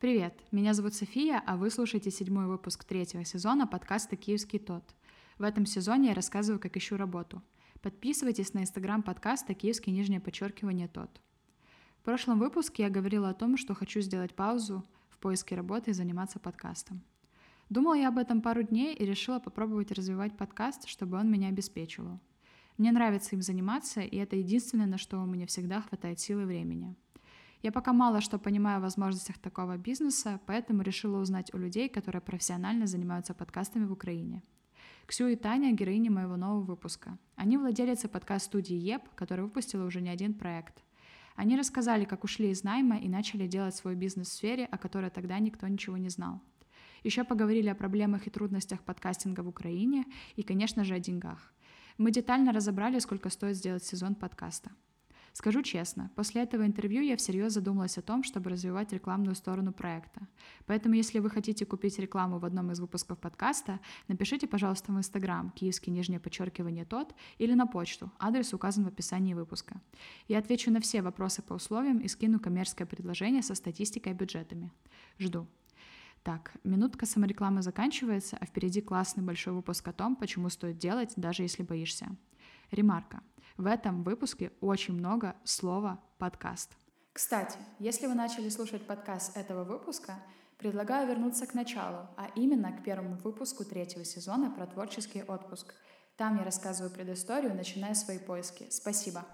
Привет, 0.00 0.38
меня 0.52 0.74
зовут 0.74 0.94
София, 0.94 1.42
а 1.44 1.56
вы 1.56 1.70
слушаете 1.70 2.12
седьмой 2.12 2.46
выпуск 2.46 2.84
третьего 2.84 3.24
сезона 3.24 3.66
подкаста 3.66 4.14
«Киевский 4.14 4.60
тот». 4.60 4.94
В 5.38 5.42
этом 5.42 5.66
сезоне 5.66 6.10
я 6.10 6.14
рассказываю, 6.14 6.60
как 6.60 6.76
ищу 6.76 6.96
работу. 6.96 7.42
Подписывайтесь 7.82 8.54
на 8.54 8.60
инстаграм 8.60 9.02
подкаста 9.02 9.54
«Киевский 9.54 9.92
нижнее 9.92 10.20
подчеркивание 10.20 10.86
тот». 10.86 11.20
В 11.98 12.04
прошлом 12.04 12.38
выпуске 12.38 12.84
я 12.84 12.90
говорила 12.90 13.28
о 13.28 13.34
том, 13.34 13.56
что 13.56 13.74
хочу 13.74 14.00
сделать 14.00 14.36
паузу 14.36 14.84
в 15.08 15.18
поиске 15.18 15.56
работы 15.56 15.90
и 15.90 15.94
заниматься 15.94 16.38
подкастом. 16.38 17.02
Думала 17.68 17.94
я 17.94 18.10
об 18.10 18.18
этом 18.18 18.40
пару 18.40 18.62
дней 18.62 18.94
и 18.94 19.04
решила 19.04 19.40
попробовать 19.40 19.90
развивать 19.90 20.36
подкаст, 20.36 20.86
чтобы 20.86 21.18
он 21.18 21.28
меня 21.28 21.48
обеспечивал. 21.48 22.20
Мне 22.76 22.92
нравится 22.92 23.34
им 23.34 23.42
заниматься, 23.42 24.00
и 24.00 24.16
это 24.16 24.36
единственное, 24.36 24.86
на 24.86 24.96
что 24.96 25.18
у 25.18 25.26
меня 25.26 25.48
всегда 25.48 25.80
хватает 25.80 26.20
силы 26.20 26.42
и 26.42 26.44
времени. 26.44 26.94
Я 27.62 27.72
пока 27.72 27.92
мало 27.92 28.20
что 28.20 28.38
понимаю 28.38 28.78
о 28.78 28.80
возможностях 28.80 29.38
такого 29.38 29.76
бизнеса, 29.76 30.40
поэтому 30.46 30.82
решила 30.82 31.20
узнать 31.20 31.52
у 31.54 31.58
людей, 31.58 31.88
которые 31.88 32.22
профессионально 32.22 32.86
занимаются 32.86 33.34
подкастами 33.34 33.84
в 33.84 33.92
Украине. 33.92 34.42
Ксю 35.06 35.26
и 35.26 35.36
Таня— 35.36 35.72
героини 35.72 36.08
моего 36.08 36.36
нового 36.36 36.60
выпуска. 36.60 37.18
Они 37.34 37.56
владелицы 37.56 38.08
подкаст-студии 38.08 38.76
ЕП, 38.76 39.08
которая 39.16 39.46
выпустила 39.46 39.86
уже 39.86 40.00
не 40.00 40.10
один 40.10 40.34
проект. 40.34 40.84
Они 41.34 41.56
рассказали, 41.56 42.04
как 42.04 42.24
ушли 42.24 42.50
из 42.50 42.62
найма 42.62 42.98
и 42.98 43.08
начали 43.08 43.48
делать 43.48 43.74
свой 43.74 43.96
бизнес 43.96 44.28
в 44.28 44.32
сфере, 44.34 44.64
о 44.66 44.78
которой 44.78 45.10
тогда 45.10 45.38
никто 45.38 45.66
ничего 45.66 45.96
не 45.96 46.10
знал. 46.10 46.40
Еще 47.02 47.24
поговорили 47.24 47.68
о 47.68 47.74
проблемах 47.74 48.26
и 48.26 48.30
трудностях 48.30 48.82
подкастинга 48.82 49.40
в 49.40 49.48
Украине 49.48 50.04
и, 50.36 50.42
конечно 50.42 50.84
же, 50.84 50.94
о 50.94 51.00
деньгах. 51.00 51.52
Мы 51.96 52.12
детально 52.12 52.52
разобрали, 52.52 52.98
сколько 53.00 53.30
стоит 53.30 53.56
сделать 53.56 53.84
сезон 53.84 54.14
подкаста. 54.14 54.70
Скажу 55.38 55.62
честно, 55.62 56.10
после 56.16 56.42
этого 56.42 56.66
интервью 56.66 57.00
я 57.00 57.16
всерьез 57.16 57.52
задумалась 57.52 57.96
о 57.96 58.02
том, 58.02 58.24
чтобы 58.24 58.50
развивать 58.50 58.92
рекламную 58.92 59.36
сторону 59.36 59.72
проекта. 59.72 60.26
Поэтому, 60.66 60.96
если 60.96 61.20
вы 61.20 61.30
хотите 61.30 61.64
купить 61.64 61.96
рекламу 62.00 62.40
в 62.40 62.44
одном 62.44 62.72
из 62.72 62.80
выпусков 62.80 63.20
подкаста, 63.20 63.78
напишите, 64.08 64.48
пожалуйста, 64.48 64.90
в 64.90 64.98
Инстаграм 64.98 65.52
киевский 65.52 65.92
нижнее 65.92 66.18
подчеркивание 66.18 66.84
тот 66.84 67.14
или 67.38 67.54
на 67.54 67.68
почту, 67.68 68.10
адрес 68.18 68.52
указан 68.52 68.84
в 68.84 68.88
описании 68.88 69.34
выпуска. 69.34 69.80
Я 70.26 70.38
отвечу 70.38 70.72
на 70.72 70.80
все 70.80 71.02
вопросы 71.02 71.40
по 71.40 71.52
условиям 71.52 71.98
и 71.98 72.08
скину 72.08 72.40
коммерческое 72.40 72.88
предложение 72.88 73.42
со 73.42 73.54
статистикой 73.54 74.14
и 74.14 74.16
бюджетами. 74.16 74.72
Жду. 75.20 75.46
Так, 76.24 76.52
минутка 76.64 77.06
саморекламы 77.06 77.62
заканчивается, 77.62 78.36
а 78.40 78.44
впереди 78.44 78.80
классный 78.80 79.22
большой 79.22 79.52
выпуск 79.52 79.86
о 79.86 79.92
том, 79.92 80.16
почему 80.16 80.48
стоит 80.48 80.78
делать, 80.78 81.12
даже 81.14 81.44
если 81.44 81.62
боишься. 81.62 82.08
Ремарка. 82.72 83.22
В 83.58 83.66
этом 83.66 84.04
выпуске 84.04 84.52
очень 84.60 84.94
много 84.94 85.34
слова 85.42 86.00
«подкаст». 86.18 86.70
Кстати, 87.12 87.58
если 87.80 88.06
вы 88.06 88.14
начали 88.14 88.50
слушать 88.50 88.86
подкаст 88.86 89.36
этого 89.36 89.64
выпуска, 89.64 90.22
предлагаю 90.58 91.08
вернуться 91.08 91.44
к 91.44 91.54
началу, 91.54 92.06
а 92.16 92.28
именно 92.36 92.70
к 92.70 92.84
первому 92.84 93.16
выпуску 93.16 93.64
третьего 93.64 94.04
сезона 94.04 94.52
про 94.52 94.68
творческий 94.68 95.24
отпуск. 95.24 95.74
Там 96.16 96.38
я 96.38 96.44
рассказываю 96.44 96.94
предысторию, 96.94 97.52
начиная 97.52 97.94
свои 97.94 98.20
поиски. 98.20 98.68
Спасибо. 98.70 99.24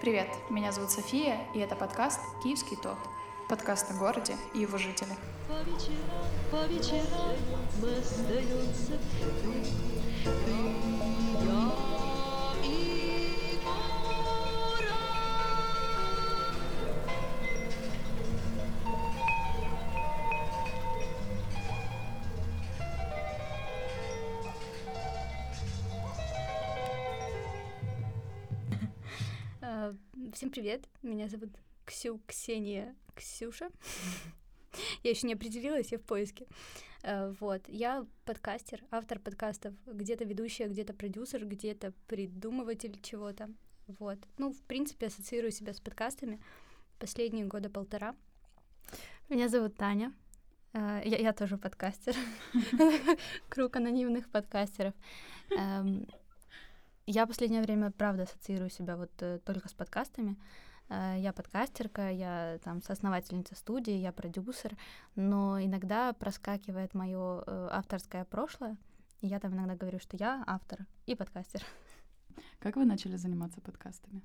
Привет, 0.00 0.26
меня 0.50 0.72
зовут 0.72 0.90
София, 0.90 1.38
и 1.54 1.60
это 1.60 1.76
подкаст 1.76 2.18
«Киевский 2.42 2.76
тот», 2.82 2.98
подкаст 3.52 3.90
о 3.90 3.94
городе 3.98 4.34
и 4.54 4.60
его 4.60 4.78
жителях. 4.78 5.18
По 5.46 5.52
вечерам, 5.68 6.24
по 6.50 6.64
вечерам 6.72 7.36
мы 7.82 8.02
и 12.64 13.58
Всем 30.32 30.48
привет, 30.48 30.88
меня 31.02 31.28
зовут 31.28 31.50
Ксю 31.92 32.22
Ксения 32.26 32.96
Ксюша. 33.14 33.68
Я 35.02 35.10
еще 35.10 35.26
не 35.26 35.34
определилась, 35.34 35.92
я 35.92 35.98
в 35.98 36.02
поиске. 36.02 36.46
Э, 37.02 37.34
вот, 37.38 37.68
я 37.68 38.06
подкастер, 38.24 38.82
автор 38.90 39.18
подкастов, 39.18 39.74
где-то 39.84 40.24
ведущая, 40.24 40.68
где-то 40.68 40.94
продюсер, 40.94 41.44
где-то 41.44 41.92
придумыватель 42.06 42.98
чего-то. 43.02 43.50
Вот. 43.86 44.18
Ну, 44.38 44.54
в 44.54 44.62
принципе, 44.62 45.08
ассоциирую 45.08 45.52
себя 45.52 45.74
с 45.74 45.80
подкастами 45.80 46.42
последние 46.98 47.44
года 47.44 47.68
полтора. 47.68 48.16
Меня 49.28 49.50
зовут 49.50 49.76
Таня. 49.76 50.14
Э, 50.72 51.02
я, 51.04 51.18
я 51.18 51.32
тоже 51.34 51.58
подкастер. 51.58 52.16
Круг 53.50 53.76
анонимных 53.76 54.30
подкастеров. 54.30 54.94
Эм, 55.50 56.08
я 57.04 57.26
последнее 57.26 57.60
время, 57.60 57.90
правда, 57.90 58.22
ассоциирую 58.22 58.70
себя 58.70 58.96
вот 58.96 59.10
э, 59.20 59.40
только 59.44 59.68
с 59.68 59.74
подкастами. 59.74 60.38
Э, 60.88 61.16
я 61.18 61.32
подкастерка, 61.32 62.10
я 62.10 62.58
там 62.64 62.82
соосновательница 62.82 63.54
студии, 63.54 63.94
я 63.94 64.12
продюсер, 64.12 64.76
но 65.14 65.62
иногда 65.62 66.12
проскакивает 66.12 66.94
мое 66.94 67.42
э, 67.46 67.68
авторское 67.70 68.24
прошлое, 68.24 68.76
и 69.20 69.26
я 69.26 69.40
там 69.40 69.54
иногда 69.54 69.74
говорю, 69.74 69.98
что 69.98 70.16
я 70.16 70.42
автор 70.46 70.86
и 71.06 71.14
подкастер. 71.14 71.64
Как 72.58 72.76
вы 72.76 72.84
начали 72.84 73.16
заниматься 73.16 73.60
подкастами? 73.60 74.22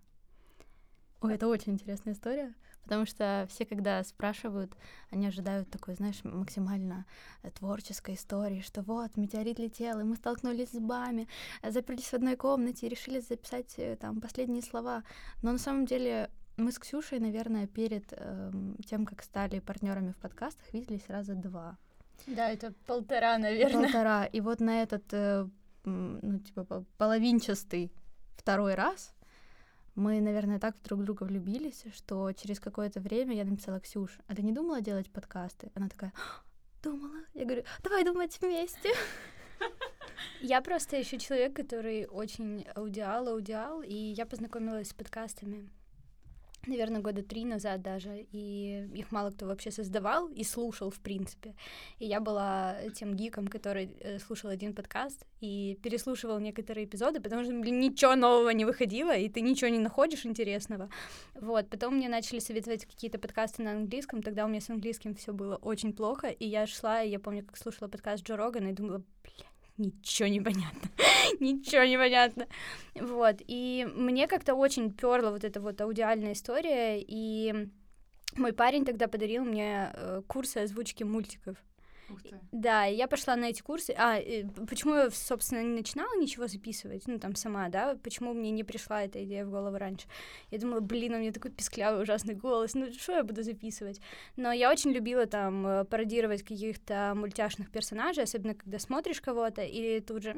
Ой, 1.19 1.33
это 1.33 1.47
очень 1.47 1.73
интересная 1.73 2.13
история, 2.13 2.53
потому 2.83 3.07
что 3.07 3.47
все, 3.49 3.65
когда 3.65 4.03
спрашивают, 4.03 4.77
они 5.09 5.25
ожидают 5.25 5.67
такой, 5.71 5.95
знаешь, 5.95 6.23
максимально 6.23 7.07
э, 7.41 7.49
творческой 7.49 8.15
истории, 8.15 8.61
что 8.61 8.83
вот, 8.83 9.17
метеорит 9.17 9.57
летел, 9.57 9.99
и 9.99 10.03
мы 10.03 10.15
столкнулись 10.15 10.71
с 10.71 10.79
бами, 10.79 11.27
заперлись 11.63 12.09
в 12.09 12.13
одной 12.13 12.35
комнате 12.35 12.85
и 12.85 12.89
решили 12.89 13.19
записать 13.19 13.79
там 13.99 14.21
последние 14.21 14.61
слова. 14.61 15.03
Но 15.41 15.51
на 15.51 15.57
самом 15.57 15.85
деле 15.87 16.29
мы 16.57 16.71
с 16.71 16.79
Ксюшей, 16.79 17.19
наверное, 17.19 17.67
перед 17.67 18.11
э, 18.11 18.51
тем, 18.85 19.05
как 19.05 19.23
стали 19.23 19.59
партнерами 19.59 20.11
в 20.11 20.17
подкастах, 20.17 20.73
виделись 20.73 21.07
раза 21.07 21.35
два. 21.35 21.77
Да, 22.25 22.49
это 22.49 22.73
полтора, 22.85 23.37
наверное. 23.37 23.83
Полтора. 23.83 24.25
И 24.25 24.41
вот 24.41 24.59
на 24.59 24.81
этот, 24.81 25.03
э, 25.11 25.47
ну, 25.85 26.39
типа, 26.39 26.83
половинчатый 26.97 27.91
второй 28.35 28.75
раз 28.75 29.13
мы, 29.95 30.19
наверное, 30.19 30.59
так 30.59 30.75
в 30.77 30.83
друг 30.83 31.03
друга 31.03 31.23
влюбились, 31.23 31.85
что 31.93 32.31
через 32.33 32.59
какое-то 32.59 32.99
время 32.99 33.35
я 33.35 33.45
написала 33.45 33.79
Ксюш, 33.79 34.19
а 34.27 34.35
ты 34.35 34.41
не 34.43 34.51
думала 34.51 34.81
делать 34.81 35.11
подкасты? 35.11 35.71
Она 35.75 35.89
такая, 35.89 36.13
думала. 36.83 37.17
Я 37.33 37.45
говорю, 37.45 37.63
давай 37.83 38.03
думать 38.03 38.37
вместе. 38.41 38.89
Я 40.41 40.61
просто 40.61 40.97
еще 40.97 41.17
человек, 41.17 41.55
который 41.55 42.05
очень 42.05 42.65
аудиал, 42.75 43.27
аудиал, 43.27 43.81
и 43.81 43.93
я 43.93 44.25
познакомилась 44.25 44.89
с 44.89 44.93
подкастами 44.93 45.69
наверное, 46.65 47.01
года 47.01 47.23
три 47.23 47.45
назад 47.45 47.81
даже, 47.81 48.25
и 48.31 48.87
их 48.93 49.11
мало 49.11 49.31
кто 49.31 49.45
вообще 49.45 49.71
создавал 49.71 50.27
и 50.29 50.43
слушал, 50.43 50.89
в 50.89 50.99
принципе. 50.99 51.55
И 51.99 52.05
я 52.05 52.19
была 52.19 52.77
тем 52.95 53.15
гиком, 53.15 53.47
который 53.47 53.91
э, 53.99 54.19
слушал 54.19 54.49
один 54.49 54.73
подкаст 54.73 55.25
и 55.39 55.77
переслушивал 55.83 56.39
некоторые 56.39 56.85
эпизоды, 56.85 57.21
потому 57.21 57.43
что, 57.43 57.53
блин, 57.53 57.79
ничего 57.79 58.15
нового 58.15 58.49
не 58.49 58.65
выходило, 58.65 59.15
и 59.15 59.29
ты 59.29 59.41
ничего 59.41 59.69
не 59.69 59.79
находишь 59.79 60.25
интересного. 60.25 60.89
Вот, 61.35 61.69
потом 61.69 61.95
мне 61.95 62.09
начали 62.09 62.39
советовать 62.39 62.85
какие-то 62.85 63.19
подкасты 63.19 63.63
на 63.63 63.71
английском, 63.71 64.21
тогда 64.21 64.45
у 64.45 64.47
меня 64.47 64.61
с 64.61 64.69
английским 64.69 65.15
все 65.15 65.33
было 65.33 65.55
очень 65.57 65.93
плохо, 65.93 66.27
и 66.27 66.47
я 66.47 66.65
шла, 66.67 67.03
и 67.03 67.09
я 67.09 67.19
помню, 67.19 67.45
как 67.45 67.57
слушала 67.57 67.87
подкаст 67.87 68.23
Джо 68.23 68.35
Рогана, 68.35 68.69
и 68.69 68.73
думала, 68.73 69.03
блядь, 69.23 69.56
ничего 69.77 70.27
не 70.27 70.41
понятно, 70.41 70.89
ничего 71.39 71.83
не 71.83 71.97
понятно. 71.97 72.47
Вот, 72.95 73.37
и 73.47 73.87
мне 73.95 74.27
как-то 74.27 74.55
очень 74.55 74.91
перла 74.91 75.31
вот 75.31 75.43
эта 75.43 75.61
вот 75.61 75.79
аудиальная 75.81 76.33
история, 76.33 76.99
и 76.99 77.69
мой 78.35 78.53
парень 78.53 78.85
тогда 78.85 79.07
подарил 79.07 79.43
мне 79.43 79.91
э, 79.93 80.21
курсы 80.27 80.57
озвучки 80.57 81.03
мультиков. 81.03 81.57
Да, 82.51 82.85
я 82.85 83.07
пошла 83.07 83.35
на 83.35 83.45
эти 83.45 83.61
курсы. 83.61 83.93
А, 83.97 84.19
почему 84.67 84.95
я, 84.95 85.09
собственно, 85.09 85.61
не 85.61 85.75
начинала 85.75 86.15
ничего 86.19 86.47
записывать, 86.47 87.07
ну, 87.07 87.19
там, 87.19 87.35
сама, 87.35 87.69
да, 87.69 87.97
почему 88.03 88.33
мне 88.33 88.51
не 88.51 88.63
пришла 88.63 89.03
эта 89.03 89.23
идея 89.23 89.45
в 89.45 89.49
голову 89.49 89.77
раньше. 89.77 90.07
Я 90.51 90.59
думала, 90.59 90.79
блин, 90.79 91.15
у 91.15 91.19
меня 91.19 91.31
такой 91.31 91.51
писклявый 91.51 92.03
ужасный 92.03 92.35
голос, 92.35 92.73
ну, 92.73 92.91
что 92.93 93.13
я 93.13 93.23
буду 93.23 93.43
записывать? 93.43 94.01
Но 94.35 94.51
я 94.51 94.71
очень 94.71 94.91
любила 94.91 95.25
там 95.25 95.65
э, 95.65 95.85
пародировать 95.85 96.43
каких-то 96.43 97.13
мультяшных 97.15 97.71
персонажей, 97.71 98.23
особенно 98.23 98.55
когда 98.55 98.79
смотришь 98.79 99.21
кого-то, 99.21 99.63
и 99.63 99.99
тут 99.99 100.23
же, 100.23 100.35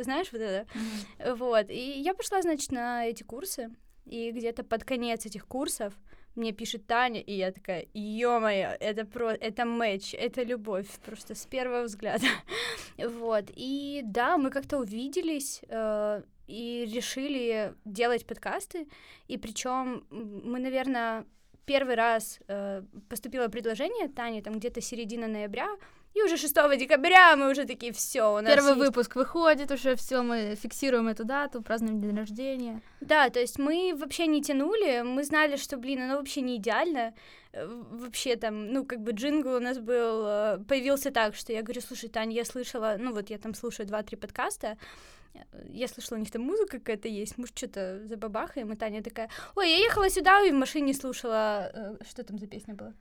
знаешь, 0.00 0.32
вот 0.32 0.40
это. 0.40 0.66
Mm-hmm. 0.72 1.34
Вот, 1.34 1.70
и 1.70 2.00
я 2.00 2.14
пошла, 2.14 2.42
значит, 2.42 2.72
на 2.72 3.06
эти 3.06 3.22
курсы, 3.22 3.70
и 4.04 4.30
где-то 4.32 4.64
под 4.64 4.84
конец 4.84 5.26
этих 5.26 5.46
курсов 5.46 5.94
мне 6.34 6.52
пишет 6.52 6.86
Таня, 6.86 7.20
и 7.20 7.32
я 7.32 7.52
такая, 7.52 7.86
ё-моё, 7.94 8.76
это 8.80 9.04
про, 9.04 9.32
это 9.32 9.64
матч, 9.64 10.14
это 10.14 10.42
любовь, 10.42 10.88
просто 11.04 11.34
с 11.34 11.46
первого 11.46 11.84
взгляда. 11.84 12.26
вот, 12.98 13.44
и 13.56 14.02
да, 14.04 14.38
мы 14.38 14.50
как-то 14.50 14.78
увиделись, 14.78 15.62
э, 15.68 16.22
и 16.46 16.88
решили 16.92 17.74
делать 17.84 18.26
подкасты, 18.26 18.88
и 19.26 19.36
причем 19.36 20.04
мы, 20.10 20.58
наверное, 20.58 21.26
первый 21.66 21.94
раз 21.94 22.40
э, 22.48 22.82
поступило 23.08 23.48
предложение 23.48 24.08
Тане 24.08 24.42
там 24.42 24.58
где-то 24.58 24.80
середина 24.80 25.28
ноября, 25.28 25.68
и 26.18 26.22
уже 26.22 26.36
6 26.36 26.54
декабря 26.78 27.36
мы 27.36 27.50
уже 27.50 27.64
такие, 27.64 27.92
все, 27.92 28.32
у 28.32 28.40
нас 28.40 28.54
Первый 28.54 28.74
есть... 28.74 28.80
выпуск 28.80 29.16
выходит, 29.16 29.70
уже 29.70 29.94
все, 29.94 30.22
мы 30.22 30.56
фиксируем 30.56 31.08
эту 31.08 31.24
дату, 31.24 31.62
празднуем 31.62 32.00
день 32.00 32.16
рождения. 32.16 32.80
Да, 33.00 33.30
то 33.30 33.40
есть 33.40 33.58
мы 33.58 33.94
вообще 33.96 34.26
не 34.26 34.42
тянули, 34.42 35.02
мы 35.02 35.24
знали, 35.24 35.56
что, 35.56 35.76
блин, 35.76 36.02
оно 36.02 36.16
вообще 36.16 36.40
не 36.40 36.56
идеально. 36.56 37.14
Э, 37.52 37.66
вообще 37.66 38.36
там, 38.36 38.72
ну, 38.72 38.84
как 38.84 39.00
бы 39.00 39.12
джингл 39.12 39.54
у 39.56 39.60
нас 39.60 39.78
был, 39.78 40.26
э, 40.26 40.58
появился 40.68 41.10
так, 41.10 41.34
что 41.34 41.52
я 41.52 41.62
говорю, 41.62 41.80
слушай, 41.80 42.08
Таня, 42.08 42.34
я 42.34 42.44
слышала, 42.44 42.96
ну, 42.98 43.12
вот 43.12 43.30
я 43.30 43.38
там 43.38 43.54
слушаю 43.54 43.86
два-три 43.86 44.16
подкаста, 44.16 44.76
э, 45.34 45.38
я 45.70 45.88
слышала, 45.88 46.18
у 46.18 46.20
них 46.20 46.30
там 46.30 46.42
музыка 46.42 46.78
какая-то 46.78 47.08
есть, 47.08 47.38
может, 47.38 47.56
что-то 47.56 48.06
забабахаем, 48.06 48.72
и 48.72 48.76
Таня 48.76 49.02
такая, 49.02 49.30
ой, 49.54 49.70
я 49.70 49.76
ехала 49.78 50.10
сюда 50.10 50.44
и 50.44 50.50
в 50.50 50.54
машине 50.54 50.94
слушала, 50.94 51.96
что 52.08 52.24
там 52.24 52.38
за 52.38 52.46
песня 52.46 52.74
была? 52.74 52.92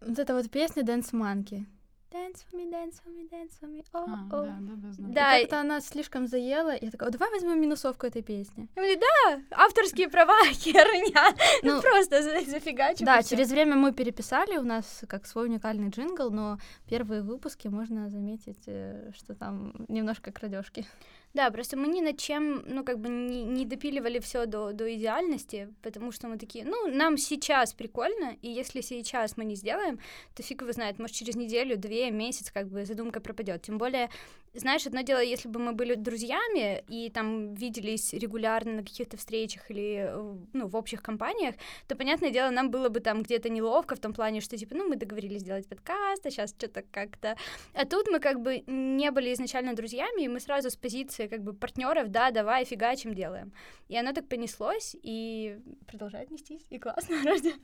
Вот 0.00 0.18
эта 0.18 0.34
вот 0.34 0.50
песня 0.50 0.82
Dance 0.82 1.12
Monkey. 1.12 1.64
Dance 2.12 2.44
for 2.50 2.56
me, 2.58 2.70
dance 2.70 3.00
for 3.02 3.10
me, 3.10 3.26
dance 3.30 3.52
for 3.58 3.68
me, 3.70 3.82
oh, 3.94 4.04
А, 4.06 4.36
oh. 4.36 4.44
да, 4.46 4.56
да, 4.60 4.72
да, 4.76 4.92
знаю. 4.92 5.14
Да, 5.14 5.38
И 5.38 5.40
как-то 5.42 5.60
она 5.60 5.80
слишком 5.80 6.26
заела, 6.26 6.74
я 6.78 6.90
такая, 6.90 7.08
«О, 7.08 7.12
давай 7.12 7.30
возьмем 7.30 7.58
минусовку 7.58 8.06
этой 8.06 8.20
песни. 8.22 8.68
Я 8.76 8.82
говорю, 8.82 9.00
да, 9.00 9.40
авторские 9.64 10.08
права, 10.10 10.36
херня, 10.52 11.34
Ну, 11.62 11.80
просто 11.80 12.22
за- 12.22 12.50
зафигачим. 12.50 13.06
Да, 13.06 13.22
через 13.22 13.50
время 13.50 13.76
мы 13.76 13.92
переписали, 13.92 14.58
у 14.58 14.62
нас 14.64 15.04
как 15.08 15.26
свой 15.26 15.46
уникальный 15.46 15.88
джингл, 15.88 16.30
но 16.30 16.58
первые 16.86 17.22
выпуски 17.22 17.68
можно 17.68 18.10
заметить, 18.10 18.62
э, 18.66 19.10
что 19.16 19.34
там 19.34 19.72
немножко 19.88 20.32
крадежки. 20.32 20.86
Да, 21.34 21.50
просто 21.50 21.78
мы 21.78 21.88
ни 21.88 22.02
над 22.02 22.18
чем, 22.18 22.62
ну, 22.66 22.84
как 22.84 22.98
бы 22.98 23.08
не, 23.08 23.44
не 23.44 23.64
допиливали 23.64 24.18
все 24.18 24.44
до, 24.44 24.72
до 24.72 24.94
идеальности, 24.94 25.68
потому 25.82 26.12
что 26.12 26.28
мы 26.28 26.36
такие, 26.36 26.64
ну, 26.64 26.88
нам 26.88 27.16
сейчас 27.16 27.72
прикольно, 27.72 28.36
и 28.42 28.48
если 28.50 28.82
сейчас 28.82 29.38
мы 29.38 29.46
не 29.46 29.54
сделаем, 29.54 29.98
то 30.34 30.42
фиг 30.42 30.60
его 30.60 30.72
знает, 30.72 30.98
может, 30.98 31.16
через 31.16 31.34
неделю, 31.34 31.78
две, 31.78 32.10
месяц, 32.10 32.50
как 32.50 32.68
бы 32.68 32.84
задумка 32.84 33.20
пропадет. 33.20 33.62
Тем 33.62 33.78
более, 33.78 34.10
знаешь, 34.52 34.86
одно 34.86 35.00
дело, 35.00 35.22
если 35.22 35.48
бы 35.48 35.58
мы 35.58 35.72
были 35.72 35.94
друзьями 35.94 36.84
и 36.86 37.08
там 37.08 37.54
виделись 37.54 38.12
регулярно 38.12 38.72
на 38.72 38.82
каких-то 38.82 39.16
встречах 39.16 39.70
или, 39.70 40.08
э, 40.08 40.36
ну, 40.52 40.68
в 40.68 40.76
общих 40.76 41.02
компаниях, 41.02 41.54
то, 41.88 41.96
понятное 41.96 42.30
дело, 42.30 42.50
нам 42.50 42.70
было 42.70 42.90
бы 42.90 43.00
там 43.00 43.22
где-то 43.22 43.48
неловко 43.48 43.94
в 43.94 44.00
том 44.00 44.12
плане, 44.12 44.42
что, 44.42 44.58
типа, 44.58 44.74
ну, 44.74 44.86
мы 44.86 44.96
договорились 44.96 45.40
сделать 45.40 45.66
подкаст, 45.66 46.26
а 46.26 46.30
сейчас 46.30 46.50
что-то 46.50 46.82
как-то... 46.90 47.36
А 47.72 47.86
тут 47.86 48.08
мы 48.08 48.20
как 48.20 48.42
бы 48.42 48.62
не 48.66 49.10
были 49.10 49.32
изначально 49.32 49.74
друзьями, 49.74 50.24
и 50.24 50.28
мы 50.28 50.38
сразу 50.38 50.68
с 50.68 50.76
позиции 50.76 51.21
как 51.28 51.42
бы 51.42 51.52
партнеров, 51.52 52.10
да, 52.10 52.30
давай, 52.30 52.64
фигачим, 52.64 53.14
делаем. 53.14 53.52
И 53.88 53.96
оно 53.96 54.12
так 54.12 54.28
понеслось, 54.28 54.96
и 55.02 55.58
продолжает 55.86 56.30
нестись, 56.30 56.66
и 56.70 56.78
классно 56.78 57.16
вроде. 57.22 57.54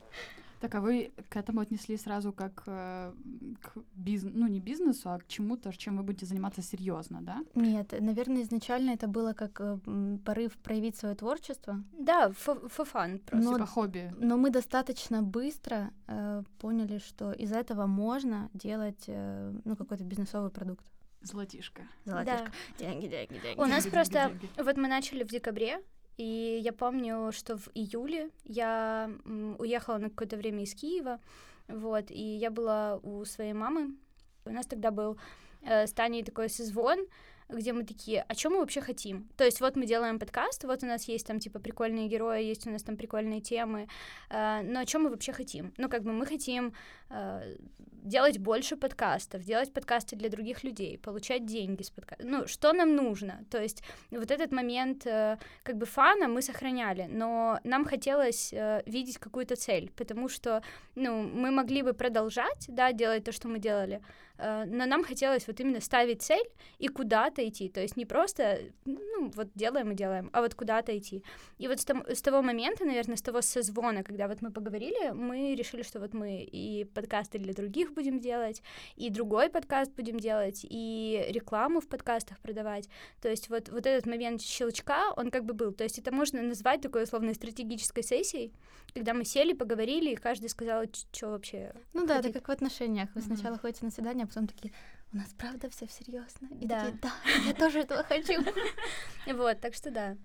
Так, 0.61 0.75
а 0.75 0.81
вы 0.81 1.13
к 1.29 1.37
этому 1.37 1.61
отнеслись 1.61 2.03
сразу 2.03 2.33
как 2.33 2.65
э, 2.67 3.13
к 3.61 3.73
бизнесу, 3.95 4.37
ну 4.39 4.49
не 4.49 4.59
бизнесу, 4.61 5.09
а 5.11 5.19
к 5.19 5.27
чему-то, 5.29 5.73
чем 5.77 5.97
вы 5.97 6.03
будете 6.03 6.27
заниматься 6.27 6.63
серьезно, 6.63 7.21
да? 7.23 7.39
Нет, 7.55 7.95
наверное, 8.01 8.43
изначально 8.43 8.91
это 8.91 9.07
было 9.07 9.35
как 9.35 9.61
э, 9.61 9.79
порыв 10.25 10.57
проявить 10.59 10.97
свое 10.97 11.15
творчество, 11.15 11.77
Да, 11.93 12.33
фан 12.33 13.19
просто. 13.21 13.37
Но- 13.51 13.55
Типа 13.55 13.67
хобби. 13.67 14.13
но 14.19 14.37
мы 14.37 14.51
достаточно 14.51 15.23
быстро 15.23 15.93
э, 16.09 16.43
поняли, 16.59 16.99
что 16.99 17.31
из 17.31 17.53
этого 17.53 17.87
можно 17.87 18.51
делать 18.53 19.05
э, 19.07 19.53
ну, 19.65 19.77
какой-то 19.77 20.03
бизнесовый 20.03 20.51
продукт. 20.51 20.85
Золотишко. 21.21 21.87
Золотишко. 22.05 22.53
Деньги, 22.79 23.07
деньги, 23.07 23.39
деньги. 23.39 23.61
У 23.61 23.67
нас 23.67 23.85
Деньги, 23.85 23.95
просто... 23.95 24.29
деньги, 24.29 24.41
деньги. 24.41 24.63
Вот 24.63 24.77
мы 24.77 24.89
начали 24.89 25.25
в 25.25 25.29
декабре, 25.29 25.83
и 26.17 26.61
я 26.63 26.73
помню, 26.73 27.31
что 27.33 27.57
в 27.57 27.69
июле 27.75 28.31
я 28.45 29.11
уехала 29.59 29.99
на 29.99 30.11
какое-то 30.11 30.37
время 30.37 30.63
из 30.65 30.75
Киева, 30.75 31.21
вот, 31.69 32.11
и 32.11 32.23
я 32.23 32.51
была 32.51 32.97
у 33.03 33.25
своей 33.25 33.53
мамы. 33.53 33.97
У 34.45 34.51
нас 34.51 34.67
тогда 34.67 34.91
был 34.91 35.19
э, 35.63 35.87
с 35.87 35.93
Таней 35.93 36.23
такой 36.23 36.49
созвон, 36.49 37.07
где 37.49 37.73
мы 37.73 37.85
такие, 37.85 38.23
о 38.23 38.35
чем 38.35 38.53
мы 38.53 38.59
вообще 38.59 38.81
хотим? 38.81 39.29
То 39.37 39.45
есть 39.45 39.61
вот 39.61 39.77
мы 39.77 39.87
делаем 39.87 40.19
подкаст, 40.19 40.65
вот 40.65 40.83
у 40.83 40.87
нас 40.87 41.09
есть 41.09 41.27
там 41.27 41.41
типа 41.41 41.59
прикольные 41.61 42.09
герои, 42.09 42.45
есть 42.45 42.67
у 42.67 42.71
нас 42.71 42.83
там 42.83 42.97
прикольные 42.97 43.41
темы, 43.41 43.89
э, 44.31 44.63
но 44.63 44.81
о 44.81 44.87
чем 44.87 45.05
мы 45.05 45.11
вообще 45.11 45.33
хотим? 45.33 45.73
Ну 45.79 45.89
как 45.89 46.03
бы 46.03 46.13
мы 46.13 46.27
хотим 46.27 46.73
э, 47.11 47.57
делать 48.03 48.39
больше 48.39 48.77
подкастов, 48.77 49.45
делать 49.45 49.73
подкасты 49.73 50.17
для 50.17 50.29
других 50.29 50.65
людей, 50.65 50.99
получать 50.99 51.47
деньги 51.47 51.83
с 51.83 51.91
подкастов. 51.91 52.27
Ну 52.27 52.47
что 52.47 52.73
нам 52.73 52.95
нужно? 52.97 53.45
То 53.51 53.63
есть 53.63 53.83
вот 54.11 54.31
этот 54.31 54.53
момент 54.53 55.07
э, 55.07 55.39
как 55.63 55.77
бы 55.77 55.87
фана 55.87 56.29
мы 56.29 56.43
сохраняли, 56.43 57.07
но 57.09 57.61
нам 57.65 57.85
хотелось 57.85 58.53
э, 58.53 58.83
видеть 58.87 59.19
какую-то 59.19 59.57
цель, 59.57 59.91
потому 59.97 60.29
что 60.29 60.63
ну 60.95 61.23
мы 61.23 61.51
могли 61.51 61.83
бы 61.83 61.95
продолжать, 61.95 62.67
да, 62.69 62.93
делать 62.93 63.25
то, 63.25 63.33
что 63.33 63.49
мы 63.49 63.59
делали, 63.59 64.01
но 64.39 64.87
нам 64.87 65.05
хотелось 65.05 65.47
вот 65.47 65.61
именно 65.61 65.81
ставить 65.81 66.23
цель 66.23 66.49
и 66.79 66.89
куда-то 66.89 67.47
идти, 67.49 67.69
то 67.69 67.81
есть 67.81 67.97
не 67.97 68.07
просто, 68.07 68.59
ну, 68.85 69.31
вот 69.35 69.49
делаем 69.55 69.91
и 69.93 69.95
делаем, 69.95 70.31
а 70.33 70.41
вот 70.41 70.55
куда-то 70.55 70.97
идти. 70.97 71.23
И 71.59 71.69
вот 71.69 71.81
с, 71.81 71.85
том- 71.85 72.05
с 72.07 72.23
того 72.23 72.43
момента, 72.43 72.85
наверное, 72.85 73.17
с 73.17 73.23
того 73.23 73.41
созвона, 73.43 74.03
когда 74.05 74.29
вот 74.29 74.43
мы 74.43 74.51
поговорили, 74.51 75.11
мы 75.11 75.55
решили, 75.55 75.83
что 75.83 76.01
вот 76.01 76.15
мы 76.15 76.43
и 76.43 76.85
подкасты 76.85 77.39
для 77.39 77.53
других 77.53 77.93
будем 77.95 78.21
делать, 78.21 78.63
и 78.97 79.11
другой 79.11 79.49
подкаст 79.49 79.93
будем 79.97 80.19
делать, 80.21 80.65
и 80.69 81.25
рекламу 81.31 81.81
в 81.81 81.89
подкастах 81.89 82.39
продавать. 82.39 82.89
То 83.21 83.29
есть 83.29 83.49
вот, 83.49 83.69
вот 83.69 83.87
этот 83.87 84.07
момент 84.07 84.41
щелчка, 84.43 85.13
он 85.17 85.31
как 85.31 85.45
бы 85.45 85.55
был. 85.55 85.73
То 85.73 85.85
есть 85.85 85.99
это 85.99 86.13
можно 86.13 86.43
назвать 86.43 86.81
такой 86.81 87.03
условной 87.03 87.35
стратегической 87.35 88.03
сессией, 88.05 88.53
когда 88.95 89.15
мы 89.15 89.25
сели, 89.25 89.53
поговорили, 89.53 90.11
и 90.11 90.17
каждый 90.17 90.49
сказал, 90.49 90.85
что 91.13 91.31
вообще 91.31 91.73
Ну 91.93 92.07
да, 92.07 92.19
это 92.21 92.33
как 92.33 92.49
в 92.49 92.51
отношениях. 92.51 93.09
Вы 93.15 93.21
Мгм. 93.23 93.37
сначала 93.37 93.59
ходите 93.59 93.85
на 93.85 93.91
свидание, 93.91 94.27
потом 94.29 94.47
такие, 94.47 94.73
у 95.13 95.17
нас 95.17 95.33
правда 95.35 95.69
все 95.71 95.89
серьезно. 95.89 96.49
И 96.61 96.67
Да. 96.67 96.81
такие, 96.85 96.99
да, 97.03 97.13
я 97.47 97.55
тоже 97.55 97.81
этого 97.81 98.03
хочу. 98.03 98.33
Вот, 99.27 99.61
так 99.61 99.75
что 99.75 99.91
да. 99.91 100.17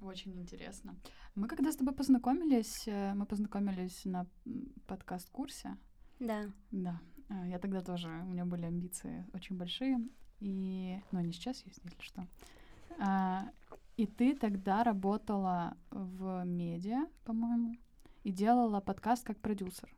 Очень 0.00 0.40
интересно. 0.40 0.96
Мы 1.34 1.48
когда 1.48 1.70
с 1.70 1.76
тобой 1.76 1.94
познакомились, 1.94 2.86
э, 2.88 3.12
мы 3.14 3.26
познакомились 3.26 4.04
на 4.04 4.26
подкаст-курсе. 4.86 5.76
Да. 6.18 6.44
Да. 6.70 7.00
А, 7.28 7.46
Я 7.46 7.58
тогда 7.58 7.80
тоже, 7.82 8.08
у 8.08 8.24
меня 8.24 8.44
были 8.44 8.64
амбиции 8.64 9.26
очень 9.34 9.56
большие. 9.56 9.98
И, 10.40 10.98
ну, 11.12 11.18
они 11.18 11.32
сейчас 11.32 11.62
есть, 11.66 11.80
если 11.84 12.00
что. 12.02 12.26
А, 12.98 13.50
И 13.96 14.06
ты 14.06 14.34
тогда 14.36 14.84
работала 14.84 15.76
в 15.90 16.44
медиа, 16.44 17.06
по-моему, 17.24 17.76
и 18.24 18.30
делала 18.32 18.80
подкаст 18.80 19.24
как 19.26 19.38
продюсер. 19.40 19.92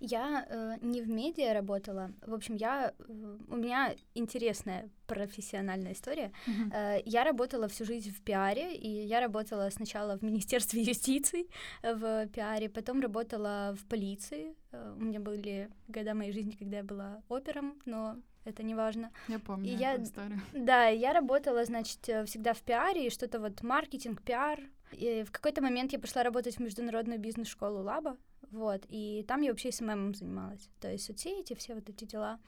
Я 0.00 0.46
э, 0.48 0.76
не 0.82 1.00
в 1.02 1.08
медиа 1.08 1.54
работала. 1.54 2.10
В 2.26 2.34
общем, 2.34 2.56
я 2.56 2.92
э, 2.98 3.36
у 3.48 3.56
меня 3.56 3.94
интересная 4.14 4.90
профессиональная 5.06 5.92
история. 5.92 6.32
Э, 6.72 7.00
Я 7.06 7.24
работала 7.24 7.66
всю 7.68 7.84
жизнь 7.84 8.10
в 8.10 8.20
пиаре, 8.22 8.74
и 8.76 8.88
я 8.88 9.20
работала 9.20 9.70
сначала 9.70 10.18
в 10.18 10.22
Министерстве 10.22 10.82
юстиции 10.92 11.46
в 11.82 12.26
пиаре, 12.28 12.68
потом 12.68 13.00
работала 13.00 13.74
в 13.80 13.86
полиции. 13.86 14.54
Э, 14.72 14.94
У 14.98 15.02
меня 15.04 15.20
были 15.20 15.68
года 15.88 16.14
моей 16.14 16.32
жизни, 16.32 16.56
когда 16.58 16.76
я 16.78 16.84
была 16.84 17.22
опером, 17.28 17.80
но 17.86 18.16
это 18.44 18.62
не 18.62 18.74
важно. 18.74 19.10
Я 19.28 19.38
помню 19.38 19.70
И 19.70 19.74
эту 19.74 19.80
я- 19.82 20.02
историю. 20.02 20.40
Да, 20.52 20.86
я 20.88 21.12
работала, 21.12 21.64
значит, 21.64 22.08
э, 22.08 22.24
всегда 22.26 22.52
в 22.52 22.60
пиаре, 22.62 23.06
и 23.06 23.10
что-то 23.10 23.40
вот 23.40 23.62
маркетинг, 23.62 24.22
пиар. 24.22 24.60
И 24.92 25.24
в 25.26 25.30
какой-то 25.32 25.62
момент 25.62 25.92
я 25.92 25.98
пошла 25.98 26.22
работать 26.22 26.56
в 26.56 26.60
международную 26.60 27.18
бизнес-школу 27.18 27.82
Лаба, 27.82 28.16
вот, 28.50 28.84
и 28.88 29.24
там 29.28 29.42
я 29.42 29.50
вообще 29.50 29.72
СММом 29.72 30.14
занималась, 30.14 30.68
то 30.80 30.90
есть 30.90 31.04
соцсети, 31.04 31.54
все 31.54 31.74
вот 31.74 31.88
эти 31.88 32.04
дела. 32.04 32.38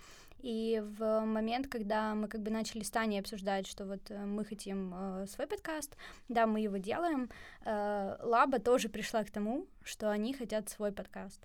И 0.41 0.83
в 0.99 1.21
момент, 1.25 1.67
когда 1.67 2.15
мы 2.15 2.29
как 2.29 2.43
бы 2.43 2.51
начали 2.51 2.83
с 2.83 2.91
Таней 2.91 3.21
обсуждать, 3.21 3.67
что 3.67 3.87
вот 3.87 4.11
э, 4.11 4.25
мы 4.27 4.45
хотим 4.45 4.93
э, 4.95 5.27
свой 5.27 5.47
подкаст, 5.47 5.97
да, 6.29 6.47
мы 6.47 6.61
его 6.61 6.77
делаем, 6.77 7.31
э, 7.65 8.17
Лаба 8.23 8.59
тоже 8.59 8.89
пришла 8.89 9.25
к 9.25 9.31
тому, 9.31 9.67
что 9.83 10.11
они 10.11 10.35
хотят 10.35 10.69
свой 10.69 10.93
подкаст. 10.93 11.41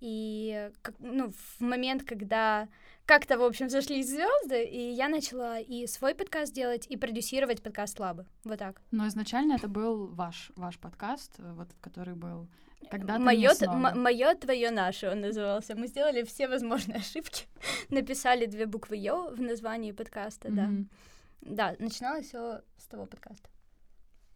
И 0.00 0.70
как, 0.82 0.96
ну, 0.98 1.30
в 1.30 1.60
момент, 1.60 2.02
когда 2.02 2.68
как-то, 3.06 3.38
в 3.38 3.42
общем, 3.42 3.70
сошлись 3.70 4.08
звезды, 4.08 4.64
и 4.64 4.90
я 4.90 5.08
начала 5.08 5.60
и 5.60 5.86
свой 5.86 6.14
подкаст 6.14 6.52
делать, 6.52 6.86
и 6.88 6.96
продюсировать 6.96 7.62
подкаст 7.62 8.00
Лабы. 8.00 8.26
Вот 8.42 8.58
так. 8.58 8.80
Но 8.90 9.06
изначально 9.06 9.54
это 9.54 9.68
был 9.68 10.08
ваш, 10.08 10.50
ваш 10.56 10.78
подкаст, 10.78 11.34
э, 11.38 11.52
вот 11.52 11.68
который 11.80 12.14
был 12.14 12.48
когда-то 12.90 13.20
Мое, 13.20 13.52
мое, 13.94 14.34
твое, 14.34 14.70
наше 14.70 15.08
он 15.08 15.20
назывался. 15.20 15.74
Мы 15.74 15.86
сделали 15.86 16.22
все 16.22 16.48
возможные 16.48 16.98
ошибки, 17.00 17.46
написали 17.90 18.46
две 18.46 18.66
буквы 18.66 18.96
Ё 18.96 19.34
в 19.34 19.40
названии 19.40 19.92
подкаста, 19.92 20.50
да. 20.50 20.70
Да, 21.40 21.74
начиналось 21.78 22.26
все 22.26 22.62
с 22.78 22.86
того 22.86 23.06
подкаста. 23.06 23.50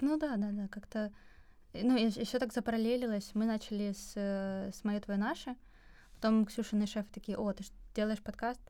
Ну 0.00 0.18
да, 0.18 0.36
да, 0.36 0.50
да, 0.50 0.68
как-то... 0.68 1.12
Ну, 1.72 1.96
еще 1.96 2.38
так 2.38 2.52
запараллелилось. 2.52 3.30
Мы 3.34 3.44
начали 3.44 3.92
с, 3.92 4.12
э, 4.16 4.70
с 4.72 4.82
«Моё, 4.82 5.00
твое, 5.00 5.18
наше». 5.18 5.56
Потом 6.14 6.46
Ксюшины 6.46 6.86
шефы 6.86 7.08
такие, 7.12 7.36
о, 7.38 7.52
ты 7.52 7.64
делаешь 7.94 8.22
подкаст? 8.22 8.60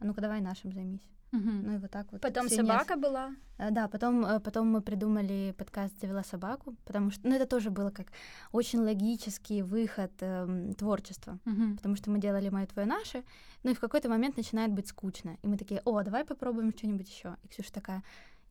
А 0.00 0.04
ну-ка 0.04 0.20
давай 0.20 0.40
нашим 0.40 0.72
займись. 0.72 1.06
Мгм. 1.32 1.62
Ну 1.64 1.74
и 1.74 1.78
вот 1.78 1.90
так 1.90 2.12
вот. 2.12 2.20
Потом 2.20 2.46
все 2.46 2.56
собака 2.56 2.96
была. 2.96 3.30
Э, 3.58 3.70
Да, 3.70 3.88
потом, 3.88 4.24
э, 4.24 4.40
потом 4.40 4.66
мы 4.68 4.82
придумали 4.82 5.54
подкаст 5.56 5.98
«Завела 6.00 6.22
собаку», 6.22 6.74
потому 6.84 7.10
что, 7.10 7.26
ну, 7.28 7.34
это 7.34 7.46
тоже 7.46 7.70
было 7.70 7.90
как 7.90 8.08
очень 8.52 8.80
логический 8.80 9.62
выход 9.62 10.10
эм, 10.20 10.74
творчества, 10.74 11.38
Мгм. 11.46 11.76
потому 11.76 11.96
что 11.96 12.10
мы 12.10 12.18
делали 12.20 12.50
«Моё, 12.50 12.66
твое, 12.66 12.86
наше», 12.88 13.24
ну 13.64 13.70
и 13.70 13.74
в 13.74 13.80
какой-то 13.80 14.08
момент 14.08 14.36
начинает 14.36 14.72
быть 14.72 14.88
скучно, 14.88 15.36
и 15.42 15.46
мы 15.46 15.56
такие, 15.56 15.80
о, 15.84 16.02
давай 16.02 16.24
попробуем 16.24 16.72
что-нибудь 16.76 17.08
еще. 17.08 17.36
И 17.44 17.48
Ксюша 17.48 17.72
такая, 17.72 18.02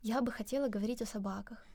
я 0.01 0.21
бы 0.21 0.31
хотела 0.31 0.67
говорить 0.67 1.01
о 1.01 1.05
собаках. 1.05 1.67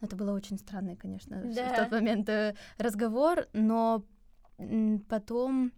Это 0.00 0.16
было 0.16 0.32
очень 0.32 0.58
странный, 0.58 0.96
конечно, 0.96 1.36
в- 1.36 1.50
в 1.50 1.54
Да. 1.54 1.84
тот 1.84 1.92
момент 1.92 2.28
э, 2.28 2.54
разговор, 2.78 3.46
но 3.52 4.02
потом 5.08 5.72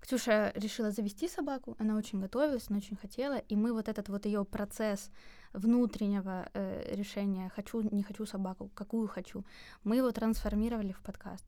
Ксюша 0.00 0.52
решила 0.54 0.90
завести 0.90 1.28
собаку, 1.28 1.76
она 1.78 1.96
очень 1.96 2.20
готовилась, 2.20 2.66
она 2.68 2.78
очень 2.78 2.96
хотела, 2.96 3.38
и 3.38 3.56
мы 3.56 3.72
вот 3.72 3.88
этот 3.88 4.08
вот 4.08 4.26
ее 4.26 4.44
процесс 4.44 5.10
внутреннего 5.52 6.48
э, 6.54 6.94
решения 6.94 7.50
хочу, 7.50 7.82
не 7.82 8.02
хочу 8.02 8.26
собаку, 8.26 8.70
какую 8.74 9.08
хочу, 9.08 9.44
мы 9.84 9.96
его 9.96 10.10
трансформировали 10.10 10.92
в 10.92 11.02
подкаст. 11.02 11.44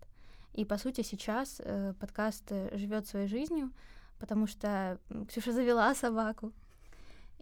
И 0.53 0.65
по 0.65 0.77
сути 0.77 1.03
сейчас 1.03 1.61
э, 1.65 1.95
подкаст 1.99 2.53
живет 2.73 3.07
своей 3.07 3.27
жизнью, 3.27 3.73
потому 4.19 4.47
что 4.47 4.99
Ксюша 5.29 5.53
завела 5.53 5.95
собаку, 5.95 6.53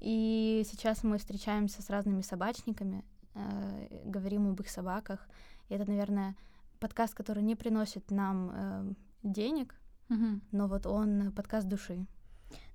и 0.00 0.64
сейчас 0.70 1.04
мы 1.04 1.18
встречаемся 1.18 1.82
с 1.82 1.90
разными 1.90 2.22
собачниками, 2.22 3.04
э, 3.34 4.00
говорим 4.04 4.48
об 4.48 4.60
их 4.60 4.70
собаках. 4.70 5.28
И 5.68 5.74
это, 5.74 5.84
наверное, 5.88 6.36
подкаст, 6.78 7.14
который 7.14 7.42
не 7.42 7.54
приносит 7.54 8.10
нам 8.10 8.50
э, 8.50 8.92
денег, 9.22 9.74
Мгм. 10.10 10.40
но 10.52 10.66
вот 10.66 10.86
он 10.86 11.32
подкаст 11.32 11.66
души. 11.68 12.04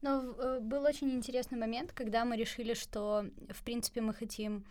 Но 0.01 0.22
э, 0.39 0.60
был 0.62 0.84
очень 0.84 1.12
интересный 1.12 1.58
момент, 1.60 1.92
когда 1.92 2.24
мы 2.25 2.38
решили, 2.38 2.74
что, 2.74 3.25
в 3.50 3.63
принципе, 3.63 4.01
мы 4.01 4.13
хотим 4.13 4.63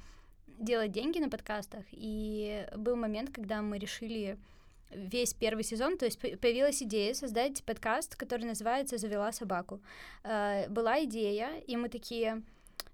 делать 0.58 0.90
деньги 0.92 1.18
на 1.20 1.28
подкастах. 1.28 1.84
И 1.92 2.66
был 2.76 2.96
момент, 2.96 3.30
когда 3.34 3.60
мы 3.62 3.78
решили 3.78 4.38
весь 4.90 5.34
первый 5.34 5.64
сезон, 5.64 5.98
то 5.98 6.04
есть 6.06 6.18
появилась 6.18 6.82
идея 6.82 7.14
создать 7.14 7.62
подкаст, 7.64 8.16
который 8.16 8.46
называется 8.46 8.96
«Завела 8.98 9.32
собаку». 9.32 9.80
Э, 10.22 10.68
Была 10.70 11.04
идея, 11.04 11.58
и 11.68 11.76
мы 11.76 11.88
такие, 11.88 12.42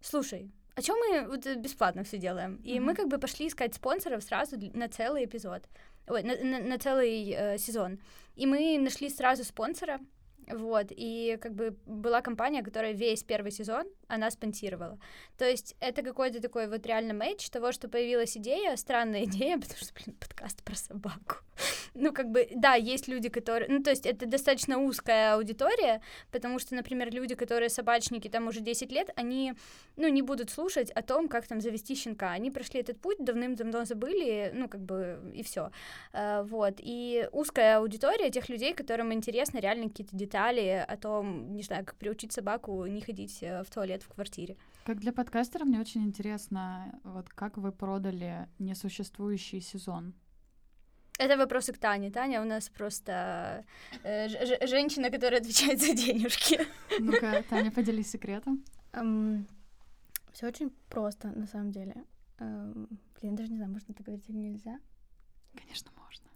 слушай, 0.00 0.50
а 0.74 0.82
чем 0.82 0.96
мы 0.98 1.28
вот 1.28 1.46
э, 1.46 1.54
бесплатно 1.56 2.02
все 2.02 2.18
делаем? 2.18 2.56
И 2.64 2.80
мы 2.80 2.92
Мгм. 2.92 2.96
как 2.96 3.08
бы 3.08 3.18
пошли 3.18 3.46
искать 3.46 3.74
спонсоров 3.74 4.22
сразу 4.24 4.56
на 4.74 4.88
целый 4.88 5.24
эпизод, 5.26 5.62
ой, 6.08 6.22
на, 6.22 6.36
на- 6.42 6.60
на 6.66 6.78
целый 6.78 7.30
э, 7.30 7.58
сезон. 7.58 7.98
И 8.40 8.46
мы 8.46 8.78
нашли 8.78 9.10
сразу 9.10 9.44
спонсора, 9.44 10.00
вот, 10.48 10.86
и 10.88 11.36
как 11.42 11.54
бы 11.54 11.76
была 11.84 12.22
компания, 12.22 12.62
которая 12.62 12.92
весь 12.92 13.22
первый 13.22 13.50
сезон, 13.50 13.84
она 14.10 14.30
спонсировала. 14.30 14.98
То 15.38 15.48
есть 15.48 15.76
это 15.80 16.02
какой-то 16.02 16.40
такой 16.40 16.68
вот 16.68 16.86
реально 16.86 17.14
матч 17.14 17.48
того, 17.50 17.72
что 17.72 17.88
появилась 17.88 18.36
идея, 18.36 18.76
странная 18.76 19.24
идея, 19.24 19.58
потому 19.58 19.78
что, 19.78 19.92
блин, 19.94 20.16
подкаст 20.18 20.62
про 20.62 20.74
собаку. 20.74 21.36
Ну, 21.94 22.12
как 22.12 22.30
бы, 22.30 22.48
да, 22.54 22.74
есть 22.74 23.08
люди, 23.08 23.28
которые... 23.28 23.68
Ну, 23.68 23.82
то 23.82 23.90
есть 23.90 24.06
это 24.06 24.24
достаточно 24.24 24.78
узкая 24.78 25.34
аудитория, 25.34 26.00
потому 26.30 26.58
что, 26.58 26.74
например, 26.74 27.12
люди, 27.12 27.34
которые 27.34 27.68
собачники 27.68 28.28
там 28.28 28.46
уже 28.46 28.60
10 28.60 28.92
лет, 28.92 29.10
они, 29.16 29.54
ну, 29.96 30.08
не 30.08 30.22
будут 30.22 30.50
слушать 30.50 30.90
о 30.92 31.02
том, 31.02 31.28
как 31.28 31.46
там 31.48 31.60
завести 31.60 31.96
щенка. 31.96 32.30
Они 32.30 32.50
прошли 32.50 32.80
этот 32.80 33.00
путь, 33.00 33.18
давным-давно 33.18 33.84
забыли, 33.84 34.52
ну, 34.54 34.68
как 34.68 34.80
бы, 34.80 35.18
и 35.34 35.42
все. 35.42 35.70
Вот. 36.12 36.74
И 36.78 37.28
узкая 37.32 37.78
аудитория 37.78 38.30
тех 38.30 38.48
людей, 38.48 38.72
которым 38.72 39.12
интересно 39.12 39.58
реально 39.58 39.88
какие-то 39.88 40.16
детали 40.16 40.84
о 40.86 40.96
том, 40.96 41.54
не 41.54 41.62
знаю, 41.62 41.84
как 41.84 41.96
приучить 41.96 42.32
собаку 42.32 42.86
не 42.86 43.00
ходить 43.00 43.42
э, 43.42 43.62
в 43.62 43.70
туалет 43.70 43.99
в 44.02 44.08
квартире. 44.08 44.56
Как 44.84 44.98
для 45.00 45.12
подкастера 45.12 45.64
мне 45.64 45.80
очень 45.80 46.02
интересно, 46.04 46.98
вот 47.04 47.28
как 47.28 47.56
вы 47.58 47.72
продали 47.72 48.48
несуществующий 48.58 49.60
сезон. 49.60 50.14
Это 51.18 51.36
вопросы 51.36 51.72
к 51.72 51.78
Тане. 51.78 52.10
Таня 52.10 52.40
у 52.40 52.44
нас 52.46 52.68
просто 52.70 53.64
э, 54.04 54.28
ж- 54.28 54.66
женщина, 54.66 55.10
которая 55.10 55.40
отвечает 55.40 55.80
за 55.80 55.94
денежки. 55.94 56.60
Ну-ка, 56.98 57.44
Таня, 57.50 57.70
поделись 57.70 58.10
секретом. 58.10 58.64
Все 60.32 60.46
очень 60.46 60.70
просто, 60.88 61.28
на 61.28 61.46
самом 61.46 61.72
деле. 61.72 61.94
Эм, 62.38 62.88
блин, 63.20 63.34
даже 63.36 63.50
не 63.50 63.56
знаю, 63.56 63.70
можно 63.72 63.92
это 63.92 64.02
говорить 64.02 64.28
или 64.30 64.38
нельзя. 64.38 64.78
Конечно, 65.54 65.90
можно. 65.96 66.29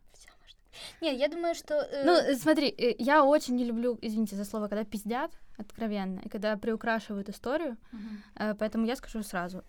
Всё 0.75 1.07
можно. 1.07 1.16
Не, 1.16 1.19
я 1.19 1.28
думаю, 1.28 1.54
что... 1.54 1.75
э, 1.75 2.04
Ну, 2.04 2.12
э, 2.12 2.35
смотри, 2.37 2.69
э, 2.69 2.95
я 2.99 3.25
очень 3.25 3.57
не 3.57 3.64
люблю, 3.64 3.99
извините 4.02 4.37
за 4.37 4.45
слово, 4.45 4.69
когда 4.69 4.85
пиздят 4.85 5.31
откровенно, 5.59 6.21
и 6.21 6.28
когда 6.28 6.57
приукрашивают 6.57 7.28
историю. 7.28 7.76
Э, 8.37 8.54
Поэтому 8.54 8.87
я 8.87 8.97
скажу 8.97 9.23
сразу. 9.23 9.62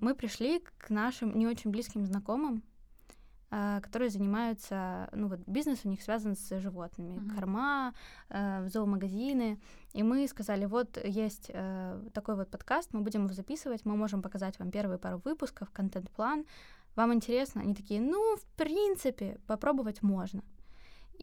Мы 0.00 0.14
пришли 0.14 0.60
к 0.78 0.90
нашим 0.90 1.38
не 1.38 1.46
очень 1.46 1.70
близким 1.70 2.04
знакомым, 2.06 2.62
которые 3.82 4.08
занимаются, 4.08 5.10
ну 5.12 5.28
вот 5.28 5.40
бизнес 5.46 5.80
у 5.84 5.88
них 5.90 6.02
связан 6.02 6.34
с 6.36 6.58
животными, 6.60 7.18
Мгм. 7.18 7.34
корма, 7.36 7.92
э, 8.30 8.66
зоомагазины, 8.68 9.58
и 9.92 10.02
мы 10.02 10.26
сказали, 10.28 10.64
вот 10.64 10.98
есть 11.04 11.50
э, 11.52 12.00
такой 12.14 12.36
вот 12.36 12.48
подкаст, 12.50 12.94
мы 12.94 13.00
будем 13.02 13.24
его 13.24 13.34
записывать, 13.34 13.84
мы 13.84 13.94
можем 13.94 14.22
показать 14.22 14.58
вам 14.58 14.70
первые 14.70 14.98
пару 14.98 15.20
выпусков, 15.24 15.68
контент-план, 15.70 16.46
вам 16.96 17.12
интересно? 17.12 17.62
Они 17.62 17.74
такие, 17.74 18.00
ну, 18.00 18.36
в 18.36 18.44
принципе, 18.56 19.38
попробовать 19.46 20.02
можно. 20.02 20.42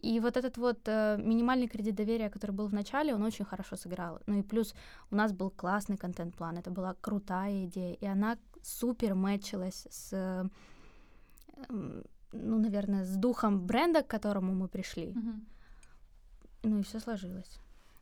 И 0.02 0.20
вот 0.20 0.36
этот 0.36 0.56
вот 0.58 0.78
э, 0.86 1.16
минимальный 1.18 1.68
кредит 1.68 1.94
доверия, 1.94 2.30
который 2.30 2.52
был 2.52 2.66
в 2.66 2.74
начале, 2.74 3.14
он 3.14 3.22
очень 3.22 3.44
хорошо 3.44 3.76
сыграл. 3.76 4.20
Ну 4.26 4.38
и 4.38 4.42
плюс 4.42 4.74
у 5.10 5.16
нас 5.16 5.32
был 5.32 5.50
классный 5.50 5.96
контент-план, 5.96 6.58
это 6.58 6.70
была 6.70 6.94
крутая 7.00 7.64
идея, 7.66 7.94
и 7.94 8.06
она 8.06 8.38
супер 8.62 9.14
мэчилась 9.14 9.86
с, 9.90 10.12
э, 10.12 10.44
ну, 12.32 12.58
наверное, 12.58 13.04
с 13.04 13.16
духом 13.16 13.66
бренда, 13.66 14.02
к 14.02 14.06
которому 14.06 14.54
мы 14.54 14.68
пришли. 14.68 15.12
Мгм. 15.12 15.46
Ну 16.62 16.78
и 16.78 16.82
все 16.82 17.00
сложилось. 17.00 17.60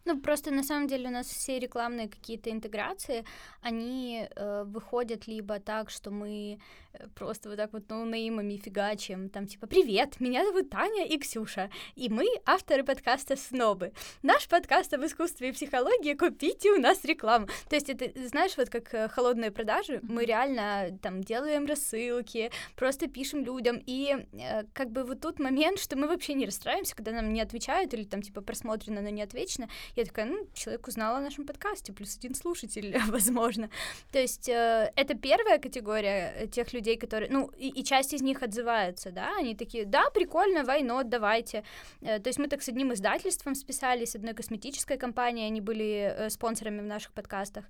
Ну, 0.08 0.18
просто 0.18 0.50
на 0.50 0.62
самом 0.62 0.88
деле 0.88 1.08
у 1.08 1.12
нас 1.12 1.26
все 1.26 1.58
рекламные 1.58 2.08
какие-то 2.08 2.50
интеграции, 2.50 3.26
они 3.60 4.26
э, 4.34 4.64
выходят 4.64 5.26
либо 5.26 5.60
так, 5.60 5.90
что 5.90 6.10
мы 6.10 6.58
э, 6.94 7.06
просто 7.14 7.50
вот 7.50 7.58
так 7.58 7.74
вот 7.74 7.90
ноунеймами 7.90 8.56
фигачим, 8.56 9.28
там 9.28 9.46
типа 9.46 9.66
«Привет, 9.66 10.18
меня 10.18 10.46
зовут 10.46 10.70
Таня 10.70 11.04
и 11.04 11.18
Ксюша, 11.18 11.68
и 11.94 12.08
мы 12.08 12.24
авторы 12.46 12.84
подкаста 12.84 13.36
«Снобы». 13.36 13.92
Наш 14.22 14.48
подкаст 14.48 14.94
об 14.94 15.04
искусстве 15.04 15.50
и 15.50 15.52
психологии, 15.52 16.14
купите 16.14 16.70
у 16.70 16.80
нас 16.80 17.04
рекламу». 17.04 17.46
То 17.68 17.76
есть 17.76 17.90
это, 17.90 18.10
знаешь, 18.28 18.56
вот 18.56 18.70
как 18.70 18.94
э, 18.94 19.10
холодные 19.10 19.50
продажи, 19.50 20.00
мы 20.02 20.24
реально 20.24 20.98
там 21.02 21.22
делаем 21.22 21.66
рассылки, 21.66 22.50
просто 22.76 23.08
пишем 23.08 23.44
людям, 23.44 23.78
и 23.84 24.26
э, 24.32 24.62
как 24.72 24.90
бы 24.90 25.04
вот 25.04 25.20
тут 25.20 25.38
момент, 25.38 25.78
что 25.78 25.98
мы 25.98 26.08
вообще 26.08 26.32
не 26.32 26.46
расстраиваемся, 26.46 26.96
когда 26.96 27.12
нам 27.12 27.30
не 27.30 27.42
отвечают 27.42 27.92
или 27.92 28.04
там 28.04 28.22
типа 28.22 28.40
просмотрено, 28.40 29.02
но 29.02 29.10
не 29.10 29.20
отвечено, 29.20 29.68
я 29.98 30.04
такая, 30.06 30.26
ну, 30.26 30.46
человек 30.54 30.86
узнал 30.88 31.16
о 31.16 31.20
нашем 31.20 31.46
подкасте, 31.46 31.92
плюс 31.92 32.16
один 32.16 32.34
слушатель, 32.34 32.96
возможно. 33.08 33.68
То 34.12 34.18
есть 34.18 34.48
э, 34.48 34.92
это 34.96 35.14
первая 35.14 35.58
категория 35.58 36.34
э, 36.36 36.46
тех 36.46 36.72
людей, 36.72 36.96
которые, 36.96 37.30
ну, 37.30 37.50
и, 37.58 37.68
и 37.68 37.84
часть 37.84 38.14
из 38.14 38.22
них 38.22 38.42
отзываются, 38.42 39.10
да, 39.10 39.36
они 39.38 39.54
такие, 39.54 39.84
да, 39.84 40.10
прикольно, 40.10 40.64
войно, 40.64 41.02
давайте. 41.04 41.64
Э, 42.00 42.18
то 42.18 42.28
есть 42.28 42.38
мы 42.38 42.48
так 42.48 42.62
с 42.62 42.68
одним 42.68 42.92
издательством 42.92 43.54
списались, 43.54 44.10
с 44.10 44.16
одной 44.16 44.34
косметической 44.34 44.96
компанией, 44.98 45.46
они 45.46 45.60
были 45.60 46.14
э, 46.16 46.30
спонсорами 46.30 46.80
в 46.80 46.86
наших 46.86 47.12
подкастах, 47.12 47.64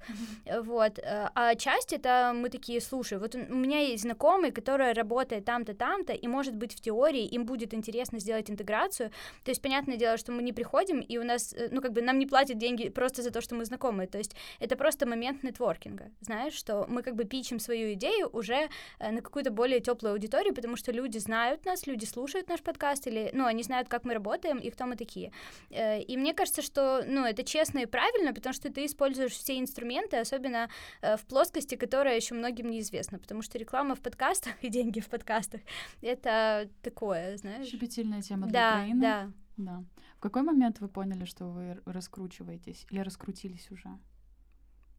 Э, 0.45 0.61
вот. 0.61 0.99
э, 0.99 1.29
А 1.35 1.55
часть 1.55 1.93
это 1.93 2.33
мы 2.35 2.49
такие, 2.51 2.81
слушай, 2.81 3.19
вот 3.19 3.35
у 3.35 3.55
меня 3.55 3.81
есть 3.81 4.03
знакомый, 4.03 4.51
который 4.51 4.93
работает 4.93 5.45
там-то, 5.45 5.75
там-то, 5.75 6.13
и, 6.13 6.29
может 6.29 6.55
быть, 6.55 6.75
в 6.75 6.81
теории 6.81 7.25
им 7.25 7.45
будет 7.45 7.75
интересно 7.75 8.19
сделать 8.21 8.51
интеграцию, 8.51 9.11
то 9.45 9.51
есть, 9.51 9.63
понятное 9.63 9.97
дело, 9.97 10.17
что 10.17 10.33
мы 10.33 10.43
не 10.43 10.53
приходим, 10.53 11.01
и 11.01 11.19
у 11.19 11.25
нас, 11.25 11.55
ну, 11.71 11.81
как 11.81 11.93
бы 11.93 12.03
нам 12.03 12.18
не 12.19 12.27
платят 12.27 12.59
деньги 12.59 12.89
просто 12.89 13.23
за 13.23 13.31
то, 13.31 13.41
что 13.41 13.55
мы 13.55 13.65
знакомы. 13.65 14.07
То 14.07 14.19
есть 14.19 14.35
это 14.61 14.77
просто 14.77 15.07
момент 15.07 15.43
нетворкинга. 15.43 16.11
Знаешь, 16.21 16.55
что 16.55 16.87
мы 16.89 17.03
как 17.03 17.15
бы 17.15 17.25
пичем 17.25 17.59
свою 17.61 17.93
идею 17.95 18.29
уже 18.33 18.69
э, 18.99 19.11
на 19.13 19.21
какую-то 19.21 19.51
более 19.51 19.81
теплую 19.81 20.13
аудиторию, 20.13 20.55
потому 20.55 20.77
что 20.77 20.93
люди 20.93 21.19
знают 21.19 21.65
нас, 21.67 21.87
люди 21.87 22.05
слушают 22.07 22.49
наш 22.49 22.61
подкаст, 22.61 23.07
или, 23.07 23.31
ну, 23.33 23.45
они 23.47 23.63
знают, 23.63 23.89
как 23.89 24.05
мы 24.05 24.15
работаем 24.15 24.59
и 24.59 24.71
кто 24.71 24.87
мы 24.87 24.97
такие. 24.97 25.33
Э, 25.71 26.01
И 26.03 26.17
мне 26.17 26.35
кажется, 26.35 26.63
что, 26.63 27.05
ну, 27.07 27.25
это 27.25 27.43
честно 27.45 27.81
и 27.81 27.87
правильно, 27.87 28.33
потому 28.35 28.53
что 28.55 28.69
ты 28.73 28.85
используешь 28.85 29.33
все 29.33 29.59
инструменты, 29.59 30.17
особенно 30.17 30.69
э, 31.03 31.17
в 31.17 31.25
плоскости, 31.27 31.77
которая 31.77 32.17
еще 32.17 32.35
многим 32.35 32.71
неизвестна, 32.71 33.19
потому 33.19 33.43
что 33.43 33.59
реклама 33.59 33.95
в 33.95 34.01
подкастах 34.01 34.53
и 34.63 34.69
деньги 34.69 35.01
в 35.01 35.07
подкастах— 35.09 35.61
это 36.03 36.69
такое, 36.83 37.37
знаешь. 37.37 37.67
Щепетильная 37.69 38.23
тема 38.23 38.47
для 38.47 38.53
Да, 38.61 38.77
Украины. 38.77 39.01
да. 39.01 39.31
Да. 39.57 39.83
В 40.19 40.21
какой 40.21 40.43
момент 40.43 40.81
вы 40.81 40.89
поняли, 40.89 41.25
что 41.27 41.47
вы 41.47 41.81
раскручиваетесь 41.85 42.87
или 42.91 42.99
раскрутились 42.99 43.71
уже? 43.71 43.89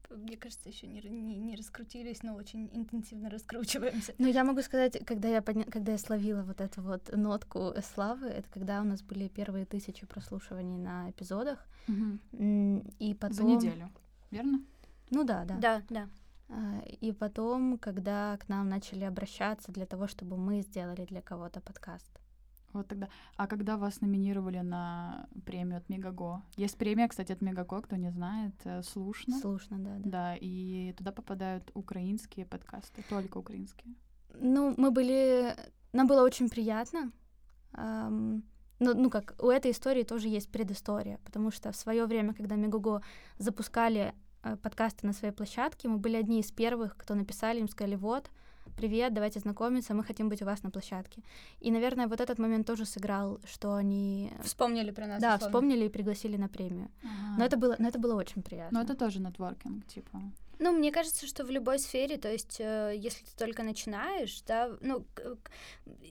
Мне 0.09 0.37
кажется, 0.37 0.69
еще 0.69 0.87
не, 0.87 1.01
не, 1.01 1.37
не 1.37 1.57
раскрутились, 1.57 2.23
но 2.23 2.35
очень 2.35 2.69
интенсивно 2.71 3.29
раскручиваемся. 3.29 4.15
Ну, 4.17 4.27
я 4.27 4.45
могу 4.45 4.61
сказать, 4.61 4.97
когда 5.05 5.27
я, 5.27 5.41
подня... 5.41 5.65
когда 5.65 5.91
я 5.91 5.97
словила 5.97 6.43
вот 6.43 6.61
эту 6.61 6.81
вот 6.81 7.13
нотку 7.13 7.73
славы, 7.93 8.27
это 8.27 8.49
когда 8.49 8.79
у 8.79 8.85
нас 8.85 9.01
были 9.01 9.27
первые 9.27 9.65
тысячи 9.65 10.07
прослушиваний 10.07 10.77
на 10.77 11.11
эпизодах, 11.11 11.67
м, 11.89 12.79
и 12.99 13.13
потом... 13.13 13.35
За 13.35 13.43
неделю, 13.43 13.89
верно? 14.31 14.61
Ну 15.09 15.25
да, 15.25 15.43
да. 15.43 15.57
Да, 15.57 15.83
да. 15.89 16.09
А, 16.47 16.79
И 17.01 17.11
потом, 17.11 17.77
когда 17.77 18.37
к 18.37 18.47
нам 18.47 18.69
начали 18.69 19.03
обращаться 19.03 19.73
для 19.73 19.85
того, 19.85 20.07
чтобы 20.07 20.37
мы 20.37 20.61
сделали 20.61 21.03
для 21.03 21.21
кого-то 21.21 21.59
подкаст. 21.59 22.09
Вот 22.73 22.87
тогда. 22.87 23.07
А 23.35 23.47
когда 23.47 23.77
вас 23.77 24.01
номинировали 24.01 24.59
на 24.59 25.27
премию 25.45 25.77
от 25.77 25.89
Мегаго? 25.89 26.41
Есть 26.57 26.77
премия, 26.77 27.07
кстати, 27.07 27.31
от 27.31 27.41
Мегаго, 27.41 27.81
кто 27.81 27.95
не 27.95 28.11
знает, 28.11 28.53
э, 28.65 28.83
слушно. 28.83 29.39
Слушно, 29.39 29.79
да, 29.79 29.95
да. 29.97 30.09
Да, 30.09 30.35
и 30.39 30.93
туда 30.97 31.11
попадают 31.11 31.71
украинские 31.73 32.45
подкасты, 32.45 33.03
только 33.09 33.37
украинские. 33.39 33.93
Ну, 34.35 34.73
мы 34.77 34.91
были... 34.91 35.55
Нам 35.93 36.07
было 36.07 36.23
очень 36.23 36.49
приятно. 36.49 37.11
Ам, 37.73 38.43
Ну, 38.79 38.93
ну 38.93 39.09
как, 39.09 39.35
у 39.39 39.49
этой 39.49 39.71
истории 39.71 40.03
тоже 40.03 40.27
есть 40.27 40.51
предыстория, 40.51 41.17
потому 41.25 41.51
что 41.51 41.71
в 41.71 41.75
свое 41.75 42.05
время, 42.05 42.33
когда 42.33 42.55
Мегуго 42.55 43.01
запускали 43.37 44.13
э, 44.43 44.55
подкасты 44.55 45.07
на 45.07 45.13
своей 45.13 45.33
площадке, 45.33 45.87
мы 45.89 45.97
были 45.97 46.15
одни 46.15 46.39
из 46.39 46.51
первых, 46.51 46.95
кто 46.95 47.15
написали, 47.15 47.59
им 47.59 47.67
сказали, 47.67 47.95
вот, 47.95 48.31
привет, 48.75 49.13
давайте 49.13 49.39
знакомиться, 49.39 49.93
мы 49.93 50.03
хотим 50.03 50.29
быть 50.29 50.41
у 50.41 50.45
вас 50.45 50.63
на 50.63 50.69
площадке. 50.71 51.21
И, 51.59 51.71
наверное, 51.71 52.07
вот 52.07 52.21
этот 52.21 52.39
момент 52.39 52.67
тоже 52.67 52.85
сыграл, 52.85 53.39
что 53.45 53.73
они... 53.73 54.31
Вспомнили 54.43 54.91
про 54.91 55.07
нас. 55.07 55.21
Да, 55.21 55.35
условно. 55.35 55.47
вспомнили 55.47 55.85
и 55.85 55.89
пригласили 55.89 56.37
на 56.37 56.47
премию. 56.47 56.89
Но 57.37 57.45
это 57.45 57.57
было, 57.57 57.75
но 57.79 57.87
это 57.87 57.99
было 57.99 58.15
очень 58.15 58.41
приятно. 58.41 58.79
Но 58.79 58.85
это 58.85 58.95
тоже 58.95 59.19
нетворкинг, 59.19 59.85
типа. 59.87 60.21
Ну, 60.61 60.73
мне 60.73 60.91
кажется, 60.91 61.25
что 61.25 61.45
в 61.45 61.51
любой 61.51 61.79
сфере, 61.79 62.17
то 62.17 62.29
есть, 62.29 62.57
э, 62.59 62.93
если 63.07 63.23
ты 63.23 63.31
только 63.37 63.63
начинаешь, 63.63 64.41
да, 64.45 64.69
ну, 64.81 65.05
к- 65.13 65.37
к- 65.43 65.51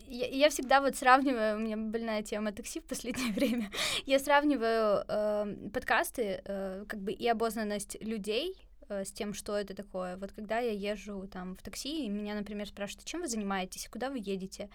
я, 0.09 0.27
я 0.27 0.49
всегда 0.49 0.81
вот 0.81 0.97
сравниваю, 0.97 1.57
у 1.57 1.61
меня 1.61 1.77
больная 1.77 2.23
тема 2.23 2.53
такси 2.53 2.81
в 2.81 2.85
последнее 2.85 3.33
время, 3.35 3.71
я 4.07 4.19
сравниваю 4.19 5.05
э, 5.07 5.69
подкасты, 5.73 6.41
э, 6.45 6.85
как 6.89 7.01
бы 7.01 7.13
и 7.13 7.29
обознанность 7.29 7.99
людей 8.01 8.55
с 8.95 9.13
тем, 9.13 9.35
что 9.35 9.57
это 9.57 9.75
такое. 9.75 10.17
Вот 10.17 10.33
когда 10.33 10.59
я 10.59 10.73
езжу 10.73 11.27
там 11.33 11.55
в 11.55 11.63
такси, 11.63 12.07
и 12.07 12.09
меня, 12.09 12.35
например, 12.35 12.67
спрашивают, 12.69 13.05
чем 13.05 13.21
вы 13.21 13.29
занимаетесь, 13.29 13.89
куда 13.89 14.11
вы 14.11 14.19
едете? 14.19 14.69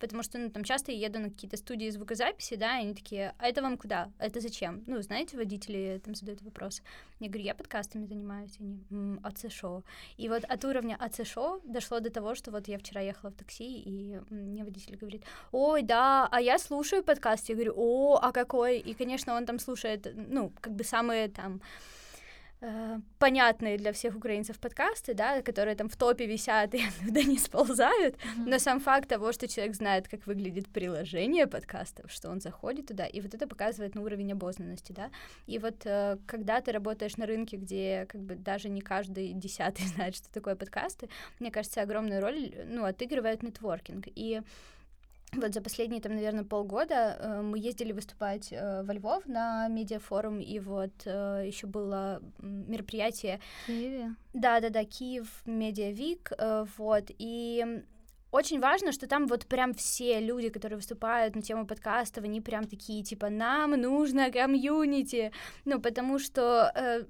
Потому 0.00 0.22
что, 0.22 0.38
ну, 0.38 0.50
там 0.50 0.64
часто 0.64 0.92
я 0.92 1.06
еду 1.06 1.18
на 1.18 1.28
какие-то 1.28 1.56
студии 1.56 1.90
звукозаписи, 1.90 2.56
да, 2.56 2.78
и 2.78 2.82
они 2.82 2.94
такие, 2.94 3.34
а 3.38 3.48
это 3.48 3.62
вам 3.62 3.76
куда? 3.76 4.10
Это 4.18 4.40
зачем? 4.40 4.84
Ну, 4.86 5.02
знаете, 5.02 5.36
водители 5.36 6.00
там 6.04 6.14
задают 6.14 6.42
вопрос. 6.42 6.82
Я 7.20 7.28
говорю, 7.28 7.44
я 7.44 7.54
подкастами 7.54 8.06
занимаюсь. 8.06 8.56
Они, 8.60 8.78
«М, 8.92 9.20
а 9.22 9.32
це 9.32 9.50
шо? 9.50 9.82
И 10.16 10.28
вот 10.28 10.44
от 10.48 10.64
уровня 10.64 10.96
а 10.98 11.08
це 11.08 11.24
шо 11.24 11.60
дошло 11.64 12.00
до 12.00 12.10
того, 12.10 12.34
что 12.34 12.50
вот 12.50 12.68
я 12.68 12.78
вчера 12.78 13.02
ехала 13.02 13.30
в 13.30 13.34
такси, 13.34 13.82
и 13.86 14.20
мне 14.30 14.64
водитель 14.64 14.96
говорит, 14.96 15.22
ой, 15.52 15.82
да, 15.82 16.28
а 16.30 16.40
я 16.40 16.58
слушаю 16.58 17.02
подкаст. 17.02 17.48
Я 17.48 17.54
говорю, 17.56 17.74
о, 17.76 18.18
а 18.22 18.32
какой? 18.32 18.78
И, 18.78 18.94
конечно, 18.94 19.36
он 19.36 19.46
там 19.46 19.58
слушает, 19.58 20.06
ну, 20.14 20.52
как 20.60 20.72
бы 20.72 20.84
самые 20.84 21.28
там 21.28 21.60
э, 22.60 22.98
понятные 23.18 23.78
для 23.78 23.92
всех 23.92 24.16
украинцев 24.16 24.58
подкасты, 24.58 25.14
да, 25.14 25.42
которые 25.42 25.76
там 25.76 25.88
в 25.88 25.96
топе 25.96 26.26
висят 26.26 26.74
и 26.74 26.82
оттуда 27.02 27.22
не 27.22 27.38
сползают, 27.38 28.16
но 28.36 28.58
сам 28.58 28.80
факт 28.80 29.08
того, 29.08 29.32
что 29.32 29.48
человек 29.48 29.74
знает, 29.74 30.08
как 30.08 30.26
выглядит 30.26 30.68
приложение 30.68 31.46
подкастов, 31.46 32.10
что 32.10 32.30
он 32.30 32.40
заходит 32.40 32.86
туда, 32.86 33.06
и 33.06 33.20
вот 33.20 33.34
это 33.34 33.46
показывает 33.46 33.94
на 33.94 34.02
уровень 34.02 34.32
обознанности, 34.32 34.92
да. 34.92 35.10
И 35.46 35.58
вот 35.58 35.84
э, 35.84 36.18
когда 36.26 36.60
ты 36.60 36.72
работаешь 36.72 37.16
на 37.16 37.26
рынке, 37.26 37.56
где 37.56 38.06
как 38.08 38.20
бы 38.20 38.34
даже 38.34 38.68
не 38.68 38.80
каждый 38.80 39.32
десятый 39.34 39.86
знает, 39.86 40.16
что 40.16 40.32
такое 40.32 40.56
подкасты, 40.56 41.08
мне 41.38 41.50
кажется, 41.50 41.82
огромную 41.82 42.20
роль, 42.20 42.52
ну, 42.66 42.84
отыгрывает 42.84 43.42
нетворкинг. 43.42 44.06
И 44.14 44.42
вот 45.32 45.52
за 45.54 45.60
последние, 45.60 46.00
там, 46.00 46.14
наверное, 46.14 46.44
полгода 46.44 47.16
э, 47.18 47.42
мы 47.42 47.58
ездили 47.58 47.92
выступать 47.92 48.52
э, 48.52 48.82
во 48.82 48.94
Львов 48.94 49.26
на 49.26 49.68
медиафорум, 49.68 50.40
и 50.40 50.58
вот 50.58 50.92
э, 51.04 51.44
еще 51.46 51.66
было 51.66 52.22
мероприятие 52.40 53.40
В 53.64 53.66
Киеве. 53.66 54.14
да-да-да, 54.32 54.84
Киев, 54.84 55.42
Медиавик, 55.44 56.32
э, 56.38 56.64
вот, 56.78 57.04
и 57.18 57.82
очень 58.30 58.60
важно, 58.60 58.92
что 58.92 59.06
там 59.06 59.26
вот 59.26 59.46
прям 59.46 59.74
все 59.74 60.20
люди, 60.20 60.48
которые 60.48 60.76
выступают 60.76 61.36
на 61.36 61.42
тему 61.42 61.66
подкастов, 61.66 62.24
они 62.24 62.40
прям 62.40 62.66
такие, 62.66 63.02
типа, 63.02 63.28
нам 63.28 63.72
нужно 63.72 64.30
комьюнити, 64.30 65.32
ну, 65.64 65.80
потому 65.80 66.18
что... 66.18 66.72
э, 66.74 67.04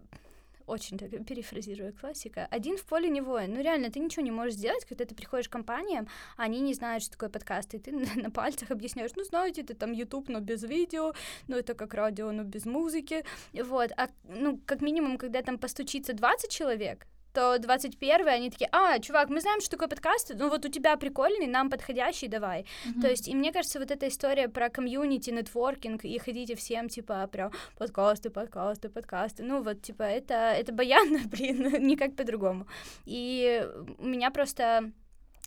очень 0.69 0.99
так 0.99 1.11
перефразируя 1.27 1.93
классика, 1.93 2.47
один 2.51 2.77
в 2.77 2.85
поле 2.85 3.09
не 3.09 3.21
воин. 3.21 3.55
Ну, 3.55 3.63
реально, 3.63 3.91
ты 3.91 4.01
ничего 4.01 4.23
не 4.23 4.31
можешь 4.31 4.55
сделать, 4.55 4.85
когда 4.85 5.05
ты 5.05 5.15
приходишь 5.15 5.49
к 5.49 5.53
компаниям, 5.53 6.09
а 6.37 6.45
они 6.45 6.61
не 6.61 6.75
знают, 6.75 7.03
что 7.03 7.13
такое 7.13 7.29
подкаст, 7.29 7.75
и 7.75 7.79
ты 7.79 7.93
на, 8.23 8.31
пальцах 8.31 8.71
объясняешь, 8.71 9.11
ну, 9.17 9.25
знаете, 9.25 9.63
это 9.63 9.75
там 9.75 9.93
YouTube, 9.93 10.29
но 10.29 10.41
без 10.41 10.63
видео, 10.63 11.15
ну, 11.49 11.57
это 11.57 11.75
как 11.75 11.95
радио, 11.95 12.33
но 12.33 12.45
без 12.45 12.67
музыки, 12.67 13.25
вот, 13.53 13.91
а, 13.97 14.09
ну, 14.25 14.61
как 14.67 14.83
минимум, 14.83 15.19
когда 15.19 15.43
там 15.43 15.59
постучится 15.59 16.13
20 16.13 16.51
человек, 16.51 17.07
то 17.33 17.59
21 17.59 18.29
они 18.29 18.51
такие, 18.51 18.69
а, 18.73 18.99
чувак, 18.99 19.29
мы 19.29 19.41
знаем, 19.41 19.61
что 19.61 19.71
такое 19.71 19.89
подкасты, 19.89 20.35
ну 20.35 20.49
вот 20.49 20.65
у 20.65 20.69
тебя 20.69 20.97
прикольный, 20.97 21.47
нам 21.47 21.71
подходящий, 21.71 22.29
давай. 22.29 22.67
То 23.01 23.09
есть, 23.09 23.29
и 23.29 23.35
мне 23.35 23.53
кажется, 23.53 23.79
вот 23.79 23.91
эта 23.91 24.09
история 24.09 24.49
про 24.49 24.71
комьюнити, 24.71 25.31
нетворкинг, 25.31 26.05
и 26.05 26.19
хотите 26.19 26.55
всем, 26.55 26.89
типа, 26.89 27.27
прям 27.27 27.53
подкасты, 27.77 28.31
подкасты, 28.31 28.89
подкасты, 28.89 29.43
ну 29.43 29.63
вот, 29.63 29.83
типа, 29.83 30.03
это, 30.03 30.35
это 30.35 30.73
баянно, 30.73 31.21
блин, 31.31 31.87
никак 31.87 32.17
по-другому. 32.17 32.67
И 33.05 33.67
у 33.99 34.07
меня 34.07 34.31
просто, 34.31 34.93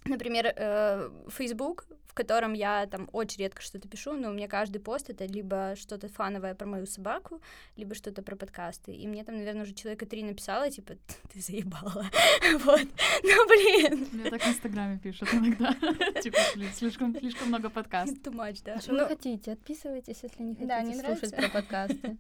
например, 0.06 0.54
э, 0.56 1.10
Facebook, 1.30 1.86
в 2.12 2.14
котором 2.14 2.52
я 2.52 2.88
там 2.88 3.08
очень 3.14 3.40
редко 3.40 3.62
что-то 3.62 3.88
пишу, 3.88 4.12
но 4.12 4.32
у 4.32 4.34
меня 4.34 4.50
каждый 4.50 4.80
пост 4.80 5.10
это 5.10 5.26
либо 5.26 5.76
что-то 5.78 6.10
фановое 6.10 6.56
про 6.56 6.68
мою 6.68 6.86
собаку, 6.86 7.42
либо 7.78 7.96
что-то 7.96 8.22
про 8.22 8.36
подкасты. 8.36 8.92
И 8.92 9.08
мне 9.08 9.24
там, 9.24 9.38
наверное, 9.38 9.64
уже 9.64 9.74
человека 9.74 10.06
три 10.06 10.22
написала, 10.24 10.70
типа, 10.70 10.96
ты 11.32 11.40
заебала. 11.40 12.06
Вот. 12.66 12.82
Ну, 13.24 13.48
блин. 13.48 14.08
Мне 14.12 14.30
так 14.30 14.42
в 14.42 14.48
Инстаграме 14.50 15.00
пишут 15.00 15.34
иногда. 15.34 15.74
Типа, 16.22 16.38
слишком, 16.74 17.18
слишком 17.18 17.48
много 17.48 17.70
подкастов. 17.70 18.18
Too 18.18 18.34
much, 18.34 18.62
да. 18.66 18.74
А 18.74 18.82
что 18.82 18.92
Ну, 18.92 19.04
вы 19.04 19.08
хотите? 19.08 19.54
Отписывайтесь, 19.54 20.20
если 20.22 20.44
не 20.44 20.54
хотите 20.56 20.68
Да, 20.68 20.82
не 20.82 20.96
слушать 20.96 21.32
нравится? 21.32 21.38
про 21.38 21.62
подкасты. 21.62 22.18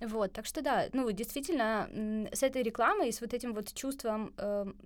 Вот, 0.00 0.32
так 0.32 0.44
что 0.44 0.60
да, 0.60 0.88
ну, 0.92 1.10
действительно, 1.10 1.88
с 2.32 2.42
этой 2.42 2.62
рекламой 2.62 3.08
и 3.08 3.12
с 3.12 3.20
вот 3.22 3.32
этим 3.32 3.54
вот 3.54 3.72
чувством, 3.72 4.34
эм, 4.36 4.76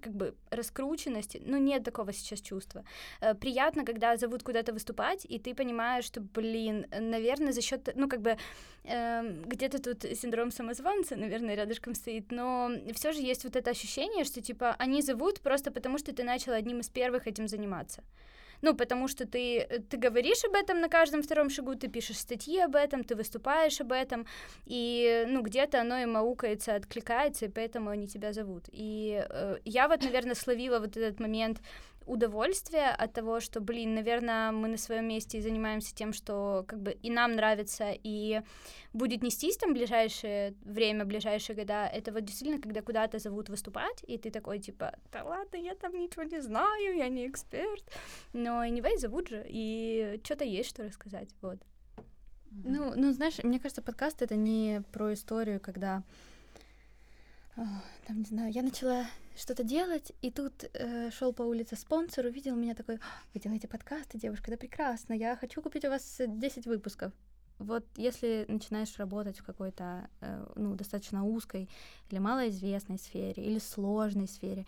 как 0.00 0.14
бы, 0.14 0.34
раскрученности, 0.50 1.42
ну, 1.44 1.58
нет 1.58 1.82
такого 1.82 2.12
сейчас 2.12 2.40
чувства. 2.40 2.84
Э, 3.20 3.34
Приятно, 3.34 3.84
когда 3.84 4.16
зовут 4.16 4.42
куда-то 4.44 4.72
выступать, 4.72 5.26
и 5.28 5.38
ты 5.40 5.54
понимаешь, 5.54 6.04
что, 6.04 6.20
блин, 6.20 6.86
наверное, 7.00 7.52
за 7.52 7.62
счет, 7.62 7.88
ну, 7.96 8.08
как 8.08 8.20
бы, 8.20 8.36
эм, 8.84 9.42
где-то 9.42 9.82
тут 9.82 10.04
синдром 10.16 10.52
самозванца, 10.52 11.16
наверное, 11.16 11.56
рядышком 11.56 11.94
стоит, 11.94 12.30
но 12.30 12.70
все 12.94 13.12
же 13.12 13.20
есть 13.22 13.44
вот 13.44 13.56
это 13.56 13.70
ощущение, 13.70 14.24
что, 14.24 14.40
типа, 14.40 14.76
они 14.78 15.02
зовут 15.02 15.40
просто 15.40 15.72
потому, 15.72 15.98
что 15.98 16.12
ты 16.12 16.22
начал 16.22 16.52
одним 16.52 16.78
из 16.78 16.88
первых 16.88 17.26
этим 17.26 17.48
заниматься. 17.48 18.02
Ну, 18.62 18.74
потому 18.74 19.08
что 19.08 19.26
ты, 19.26 19.58
э, 19.58 19.78
ты 19.78 19.96
говоришь 19.96 20.44
об 20.44 20.54
этом 20.54 20.80
на 20.80 20.88
каждом 20.88 21.22
втором 21.22 21.50
шагу, 21.50 21.74
ты 21.74 21.88
пишешь 21.88 22.18
статьи 22.18 22.58
об 22.60 22.76
этом, 22.76 23.04
ты 23.04 23.14
выступаешь 23.14 23.80
об 23.80 23.92
этом, 23.92 24.26
и, 24.66 25.24
ну, 25.28 25.42
где-то 25.42 25.80
оно 25.80 25.98
им 25.98 26.16
аукается, 26.16 26.74
откликается, 26.74 27.46
и 27.46 27.48
поэтому 27.48 27.90
они 27.90 28.06
тебя 28.06 28.32
зовут. 28.32 28.64
И 28.72 29.24
э, 29.28 29.58
я 29.64 29.88
вот, 29.88 30.02
наверное, 30.02 30.34
словила 30.34 30.78
вот 30.78 30.96
этот 30.96 31.20
момент 31.20 31.60
удовольствия 32.06 32.90
от 32.90 33.12
того, 33.12 33.40
что, 33.40 33.60
блин, 33.60 33.94
наверное, 33.94 34.52
мы 34.52 34.68
на 34.68 34.76
своем 34.76 35.08
месте 35.08 35.38
и 35.38 35.40
занимаемся 35.40 35.94
тем, 35.94 36.12
что 36.12 36.64
как 36.66 36.80
бы 36.80 36.92
и 36.92 37.10
нам 37.10 37.36
нравится, 37.36 37.92
и 37.92 38.42
будет 38.92 39.22
нестись 39.22 39.56
там 39.56 39.72
ближайшее 39.72 40.54
время, 40.64 41.04
ближайшие 41.04 41.56
года. 41.56 41.86
Это 41.86 42.12
вот 42.12 42.24
действительно, 42.24 42.60
когда 42.60 42.82
куда-то 42.82 43.18
зовут 43.18 43.48
выступать, 43.48 44.02
и 44.06 44.18
ты 44.18 44.30
такой, 44.30 44.58
типа, 44.58 44.94
да 45.12 45.24
ладно, 45.24 45.56
я 45.56 45.74
там 45.74 45.98
ничего 45.98 46.24
не 46.24 46.40
знаю, 46.40 46.96
я 46.96 47.08
не 47.08 47.26
эксперт. 47.28 47.84
Но 48.32 48.64
anyway, 48.64 48.98
зовут 48.98 49.28
же, 49.28 49.44
и 49.48 50.20
что-то 50.24 50.44
есть, 50.44 50.70
что 50.70 50.84
рассказать, 50.84 51.28
вот. 51.40 51.58
Ну, 52.50 52.94
ну, 52.96 53.12
знаешь, 53.12 53.38
мне 53.44 53.60
кажется, 53.60 53.82
подкаст 53.82 54.22
это 54.22 54.34
не 54.34 54.82
про 54.92 55.12
историю, 55.12 55.60
когда 55.60 56.02
там, 57.54 58.18
не 58.18 58.24
знаю, 58.24 58.52
я 58.52 58.62
начала 58.62 59.06
что-то 59.36 59.62
делать, 59.64 60.12
и 60.22 60.30
тут 60.30 60.64
шел 61.12 61.32
по 61.32 61.42
улице 61.42 61.76
спонсор, 61.76 62.26
увидел 62.26 62.56
меня 62.56 62.74
такой, 62.74 62.96
«А, 62.96 63.00
вы 63.34 63.40
делаете 63.40 63.68
подкасты, 63.68 64.18
девушка, 64.18 64.50
да 64.50 64.56
прекрасно, 64.56 65.14
я 65.14 65.36
хочу 65.36 65.62
купить 65.62 65.84
у 65.84 65.88
вас 65.88 66.20
10 66.26 66.66
выпусков. 66.66 67.12
Вот 67.58 67.84
если 67.96 68.46
начинаешь 68.48 68.98
работать 68.98 69.38
в 69.38 69.44
какой-то, 69.44 70.08
э, 70.22 70.46
ну, 70.56 70.74
достаточно 70.76 71.24
узкой 71.24 71.68
или 72.08 72.18
малоизвестной 72.18 72.98
сфере, 72.98 73.44
или 73.44 73.58
сложной 73.58 74.28
сфере, 74.28 74.64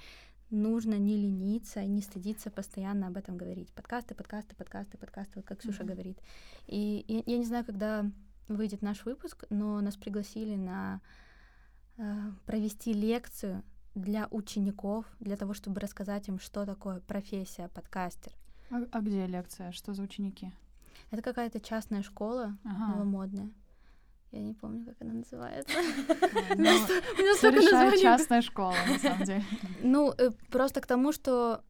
нужно 0.51 0.99
не 0.99 1.17
лениться 1.17 1.81
и 1.81 1.87
не 1.87 2.03
стыдиться 2.03 2.51
постоянно 2.51 3.07
об 3.07 3.17
этом 3.17 3.39
говорить. 3.39 3.73
Подкасты, 3.73 4.15
подкасты, 4.15 4.55
подкасты, 4.55 4.99
подкасты, 4.99 5.33
вот 5.37 5.47
как 5.47 5.61
Ксюша 5.61 5.85
Мгм. 5.85 5.93
говорит. 5.95 6.19
И 6.67 7.05
я, 7.09 7.23
я 7.25 7.39
не 7.39 7.47
знаю, 7.47 7.65
когда 7.65 8.05
выйдет 8.49 8.83
наш 8.83 9.07
выпуск, 9.07 9.47
но 9.49 9.81
нас 9.81 9.97
пригласили 9.97 10.57
на 10.57 11.01
э, 11.01 11.32
провести 12.47 12.93
лекцию 12.93 13.63
для 13.95 14.27
учеников, 14.31 15.05
для 15.21 15.37
того, 15.37 15.55
чтобы 15.55 15.81
рассказать 15.81 16.29
им, 16.29 16.39
что 16.39 16.65
такое 16.65 17.01
профессия 17.01 17.69
подкастер. 17.69 18.33
А, 18.71 18.83
а 18.91 19.01
где 19.01 19.27
лекция? 19.27 19.73
Что 19.73 19.93
за 19.95 20.03
ученики? 20.03 20.51
Это 21.11 21.23
какая-то 21.23 21.61
частная 21.61 22.03
школа 22.03 22.57
Ага. 22.65 22.95
новомодная. 22.95 23.51
Я 24.31 24.41
не 24.41 24.55
помню, 24.55 24.87
как 24.87 24.97
она 25.03 25.13
называется. 25.13 25.75
Ну, 26.57 27.35
Все 27.37 27.51
решает 27.51 28.01
частная 28.01 28.41
школа, 28.41 28.75
на 28.89 28.99
самом 28.99 29.25
деле. 29.25 29.45
Ну, 29.83 30.11
э, 30.17 30.31
просто 30.51 30.81
к 30.81 30.87
тому, 30.87 31.13
что 31.13 31.63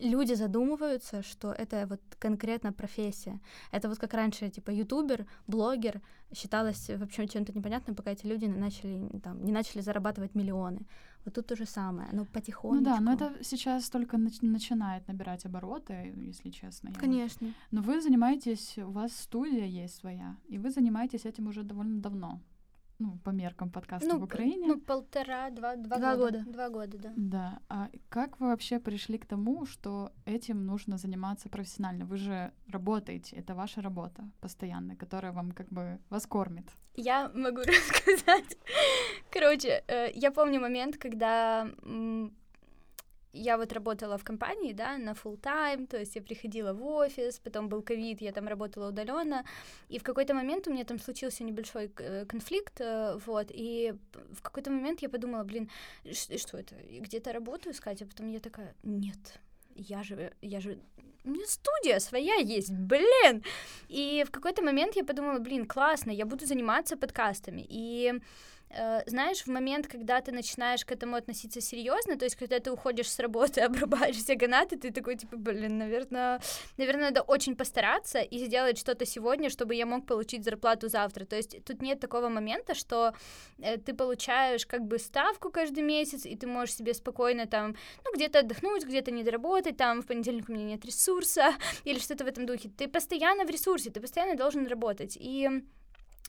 люди 0.00 0.34
задумываются, 0.34 1.22
что 1.22 1.52
это 1.52 1.86
вот 1.88 2.00
конкретно 2.18 2.72
профессия. 2.72 3.40
Это 3.72 3.88
вот 3.88 3.98
как 3.98 4.14
раньше, 4.14 4.48
типа, 4.48 4.70
ютубер, 4.70 5.26
блогер 5.46 6.00
считалось 6.34 6.90
вообще 6.90 7.26
чем-то 7.26 7.52
непонятным, 7.52 7.96
пока 7.96 8.10
эти 8.10 8.26
люди 8.26 8.46
начали, 8.46 9.08
там, 9.22 9.44
не 9.44 9.52
начали 9.52 9.82
зарабатывать 9.82 10.34
миллионы. 10.34 10.86
Вот 11.24 11.34
тут 11.34 11.46
то 11.46 11.56
же 11.56 11.66
самое, 11.66 12.08
но 12.12 12.24
потихонечку. 12.24 12.84
Ну 12.84 12.96
да, 12.96 13.00
но 13.00 13.12
это 13.12 13.44
сейчас 13.44 13.90
только 13.90 14.16
нач- 14.16 14.38
начинает 14.42 15.06
набирать 15.08 15.44
обороты, 15.44 16.14
если 16.16 16.50
честно. 16.50 16.92
Конечно. 16.92 17.52
Но 17.70 17.82
вы 17.82 18.00
занимаетесь, 18.00 18.78
у 18.78 18.90
вас 18.90 19.12
студия 19.12 19.66
есть 19.66 19.96
своя, 19.96 20.36
и 20.48 20.58
вы 20.58 20.70
занимаетесь 20.70 21.26
этим 21.26 21.48
уже 21.48 21.62
довольно 21.62 22.00
давно 22.00 22.40
ну, 23.00 23.18
по 23.24 23.30
меркам 23.30 23.70
подкаста 23.70 24.08
ну, 24.08 24.18
в 24.18 24.24
Украине. 24.24 24.66
Ну, 24.68 24.80
полтора, 24.80 25.50
два, 25.50 25.76
два, 25.76 25.96
два 25.98 26.16
года. 26.16 26.38
года. 26.38 26.52
Два 26.52 26.68
года, 26.68 26.98
да. 26.98 27.12
Да. 27.16 27.58
А 27.68 27.88
как 28.08 28.40
вы 28.40 28.48
вообще 28.48 28.78
пришли 28.78 29.18
к 29.18 29.26
тому, 29.26 29.66
что 29.66 30.12
этим 30.26 30.66
нужно 30.66 30.98
заниматься 30.98 31.48
профессионально? 31.48 32.04
Вы 32.04 32.16
же 32.16 32.52
работаете, 32.68 33.36
это 33.36 33.54
ваша 33.54 33.80
работа 33.82 34.30
постоянная, 34.40 34.96
которая 34.96 35.32
вам 35.32 35.52
как 35.52 35.68
бы 35.68 35.98
вас 36.10 36.26
кормит. 36.26 36.68
Я 36.94 37.30
могу 37.34 37.60
рассказать. 37.66 38.56
Короче, 39.30 39.82
э, 39.88 40.10
я 40.14 40.30
помню 40.30 40.60
момент, 40.60 40.96
когда 40.96 41.66
я 43.32 43.56
вот 43.56 43.72
работала 43.72 44.16
в 44.16 44.24
компании, 44.24 44.72
да, 44.72 44.98
на 44.98 45.12
full 45.12 45.40
time, 45.40 45.86
то 45.86 45.98
есть 45.98 46.16
я 46.16 46.22
приходила 46.22 46.72
в 46.72 46.84
офис, 46.84 47.38
потом 47.38 47.68
был 47.68 47.82
ковид, 47.82 48.20
я 48.20 48.32
там 48.32 48.48
работала 48.48 48.88
удаленно, 48.88 49.44
и 49.88 49.98
в 49.98 50.02
какой-то 50.02 50.34
момент 50.34 50.66
у 50.66 50.72
меня 50.72 50.84
там 50.84 50.98
случился 50.98 51.44
небольшой 51.44 51.92
э, 51.98 52.24
конфликт, 52.26 52.80
э, 52.80 53.18
вот, 53.26 53.46
и 53.50 53.94
в 54.32 54.42
какой-то 54.42 54.70
момент 54.70 55.02
я 55.02 55.08
подумала, 55.08 55.44
блин, 55.44 55.70
что 56.12 56.58
это, 56.58 56.74
где-то 56.74 57.32
работу 57.32 57.70
искать, 57.70 58.02
а 58.02 58.06
потом 58.06 58.28
я 58.28 58.40
такая, 58.40 58.74
нет, 58.82 59.40
я 59.74 60.02
же, 60.02 60.32
я 60.42 60.60
же, 60.60 60.78
у 61.24 61.30
меня 61.30 61.46
студия 61.46 62.00
своя 62.00 62.34
есть, 62.34 62.72
блин! 62.72 63.44
И 63.88 64.24
в 64.26 64.30
какой-то 64.30 64.62
момент 64.62 64.96
я 64.96 65.04
подумала, 65.04 65.38
блин, 65.38 65.66
классно, 65.66 66.10
я 66.10 66.26
буду 66.26 66.46
заниматься 66.46 66.96
подкастами, 66.96 67.64
и 67.68 68.20
знаешь, 69.06 69.42
в 69.42 69.48
момент, 69.48 69.88
когда 69.88 70.20
ты 70.20 70.32
начинаешь 70.32 70.84
к 70.84 70.92
этому 70.92 71.16
относиться 71.16 71.60
серьезно, 71.60 72.16
то 72.16 72.24
есть, 72.24 72.36
когда 72.36 72.60
ты 72.60 72.70
уходишь 72.70 73.10
с 73.10 73.18
работы, 73.18 73.60
обрубаешь 73.62 74.16
все 74.16 74.36
канаты, 74.36 74.76
ты 74.76 74.92
такой, 74.92 75.16
типа, 75.16 75.36
блин, 75.36 75.78
наверное, 75.78 76.40
наверное, 76.76 77.06
надо 77.06 77.22
очень 77.22 77.56
постараться 77.56 78.20
и 78.20 78.38
сделать 78.38 78.78
что-то 78.78 79.06
сегодня, 79.06 79.50
чтобы 79.50 79.74
я 79.74 79.86
мог 79.86 80.06
получить 80.06 80.44
зарплату 80.44 80.88
завтра. 80.88 81.24
То 81.24 81.36
есть, 81.36 81.64
тут 81.64 81.82
нет 81.82 82.00
такого 82.00 82.28
момента, 82.28 82.74
что 82.74 83.12
э, 83.58 83.76
ты 83.78 83.92
получаешь 83.92 84.66
как 84.66 84.82
бы 84.82 84.98
ставку 84.98 85.50
каждый 85.50 85.82
месяц, 85.82 86.24
и 86.24 86.36
ты 86.36 86.46
можешь 86.46 86.76
себе 86.76 86.94
спокойно 86.94 87.46
там, 87.46 87.74
ну, 88.04 88.12
где-то 88.14 88.40
отдохнуть, 88.40 88.84
где-то 88.84 89.10
не 89.10 89.24
доработать, 89.24 89.76
там, 89.76 90.02
в 90.02 90.06
понедельник 90.06 90.48
у 90.48 90.52
меня 90.52 90.64
нет 90.64 90.84
ресурса, 90.84 91.54
или 91.84 91.98
что-то 91.98 92.24
в 92.24 92.28
этом 92.28 92.46
духе. 92.46 92.68
Ты 92.68 92.86
постоянно 92.86 93.44
в 93.44 93.50
ресурсе, 93.50 93.90
ты 93.90 94.00
постоянно 94.00 94.36
должен 94.36 94.66
работать. 94.66 95.16
И 95.20 95.48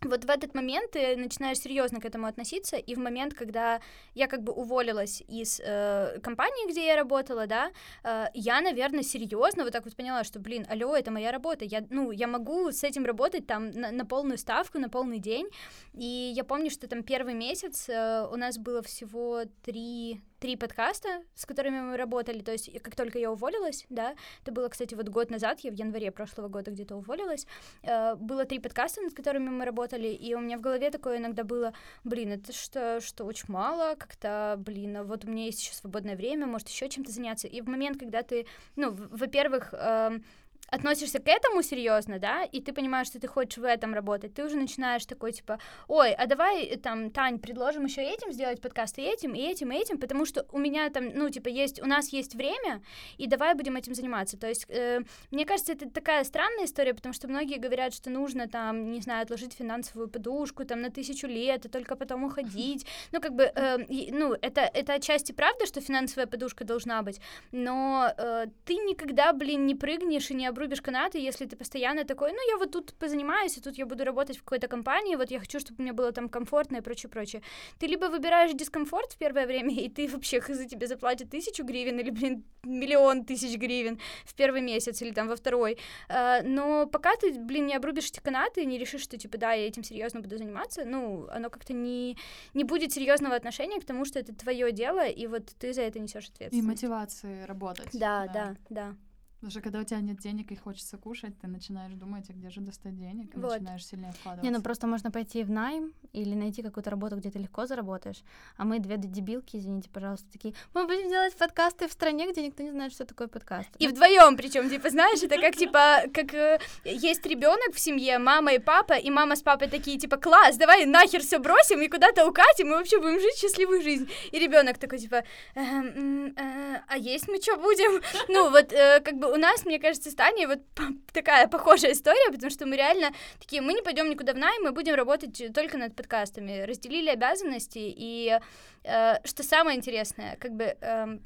вот 0.06 0.26
в 0.26 0.30
этот 0.30 0.56
момент 0.56 0.92
ты 0.92 1.16
начинаешь 1.16 1.60
серьезно 1.60 2.00
к 2.00 2.06
этому 2.06 2.28
относиться, 2.28 2.78
и 2.78 2.96
в 2.96 3.00
момент, 3.00 3.34
когда 3.34 3.82
я 4.16 4.28
как 4.28 4.44
бы 4.44 4.54
уволилась 4.54 5.24
из 5.28 5.60
э, 5.60 6.20
компании, 6.22 6.70
где 6.70 6.88
я 6.88 6.96
работала, 6.96 7.48
да, 7.48 7.72
э, 8.04 8.26
я, 8.34 8.62
наверное, 8.62 9.04
серьезно 9.04 9.64
вот 9.64 9.74
так 9.74 9.86
вот 9.86 9.96
поняла, 9.96 10.24
что, 10.24 10.40
блин, 10.40 10.66
алло, 10.70 10.96
это 10.96 11.12
моя 11.12 11.32
работа, 11.32 11.66
я, 11.66 11.86
ну, 11.90 12.12
я 12.12 12.28
могу 12.28 12.72
с 12.72 12.84
этим 12.84 13.06
работать 13.06 13.48
там 13.48 13.72
на, 13.72 13.92
на 13.92 14.06
полную 14.06 14.38
ставку, 14.38 14.80
на 14.80 14.90
полный 14.90 15.20
день, 15.20 15.48
и 15.94 16.32
я 16.36 16.44
помню, 16.44 16.70
что 16.70 16.88
там 16.88 17.04
первый 17.04 17.34
месяц 17.34 17.90
э, 17.90 18.28
у 18.32 18.36
нас 18.36 18.58
было 18.58 18.82
всего 18.82 19.44
три 19.64 20.22
три 20.42 20.56
подкаста, 20.56 21.22
с 21.36 21.46
которыми 21.46 21.82
мы 21.82 21.98
работали, 21.98 22.42
то 22.42 22.52
есть 22.52 22.82
как 22.82 22.96
только 22.96 23.20
я 23.20 23.32
уволилась, 23.32 23.86
да, 23.90 24.16
это 24.42 24.52
было, 24.52 24.70
кстати, 24.70 24.96
вот 24.96 25.08
год 25.08 25.30
назад, 25.30 25.60
я 25.60 25.72
в 25.72 25.76
январе 25.76 26.12
прошлого 26.12 26.48
года 26.48 26.72
где-то 26.72 26.96
уволилась, 26.96 27.46
э, 27.84 28.16
было 28.16 28.44
три 28.46 28.58
подкаста, 28.58 29.02
над 29.02 29.14
которыми 29.14 29.50
мы 29.50 29.66
работали, 29.66 30.08
и 30.08 30.34
у 30.34 30.40
меня 30.40 30.58
в 30.58 30.62
голове 30.62 30.90
такое 30.90 31.18
иногда 31.18 31.44
было, 31.44 31.74
блин, 32.04 32.32
это 32.32 32.54
что, 32.54 33.00
что 33.02 33.24
очень 33.26 33.54
мало, 33.54 33.94
как-то, 33.96 34.56
блин, 34.58 34.98
а 34.98 35.04
вот 35.04 35.26
у 35.26 35.28
меня 35.30 35.46
есть 35.46 35.62
еще 35.62 35.76
свободное 35.76 36.16
время, 36.16 36.48
может 36.48 36.70
еще 36.70 36.90
чем-то 36.90 37.12
заняться, 37.12 37.48
и 37.48 37.62
в 37.62 37.68
момент, 37.70 38.00
когда 38.00 38.24
ты, 38.24 38.48
ну, 38.76 38.90
во-первых, 38.92 39.74
э, 39.74 40.20
относишься 40.68 41.20
к 41.20 41.28
этому 41.28 41.62
серьезно, 41.62 42.18
да, 42.20 42.44
и 42.44 42.62
ты 42.62 42.74
понимаешь, 42.74 43.08
что 43.08 43.20
ты 43.20 43.28
хочешь 43.28 43.58
в 43.58 43.64
этом 43.64 43.94
работать, 43.94 44.34
ты 44.34 44.46
уже 44.46 44.56
начинаешь 44.56 45.06
такой, 45.06 45.34
типа, 45.34 45.60
ой, 45.88 46.14
а 46.14 46.26
давай, 46.28 46.64
э, 46.64 46.78
там, 46.78 47.12
Тань, 47.12 47.40
предложим 47.40 47.86
еще 47.86 48.02
этим 48.02 48.32
сделать 48.32 48.62
подкаст, 48.62 48.98
и 48.98 49.02
этим, 49.02 49.34
и 49.34 49.42
этим, 49.42 49.72
и 49.72 49.76
этим, 49.76 49.98
потому 49.98 50.26
что 50.26 50.46
у 50.52 50.58
меня 50.58 50.90
там, 50.90 51.10
ну, 51.14 51.30
типа, 51.30 51.50
есть, 51.50 51.82
у 51.82 51.86
нас 51.86 52.14
есть 52.14 52.36
время, 52.36 52.82
и 53.18 53.28
давай 53.28 53.54
будем 53.54 53.76
этим 53.76 53.94
заниматься. 53.94 54.38
То 54.38 54.48
есть, 54.48 54.66
э, 54.70 55.02
мне 55.32 55.46
кажется, 55.46 55.74
это 55.74 55.90
такая 55.90 56.24
странная 56.24 56.66
история, 56.66 56.94
потому 56.94 57.14
что 57.14 57.28
многие 57.28 57.58
говорят, 57.58 57.94
что 57.94 58.10
нужно, 58.10 58.48
там, 58.48 58.92
не 58.92 59.02
знаю, 59.02 59.24
отложить 59.24 59.54
финансовую 59.54 60.10
подушку, 60.10 60.64
там, 60.66 60.82
на 60.82 60.90
тысячу 60.90 61.28
лет, 61.28 61.66
и 61.66 61.70
только 61.70 61.96
потом 61.96 62.24
уходить. 62.24 62.86
Ну, 63.12 63.20
как 63.20 63.34
бы, 63.34 63.44
э, 63.44 63.78
ну, 64.12 64.36
это, 64.42 64.62
это 64.62 64.94
отчасти 64.94 65.34
правда, 65.34 65.66
что 65.66 65.82
финансовая 65.82 66.28
подушка 66.28 66.64
должна 66.64 67.02
быть, 67.02 67.20
но 67.52 68.08
э, 68.18 68.46
ты 68.64 68.76
никогда, 68.76 69.34
блин, 69.34 69.66
не 69.66 69.76
прыгнешь 69.76 70.32
и 70.32 70.34
не 70.34 70.51
обрубишь 70.52 70.82
канаты, 70.82 71.18
если 71.18 71.46
ты 71.46 71.56
постоянно 71.56 72.04
такой, 72.04 72.32
ну, 72.32 72.40
я 72.50 72.58
вот 72.58 72.72
тут 72.72 72.94
позанимаюсь, 72.94 73.58
и 73.58 73.62
тут 73.62 73.78
я 73.78 73.86
буду 73.86 74.04
работать 74.04 74.38
в 74.38 74.44
какой-то 74.44 74.68
компании, 74.68 75.16
вот 75.16 75.32
я 75.32 75.40
хочу, 75.40 75.60
чтобы 75.60 75.82
мне 75.82 75.94
было 75.94 76.12
там 76.12 76.30
комфортно 76.30 76.78
и 76.78 76.82
прочее, 76.82 77.10
прочее. 77.10 77.42
Ты 77.80 77.88
либо 77.88 78.06
выбираешь 78.06 78.54
дискомфорт 78.54 79.14
в 79.14 79.18
первое 79.18 79.46
время, 79.46 79.74
и 79.86 79.90
ты 79.90 80.08
вообще 80.08 80.42
за 80.42 80.66
тебе 80.66 80.88
заплатят 80.88 81.30
тысячу 81.30 81.64
гривен 81.64 82.00
или, 82.00 82.12
блин, 82.12 82.44
миллион 82.64 83.26
тысяч 83.26 83.58
гривен 83.58 84.00
в 84.26 84.34
первый 84.36 84.62
месяц 84.62 85.02
или 85.02 85.12
там 85.12 85.28
во 85.28 85.36
второй. 85.36 85.78
А, 86.10 86.42
но 86.44 86.86
пока 86.86 87.16
ты, 87.16 87.34
блин, 87.34 87.68
не 87.68 87.76
обрубишь 87.76 88.10
эти 88.10 88.20
канаты, 88.20 88.66
не 88.66 88.78
решишь, 88.78 89.02
что, 89.02 89.18
типа, 89.18 89.38
да, 89.38 89.54
я 89.54 89.68
этим 89.68 89.84
серьезно 89.84 90.22
буду 90.22 90.38
заниматься, 90.38 90.86
ну, 90.86 91.28
оно 91.30 91.50
как-то 91.50 91.74
не, 91.74 92.18
не 92.54 92.64
будет 92.64 92.92
серьезного 92.94 93.36
отношения 93.36 93.80
к 93.80 93.86
тому, 93.86 94.06
что 94.06 94.20
это 94.20 94.34
твое 94.36 94.72
дело, 94.72 95.08
и 95.08 95.28
вот 95.28 95.46
ты 95.60 95.74
за 95.74 95.82
это 95.82 96.00
несешь 96.00 96.30
ответственность. 96.30 96.66
И 96.66 96.70
мотивации 96.70 97.44
работать. 97.46 97.90
Да, 97.94 98.28
да, 98.28 98.34
да. 98.34 98.56
да. 98.70 98.96
Потому 99.42 99.52
что 99.54 99.62
когда 99.62 99.80
у 99.80 99.84
тебя 99.84 100.00
нет 100.02 100.20
денег 100.20 100.52
и 100.52 100.56
хочется 100.56 101.00
кушать, 101.00 101.34
ты 101.42 101.48
начинаешь 101.48 101.94
думать, 101.94 102.30
а 102.30 102.34
где 102.34 102.52
же 102.52 102.62
достать 102.62 102.96
денег, 102.96 103.36
и 103.36 103.40
вот. 103.40 103.54
начинаешь 103.54 103.84
сильнее 103.84 104.12
вкладываться. 104.12 104.46
Не, 104.46 104.56
ну 104.56 104.62
просто 104.62 104.86
можно 104.86 105.10
пойти 105.10 105.44
в 105.44 105.50
найм 105.50 105.94
или 106.14 106.36
найти 106.36 106.62
какую-то 106.62 106.92
работу, 106.92 107.16
где 107.16 107.32
ты 107.32 107.40
легко 107.40 107.66
заработаешь. 107.66 108.22
А 108.58 108.66
мы 108.66 108.78
две 108.78 108.98
дебилки, 108.98 109.58
извините, 109.58 109.90
пожалуйста, 109.90 110.32
такие, 110.32 110.54
мы 110.76 110.86
будем 110.86 111.10
делать 111.10 111.36
подкасты 111.36 111.88
в 111.88 111.92
стране, 111.92 112.32
где 112.32 112.46
никто 112.46 112.62
не 112.62 112.70
знает, 112.70 112.94
что 112.94 113.04
такое 113.04 113.28
подкаст. 113.28 113.68
И 113.80 113.88
ну, 113.88 113.94
вдвоем, 113.94 114.38
причем, 114.38 114.70
типа, 114.70 114.92
знаешь, 114.92 115.24
это 115.24 115.42
как 115.42 115.56
типа, 115.56 116.04
как 116.14 116.36
э, 116.36 116.60
есть 116.86 117.26
ребенок 117.26 117.74
в 117.74 117.80
семье, 117.80 118.20
мама 118.20 118.54
и 118.54 118.60
папа, 118.60 118.94
и 118.94 119.10
мама 119.10 119.36
с 119.36 119.42
папой 119.42 119.70
такие, 119.70 119.98
типа, 119.98 120.18
класс, 120.18 120.56
давай 120.58 120.86
нахер 120.86 121.22
все 121.22 121.40
бросим 121.40 121.82
и 121.82 121.88
куда-то 121.88 122.28
укатим, 122.28 122.68
и 122.68 122.76
вообще 122.76 123.00
будем 123.00 123.20
жить 123.20 123.38
счастливую 123.38 123.82
жизнь. 123.82 124.08
И 124.32 124.38
ребенок 124.38 124.78
такой, 124.78 125.00
типа, 125.00 125.24
э, 125.56 125.62
э, 125.62 126.80
а 126.88 126.96
есть 126.96 127.28
мы 127.28 127.42
что 127.42 127.58
будем? 127.58 128.04
Ну, 128.28 128.50
вот, 128.50 128.72
э, 128.72 129.02
как 129.02 129.16
бы 129.16 129.31
у 129.32 129.38
нас, 129.38 129.66
мне 129.66 129.80
кажется, 129.80 130.12
с 130.12 130.16
Таней 130.16 130.46
вот 130.46 130.60
такая 131.14 131.48
похожая 131.48 131.94
история, 131.94 132.32
потому 132.32 132.50
что 132.50 132.66
мы 132.66 132.76
реально 132.76 133.12
такие, 133.40 133.62
мы 133.62 133.74
не 133.74 133.82
пойдем 133.82 134.10
никуда 134.10 134.34
в 134.34 134.38
найм, 134.38 134.64
мы 134.64 134.72
будем 134.72 134.96
работать 134.96 135.54
только 135.54 135.78
над 135.78 135.96
подкастами. 135.96 136.62
Разделили 136.62 137.10
обязанности, 137.10 137.80
и 137.80 138.40
э, 138.84 139.14
что 139.26 139.44
самое 139.44 139.78
интересное, 139.78 140.38
как 140.38 140.52
бы... 140.52 140.76
Э, 140.82 141.18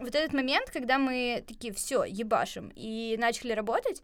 вот 0.00 0.12
этот 0.14 0.32
момент, 0.32 0.70
когда 0.70 0.98
мы 0.98 1.44
такие, 1.46 1.72
все, 1.72 2.02
ебашим, 2.04 2.72
и 2.74 3.16
начали 3.18 3.52
работать, 3.52 4.02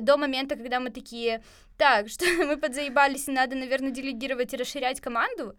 до 0.00 0.16
момента, 0.16 0.56
когда 0.56 0.80
мы 0.80 0.90
такие, 0.90 1.42
так, 1.76 2.08
что 2.10 2.24
мы 2.44 2.56
подзаебались, 2.56 3.28
и 3.28 3.32
надо, 3.32 3.54
наверное, 3.54 3.90
делегировать 3.90 4.52
и 4.52 4.56
расширять 4.56 5.00
команду, 5.00 5.54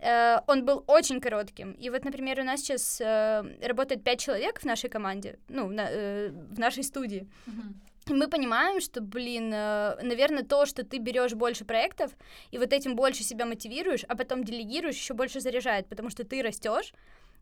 Э, 0.00 0.40
он 0.46 0.64
был 0.64 0.84
очень 0.86 1.20
коротким. 1.20 1.72
И 1.72 1.90
вот, 1.90 2.04
например, 2.04 2.40
у 2.40 2.44
нас 2.44 2.60
сейчас 2.60 3.00
э, 3.00 3.42
работает 3.62 4.02
пять 4.02 4.20
человек 4.20 4.60
в 4.60 4.64
нашей 4.64 4.88
команде, 4.88 5.38
ну, 5.48 5.68
на, 5.68 5.88
э, 5.90 6.30
в 6.30 6.58
нашей 6.58 6.82
студии. 6.82 7.26
И 8.06 8.12
мы 8.12 8.28
понимаем, 8.28 8.80
что, 8.80 9.00
блин, 9.00 9.50
наверное, 9.50 10.42
то, 10.42 10.66
что 10.66 10.84
ты 10.84 10.98
берешь 10.98 11.34
больше 11.34 11.64
проектов 11.64 12.10
и 12.50 12.58
вот 12.58 12.72
этим 12.72 12.96
больше 12.96 13.22
себя 13.22 13.46
мотивируешь, 13.46 14.04
а 14.08 14.16
потом 14.16 14.42
делегируешь, 14.42 14.96
еще 14.96 15.14
больше 15.14 15.40
заряжает, 15.40 15.86
потому 15.86 16.10
что 16.10 16.24
ты 16.24 16.42
растешь, 16.42 16.92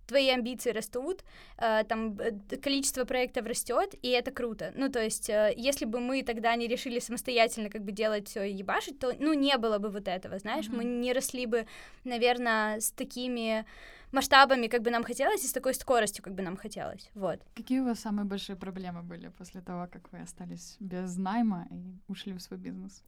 твои 0.08 0.30
амбиции 0.30 0.72
растут, 0.72 1.24
э, 1.58 1.84
там 1.84 2.18
э, 2.18 2.56
количество 2.62 3.04
проектов 3.04 3.46
растет, 3.46 3.94
и 4.02 4.08
это 4.08 4.30
круто. 4.30 4.72
Ну, 4.74 4.88
то 4.88 5.00
есть, 5.00 5.30
э, 5.30 5.54
если 5.56 5.86
бы 5.86 6.00
мы 6.00 6.22
тогда 6.22 6.56
не 6.56 6.68
решили 6.68 7.00
самостоятельно 7.00 7.70
как 7.70 7.82
бы 7.82 7.92
делать 7.92 8.28
все 8.28 8.42
и 8.42 8.52
ебашить, 8.52 8.98
то, 8.98 9.12
ну, 9.20 9.34
не 9.34 9.56
было 9.58 9.78
бы 9.78 9.90
вот 9.90 10.08
этого, 10.08 10.38
знаешь, 10.38 10.66
mm-hmm. 10.66 10.76
мы 10.76 10.84
не 10.84 11.12
росли 11.12 11.46
бы, 11.46 11.66
наверное, 12.04 12.80
с 12.80 12.90
такими 12.90 13.64
масштабами, 14.12 14.68
как 14.68 14.82
бы 14.82 14.90
нам 14.90 15.04
хотелось, 15.04 15.44
и 15.44 15.46
с 15.46 15.52
такой 15.52 15.74
скоростью, 15.74 16.24
как 16.24 16.34
бы 16.34 16.42
нам 16.42 16.56
хотелось. 16.56 17.10
Вот. 17.14 17.40
Какие 17.54 17.80
у 17.80 17.84
вас 17.84 18.00
самые 18.00 18.24
большие 18.24 18.56
проблемы 18.56 19.02
были 19.02 19.28
после 19.28 19.60
того, 19.60 19.86
как 19.92 20.12
вы 20.12 20.22
остались 20.22 20.76
без 20.80 21.16
найма 21.16 21.66
и 21.70 21.98
ушли 22.08 22.32
в 22.32 22.40
свой 22.40 22.58
бизнес? 22.58 23.04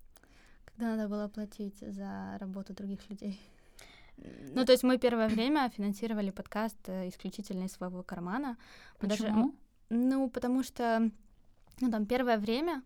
когда 0.81 0.97
надо 0.97 1.09
было 1.09 1.29
платить 1.29 1.79
за 1.81 2.39
работу 2.39 2.73
других 2.73 3.11
людей. 3.11 3.39
Ну, 4.55 4.65
то 4.65 4.73
есть 4.73 4.83
мы 4.83 4.99
первое 4.99 5.29
время 5.29 5.71
финансировали 5.71 6.31
подкаст 6.31 6.79
э, 6.87 7.09
исключительно 7.09 7.65
из 7.65 7.73
своего 7.73 8.03
кармана. 8.03 8.57
Почему? 8.99 9.29
Даже, 9.29 9.53
ну, 9.91 10.31
потому 10.31 10.63
что, 10.63 11.11
ну, 11.81 11.91
там, 11.91 12.07
первое 12.07 12.39
время 12.39 12.83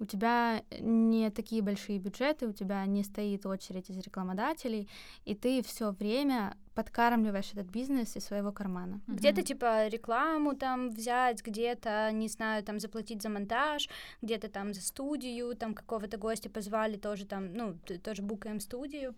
у 0.00 0.06
тебя 0.06 0.62
не 0.80 1.30
такие 1.30 1.60
большие 1.60 1.98
бюджеты, 1.98 2.46
у 2.46 2.52
тебя 2.52 2.86
не 2.86 3.04
стоит 3.04 3.44
очередь 3.44 3.90
из 3.90 3.98
рекламодателей, 3.98 4.88
и 5.26 5.34
ты 5.34 5.62
все 5.62 5.90
время 5.90 6.56
подкармливаешь 6.74 7.52
этот 7.52 7.66
бизнес 7.66 8.16
из 8.16 8.24
своего 8.24 8.50
кармана. 8.50 9.00
Где-то 9.06 9.42
типа 9.42 9.88
рекламу 9.88 10.56
там 10.56 10.88
взять, 10.88 11.44
где-то, 11.44 12.10
не 12.12 12.28
знаю, 12.28 12.64
там 12.64 12.80
заплатить 12.80 13.20
за 13.20 13.28
монтаж, 13.28 13.90
где-то 14.22 14.48
там 14.48 14.72
за 14.72 14.80
студию, 14.80 15.54
там 15.54 15.74
какого-то 15.74 16.16
гостя 16.16 16.48
позвали, 16.48 16.96
тоже 16.96 17.26
там, 17.26 17.52
ну, 17.52 17.78
тоже 18.02 18.22
букаем 18.22 18.60
студию 18.60 19.14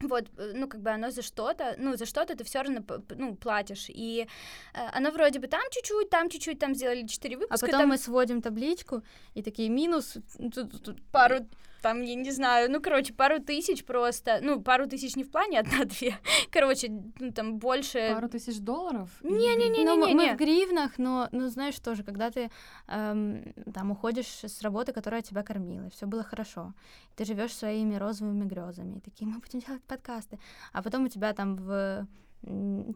вот, 0.00 0.24
э, 0.38 0.52
ну, 0.54 0.68
как 0.68 0.80
бы 0.80 0.90
оно 0.90 1.10
за 1.10 1.22
что-то, 1.22 1.74
ну, 1.78 1.96
за 1.96 2.06
что-то 2.06 2.34
ты 2.36 2.44
все 2.44 2.62
равно, 2.62 2.82
ну, 3.16 3.36
платишь, 3.36 3.86
и 3.88 4.26
э, 4.74 4.78
оно 4.92 5.10
вроде 5.10 5.38
бы 5.38 5.46
там 5.46 5.62
чуть-чуть, 5.70 6.10
там 6.10 6.28
чуть-чуть, 6.28 6.58
там 6.58 6.74
сделали 6.74 7.06
четыре 7.06 7.36
выпуска. 7.36 7.66
А 7.66 7.66
потом 7.66 7.80
там... 7.80 7.88
мы 7.88 7.98
сводим 7.98 8.42
табличку, 8.42 9.02
и 9.34 9.42
такие 9.42 9.68
минус, 9.68 10.16
тут, 10.54 10.82
тут 10.82 11.02
пару 11.12 11.46
там, 11.86 12.02
я 12.02 12.16
не 12.16 12.32
знаю, 12.32 12.68
ну, 12.68 12.80
короче, 12.80 13.12
пару 13.12 13.38
тысяч 13.38 13.84
просто, 13.84 14.40
ну, 14.42 14.60
пару 14.60 14.88
тысяч 14.88 15.14
не 15.14 15.22
в 15.22 15.30
плане 15.30 15.60
одна-две, 15.60 16.16
короче, 16.50 16.88
ну, 17.20 17.32
там 17.32 17.58
больше... 17.58 18.12
Пару 18.12 18.28
тысяч 18.28 18.58
долларов? 18.58 19.08
Не-не-не, 19.22 19.84
ну, 19.84 20.06
не, 20.06 20.14
мы 20.14 20.34
в 20.34 20.36
гривнах, 20.36 20.98
но, 20.98 21.28
ну, 21.30 21.48
знаешь, 21.48 21.78
тоже, 21.78 22.02
когда 22.02 22.30
ты 22.30 22.50
эм, 22.88 23.54
там 23.72 23.92
уходишь 23.92 24.42
с 24.42 24.62
работы, 24.62 24.92
которая 24.92 25.22
тебя 25.22 25.44
кормила, 25.44 25.88
все 25.90 26.06
было 26.06 26.24
хорошо, 26.24 26.74
ты 27.14 27.24
живешь 27.24 27.54
своими 27.54 27.94
розовыми 27.94 28.44
грезами, 28.44 28.96
и 28.96 29.00
такие, 29.00 29.30
мы 29.30 29.38
будем 29.38 29.60
делать 29.60 29.84
подкасты, 29.84 30.40
а 30.72 30.82
потом 30.82 31.04
у 31.04 31.08
тебя 31.08 31.32
там 31.34 31.56
в 31.56 32.08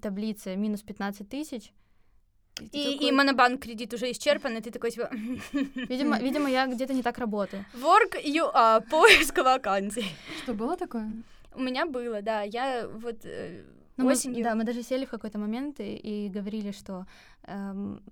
таблице 0.03 0.57
минус 0.57 0.83
15 0.83 1.29
тысяч, 1.29 1.73
и, 2.73 2.93
такой... 2.93 3.09
и 3.09 3.13
монобанк 3.13 3.63
кредит 3.63 3.95
уже 3.95 4.11
исчерпан, 4.11 4.57
и 4.57 4.61
ты 4.61 4.71
такой 4.71 4.91
типа... 4.91 5.11
Видимо, 5.89 6.19
видимо 6.19 6.49
я 6.49 6.67
где-то 6.67 6.93
не 6.93 7.03
так 7.03 7.19
работаю. 7.19 7.65
Work 7.75 8.23
you 8.25 8.53
are, 8.55 8.81
поиск 8.91 9.39
вакансий. 9.39 10.07
Что, 10.43 10.55
было 10.55 10.77
такое? 10.77 11.11
У 11.55 11.61
меня 11.61 11.87
было, 11.87 12.23
да. 12.23 12.43
Я 12.43 12.89
вот 12.89 13.25
э, 13.25 13.65
ну, 13.97 14.07
осенью... 14.07 14.39
Мы, 14.39 14.45
да, 14.45 14.55
мы 14.55 14.65
даже 14.65 14.83
сели 14.83 15.05
в 15.05 15.11
какой-то 15.11 15.39
момент 15.39 15.81
и, 15.81 15.97
и 15.97 16.29
говорили, 16.29 16.73
что 16.73 17.07
эм, 17.47 18.03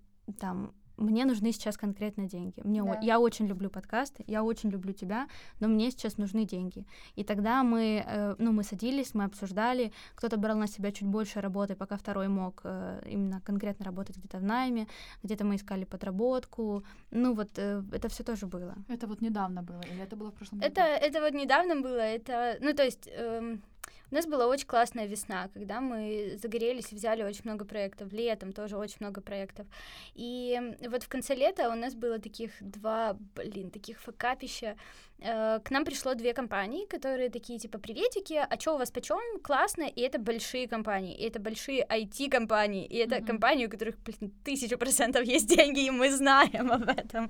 там 0.41 0.73
мне 0.99 1.25
нужны 1.25 1.53
сейчас 1.53 1.77
конкретно 1.77 2.29
деньги. 2.29 2.61
Мне 2.65 2.83
да. 2.83 2.93
о, 2.93 3.01
я 3.03 3.21
очень 3.21 3.47
люблю 3.47 3.71
подкасты, 3.71 4.25
я 4.27 4.43
очень 4.43 4.71
люблю 4.71 4.93
тебя, 4.93 5.29
но 5.61 5.69
мне 5.69 5.91
сейчас 5.91 6.19
нужны 6.19 6.45
деньги. 6.45 6.85
И 7.17 7.25
тогда 7.25 7.63
мы, 7.63 8.05
э, 8.07 8.35
ну, 8.39 8.53
мы 8.53 8.65
садились, 8.65 9.15
мы 9.15 9.25
обсуждали, 9.25 9.93
кто-то 10.15 10.37
брал 10.37 10.59
на 10.59 10.67
себя 10.67 10.93
чуть 10.93 11.09
больше 11.09 11.41
работы, 11.41 11.75
пока 11.75 11.97
второй 11.97 12.29
мог 12.29 12.61
э, 12.65 13.01
именно 13.07 13.41
конкретно 13.41 13.85
работать 13.85 14.17
где-то 14.17 14.39
в 14.39 14.45
найме, 14.45 14.87
где-то 15.23 15.45
мы 15.45 15.55
искали 15.55 15.85
подработку. 15.85 16.85
Ну 17.11 17.35
вот 17.35 17.51
э, 17.59 17.83
это 17.93 18.09
все 18.09 18.25
тоже 18.25 18.47
было. 18.47 18.75
Это 18.89 19.07
вот 19.07 19.21
недавно 19.21 19.63
было 19.63 19.81
или 19.83 20.03
это 20.03 20.17
было 20.17 20.31
в 20.31 20.35
прошлом 20.35 20.59
году? 20.59 20.71
Это 20.71 20.83
это 20.83 21.21
вот 21.21 21.35
недавно 21.35 21.81
было. 21.81 22.01
Это, 22.01 22.57
ну 22.61 22.75
то 22.75 22.85
есть. 22.85 23.09
Эм 23.17 23.63
у 24.11 24.15
нас 24.15 24.27
была 24.27 24.47
очень 24.47 24.67
классная 24.67 25.07
весна, 25.07 25.49
когда 25.55 25.81
мы 25.81 26.39
загорелись 26.43 26.93
и 26.93 26.95
взяли 26.95 27.23
очень 27.23 27.43
много 27.45 27.65
проектов. 27.65 28.13
Летом 28.13 28.53
тоже 28.53 28.77
очень 28.77 28.97
много 29.01 29.21
проектов. 29.21 29.67
И 30.15 30.59
вот 30.89 31.03
в 31.03 31.09
конце 31.09 31.35
лета 31.35 31.69
у 31.71 31.75
нас 31.75 31.95
было 31.95 32.19
таких 32.19 32.53
два, 32.61 33.17
блин, 33.35 33.71
таких 33.71 34.01
факапища. 34.01 34.77
Э, 35.21 35.59
к 35.65 35.71
нам 35.71 35.85
пришло 35.85 36.15
две 36.15 36.33
компании, 36.33 36.87
которые 36.87 37.29
такие, 37.29 37.59
типа, 37.59 37.79
приветики, 37.79 38.35
а 38.35 38.61
что 38.61 38.75
у 38.75 38.79
вас 38.79 38.91
почем? 38.91 39.41
Классно, 39.43 39.83
и 39.83 40.01
это 40.01 40.19
большие 40.19 40.69
компании, 40.69 41.17
и 41.17 41.25
это 41.25 41.41
большие 41.41 41.85
IT-компании, 41.85 42.87
и 42.87 42.97
это 42.97 43.17
mm-hmm. 43.17 43.27
компании, 43.27 43.67
у 43.67 43.71
которых, 43.71 43.99
блин, 43.99 44.33
тысячу 44.45 44.79
процентов 44.79 45.25
есть 45.25 45.49
деньги, 45.49 45.87
и 45.87 45.91
мы 45.91 46.11
знаем 46.11 46.71
об 46.71 46.89
этом. 46.89 47.29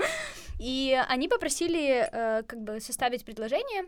И 0.60 1.00
они 1.08 1.28
попросили, 1.28 2.08
э, 2.12 2.42
как 2.42 2.60
бы, 2.60 2.80
составить 2.80 3.24
предложение, 3.24 3.84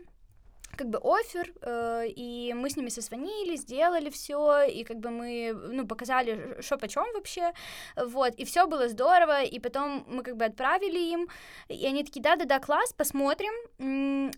как 0.75 0.89
бы 0.89 0.99
офер, 1.03 1.53
э, 1.61 2.07
и 2.07 2.53
мы 2.53 2.69
с 2.69 2.77
ними 2.77 2.89
созвонились, 2.89 3.61
сделали 3.61 4.09
все, 4.09 4.63
и 4.63 4.83
как 4.83 4.97
бы 4.97 5.09
мы, 5.09 5.53
ну, 5.53 5.87
показали, 5.87 6.57
что 6.61 6.77
почем 6.77 7.05
вообще, 7.13 7.53
вот, 7.95 8.33
и 8.35 8.45
все 8.45 8.67
было 8.67 8.87
здорово, 8.89 9.43
и 9.43 9.59
потом 9.59 10.05
мы 10.07 10.23
как 10.23 10.37
бы 10.37 10.45
отправили 10.45 10.99
им, 10.99 11.27
и 11.67 11.85
они 11.85 12.03
такие, 12.03 12.21
да-да-да, 12.21 12.59
класс, 12.59 12.93
посмотрим, 12.93 13.53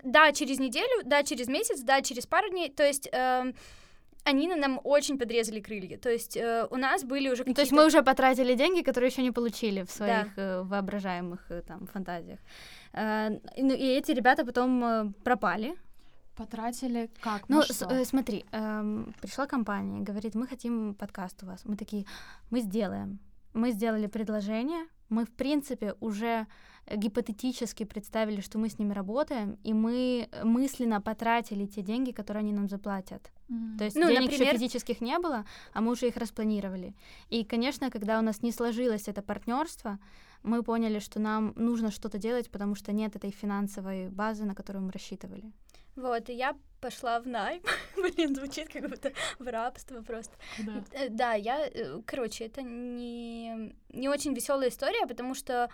да, 0.04 0.32
через 0.32 0.60
неделю, 0.60 1.04
да, 1.06 1.24
через 1.24 1.48
месяц, 1.48 1.82
да, 1.82 2.02
через 2.02 2.26
пару 2.26 2.50
дней, 2.50 2.70
то 2.70 2.84
есть... 2.84 3.10
Э, 3.12 3.54
они 4.26 4.48
нам 4.48 4.80
очень 4.84 5.18
подрезали 5.18 5.60
крылья. 5.60 5.98
То 5.98 6.10
есть 6.10 6.38
э, 6.38 6.68
у 6.70 6.78
нас 6.78 7.04
были 7.04 7.30
уже 7.30 7.44
какие-то... 7.44 7.56
То 7.56 7.62
есть 7.62 7.72
мы 7.72 7.86
уже 7.86 8.04
потратили 8.04 8.56
деньги, 8.56 8.82
которые 8.82 9.10
еще 9.10 9.22
не 9.22 9.32
получили 9.32 9.84
в 9.84 9.92
своих 9.92 10.36
да. 10.36 10.42
э, 10.42 10.62
воображаемых 10.64 11.40
э, 11.50 11.62
там 11.62 11.88
фантазиях. 11.88 12.40
Э, 12.94 13.30
ну, 13.58 13.74
и 13.74 13.86
эти 13.86 14.12
ребята 14.12 14.46
потом 14.46 14.84
э, 14.84 15.12
пропали. 15.24 15.76
Потратили 16.36 17.10
как? 17.22 17.50
Ну, 17.50 17.62
с, 17.62 17.82
э, 17.82 18.06
смотри, 18.06 18.46
эм, 18.52 19.14
пришла 19.22 19.46
компания, 19.46 20.02
говорит, 20.02 20.36
мы 20.36 20.48
хотим 20.48 20.96
подкаст 20.96 21.44
у 21.44 21.46
вас. 21.46 21.62
Мы 21.66 21.76
такие, 21.76 22.06
мы 22.50 22.62
сделаем. 22.62 23.20
Мы 23.54 23.72
сделали 23.72 24.08
предложение, 24.08 24.88
мы, 25.10 25.26
в 25.26 25.32
принципе, 25.32 25.94
уже 26.00 26.48
гипотетически 26.92 27.86
представили, 27.86 28.42
что 28.42 28.58
мы 28.58 28.68
с 28.68 28.80
ними 28.80 28.94
работаем, 28.94 29.58
и 29.64 29.74
мы 29.74 30.28
мысленно 30.44 31.02
потратили 31.02 31.66
те 31.66 31.82
деньги, 31.82 32.12
которые 32.12 32.42
они 32.42 32.52
нам 32.52 32.68
заплатят. 32.68 33.32
Mm. 33.50 33.78
То 33.78 33.84
есть 33.86 33.96
ну, 33.96 34.08
денег 34.08 34.32
например... 34.32 34.48
еще 34.48 34.58
физических 34.58 35.02
не 35.02 35.20
было, 35.20 35.46
а 35.74 35.82
мы 35.82 35.92
уже 35.92 36.08
их 36.08 36.18
распланировали. 36.18 36.94
И, 37.30 37.46
конечно, 37.46 37.90
когда 37.90 38.20
у 38.20 38.22
нас 38.22 38.42
не 38.42 38.52
сложилось 38.52 39.08
это 39.08 39.22
партнерство, 39.22 40.00
мы 40.42 40.62
поняли, 40.62 41.00
что 41.00 41.20
нам 41.20 41.54
нужно 41.56 41.90
что-то 41.92 42.18
делать, 42.18 42.52
потому 42.52 42.76
что 42.76 42.92
нет 42.92 43.16
этой 43.16 43.32
финансовой 43.32 44.10
базы, 44.10 44.44
на 44.44 44.56
которую 44.56 44.84
мы 44.84 44.92
рассчитывали. 44.92 45.54
Вот, 45.96 46.30
и 46.30 46.34
я 46.34 46.56
пошла 46.82 47.20
в 47.20 47.28
найм. 47.28 47.62
Блин, 47.96 48.36
звучит 48.36 48.70
как 48.70 48.90
будто 48.90 49.12
в 49.40 49.48
рабство 49.48 50.02
просто. 50.02 50.34
Да, 50.60 50.84
э, 50.92 51.10
да 51.10 51.34
я, 51.34 51.68
э, 51.68 52.02
короче, 52.06 52.46
это 52.46 52.62
не, 52.62 53.74
не 53.90 54.10
очень 54.10 54.34
веселая 54.34 54.70
история, 54.70 55.08
потому 55.08 55.36
что 55.36 55.70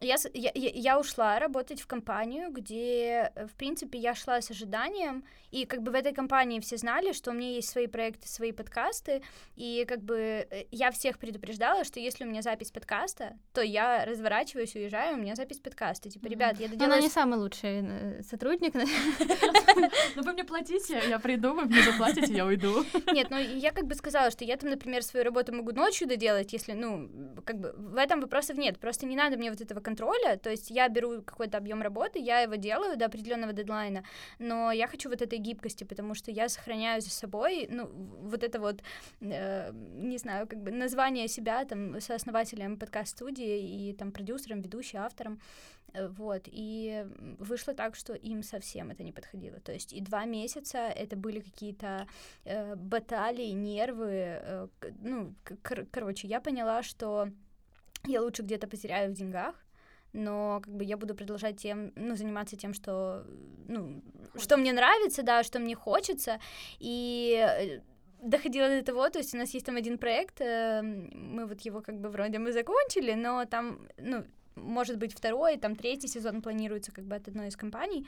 я, 0.00 0.16
я, 0.34 0.50
я 0.54 0.98
ушла 0.98 1.38
работать 1.38 1.80
в 1.80 1.86
компанию, 1.86 2.50
где, 2.50 3.32
э, 3.34 3.46
в 3.46 3.52
принципе, 3.52 3.98
я 3.98 4.14
шла 4.14 4.40
с 4.40 4.50
ожиданием, 4.50 5.24
и 5.54 5.66
как 5.66 5.82
бы 5.82 5.92
в 5.92 5.94
этой 5.94 6.12
компании 6.12 6.58
все 6.58 6.76
знали, 6.76 7.12
что 7.12 7.30
у 7.30 7.34
меня 7.34 7.52
есть 7.52 7.68
свои 7.68 7.86
проекты, 7.86 8.26
свои 8.26 8.50
подкасты, 8.50 9.22
и 9.54 9.84
как 9.88 10.02
бы 10.02 10.16
э, 10.50 10.64
я 10.72 10.90
всех 10.90 11.16
предупреждала, 11.18 11.84
что 11.84 12.00
если 12.00 12.24
у 12.24 12.26
меня 12.26 12.42
запись 12.42 12.72
подкаста, 12.72 13.38
то 13.52 13.60
я 13.62 14.04
разворачиваюсь, 14.04 14.74
уезжаю, 14.74 15.16
у 15.16 15.20
меня 15.20 15.36
запись 15.36 15.58
подкаста. 15.58 16.10
Типа, 16.10 16.26
ребят, 16.26 16.58
я 16.58 16.66
доделаю... 16.66 16.92
Она 16.92 17.00
не 17.00 17.08
самый 17.08 17.38
лучший 17.38 17.82
э, 17.82 18.22
сотрудник. 18.22 18.74
Ну 20.16 20.22
вы 20.22 20.32
мне 20.32 20.44
платите, 20.44 21.00
я 21.08 21.18
приду, 21.18 21.54
вы 21.54 21.64
мне 21.64 21.82
заплатите, 21.82 22.32
я 22.32 22.46
уйду. 22.46 22.84
Нет, 23.12 23.30
ну 23.30 23.38
я 23.38 23.72
как 23.72 23.86
бы 23.86 23.94
сказала, 23.94 24.30
что 24.30 24.44
я 24.44 24.56
там, 24.56 24.70
например, 24.70 25.02
свою 25.02 25.24
работу 25.24 25.52
могу 25.52 25.72
ночью 25.72 26.08
доделать, 26.08 26.52
если, 26.52 26.72
ну, 26.72 27.10
как 27.44 27.58
бы 27.58 27.72
в 27.76 27.96
этом 27.96 28.20
вопросов 28.20 28.56
нет, 28.56 28.78
просто 28.78 29.06
не 29.06 29.16
надо 29.16 29.36
мне 29.36 29.50
вот 29.50 29.60
этого 29.60 29.80
контроля, 29.80 30.36
то 30.36 30.50
есть 30.50 30.70
я 30.70 30.88
беру 30.88 31.22
какой-то 31.22 31.58
объем 31.58 31.82
работы, 31.82 32.18
я 32.18 32.40
его 32.40 32.54
делаю 32.54 32.96
до 32.96 33.06
определенного 33.06 33.52
дедлайна, 33.52 34.04
но 34.38 34.72
я 34.72 34.86
хочу 34.86 35.08
вот 35.08 35.22
этой 35.22 35.38
гибкости, 35.44 35.84
потому 35.84 36.14
что 36.14 36.30
я 36.30 36.48
сохраняю 36.48 37.00
за 37.00 37.10
собой, 37.10 37.68
ну, 37.70 37.86
вот 38.22 38.42
это 38.42 38.58
вот, 38.60 38.82
э, 39.20 39.72
не 39.72 40.18
знаю, 40.18 40.46
как 40.46 40.58
бы 40.62 40.70
название 40.70 41.28
себя 41.28 41.64
там 41.64 42.00
сооснователем 42.00 42.76
подкаст-студии 42.76 43.90
и 43.90 43.92
там 43.92 44.12
продюсером, 44.12 44.62
ведущим, 44.62 45.00
автором, 45.00 45.38
э, 45.94 46.08
вот, 46.08 46.42
и 46.46 47.06
вышло 47.38 47.74
так, 47.74 47.96
что 47.96 48.14
им 48.14 48.42
совсем 48.42 48.90
это 48.90 49.04
не 49.04 49.12
подходило, 49.12 49.60
то 49.60 49.72
есть 49.72 49.92
и 49.92 50.00
два 50.00 50.24
месяца 50.24 50.78
это 50.78 51.16
были 51.16 51.40
какие-то 51.40 52.06
э, 52.44 52.74
баталии, 52.76 53.52
нервы, 53.52 54.12
э, 54.12 54.68
ну, 55.02 55.34
кор- 55.62 55.86
короче, 55.90 56.28
я 56.28 56.40
поняла, 56.40 56.82
что 56.82 57.28
я 58.06 58.20
лучше 58.20 58.42
где-то 58.42 58.66
потеряю 58.66 59.10
в 59.10 59.14
деньгах, 59.14 59.63
но 60.14 60.60
как 60.62 60.74
бы 60.74 60.84
я 60.84 60.96
буду 60.96 61.14
продолжать 61.14 61.56
тем, 61.56 61.92
ну, 61.96 62.16
заниматься 62.16 62.56
тем, 62.56 62.72
что, 62.72 63.24
ну, 63.68 64.02
что 64.36 64.56
мне 64.56 64.72
нравится, 64.72 65.22
да, 65.22 65.42
что 65.42 65.58
мне 65.58 65.74
хочется, 65.74 66.40
и 66.78 67.36
э, 67.36 67.80
доходило 68.22 68.68
до 68.68 68.82
того, 68.82 69.10
то 69.10 69.18
есть 69.18 69.34
у 69.34 69.38
нас 69.38 69.54
есть 69.54 69.66
там 69.66 69.76
один 69.76 69.98
проект, 69.98 70.40
э, 70.40 70.82
мы 70.82 71.46
вот 71.46 71.60
его 71.60 71.82
как 71.82 72.00
бы 72.00 72.08
вроде 72.08 72.38
мы 72.38 72.52
закончили, 72.52 73.14
но 73.14 73.44
там, 73.44 73.88
ну, 73.98 74.24
может 74.56 74.98
быть 74.98 75.14
второй, 75.14 75.56
там 75.56 75.76
третий 75.76 76.08
сезон 76.08 76.42
планируется 76.42 76.92
как 76.92 77.04
бы 77.04 77.16
от 77.16 77.28
одной 77.28 77.48
из 77.48 77.56
компаний, 77.56 78.06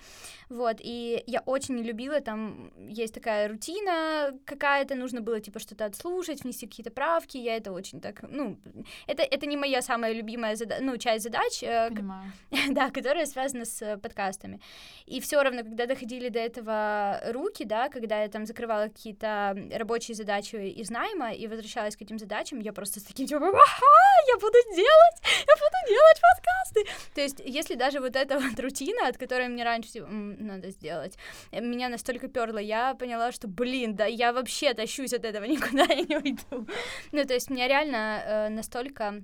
вот, 0.49 0.77
и 0.81 1.23
я 1.27 1.41
очень 1.41 1.79
любила, 1.79 2.21
там 2.21 2.73
есть 2.89 3.15
такая 3.15 3.49
рутина 3.49 4.33
какая-то, 4.45 4.95
нужно 4.95 5.21
было 5.21 5.41
типа 5.41 5.59
что-то 5.59 5.85
отслушать, 5.85 6.43
внести 6.43 6.67
какие-то 6.67 6.91
правки, 6.91 7.37
я 7.37 7.57
это 7.57 7.73
очень 7.73 8.01
так, 8.01 8.23
ну, 8.23 8.59
это, 9.07 9.23
это 9.23 9.47
не 9.47 9.57
моя 9.57 9.83
самая 9.83 10.13
любимая 10.13 10.57
зада- 10.57 10.79
ну, 10.81 10.97
часть 10.97 11.25
задач, 11.25 11.63
э, 11.63 11.91
да, 12.71 12.91
которая 12.91 13.27
связана 13.27 13.65
с 13.65 13.99
подкастами. 13.99 14.61
И 15.07 15.21
все 15.21 15.43
равно, 15.43 15.63
когда 15.63 15.87
доходили 15.87 16.29
до 16.29 16.39
этого 16.39 17.21
руки, 17.33 17.65
да, 17.65 17.89
когда 17.89 18.23
я 18.23 18.29
там 18.29 18.47
закрывала 18.47 18.89
какие-то 18.89 19.57
рабочие 19.73 20.15
задачи 20.15 20.57
из 20.57 20.91
найма 20.91 21.33
и 21.33 21.47
возвращалась 21.47 21.97
к 21.97 22.03
этим 22.03 22.19
задачам, 22.19 22.61
я 22.61 22.73
просто 22.73 23.01
с 23.01 23.03
таким 23.05 23.27
типа, 23.27 23.45
я 23.45 24.35
буду 24.37 24.59
делать, 24.75 25.17
я 25.23 25.55
буду 25.55 25.79
делать 25.89 26.21
подкасты. 26.37 26.85
То 27.14 27.20
есть, 27.20 27.40
если 27.44 27.75
даже 27.75 28.01
вот 28.01 28.16
эта 28.16 28.38
вот 28.38 28.59
рутина, 28.61 29.09
от 29.09 29.16
которой 29.16 29.49
мне 29.49 29.64
раньше 29.64 29.92
типа, 29.92 30.07
«М, 30.07 30.46
надо 30.46 30.70
сделать, 30.70 31.16
э, 31.51 31.61
меня 31.61 31.88
настолько 31.88 32.29
перло, 32.29 32.59
я 32.59 32.94
поняла, 32.94 33.33
что, 33.33 33.49
блин, 33.49 33.94
да 33.96 34.07
я 34.07 34.33
вообще 34.33 34.75
тащусь 34.75 35.12
от 35.12 35.25
этого, 35.25 35.44
никуда 35.49 35.85
я 35.85 36.03
не 36.03 36.16
уйду. 36.16 36.68
Ну, 37.12 37.25
то 37.25 37.35
есть, 37.35 37.51
меня 37.51 37.68
реально 37.68 38.22
э, 38.25 38.49
настолько 38.49 39.22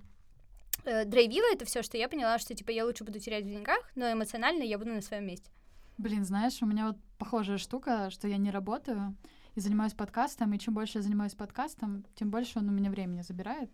э, 0.84 1.04
драйвило 1.04 1.52
это 1.52 1.64
все, 1.64 1.82
что 1.82 1.96
я 1.96 2.08
поняла, 2.08 2.38
что 2.38 2.54
типа 2.54 2.70
я 2.70 2.84
лучше 2.84 3.04
буду 3.04 3.18
терять 3.18 3.44
в 3.44 3.48
деньгах, 3.48 3.80
но 3.94 4.12
эмоционально 4.12 4.62
я 4.62 4.78
буду 4.78 4.92
на 4.92 5.02
своем 5.02 5.26
месте. 5.26 5.50
Блин, 5.98 6.24
знаешь, 6.24 6.62
у 6.62 6.66
меня 6.66 6.86
вот 6.86 6.96
похожая 7.18 7.58
штука, 7.58 8.10
что 8.10 8.26
я 8.26 8.36
не 8.36 8.50
работаю 8.50 9.14
и 9.54 9.60
занимаюсь 9.60 9.92
подкастом, 9.92 10.52
и 10.52 10.58
чем 10.58 10.74
больше 10.74 10.98
я 10.98 11.02
занимаюсь 11.02 11.34
подкастом, 11.34 12.04
тем 12.14 12.30
больше 12.30 12.58
он 12.58 12.68
у 12.68 12.72
меня 12.72 12.90
времени 12.90 13.22
забирает. 13.22 13.70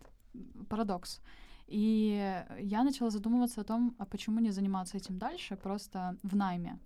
Парадокс. 0.69 1.21
И 1.69 2.43
я 2.59 2.83
начала 2.83 3.11
задумываться 3.11 3.61
о 3.61 3.63
том, 3.63 3.95
а 3.99 4.05
почему 4.05 4.39
не 4.39 4.49
заниматься 4.49 4.97
этим 4.97 5.19
дальше, 5.19 5.55
просто 5.55 6.17
в 6.23 6.35
найме. 6.35 6.79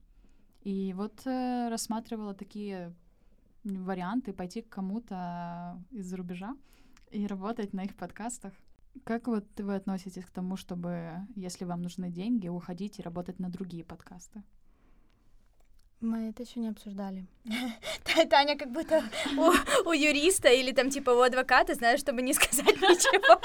И 0.62 0.94
вот 0.94 1.26
э, 1.26 1.70
рассматривала 1.70 2.34
такие 2.34 2.94
варианты 3.64 4.34
пойти 4.34 4.62
к 4.62 4.68
кому-то 4.68 5.82
из-за 5.92 6.18
рубежа 6.18 6.58
и 7.12 7.26
работать 7.28 7.72
на 7.72 7.84
их 7.84 7.96
подкастах. 7.96 8.54
Как 9.06 9.28
вот 9.28 9.46
вы 9.58 9.76
относитесь 9.76 10.26
к 10.26 10.32
тому, 10.32 10.58
чтобы, 10.58 11.12
если 11.36 11.64
вам 11.64 11.82
нужны 11.82 12.12
деньги, 12.12 12.50
уходить 12.50 13.00
и 13.00 13.04
работать 13.04 13.40
на 13.40 13.50
другие 13.50 13.86
подкасты? 13.86 14.44
Мы 16.04 16.30
это 16.30 16.44
еще 16.44 16.60
не 16.60 16.68
обсуждали. 16.68 17.26
Таня 18.30 18.58
как 18.58 18.72
будто 18.72 19.02
у, 19.38 19.90
у 19.90 19.94
юриста 19.94 20.50
или 20.50 20.74
там 20.74 20.90
типа 20.90 21.12
у 21.12 21.22
адвоката, 21.22 21.76
знаешь, 21.76 22.02
чтобы 22.02 22.22
не 22.22 22.34
сказать 22.40 22.76
ничего. 22.82 23.42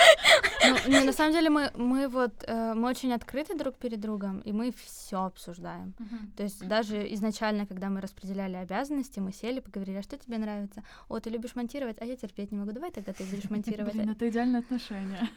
Ну, 0.65 0.93
не, 0.93 1.05
на 1.05 1.13
самом 1.13 1.33
деле 1.33 1.51
мы, 1.51 1.71
мы 1.77 2.09
вот 2.09 2.45
э, 2.49 2.75
мы 2.75 2.89
очень 2.89 3.13
открыты 3.13 3.57
друг 3.57 3.77
перед 3.77 4.01
другом, 4.01 4.41
и 4.41 4.53
мы 4.53 4.73
все 4.73 5.25
обсуждаем. 5.25 5.95
То 6.37 6.43
есть 6.43 6.67
даже 6.67 7.13
изначально, 7.15 7.65
когда 7.67 7.89
мы 7.91 8.01
распределяли 8.01 8.57
обязанности, 8.57 9.21
мы 9.21 9.33
сели, 9.33 9.61
поговорили, 9.61 9.99
а 9.99 10.03
что 10.03 10.19
тебе 10.19 10.39
нравится? 10.39 10.83
О, 11.09 11.21
ты 11.21 11.31
любишь 11.31 11.55
монтировать, 11.55 11.97
а 12.01 12.05
я 12.05 12.17
терпеть 12.17 12.51
не 12.51 12.59
могу. 12.59 12.73
Давай 12.73 12.91
тогда 12.91 13.13
ты 13.13 13.23
будешь 13.25 13.51
монтировать. 13.51 13.95
Блин, 13.95 14.11
это 14.11 14.29
идеальные 14.29 14.61
отношения. 14.61 15.29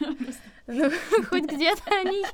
Ну, 0.67 0.89
хоть 1.29 1.43
где-то 1.43 1.83
они. 2.01 2.25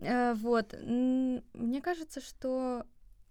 Э, 0.00 0.34
Вот. 0.34 0.74
Мне 0.82 1.80
кажется, 1.80 2.20
что, 2.20 2.84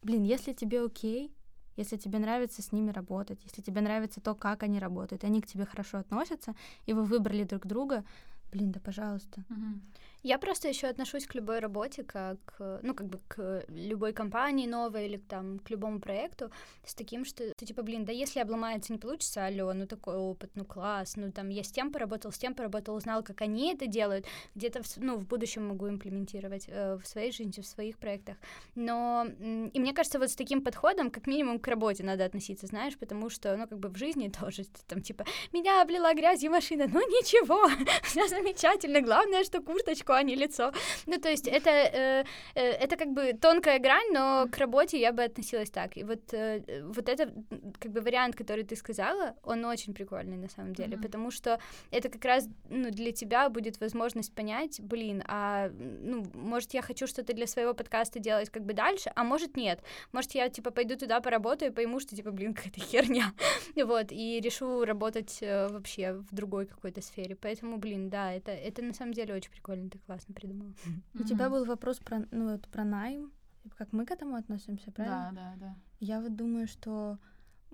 блин, 0.05 0.23
если 0.23 0.53
тебе 0.53 0.81
окей, 0.81 1.33
если 1.75 1.97
тебе 1.97 2.19
нравится 2.19 2.61
с 2.61 2.71
ними 2.71 2.91
работать, 2.91 3.39
если 3.43 3.61
тебе 3.61 3.81
нравится 3.81 4.21
то, 4.21 4.35
как 4.35 4.63
они 4.63 4.79
работают, 4.79 5.23
они 5.23 5.41
к 5.41 5.47
тебе 5.47 5.65
хорошо 5.65 5.97
относятся, 5.97 6.55
и 6.85 6.93
вы 6.93 7.03
выбрали 7.03 7.43
друг 7.43 7.65
друга, 7.65 8.05
блин, 8.51 8.71
да 8.71 8.79
пожалуйста. 8.79 9.43
Мгм. 9.49 9.81
Я 10.25 10.39
просто 10.39 10.67
еще 10.67 10.87
отношусь 10.87 11.27
к 11.27 11.35
любой 11.35 11.59
работе 11.59 12.03
как, 12.03 12.39
ну, 12.81 12.95
как 12.95 13.05
бы 13.05 13.19
к 13.27 13.63
любой 13.69 14.11
компании 14.11 14.65
новой 14.65 15.05
или 15.05 15.17
там 15.17 15.59
к 15.59 15.69
любому 15.69 15.99
проекту 15.99 16.49
с 16.83 16.95
таким, 16.95 17.25
что, 17.25 17.43
что, 17.55 17.63
типа, 17.63 17.83
блин, 17.83 18.05
да 18.05 18.11
если 18.11 18.39
обломается, 18.39 18.91
не 18.91 18.97
получится, 18.97 19.45
алло, 19.45 19.71
ну 19.73 19.85
такой 19.85 20.15
опыт, 20.15 20.49
ну 20.55 20.65
класс, 20.65 21.15
ну 21.15 21.31
там 21.31 21.49
я 21.49 21.63
с 21.63 21.71
тем 21.71 21.91
поработал, 21.91 22.31
с 22.31 22.39
тем 22.39 22.55
поработал, 22.55 22.95
узнал, 22.95 23.21
как 23.21 23.43
они 23.43 23.71
это 23.71 23.85
делают, 23.85 24.25
где-то, 24.55 24.81
ну, 24.97 25.17
в 25.17 25.27
будущем 25.27 25.67
могу 25.67 25.87
имплементировать 25.87 26.65
э, 26.69 26.95
в 26.95 27.05
своей 27.05 27.31
жизни, 27.31 27.61
в 27.61 27.67
своих 27.67 27.99
проектах. 27.99 28.37
Но, 28.73 29.27
и 29.73 29.79
мне 29.79 29.93
кажется, 29.93 30.17
вот 30.17 30.31
с 30.31 30.35
таким 30.35 30.63
подходом, 30.63 31.11
как 31.11 31.27
минимум, 31.27 31.59
к 31.59 31.67
работе 31.67 32.03
надо 32.03 32.25
относиться, 32.25 32.65
знаешь, 32.65 32.97
потому 32.97 33.29
что, 33.29 33.55
ну, 33.57 33.67
как 33.67 33.77
бы 33.77 33.89
в 33.89 33.95
жизни 33.95 34.29
тоже, 34.29 34.63
там, 34.87 35.03
типа, 35.03 35.23
меня 35.53 35.83
облила 35.83 36.15
грязью 36.15 36.49
машина, 36.49 36.87
ну 36.91 36.99
ничего, 36.99 37.69
все 38.03 38.27
замечательно, 38.27 39.01
главное, 39.01 39.43
что 39.43 39.61
курточку, 39.61 40.14
а 40.15 40.23
не 40.23 40.35
лицо. 40.35 40.71
Ну, 41.05 41.19
то 41.19 41.29
есть 41.29 41.47
это, 41.47 41.69
э, 41.69 42.23
э, 42.55 42.61
это 42.61 42.97
как 42.97 43.09
бы 43.13 43.33
тонкая 43.33 43.79
грань, 43.79 44.11
но 44.13 44.47
к 44.51 44.57
работе 44.57 44.99
я 44.99 45.11
бы 45.11 45.23
относилась 45.23 45.69
так. 45.69 45.97
И 45.97 46.03
вот, 46.03 46.33
э, 46.33 46.83
вот 46.83 47.09
это 47.09 47.31
как 47.79 47.91
бы 47.91 48.01
вариант, 48.01 48.35
который 48.35 48.63
ты 48.63 48.75
сказала, 48.75 49.35
он 49.43 49.65
очень 49.65 49.93
прикольный 49.93 50.37
на 50.37 50.49
самом 50.49 50.73
деле, 50.73 50.95
Мгм. 50.95 51.03
потому 51.03 51.31
что 51.31 51.59
это 51.91 52.09
как 52.09 52.25
раз 52.25 52.47
ну, 52.69 52.91
для 52.91 53.11
тебя 53.11 53.49
будет 53.49 53.79
возможность 53.79 54.33
понять, 54.33 54.81
блин, 54.81 55.23
а 55.27 55.69
ну, 55.69 56.23
может, 56.33 56.73
я 56.73 56.81
хочу 56.81 57.07
что-то 57.07 57.33
для 57.33 57.47
своего 57.47 57.73
подкаста 57.73 58.19
делать 58.19 58.49
как 58.49 58.63
бы 58.63 58.73
дальше, 58.73 59.11
а 59.15 59.23
может, 59.23 59.57
нет. 59.57 59.79
Может, 60.11 60.35
я, 60.35 60.49
типа, 60.49 60.71
пойду 60.71 60.95
туда 60.95 61.19
поработаю 61.21 61.71
и 61.71 61.75
пойму, 61.75 61.99
что, 61.99 62.15
типа, 62.15 62.31
блин, 62.31 62.53
какая-то 62.55 62.79
херня. 62.79 63.33
Вот, 63.75 64.11
и 64.11 64.39
решу 64.41 64.85
работать 64.85 65.37
э, 65.41 65.67
вообще 65.67 66.13
в 66.13 66.33
другой 66.33 66.65
какой-то 66.65 67.01
сфере. 67.01 67.35
Поэтому, 67.35 67.77
блин, 67.77 68.09
да, 68.09 68.33
это, 68.33 68.51
это 68.51 68.81
на 68.81 68.93
самом 68.93 69.13
деле 69.13 69.33
очень 69.33 69.51
прикольно, 69.51 69.89
ты 69.89 69.99
классно 70.05 70.33
придумала. 70.33 70.73
У 71.13 71.23
тебя 71.23 71.49
был 71.49 71.65
вопрос 71.65 71.99
про, 71.99 72.25
ну, 72.31 72.51
вот, 72.51 72.67
про 72.67 72.83
найм, 72.83 73.31
как 73.77 73.91
мы 73.93 74.05
к 74.05 74.11
этому 74.11 74.35
относимся, 74.35 74.91
правильно? 74.91 75.31
Да, 75.33 75.53
да, 75.59 75.67
да. 75.67 75.75
Я 75.99 76.21
вот 76.21 76.35
думаю, 76.35 76.67
что 76.67 77.17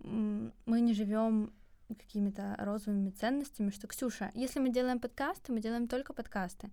мы 0.03 0.81
не 0.81 0.93
живем 0.93 1.53
какими-то 1.89 2.55
розовыми 2.59 3.09
ценностями, 3.09 3.69
что, 3.69 3.87
Ксюша, 3.87 4.31
если 4.33 4.59
мы 4.59 4.69
делаем 4.69 4.99
подкасты, 4.99 5.51
мы 5.51 5.59
делаем 5.59 5.87
только 5.87 6.13
подкасты. 6.13 6.71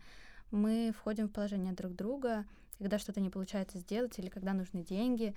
Мы 0.51 0.93
входим 0.97 1.29
в 1.29 1.33
положение 1.33 1.73
друг 1.73 1.95
друга, 1.95 2.45
когда 2.79 2.99
что-то 2.99 3.21
не 3.21 3.29
получается 3.29 3.79
сделать 3.79 4.19
или 4.19 4.29
когда 4.29 4.53
нужны 4.53 4.85
деньги. 4.85 5.35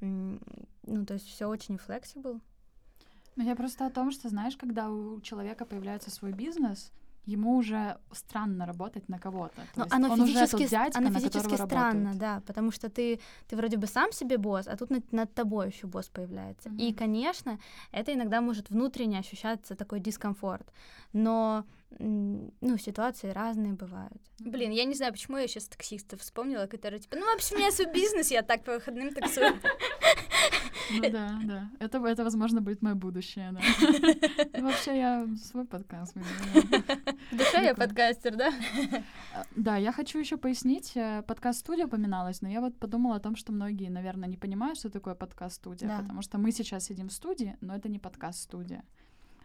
Ну, 0.00 1.06
то 1.06 1.14
есть 1.14 1.26
все 1.26 1.48
очень 1.48 1.76
flexible. 1.76 2.40
Ну, 3.36 3.44
я 3.44 3.56
просто 3.56 3.86
о 3.86 3.90
том, 3.90 4.12
что, 4.12 4.28
знаешь, 4.28 4.56
когда 4.56 4.88
у 4.88 5.20
человека 5.20 5.64
появляется 5.64 6.10
свой 6.10 6.32
бизнес, 6.32 6.92
ему 7.26 7.56
уже 7.56 7.96
странно 8.12 8.66
работать 8.66 9.08
на 9.08 9.18
кого-то. 9.18 9.60
То 9.74 9.80
Но 9.80 9.86
оно 9.90 10.12
он 10.12 10.20
уже 10.20 10.32
физически, 10.32 10.62
тот 10.62 10.70
дядька, 10.70 10.98
оно 10.98 11.10
физически 11.10 11.54
странно, 11.54 12.10
работают. 12.10 12.18
да, 12.18 12.42
потому 12.46 12.70
что 12.70 12.88
ты, 12.88 13.20
ты 13.48 13.56
вроде 13.56 13.76
бы 13.76 13.86
сам 13.86 14.12
себе 14.12 14.38
босс, 14.38 14.66
а 14.68 14.76
тут 14.76 14.90
над, 14.90 15.12
над 15.12 15.34
тобой 15.34 15.68
еще 15.68 15.86
босс 15.86 16.08
появляется. 16.08 16.68
И, 16.78 16.88
Мгм. 16.88 16.94
конечно, 16.94 17.58
это 17.92 18.12
иногда 18.12 18.40
может 18.40 18.70
внутренне 18.70 19.18
ощущаться 19.18 19.74
такой 19.74 20.00
дискомфорт, 20.00 20.72
но 21.12 21.64
ну, 21.98 22.78
ситуации 22.78 23.30
разные 23.30 23.72
бывают. 23.72 24.20
Блин, 24.40 24.72
я 24.72 24.84
не 24.84 24.94
знаю, 24.94 25.12
почему 25.12 25.36
я 25.38 25.46
сейчас 25.46 25.68
таксистов 25.68 26.20
вспомнила, 26.20 26.66
которые, 26.66 27.00
типа, 27.00 27.16
ну, 27.16 27.26
вообще, 27.26 27.54
у 27.54 27.58
меня 27.58 27.70
свой 27.70 27.92
бизнес, 27.92 28.30
я 28.30 28.42
так 28.42 28.64
по 28.64 28.72
выходным 28.72 29.14
таксую. 29.14 29.52
Ну 30.90 31.10
да, 31.10 31.40
да. 31.44 31.70
Это, 31.78 32.04
это, 32.06 32.24
возможно, 32.24 32.60
будет 32.60 32.82
мое 32.82 32.94
будущее, 32.94 33.52
да. 33.52 33.60
Ну, 34.58 34.68
Вообще, 34.68 34.98
я 34.98 35.26
свой 35.42 35.64
подкаст. 35.64 36.14
В 36.14 37.36
душе 37.36 37.64
я 37.64 37.74
подкастер, 37.74 38.36
да? 38.36 38.52
А, 39.34 39.44
Да, 39.56 39.76
я 39.76 39.92
хочу 39.92 40.18
еще 40.18 40.36
пояснить, 40.36 40.92
э, 40.96 41.22
подкаст-студия 41.26 41.86
упоминалась, 41.86 42.42
но 42.42 42.48
я 42.48 42.60
вот 42.60 42.78
подумала 42.78 43.16
о 43.16 43.20
том, 43.20 43.36
что 43.36 43.52
многие, 43.52 43.88
наверное, 43.90 44.28
не 44.28 44.36
понимают, 44.36 44.78
что 44.78 44.90
такое 44.90 45.14
подкаст-студия, 45.14 45.88
потому 45.98 46.22
что 46.22 46.38
мы 46.38 46.52
сейчас 46.52 46.84
сидим 46.84 47.08
в 47.08 47.12
студии, 47.12 47.56
но 47.60 47.74
это 47.74 47.88
не 47.88 47.98
подкаст-студия. 47.98 48.84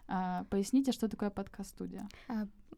А, 0.08 0.43
Поясните, 0.49 0.91
что 0.91 1.08
такое 1.08 1.30
подкаст-студия. 1.30 2.08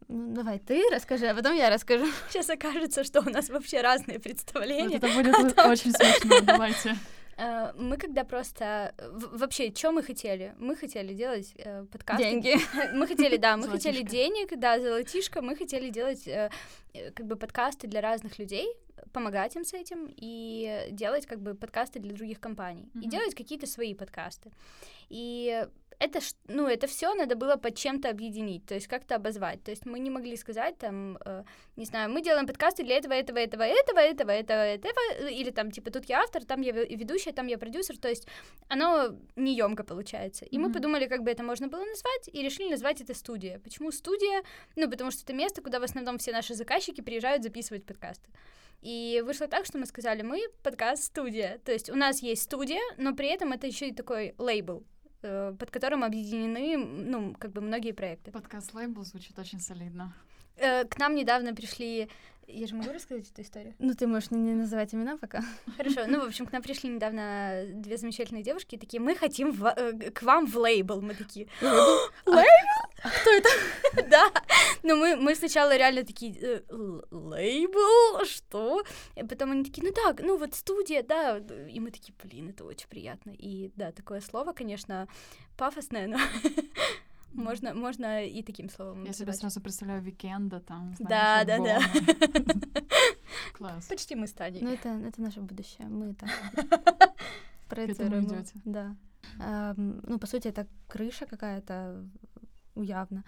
Ну, 0.08 0.34
давай 0.34 0.60
ты 0.60 0.84
расскажи, 0.92 1.28
а 1.28 1.36
потом 1.36 1.56
я 1.56 1.70
расскажу. 1.70 2.06
Сейчас 2.30 2.50
окажется, 2.50 3.04
что 3.04 3.22
у 3.22 3.30
нас 3.30 3.50
вообще 3.50 3.82
разные 3.82 4.18
Вот 4.18 4.24
представления. 4.24 4.98
это 4.98 5.08
будет 5.08 5.58
очень 5.66 5.92
смешно, 5.94 6.42
давайте. 6.44 6.96
Э, 7.42 7.74
Мы 7.78 7.98
когда 7.98 8.24
просто... 8.24 8.94
в- 9.14 9.38
Вообще, 9.40 9.72
что 9.74 9.92
мы 9.92 10.04
хотели? 10.04 10.54
Мы 10.60 10.76
хотели 10.76 11.14
делать 11.14 11.54
э, 11.58 11.86
подкасты. 11.92 12.24
Деньги. 12.24 12.56
Мы 12.94 13.08
хотели, 13.08 13.38
да, 13.38 13.58
мы 13.58 13.68
хотели 13.68 13.96
Золотишко. 13.98 14.12
денег, 14.18 14.60
да, 14.60 14.80
золотишко. 14.80 15.42
Мы 15.42 15.56
хотели 15.56 15.90
делать 15.90 16.28
э, 16.28 16.50
э, 16.94 17.12
как 17.12 17.26
бы 17.26 17.36
подкасты 17.36 17.88
для 17.88 18.02
разных 18.02 18.40
людей, 18.40 18.68
помогать 19.14 19.56
им 19.56 19.64
с 19.64 19.74
этим 19.74 20.08
и 20.16 20.88
делать 20.92 21.26
как 21.26 21.40
бы 21.40 21.56
подкасты 21.56 22.00
для 22.00 22.14
других 22.14 22.40
компаний. 22.40 22.90
И 22.96 22.98
Мгм. 23.00 23.10
делать 23.10 23.36
какие-то 23.36 23.66
свои 23.68 23.94
подкасты. 23.96 24.52
И 25.10 25.66
это, 26.02 26.20
ну, 26.48 26.68
это 26.68 26.88
все 26.88 27.14
надо 27.14 27.36
было 27.36 27.58
под 27.58 27.76
чем-то 27.76 28.10
объединить, 28.10 28.66
то 28.66 28.74
есть 28.74 28.88
как-то 28.88 29.16
обозвать. 29.16 29.64
То 29.64 29.72
есть 29.72 29.86
мы 29.86 30.00
не 30.00 30.10
могли 30.10 30.36
сказать 30.36 30.78
там, 30.80 31.18
э, 31.24 31.44
не 31.76 31.86
знаю, 31.86 32.10
мы 32.10 32.24
делаем 32.24 32.48
подкасты 32.48 32.84
для 32.84 32.98
этого, 32.98 33.14
этого, 33.14 33.38
этого, 33.38 33.64
этого, 33.64 34.00
этого, 34.00 34.32
этого, 34.32 34.62
этого, 34.62 35.30
или 35.30 35.52
там, 35.52 35.72
типа, 35.72 35.92
тут 35.92 36.06
я 36.06 36.22
автор, 36.22 36.44
там 36.44 36.62
я 36.62 36.72
ведущая, 36.72 37.34
там 37.34 37.48
я 37.48 37.58
продюсер, 37.58 37.98
то 37.98 38.10
есть 38.10 38.28
оно 38.68 39.16
неемко 39.36 39.84
получается. 39.84 40.46
И 40.46 40.58
mm-hmm. 40.58 40.60
мы 40.60 40.74
подумали, 40.74 41.08
как 41.08 41.22
бы 41.22 41.30
это 41.30 41.44
можно 41.44 41.68
было 41.68 41.86
назвать, 41.86 42.30
и 42.34 42.42
решили 42.42 42.70
назвать 42.70 43.02
это 43.02 43.14
студия. 43.14 43.60
Почему 43.60 43.92
студия? 43.92 44.42
Ну, 44.76 44.90
потому 44.90 45.12
что 45.12 45.24
это 45.24 45.34
место, 45.34 45.62
куда 45.62 45.80
в 45.80 45.84
основном 45.84 46.18
все 46.18 46.32
наши 46.32 46.56
заказчики 46.56 47.02
приезжают 47.02 47.44
записывать 47.44 47.86
подкасты. 47.86 48.28
И 48.82 49.22
вышло 49.24 49.48
так, 49.48 49.66
что 49.66 49.78
мы 49.78 49.86
сказали, 49.86 50.24
мы 50.24 50.42
подкаст-студия. 50.64 51.60
То 51.64 51.72
есть 51.72 51.92
у 51.92 51.96
нас 51.96 52.24
есть 52.24 52.42
студия, 52.42 52.82
но 52.98 53.14
при 53.14 53.28
этом 53.28 53.54
это 53.54 53.68
еще 53.68 53.90
и 53.90 53.94
такой 53.94 54.34
лейбл. 54.40 54.84
Э, 55.24 55.54
под 55.58 55.70
которым 55.70 56.04
объединены, 56.04 56.78
ну, 56.78 57.36
как 57.38 57.52
бы 57.52 57.62
многие 57.62 57.92
проекты. 57.92 58.32
Подкаст-лейбл 58.32 59.04
звучит 59.04 59.38
очень 59.38 59.60
солидно. 59.60 60.14
Э, 60.58 60.86
к 60.86 60.98
нам 60.98 61.16
недавно 61.16 61.54
пришли 61.54 62.10
я 62.54 62.68
же 62.68 62.76
могу 62.76 62.92
рассказать 62.92 63.30
эту 63.30 63.42
историю? 63.44 63.74
Ну, 63.80 63.94
ты 63.94 64.08
можешь 64.08 64.32
не 64.32 64.54
называть 64.54 64.94
имена 64.94 65.18
пока. 65.18 65.42
Хорошо. 65.78 66.02
Ну, 66.08 66.20
в 66.20 66.26
общем, 66.26 66.46
к 66.46 66.52
нам 66.52 66.62
пришли 66.62 66.90
недавно 66.90 67.64
две 67.76 67.98
замечательные 67.98 68.44
девушки, 68.44 68.76
и 68.76 68.78
такие, 68.78 69.00
мы 69.00 69.16
хотим 69.16 69.52
в, 69.52 69.66
э, 69.66 70.12
к 70.12 70.22
вам 70.24 70.46
в 70.46 70.58
лейбл. 70.58 71.02
Мы 71.02 71.14
такие, 71.14 71.48
лейбл? 72.26 72.71
А 73.04 73.10
кто 73.10 73.32
это? 73.32 73.50
Да. 74.10 74.32
Но 74.84 74.96
мы, 74.96 75.16
мы 75.16 75.36
сначала 75.36 75.76
реально 75.76 76.04
такие, 76.04 76.34
«Э, 76.42 76.62
лейбл? 77.12 78.26
Что? 78.26 78.84
И 79.16 79.24
потом 79.24 79.52
они 79.52 79.64
такие, 79.64 79.88
ну 79.88 79.94
так, 79.94 80.22
ну 80.22 80.38
вот 80.38 80.56
студия, 80.56 81.04
да. 81.04 81.38
И 81.38 81.80
мы 81.80 81.92
такие, 81.92 82.14
блин, 82.24 82.50
это 82.50 82.64
очень 82.64 82.88
приятно. 82.88 83.32
И 83.32 83.72
да, 83.76 83.92
такое 83.92 84.22
слово, 84.22 84.54
конечно, 84.54 85.08
пафосное, 85.58 86.08
но 86.08 86.18
можно, 87.34 87.74
можно 87.74 88.26
и 88.26 88.44
таким 88.44 88.70
словом. 88.70 89.04
Я 89.04 89.14
себе 89.14 89.34
сразу 89.34 89.62
представляю 89.62 90.02
Викенда 90.02 90.60
там. 90.60 90.96
Знаешь, 90.96 91.46
да, 91.46 91.58
да, 91.58 91.60
да. 91.60 91.82
Класс. 93.54 93.88
Почти 93.88 94.16
мы 94.16 94.28
стали. 94.28 94.60
Ну, 94.62 94.72
это, 94.72 94.90
это 94.90 95.22
наше 95.22 95.42
будущее. 95.42 95.88
Мы 95.88 96.14
там 96.14 96.30
проецируем. 97.68 98.46
Да. 98.66 98.96
Эм, 99.40 100.04
ну, 100.08 100.20
по 100.20 100.28
сути, 100.28 100.48
это 100.50 100.68
крыша 100.88 101.26
какая-то 101.26 102.04
явно, 102.76 103.24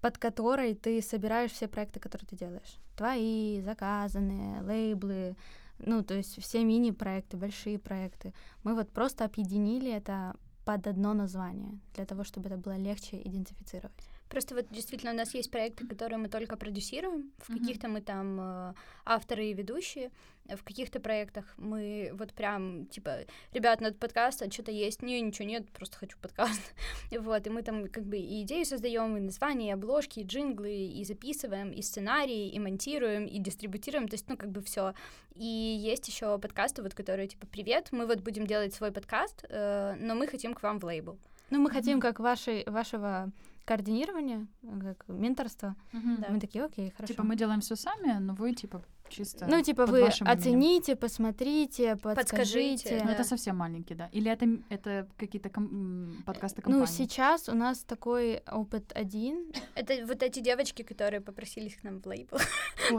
под 0.00 0.18
которой 0.18 0.74
ты 0.74 1.02
собираешь 1.02 1.52
все 1.52 1.68
проекты, 1.68 2.00
которые 2.00 2.28
ты 2.28 2.36
делаешь. 2.36 2.78
Твои, 2.96 3.60
заказанные, 3.60 4.62
лейблы, 4.62 5.36
ну, 5.78 6.02
то 6.02 6.14
есть 6.14 6.40
все 6.42 6.64
мини-проекты, 6.64 7.36
большие 7.36 7.78
проекты. 7.78 8.32
Мы 8.64 8.74
вот 8.74 8.90
просто 8.90 9.24
объединили 9.24 9.90
это 9.90 10.34
под 10.64 10.86
одно 10.86 11.14
название, 11.14 11.78
для 11.94 12.04
того, 12.04 12.24
чтобы 12.24 12.48
это 12.48 12.58
было 12.58 12.76
легче 12.76 13.16
идентифицировать. 13.24 14.10
Просто 14.28 14.54
вот 14.54 14.66
действительно 14.70 15.12
у 15.12 15.16
нас 15.16 15.34
есть 15.34 15.50
проекты, 15.50 15.86
которые 15.86 16.18
мы 16.18 16.28
только 16.28 16.56
продюсируем, 16.56 17.32
в 17.38 17.46
каких-то 17.46 17.88
мы 17.88 18.02
там 18.02 18.38
э, 18.40 18.74
авторы 19.06 19.46
и 19.46 19.54
ведущие, 19.54 20.10
в 20.56 20.64
каких-то 20.64 21.00
проектах 21.00 21.44
мы 21.56 22.10
вот 22.14 22.32
прям, 22.32 22.86
типа, 22.86 23.20
ребят, 23.52 23.80
надо 23.80 23.96
подкаст, 23.96 24.42
а 24.42 24.50
что-то 24.50 24.70
есть, 24.70 25.02
не, 25.02 25.20
ничего 25.20 25.46
нет, 25.46 25.70
просто 25.70 25.98
хочу 25.98 26.16
подкаст, 26.18 26.74
вот, 27.10 27.46
и 27.46 27.50
мы 27.50 27.62
там 27.62 27.88
как 27.88 28.04
бы 28.04 28.16
и 28.16 28.42
идею 28.42 28.64
создаем, 28.64 29.16
и 29.16 29.20
названия, 29.20 29.68
и 29.68 29.72
обложки, 29.72 30.20
и 30.20 30.24
джинглы, 30.24 30.72
и 30.72 31.04
записываем, 31.04 31.70
и 31.70 31.82
сценарии, 31.82 32.48
и 32.48 32.58
монтируем, 32.58 33.26
и 33.26 33.38
дистрибутируем, 33.38 34.08
то 34.08 34.14
есть, 34.14 34.28
ну, 34.28 34.36
как 34.36 34.50
бы 34.50 34.62
все. 34.62 34.94
И 35.34 35.44
есть 35.44 36.08
еще 36.08 36.38
подкасты, 36.38 36.82
вот, 36.82 36.94
которые, 36.94 37.28
типа, 37.28 37.46
привет, 37.46 37.88
мы 37.92 38.06
вот 38.06 38.20
будем 38.20 38.46
делать 38.46 38.74
свой 38.74 38.90
подкаст, 38.90 39.44
э, 39.48 39.96
но 40.00 40.14
мы 40.14 40.26
хотим 40.26 40.54
к 40.54 40.62
вам 40.62 40.80
в 40.80 40.84
лейбл. 40.84 41.18
Ну, 41.50 41.60
мы 41.60 41.70
хотим, 41.70 42.00
как 42.00 42.20
вашей, 42.20 42.64
вашего 42.66 43.30
координирование, 43.68 44.46
как 44.80 45.04
менторство. 45.08 45.76
Угу. 45.92 46.16
Да. 46.20 46.28
Мы 46.30 46.40
такие, 46.40 46.64
окей, 46.64 46.90
хорошо. 46.90 47.12
Типа 47.12 47.22
мы 47.22 47.36
делаем 47.36 47.60
все 47.60 47.76
сами, 47.76 48.18
но 48.18 48.32
вы 48.32 48.54
типа 48.54 48.82
чисто. 49.10 49.46
Ну, 49.46 49.62
типа 49.62 49.84
вы 49.84 50.04
оцените, 50.04 50.92
именем. 50.92 50.96
посмотрите, 50.96 51.96
подскажите. 51.96 53.02
Ну, 53.04 53.10
это 53.10 53.24
совсем 53.24 53.56
маленький, 53.56 53.94
да. 53.94 54.08
Или 54.12 54.30
это, 54.30 54.46
это 54.70 55.06
какие-то 55.18 55.50
ком- 55.50 56.22
подкасты 56.24 56.62
компании? 56.62 56.80
Ну, 56.80 56.86
сейчас 56.86 57.48
у 57.50 57.54
нас 57.54 57.80
такой 57.80 58.42
опыт 58.50 58.90
один. 58.94 59.52
Это 59.74 60.06
вот 60.06 60.22
эти 60.22 60.40
девочки, 60.40 60.82
которые 60.82 61.20
попросились 61.20 61.76
к 61.76 61.84
нам 61.84 62.00
в 62.00 62.06
лейбл. 62.06 62.38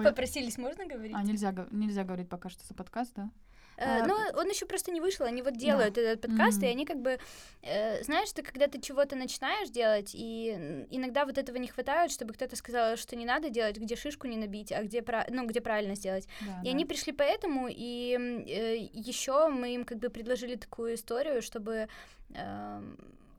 Попросились, 0.03 0.59
можно 0.59 0.85
говорить? 0.85 1.15
А, 1.15 1.23
нельзя, 1.23 1.51
нельзя 1.71 2.03
говорить 2.03 2.29
пока 2.29 2.49
что 2.49 2.63
за 2.63 2.75
подкаст, 2.75 3.13
да? 3.15 3.31
Э, 3.79 4.01
а, 4.01 4.05
но 4.05 4.17
он 4.33 4.49
еще 4.49 4.65
просто 4.65 4.91
не 4.91 4.99
вышел, 4.99 5.25
они 5.25 5.41
вот 5.41 5.55
делают 5.55 5.93
да. 5.93 6.01
этот 6.01 6.27
подкаст, 6.27 6.61
mm-hmm. 6.61 6.67
и 6.67 6.69
они 6.69 6.85
как 6.85 7.01
бы, 7.01 7.17
э, 7.61 8.03
знаешь, 8.03 8.31
ты 8.33 8.43
когда 8.43 8.67
ты 8.67 8.81
чего-то 8.81 9.15
начинаешь 9.15 9.69
делать, 9.69 10.11
и 10.13 10.85
иногда 10.91 11.25
вот 11.25 11.37
этого 11.37 11.55
не 11.55 11.67
хватает, 11.67 12.11
чтобы 12.11 12.33
кто-то 12.33 12.57
сказал, 12.57 12.97
что 12.97 13.15
не 13.15 13.25
надо 13.25 13.49
делать, 13.49 13.77
где 13.77 13.95
шишку 13.95 14.27
не 14.27 14.35
набить, 14.35 14.73
а 14.73 14.83
где, 14.83 15.03
ну, 15.29 15.45
где 15.45 15.61
правильно 15.61 15.95
сделать. 15.95 16.27
Да, 16.41 16.61
и 16.61 16.65
да. 16.65 16.69
они 16.71 16.85
пришли 16.85 17.13
поэтому, 17.13 17.67
и 17.69 18.17
э, 18.47 18.89
еще 18.91 19.47
мы 19.47 19.73
им 19.75 19.85
как 19.85 19.99
бы 19.99 20.09
предложили 20.09 20.55
такую 20.55 20.95
историю, 20.95 21.41
чтобы, 21.41 21.87
э, 22.35 22.81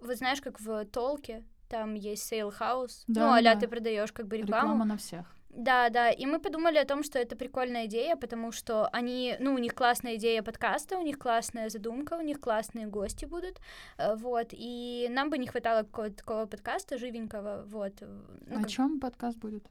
вот 0.01 0.17
знаешь, 0.17 0.41
как 0.41 0.59
в 0.59 0.87
Толке, 0.87 1.45
там 1.69 1.95
есть 1.95 2.23
sales 2.23 2.51
house, 2.51 3.05
да, 3.07 3.27
ну, 3.27 3.33
а 3.35 3.43
да. 3.43 3.57
ты 3.57 3.69
продаешь 3.69 4.13
как 4.13 4.27
бы 4.27 4.39
рекламу. 4.39 4.73
Реклама 4.73 4.85
на 4.87 4.97
всех. 4.97 5.27
Да, 5.51 5.91
да, 5.91 6.11
и 6.11 6.27
мы 6.27 6.39
подумали 6.39 6.79
о 6.79 6.85
том, 6.85 7.03
что 7.03 7.19
это 7.19 7.35
прикольная 7.35 7.87
идея, 7.87 8.17
потому 8.17 8.53
что 8.53 8.89
они, 8.93 9.37
ну, 9.41 9.55
у 9.55 9.59
них 9.59 9.75
классная 9.75 10.15
идея 10.15 10.43
подкаста, 10.43 10.97
у 10.97 11.03
них 11.03 11.19
классная 11.19 11.69
задумка, 11.69 12.15
у 12.15 12.21
них 12.21 12.41
классные 12.41 12.87
гости 12.87 13.25
будут, 13.25 13.61
э, 13.99 14.15
вот, 14.15 14.49
и 14.53 15.09
нам 15.11 15.29
бы 15.29 15.39
не 15.39 15.49
хватало 15.49 15.83
какого-то 15.83 16.17
такого 16.17 16.47
подкаста 16.47 16.99
живенького, 16.99 17.65
вот. 17.67 17.93
Ну, 18.01 18.59
о 18.59 18.63
как... 18.63 18.69
чем 18.69 19.01
подкаст 19.01 19.39
будет? 19.39 19.67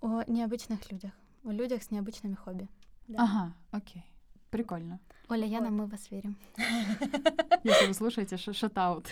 О 0.00 0.22
необычных 0.26 0.90
людях, 0.90 1.12
о 1.44 1.52
людях 1.52 1.82
с 1.84 1.92
необычными 1.92 2.34
хобби. 2.34 2.68
Да. 3.06 3.22
Ага, 3.22 3.54
окей, 3.70 4.04
прикольно. 4.50 4.98
Оля, 5.30 5.46
Яна, 5.46 5.70
мы 5.70 5.86
вас 5.86 6.10
верим. 6.10 6.36
Если 7.64 7.86
вы 7.86 7.94
слушаете, 7.94 8.36
шатаут. 8.36 9.08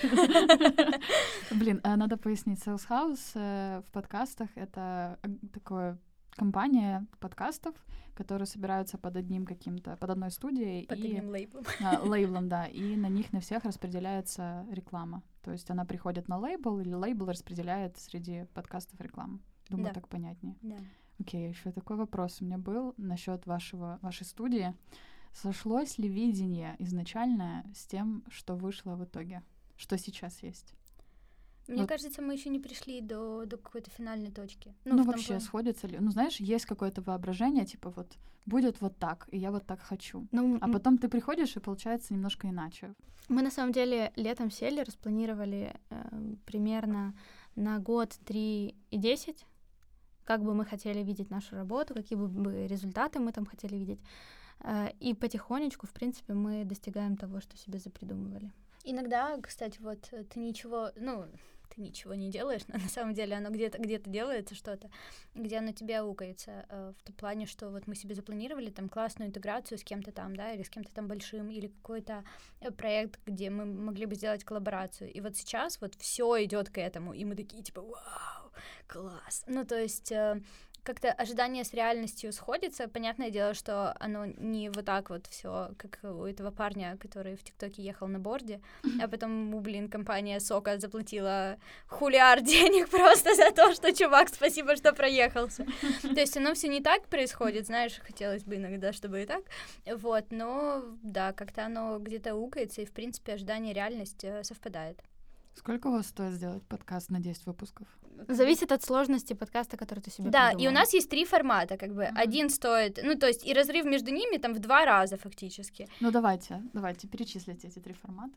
Блин, 1.53 1.81
а 1.85 1.97
надо 1.97 2.17
пояснить. 2.17 2.59
Sales 2.67 2.89
House 2.89 3.31
э, 3.35 3.83
в 3.87 3.93
подкастах— 3.93 4.49
это 4.57 5.21
э, 5.23 5.29
такое 5.55 5.97
компания 6.31 7.07
подкастов, 7.21 7.75
которые 8.17 8.47
собираются 8.47 8.99
под 8.99 9.17
одним 9.17 9.47
каким-то, 9.47 9.97
под 9.97 10.11
одной 10.11 10.33
студией. 10.33 10.89
Под 10.89 10.99
и, 10.99 11.07
одним 11.07 11.31
лейблом. 11.31 11.65
А, 11.81 12.01
лейблом, 12.03 12.49
да. 12.49 12.67
И 12.67 12.97
на 12.97 13.09
них 13.09 13.33
на 13.33 13.39
всех 13.39 13.65
распределяется 13.65 14.67
реклама. 14.73 15.23
То 15.45 15.53
есть 15.53 15.71
она 15.71 15.85
приходит 15.85 16.27
на 16.27 16.39
лейбл, 16.39 16.81
или 16.81 16.95
лейбл 16.95 17.27
распределяет 17.27 17.97
среди 17.97 18.45
подкастов 18.55 19.01
рекламу. 19.01 19.39
Думаю, 19.69 19.89
да. 19.89 19.95
так 19.95 20.09
понятнее. 20.09 20.57
Да. 20.63 20.77
Окей, 21.21 21.49
еще 21.49 21.71
такой 21.71 21.97
вопрос 21.97 22.39
у 22.41 22.45
меня 22.45 22.59
был 22.59 22.95
насчет 22.97 23.47
вашего, 23.47 24.01
вашей 24.03 24.27
студии. 24.27 24.75
Сошлось 25.33 25.99
ли 25.99 26.09
видение 26.09 26.77
изначальное 26.79 27.65
с 27.75 27.87
тем, 27.87 28.25
что 28.29 28.57
вышло 28.57 28.97
в 28.97 29.05
итоге, 29.05 29.43
что 29.77 29.99
сейчас 29.99 30.43
есть? 30.43 30.75
Мне 31.69 31.83
вот. 31.83 31.89
кажется, 31.89 32.23
мы 32.23 32.33
еще 32.33 32.49
не 32.49 32.59
пришли 32.59 33.03
до, 33.03 33.45
до 33.45 33.59
какой-то 33.59 33.91
финальной 33.91 34.31
точки. 34.31 34.75
Ну, 34.85 34.97
ну 34.97 35.05
вообще, 35.05 35.27
плане. 35.29 35.41
сходится 35.43 35.87
ли? 35.87 35.99
Ну, 36.01 36.11
знаешь, 36.11 36.41
есть 36.41 36.65
какое-то 36.65 37.03
воображение, 37.03 37.67
типа 37.67 37.91
вот 37.91 38.17
будет 38.47 38.81
вот 38.81 38.97
так, 38.97 39.29
и 39.31 39.37
я 39.37 39.51
вот 39.51 39.67
так 39.67 39.81
хочу. 39.81 40.27
Ну, 40.33 40.57
а 40.63 40.69
потом 40.69 40.97
ты 40.97 41.09
приходишь, 41.09 41.57
и 41.57 41.61
получается 41.61 42.15
немножко 42.15 42.49
иначе. 42.49 42.95
Мы 43.29 43.43
на 43.43 43.51
самом 43.51 43.73
деле 43.73 44.11
летом 44.17 44.51
сели, 44.51 44.81
распланировали 44.81 45.79
э, 45.91 46.35
примерно 46.47 47.15
на 47.55 47.79
год, 47.79 48.19
три 48.25 48.75
и 48.91 48.97
десять, 48.97 49.45
как 50.25 50.43
бы 50.43 50.55
мы 50.55 50.65
хотели 50.65 51.03
видеть 51.03 51.31
нашу 51.31 51.57
работу, 51.57 51.95
какие 51.95 52.19
бы 52.19 52.67
результаты 52.67 53.21
мы 53.21 53.33
там 53.33 53.45
хотели 53.45 53.77
видеть. 53.77 54.01
Э, 54.61 54.91
и 55.01 55.15
потихонечку, 55.15 55.87
в 55.87 55.93
принципе, 55.93 56.35
мы 56.35 56.65
достигаем 56.65 57.17
того, 57.17 57.41
что 57.41 57.57
себе 57.57 57.79
запридумывали. 57.79 58.51
Иногда, 58.85 59.39
кстати, 59.41 59.79
вот 59.81 60.09
э, 60.13 60.25
ты 60.25 60.41
ничего, 60.41 60.91
ну, 60.97 61.27
ты 61.75 61.81
ничего 61.81 62.15
не 62.15 62.31
делаешь, 62.31 62.63
но 62.69 62.79
на 62.79 62.89
самом 62.89 63.15
деле 63.15 63.37
оно 63.37 63.51
где-то 63.51 63.79
где 63.79 63.99
делается 63.99 64.55
что-то, 64.55 64.91
где 65.35 65.59
оно 65.59 65.73
тебе 65.73 65.99
аукается, 65.99 66.67
э, 66.69 66.93
в 66.99 67.03
том 67.03 67.15
плане, 67.15 67.47
что 67.47 67.71
вот 67.71 67.87
мы 67.87 67.95
себе 67.95 68.15
запланировали 68.15 68.71
там 68.71 68.89
классную 68.89 69.29
интеграцию 69.29 69.79
с 69.79 69.85
кем-то 69.85 70.13
там, 70.13 70.35
да, 70.35 70.53
или 70.53 70.63
с 70.63 70.71
кем-то 70.71 70.93
там 70.93 71.07
большим, 71.07 71.51
или 71.51 71.69
какой-то 71.69 72.25
проект, 72.77 73.21
где 73.27 73.51
мы 73.51 73.65
могли 73.65 74.07
бы 74.07 74.15
сделать 74.15 74.45
коллаборацию. 74.45 75.13
И 75.13 75.21
вот 75.21 75.37
сейчас 75.37 75.81
вот 75.81 75.95
все 75.97 76.45
идет 76.45 76.71
к 76.71 76.79
этому, 76.79 77.13
и 77.13 77.25
мы 77.25 77.37
такие 77.37 77.63
типа, 77.63 77.83
вау, 77.83 78.53
класс. 78.87 79.45
Ну, 79.47 79.65
то 79.65 79.79
есть 79.79 80.13
как-то 80.89 81.13
ожидание 81.13 81.65
с 81.65 81.75
реальностью 81.75 82.33
сходится. 82.33 82.89
Понятное 82.89 83.29
дело, 83.29 83.53
что 83.53 83.95
оно 84.01 84.25
не 84.25 84.71
вот 84.71 84.87
так 84.87 85.11
вот 85.11 85.27
все, 85.27 85.73
как 85.77 85.99
у 86.03 86.25
этого 86.25 86.51
парня, 86.51 86.97
который 86.97 87.37
в 87.37 87.45
ТикТоке 87.45 87.83
ехал 87.83 88.09
на 88.09 88.19
борде, 88.19 88.63
а 88.99 89.07
потом 89.07 89.49
ему, 89.49 89.61
блин, 89.61 89.91
компания 89.91 90.41
Сока 90.41 90.79
заплатила 90.79 91.59
хулиар 91.89 92.41
денег 92.41 92.89
просто 92.91 93.35
за 93.35 93.51
то, 93.51 93.75
что 93.75 93.93
чувак, 93.93 94.31
спасибо, 94.31 94.77
что 94.77 94.95
проехался. 94.95 95.67
То 96.03 96.21
есть 96.21 96.39
оно 96.39 96.55
все 96.55 96.69
не 96.69 96.81
так 96.81 97.07
происходит, 97.09 97.67
знаешь, 97.67 98.01
хотелось 98.03 98.45
бы 98.45 98.57
иногда, 98.57 98.95
чтобы 98.95 99.23
и 99.23 99.27
так. 99.27 99.43
Вот, 99.85 100.25
но 100.31 100.83
да, 101.03 101.35
как-то 101.35 101.67
оно 101.67 101.99
где-то 101.99 102.35
укается, 102.35 102.81
и 102.81 102.87
в 102.87 102.93
принципе 102.93 103.35
ожидание 103.35 103.75
реальность 103.75 104.25
э, 104.25 104.43
совпадает. 104.43 104.99
Сколько 105.55 105.89
у 105.89 105.93
вас 105.93 106.07
стоит 106.07 106.33
сделать 106.33 106.63
подкаст 106.63 107.11
на 107.11 107.21
10 107.21 107.45
выпусков? 107.45 107.89
Зависит 108.29 108.73
от 108.73 108.83
сложности 108.83 109.35
подкаста, 109.35 109.77
который 109.77 110.01
ты 110.01 110.11
себе 110.11 110.31
Да, 110.31 110.51
и 110.51 110.55
у 110.55 110.57
придумала. 110.57 110.75
нас 110.81 110.95
есть 110.95 111.11
три 111.11 111.25
формата, 111.25 111.77
как 111.77 111.95
бы. 111.95 112.07
Мгм. 112.07 112.19
Один 112.19 112.51
стоит, 112.51 112.99
ну, 113.03 113.15
то 113.19 113.27
есть, 113.27 113.47
и 113.47 113.53
разрыв 113.55 113.85
между 113.85 114.11
ними 114.11 114.39
там 114.39 114.55
в 114.55 114.59
два 114.59 114.85
раза 114.85 115.17
фактически. 115.17 115.87
Ну 116.01 116.11
давайте, 116.11 116.63
давайте, 116.73 117.07
перечислите 117.09 117.69
эти 117.69 117.79
три 117.81 117.93
формата. 117.95 118.35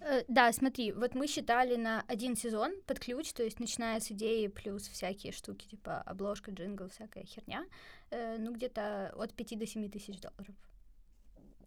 Э, 0.00 0.24
Да, 0.28 0.52
смотри, 0.52 0.92
вот 0.92 1.14
мы 1.14 1.26
считали 1.28 1.76
на 1.76 2.02
один 2.08 2.36
сезон 2.36 2.72
под 2.86 2.98
ключ, 2.98 3.32
то 3.32 3.42
есть 3.42 3.60
начиная 3.60 4.00
с 4.00 4.10
идеи 4.10 4.48
плюс 4.48 4.88
всякие 4.88 5.32
штуки, 5.32 5.66
типа 5.68 6.02
обложка, 6.02 6.50
джингл, 6.50 6.88
всякая 6.88 7.24
херня, 7.24 7.64
э, 8.10 8.36
ну 8.38 8.52
где-то 8.52 9.12
от 9.16 9.32
5 9.34 9.56
до 9.58 9.66
7 9.66 9.88
тысяч 9.88 10.20
долларов. 10.20 10.54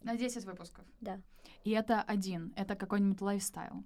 На 0.04 0.16
10 0.16 0.46
выпусков? 0.46 0.86
Да. 1.02 1.20
И 1.64 1.72
это 1.72 2.02
один, 2.02 2.54
это 2.56 2.76
какой-нибудь 2.76 3.22
лайфстайл? 3.22 3.84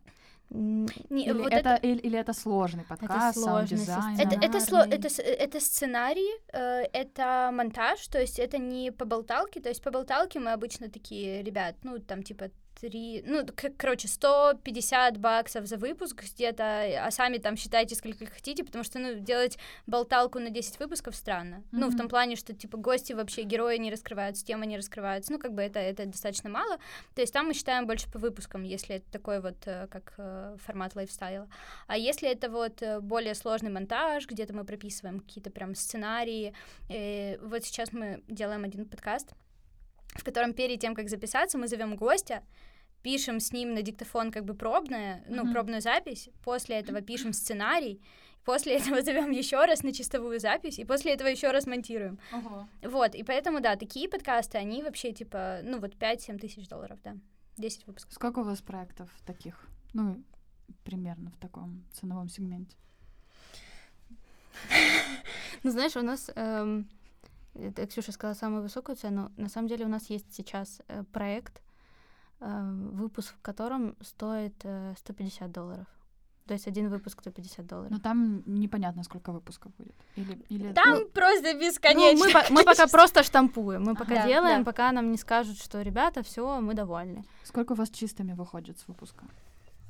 Не, 0.50 0.88
Или, 1.26 1.34
вот 1.34 1.54
это, 1.54 1.76
или, 1.76 2.00
или 2.00 2.18
это 2.18 2.34
сложный 2.34 2.84
подкаст, 2.84 3.38
сложный 3.38 3.78
саунд-дизайн? 3.78 4.20
Это, 4.20 4.36
это, 4.36 4.58
сло- 4.58 4.82
Сценарий. 4.84 4.96
это, 4.96 5.22
это 5.22 5.60
сценарий, 5.60 6.32
э, 6.54 6.84
это 6.92 7.52
монтаж, 7.54 8.08
то 8.08 8.20
есть 8.20 8.40
это 8.40 8.58
не 8.58 8.92
по 8.92 9.06
болталке, 9.06 9.60
то 9.62 9.70
есть 9.70 9.84
по 9.84 9.92
болталке 9.92 10.40
мы 10.40 10.52
обычно 10.54 10.90
такие, 10.90 11.44
ребят, 11.44 11.76
ну 11.84 12.00
там 12.00 12.24
типа 12.24 12.50
три, 12.82 13.24
ну 13.26 13.46
короче, 13.78 14.08
150 14.08 15.18
баксов 15.18 15.66
за 15.66 15.78
выпуск 15.78 16.24
где-то, 16.24 17.06
а 17.06 17.12
сами 17.12 17.38
там 17.38 17.58
считайте 17.58 17.96
сколько 17.96 18.26
хотите, 18.26 18.64
потому 18.64 18.84
что, 18.84 19.00
ну, 19.00 19.16
делать 19.16 19.58
болталку 19.88 20.40
на 20.40 20.50
10 20.50 20.80
выпусков 20.80 21.16
странно. 21.16 21.64
Ну, 21.72 21.90
в 21.90 21.98
том 21.98 22.10
плане, 22.10 22.36
что 22.36 22.54
типа 22.54 22.78
гости 22.78 23.14
вообще, 23.14 23.44
герои 23.44 23.78
не 23.78 23.92
раскрываются, 23.92 24.46
темы 24.46 24.66
не 24.66 24.78
раскрываются, 24.78 25.32
ну, 25.32 25.40
как 25.40 25.54
бы 25.54 25.62
это, 25.62 25.80
это 25.80 26.06
достаточно 26.06 26.50
мало, 26.50 26.78
то 27.16 27.22
есть 27.22 27.34
там 27.34 27.48
мы 27.48 27.54
считаем 27.54 27.88
больше 27.88 28.12
по 28.12 28.20
выпускам, 28.20 28.64
если 28.64 28.96
это 28.96 29.12
такой 29.12 29.42
вот 29.42 29.58
э, 29.66 29.88
как 29.88 30.14
э, 30.18 30.58
формат 30.64 30.96
лайфстайла. 30.96 31.48
А 31.88 31.98
если 31.98 32.30
это 32.30 32.50
вот 32.50 32.82
э, 32.82 33.00
более 33.00 33.36
сложный 33.36 33.72
монтаж, 33.72 34.28
где-то 34.28 34.54
мы 34.54 34.64
прописываем 34.64 35.20
какие-то 35.20 35.52
прям 35.52 35.76
сценарии. 35.76 36.54
э, 36.90 37.38
вот 37.40 37.64
сейчас 37.64 37.92
мы 37.92 38.24
делаем 38.28 38.64
один 38.64 38.86
подкаст, 38.86 39.34
в 40.16 40.24
котором 40.24 40.54
перед 40.54 40.80
тем, 40.80 40.96
как 40.96 41.10
записаться, 41.10 41.58
мы 41.58 41.68
зовем 41.68 41.96
гостя, 41.96 42.44
пишем 43.04 43.40
с 43.40 43.52
ним 43.54 43.74
на 43.74 43.82
диктофон 43.82 44.32
как 44.32 44.44
бы 44.46 44.54
пробное, 44.54 45.24
ну, 45.30 45.44
Мгм. 45.44 45.54
пробную 45.54 45.82
запись, 45.82 46.30
после 46.44 46.78
этого 46.80 47.02
пишем 47.02 47.34
сценарий, 47.34 48.02
после 48.46 48.78
этого 48.78 49.02
зовем 49.02 49.32
еще 49.32 49.64
раз 49.66 49.84
на 49.84 49.92
чистовую 49.94 50.40
запись, 50.40 50.80
и 50.80 50.86
после 50.86 51.14
этого 51.14 51.28
еще 51.30 51.52
раз 51.52 51.66
монтируем. 51.68 52.20
Ого. 52.34 52.68
Вот, 52.84 53.16
и 53.16 53.24
поэтому, 53.24 53.62
да, 53.62 53.76
такие 53.76 54.10
подкасты, 54.10 54.58
они 54.58 54.84
вообще, 54.84 55.12
типа, 55.14 55.60
ну, 55.64 55.80
вот 55.80 55.96
5-7 55.96 56.38
тысяч 56.40 56.68
долларов, 56.68 57.00
да, 57.04 57.16
10 57.58 57.88
выпусков. 57.88 58.14
Сколько 58.14 58.40
у 58.40 58.44
вас 58.44 58.62
проектов 58.62 59.10
таких? 59.26 59.66
Ну, 59.94 60.22
примерно 60.84 61.32
в 61.32 61.38
таком 61.38 61.84
ценовом 61.94 62.30
сегменте. 62.30 62.76
Ну, 65.64 65.72
знаешь, 65.72 65.96
у 65.98 66.02
нас, 66.02 66.32
эм, 66.36 66.88
это 67.54 67.86
Ксюша 67.88 68.12
сказала 68.12 68.34
самую 68.36 68.62
высокую 68.64 68.96
цену. 68.96 69.32
На 69.38 69.50
самом 69.50 69.68
деле 69.68 69.86
у 69.86 69.90
нас 69.90 70.10
есть 70.10 70.34
сейчас 70.34 70.82
э, 70.88 71.04
проект, 71.12 71.62
выпуск 72.40 73.36
в 73.36 73.42
котором 73.42 73.96
стоит 74.02 74.54
э, 74.64 74.94
150 74.98 75.52
долларов. 75.52 75.86
То 76.48 76.54
есть 76.54 76.68
один 76.68 76.90
выпуск 76.90 77.22
150 77.22 77.66
долларов. 77.68 77.92
Но 77.92 78.00
там 78.00 78.42
непонятно, 78.48 79.04
сколько 79.04 79.32
выпусков 79.32 79.72
будет. 79.78 79.94
Или, 80.16 80.34
или... 80.50 80.74
Там 80.74 81.08
просто 81.14 81.54
Ну, 81.54 81.60
бесконечно. 81.60 82.26
мы, 82.26 82.32
по- 82.34 82.54
мы 82.54 82.64
пока 82.64 82.88
просто 82.88 83.24
штампуем, 83.24 83.84
мы 83.84 83.96
пока 83.96 84.16
Да, 84.16 84.28
делаем, 84.28 84.64
да. 84.64 84.72
пока 84.72 84.92
нам 84.92 85.12
не 85.12 85.18
скажут, 85.18 85.58
что 85.62 85.82
ребята, 85.84 86.22
все, 86.24 86.60
мы 86.62 86.74
довольны. 86.74 87.24
Сколько 87.44 87.74
у 87.74 87.76
вас 87.76 87.90
чистыми 87.90 88.34
выходит 88.34 88.80
с 88.80 88.88
выпуска? 88.88 89.26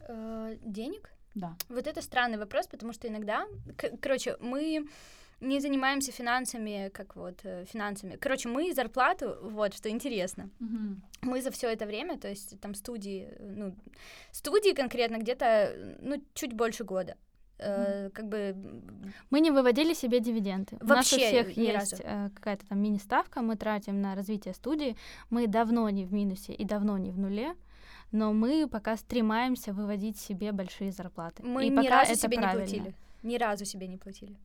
Э, 0.09 0.57
Денег? 0.65 1.09
Да. 1.35 1.55
Вот 1.69 1.87
это 1.87 2.01
странный 2.01 2.37
вопрос, 2.37 2.67
потому 2.67 2.91
что 2.93 3.07
иногда, 3.07 3.45
к- 3.77 3.97
короче, 4.01 4.35
мы 4.41 4.85
не 5.41 5.59
занимаемся 5.59 6.11
финансами, 6.11 6.89
как 6.93 7.15
вот 7.15 7.39
э, 7.43 7.65
финансами. 7.65 8.15
Короче, 8.17 8.49
мы 8.49 8.73
зарплату, 8.73 9.37
вот 9.41 9.73
что 9.73 9.89
интересно, 9.89 10.49
мы 11.21 11.41
за 11.41 11.49
все 11.51 11.67
это 11.69 11.85
время, 11.85 12.17
то 12.17 12.27
есть 12.27 12.59
там 12.59 12.73
студии, 12.73 13.27
э, 13.31 13.53
ну 13.55 13.75
студии 14.31 14.73
конкретно 14.73 15.17
где-то, 15.17 15.45
э, 15.45 15.95
ну 16.01 16.21
чуть 16.33 16.53
больше 16.53 16.83
года. 16.83 17.15
Э, 17.61 18.09
Как 18.13 18.25
бы 18.27 18.55
Мы 19.29 19.41
не 19.41 19.51
выводили 19.51 19.93
себе 19.93 20.19
дивиденды. 20.19 20.77
у 20.81 20.85
нас 20.85 21.11
у 21.11 21.15
Вообще 21.15 21.27
всех 21.27 21.57
есть 21.57 21.91
разу. 22.01 22.31
какая-то 22.35 22.65
там 22.67 22.81
мини-ставка, 22.81 23.41
мы 23.41 23.55
тратим 23.57 24.01
на 24.01 24.15
развитие 24.15 24.53
студии. 24.53 24.95
Мы 25.29 25.47
давно 25.47 25.89
не 25.89 26.05
в 26.05 26.13
минусе 26.13 26.53
и 26.53 26.63
давно 26.65 26.97
не 26.97 27.11
в 27.11 27.17
нуле, 27.19 27.55
но 28.11 28.31
мы 28.33 28.67
пока 28.67 28.95
стремаемся 28.97 29.73
выводить 29.73 30.17
себе 30.17 30.51
большие 30.53 30.91
зарплаты. 30.91 31.43
мы 31.43 31.65
и 31.65 31.69
ни 31.69 31.75
пока 31.75 31.99
разу 31.99 32.11
это 32.13 32.21
себе 32.21 32.37
правильно. 32.37 32.65
не 32.65 32.65
платили. 32.79 32.95
Ни 33.23 33.37
разу 33.37 33.65
себе 33.65 33.87
не 33.87 33.97
платили. 33.97 34.37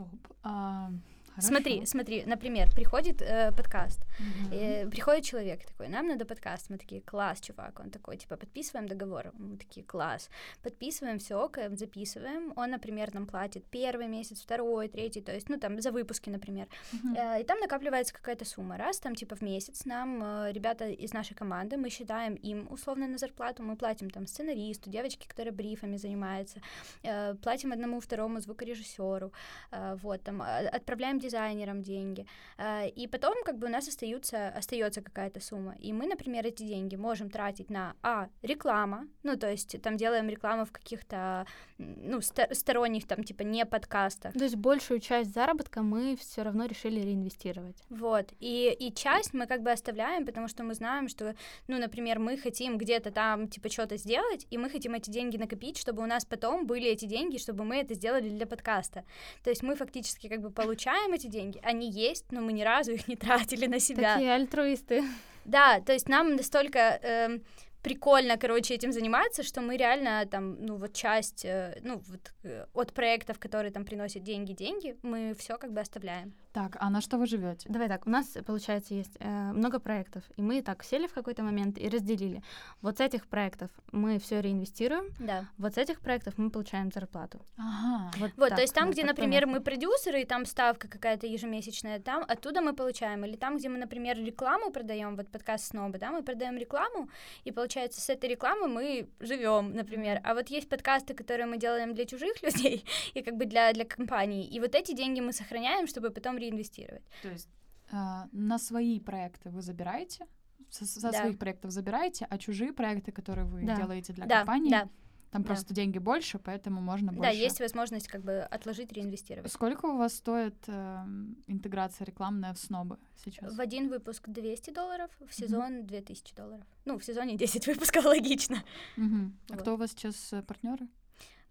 Стоп. 0.00 0.08
А, 0.42 0.88
Смотри, 0.88 1.19
хорошо. 1.48 1.86
смотри, 1.86 2.24
например, 2.26 2.68
приходит 2.74 3.22
э, 3.22 3.52
подкаст, 3.56 4.00
Мгм. 4.20 4.52
Э, 4.52 4.86
приходит 4.90 5.24
человек 5.24 5.64
такой, 5.66 5.88
нам 5.88 6.06
надо 6.08 6.24
подкаст, 6.24 6.70
мы 6.70 6.78
такие, 6.78 7.00
класс, 7.00 7.40
чувак, 7.40 7.80
он 7.80 7.90
такой, 7.90 8.16
типа, 8.16 8.36
подписываем 8.36 8.86
договор, 8.88 9.32
мы 9.38 9.56
такие, 9.56 9.84
класс, 9.86 10.28
подписываем, 10.62 11.18
все, 11.18 11.34
окей, 11.42 11.68
записываем, 11.76 12.52
он, 12.56 12.70
например, 12.70 13.14
нам 13.14 13.26
платит 13.26 13.64
первый 13.70 14.08
месяц, 14.08 14.40
второй, 14.42 14.88
третий, 14.88 15.20
то 15.22 15.32
есть, 15.32 15.48
ну, 15.48 15.58
там, 15.58 15.80
за 15.80 15.90
выпуски, 15.90 16.30
например, 16.30 16.66
Мгм. 16.92 17.14
Э, 17.16 17.40
и 17.40 17.44
там 17.44 17.58
накапливается 17.60 18.14
какая-то 18.14 18.44
сумма, 18.44 18.76
раз, 18.76 18.98
там, 18.98 19.14
типа, 19.14 19.36
в 19.36 19.42
месяц 19.42 19.84
нам 19.86 20.22
э, 20.22 20.52
ребята 20.52 20.88
из 20.88 21.12
нашей 21.14 21.34
команды, 21.34 21.76
мы 21.76 21.90
считаем 21.90 22.34
им 22.34 22.66
условно 22.70 23.06
на 23.06 23.18
зарплату, 23.18 23.62
мы 23.62 23.76
платим, 23.76 24.10
там, 24.10 24.26
сценаристу, 24.26 24.90
девочке, 24.90 25.28
которая 25.28 25.52
брифами 25.54 25.96
занимается, 25.96 26.60
э, 27.02 27.34
платим 27.34 27.72
одному, 27.72 28.00
второму 28.00 28.40
звукорежиссеру, 28.40 29.32
э, 29.72 29.96
вот, 30.02 30.22
там, 30.22 30.42
а- 30.42 30.68
отправляем 30.76 31.18
дизайнерам 31.30 31.82
деньги, 31.82 32.26
Э, 32.60 32.88
и 32.88 33.06
потом, 33.06 33.34
как 33.44 33.58
бы, 33.58 33.66
у 33.66 33.70
нас 33.70 33.88
остаются, 33.88 34.48
остается 34.48 35.00
какая-то 35.00 35.40
сумма. 35.40 35.74
И 35.78 35.92
мы, 35.92 36.06
например, 36.06 36.46
эти 36.46 36.62
деньги 36.62 36.96
можем 36.96 37.30
тратить 37.30 37.70
на, 37.70 37.94
а, 38.02 38.28
реклама, 38.42 39.08
ну, 39.22 39.36
то 39.36 39.50
есть 39.50 39.80
там 39.82 39.96
делаем 39.96 40.28
рекламу 40.28 40.64
в 40.64 40.72
каких-то, 40.72 41.46
ну, 41.78 42.20
сторонних, 42.20 43.06
там, 43.06 43.24
типа, 43.24 43.42
не 43.42 43.64
подкастах. 43.64 44.34
То 44.34 44.44
есть 44.44 44.56
большую 44.56 45.00
часть 45.00 45.32
заработка 45.32 45.82
мы 45.82 46.16
все 46.16 46.42
равно 46.42 46.66
решили 46.66 47.00
реинвестировать. 47.00 47.82
Вот, 47.88 48.32
и, 48.40 48.76
и 48.78 48.92
часть 48.92 49.32
мы 49.32 49.46
как 49.46 49.62
бы 49.62 49.70
оставляем, 49.70 50.26
потому 50.26 50.48
что 50.48 50.62
мы 50.62 50.74
знаем, 50.74 51.08
что, 51.08 51.34
ну, 51.66 51.78
например, 51.78 52.18
мы 52.18 52.36
хотим 52.36 52.76
где-то 52.76 53.10
там, 53.10 53.48
типа, 53.48 53.70
что-то 53.70 53.96
сделать, 53.96 54.46
и 54.50 54.58
мы 54.58 54.68
хотим 54.68 54.94
эти 54.94 55.10
деньги 55.10 55.38
накопить, 55.38 55.78
чтобы 55.78 56.02
у 56.02 56.06
нас 56.06 56.26
потом 56.26 56.66
были 56.66 56.90
эти 56.90 57.06
деньги, 57.06 57.38
чтобы 57.38 57.64
мы 57.64 57.76
это 57.76 57.94
сделали 57.94 58.28
для 58.28 58.46
подкаста. 58.46 59.04
То 59.42 59.50
есть 59.50 59.62
мы 59.62 59.76
фактически 59.76 60.28
как 60.28 60.40
бы 60.42 60.50
получаем 60.50 61.14
эти 61.20 61.28
деньги, 61.28 61.60
они 61.62 61.90
есть, 61.90 62.32
но 62.32 62.40
мы 62.40 62.52
ни 62.52 62.62
разу 62.62 62.92
их 62.94 63.08
не 63.08 63.16
тратили 63.16 63.66
на 63.66 63.80
себя. 63.80 64.14
Такие 64.14 64.32
альтруисты. 64.32 65.04
Да, 65.44 65.80
то 65.80 65.92
есть 65.92 66.08
нам 66.08 66.36
настолько 66.36 66.78
эм, 67.02 67.42
прикольно, 67.82 68.36
короче, 68.36 68.74
этим 68.74 68.92
заниматься, 68.92 69.42
что 69.42 69.60
мы 69.60 69.76
реально 69.76 70.26
там, 70.26 70.64
ну 70.64 70.76
вот 70.76 70.92
часть, 70.92 71.44
э, 71.44 71.78
ну 71.82 72.00
вот 72.06 72.32
э, 72.44 72.66
от 72.74 72.92
проектов, 72.92 73.38
которые 73.38 73.72
там 73.72 73.84
приносят 73.84 74.22
деньги, 74.22 74.52
деньги, 74.52 74.96
мы 75.02 75.34
все 75.38 75.56
как 75.56 75.72
бы 75.72 75.80
оставляем. 75.80 76.34
Так, 76.52 76.76
а 76.80 76.90
на 76.90 77.00
что 77.00 77.16
вы 77.16 77.26
живете? 77.26 77.68
Давай 77.68 77.88
так, 77.88 78.06
у 78.06 78.10
нас, 78.10 78.26
получается, 78.44 78.94
есть 78.94 79.16
э, 79.20 79.52
много 79.52 79.78
проектов, 79.78 80.24
и 80.36 80.42
мы 80.42 80.62
так 80.62 80.82
сели 80.82 81.06
в 81.06 81.12
какой-то 81.12 81.44
момент 81.44 81.78
и 81.78 81.88
разделили. 81.88 82.42
Вот 82.82 82.98
с 82.98 83.00
этих 83.00 83.28
проектов 83.28 83.70
мы 83.92 84.18
все 84.18 84.40
реинвестируем, 84.40 85.04
Да. 85.20 85.44
вот 85.58 85.74
с 85.74 85.78
этих 85.78 86.00
проектов 86.00 86.34
мы 86.38 86.50
получаем 86.50 86.90
зарплату. 86.90 87.38
Ага. 87.56 88.10
Вот, 88.18 88.30
Вот, 88.36 88.48
так, 88.48 88.56
то 88.56 88.62
есть 88.62 88.74
там, 88.74 88.86
вот 88.86 88.94
где, 88.94 89.04
например, 89.04 89.42
примерно. 89.42 89.52
мы 89.52 89.60
продюсеры, 89.60 90.22
и 90.22 90.24
там 90.24 90.44
ставка 90.44 90.88
какая-то 90.88 91.28
ежемесячная, 91.28 92.00
там 92.00 92.24
оттуда 92.26 92.60
мы 92.62 92.74
получаем. 92.74 93.24
Или 93.24 93.36
там, 93.36 93.56
где 93.58 93.68
мы, 93.68 93.78
например, 93.78 94.18
рекламу 94.18 94.72
продаем, 94.72 95.16
вот 95.16 95.28
подкаст 95.30 95.66
Снобы, 95.66 95.98
да, 95.98 96.10
мы 96.10 96.24
продаем 96.24 96.56
рекламу, 96.58 97.08
и 97.44 97.52
получается, 97.52 98.00
с 98.00 98.08
этой 98.10 98.28
рекламы 98.28 98.66
мы 98.66 99.08
живем, 99.20 99.72
например. 99.72 100.20
А 100.24 100.34
вот 100.34 100.48
есть 100.48 100.68
подкасты, 100.68 101.14
которые 101.14 101.46
мы 101.46 101.58
делаем 101.58 101.94
для 101.94 102.06
чужих 102.06 102.42
людей 102.42 102.84
и 103.14 103.22
как 103.22 103.36
бы 103.36 103.44
для, 103.44 103.72
для 103.72 103.84
компаний. 103.84 104.44
И 104.46 104.58
вот 104.58 104.74
эти 104.74 104.94
деньги 104.94 105.20
мы 105.20 105.32
сохраняем, 105.32 105.86
чтобы 105.86 106.10
потом 106.10 106.39
реинвестировать. 106.40 107.04
То 107.22 107.28
есть 107.28 107.48
а, 107.92 108.28
на 108.32 108.58
свои 108.58 108.98
проекты 109.00 109.50
вы 109.50 109.62
забираете? 109.62 110.26
Со, 110.70 110.86
со 110.86 111.00
Да. 111.10 111.20
своих 111.20 111.38
проектов 111.38 111.70
забираете, 111.72 112.26
а 112.30 112.38
чужие 112.38 112.72
проекты, 112.72 113.10
которые 113.12 113.44
вы 113.46 113.64
Да. 113.64 113.76
делаете 113.76 114.12
для 114.12 114.26
Да, 114.26 114.38
компании, 114.38 114.70
да, 114.70 114.88
там 115.32 115.42
да. 115.42 115.46
просто 115.48 115.74
деньги 115.74 115.98
больше, 115.98 116.38
поэтому 116.38 116.80
можно 116.80 117.12
больше. 117.12 117.22
да, 117.22 117.30
есть 117.30 117.58
возможность 117.58 118.06
как 118.06 118.22
бы 118.22 118.38
отложить, 118.40 118.92
реинвестировать. 118.92 119.50
Сколько 119.52 119.86
у 119.86 119.96
вас 119.96 120.14
стоит 120.14 120.54
эм, 120.68 121.36
интеграция 121.48 122.04
рекламная 122.04 122.52
в 122.54 122.58
снобы 122.58 122.98
сейчас? 123.24 123.52
В 123.56 123.60
один 123.60 123.88
выпуск 123.88 124.28
200 124.28 124.70
долларов, 124.70 125.10
в 125.26 125.34
сезон 125.34 125.86
2000 125.86 126.36
долларов. 126.36 126.64
Ну, 126.84 126.98
в 126.98 127.04
сезоне 127.04 127.36
10 127.36 127.66
выпусков, 127.66 128.04
логично. 128.04 128.62
Мгм. 128.96 129.36
А 129.48 129.52
Вот. 129.54 129.62
кто 129.62 129.74
у 129.74 129.76
вас 129.76 129.90
сейчас 129.90 130.32
партнеры? 130.46 130.86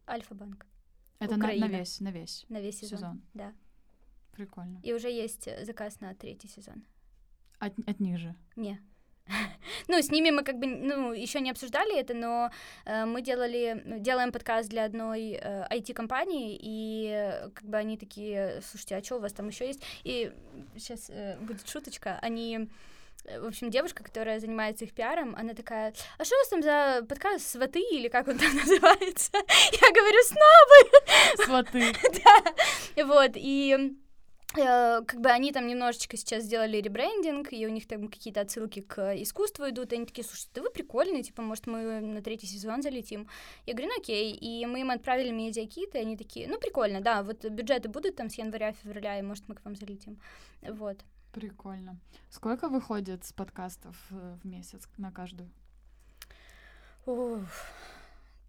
Альфа-банк 0.08 0.66
Это 1.20 1.36
на, 1.36 1.48
на 1.48 1.68
весь, 1.68 2.00
на 2.00 2.12
весь 2.12 2.46
на 2.48 2.62
весь 2.62 2.80
сезон. 2.80 2.98
сезон. 2.98 3.22
Да. 3.34 3.54
Прикольно. 4.40 4.80
И 4.84 4.94
уже 4.94 5.10
есть 5.10 5.50
э, 5.50 5.66
заказ 5.66 6.00
на 6.00 6.16
третий 6.16 6.48
сезон. 6.48 6.86
От, 7.60 7.74
от 7.86 8.00
них 8.00 8.18
же. 8.18 8.34
Не. 8.56 8.80
ну, 9.90 10.02
с 10.02 10.10
ними 10.12 10.30
мы 10.30 10.44
как 10.44 10.60
бы, 10.60 10.66
ну, 10.66 11.12
еще 11.12 11.42
не 11.42 11.52
обсуждали 11.52 12.00
это, 12.00 12.14
но 12.14 12.50
э, 12.86 13.04
мы 13.04 13.22
делали, 13.22 13.84
делаем 14.00 14.32
подкаст 14.32 14.70
для 14.70 14.86
одной 14.86 15.32
э, 15.34 15.68
IT-компании, 15.70 16.58
и 16.58 17.10
э, 17.12 17.50
как 17.50 17.66
бы 17.66 17.76
они 17.76 17.98
такие, 17.98 18.62
слушайте, 18.62 18.96
а 18.96 19.04
что 19.04 19.18
у 19.18 19.20
вас 19.20 19.34
там 19.34 19.50
еще 19.50 19.68
есть? 19.68 19.84
И 20.06 20.32
сейчас 20.78 21.10
э, 21.10 21.38
будет 21.42 21.68
шуточка, 21.68 22.18
они 22.22 22.70
в 23.26 23.46
общем, 23.46 23.70
девушка, 23.70 24.06
которая 24.06 24.40
занимается 24.40 24.86
их 24.86 24.94
пиаром, 24.94 25.36
она 25.36 25.54
такая, 25.54 25.94
а 26.18 26.24
что 26.24 26.36
у 26.36 26.40
вас 26.40 26.48
там 26.48 26.64
за 26.64 27.06
подкаст 27.06 27.46
«Сваты» 27.46 27.82
или 27.82 28.08
как 28.08 28.30
он 28.30 28.38
там 28.38 28.56
называется? 28.56 29.34
Я 29.34 29.92
говорю, 29.92 30.24
снобы! 30.24 31.44
Сваты. 31.44 31.94
Да, 32.24 33.06
вот, 33.06 33.32
и 33.36 33.76
Э, 33.78 34.09
как 34.54 35.22
бы 35.22 35.30
они 35.30 35.52
там 35.52 35.68
немножечко 35.68 36.18
сейчас 36.18 36.44
сделали 36.44 36.78
ребрендинг, 36.78 37.54
и 37.54 37.68
у 37.68 37.70
них 37.70 37.88
там 37.88 38.08
какие-то 38.08 38.42
отсылки 38.42 38.82
к 38.82 39.16
искусству 39.22 39.70
идут, 39.70 39.94
и 39.94 39.96
они 39.96 40.06
такие, 40.06 40.24
слушай, 40.24 40.48
да 40.56 40.62
вы 40.62 40.72
прикольные, 40.72 41.22
типа, 41.22 41.42
может, 41.42 41.68
мы 41.68 42.00
на 42.00 42.22
третий 42.22 42.48
сезон 42.48 42.82
залетим. 42.82 43.28
Я 43.68 43.74
говорю, 43.74 43.92
ну 43.94 44.02
окей, 44.02 44.34
и 44.34 44.66
мы 44.66 44.82
им 44.82 44.90
отправили 44.90 45.32
медиакит, 45.32 45.94
и 45.94 46.00
они 46.00 46.18
такие, 46.18 46.48
ну 46.48 46.60
прикольно, 46.60 47.00
да, 47.02 47.22
вот 47.22 47.46
бюджеты 47.46 47.90
будут 47.90 48.16
там 48.16 48.30
с 48.30 48.36
января-февраля, 48.36 49.20
и 49.20 49.22
может, 49.22 49.48
мы 49.48 49.56
к 49.56 49.64
вам 49.64 49.76
залетим. 49.76 50.20
Вот. 50.62 50.98
Прикольно. 51.32 52.00
Сколько 52.30 52.70
выходит 52.70 53.24
с 53.24 53.34
подкастов 53.34 53.96
э, 54.10 54.38
в 54.42 54.48
месяц 54.48 54.90
на 54.98 55.12
каждую? 55.12 55.52
Уф. 57.06 57.72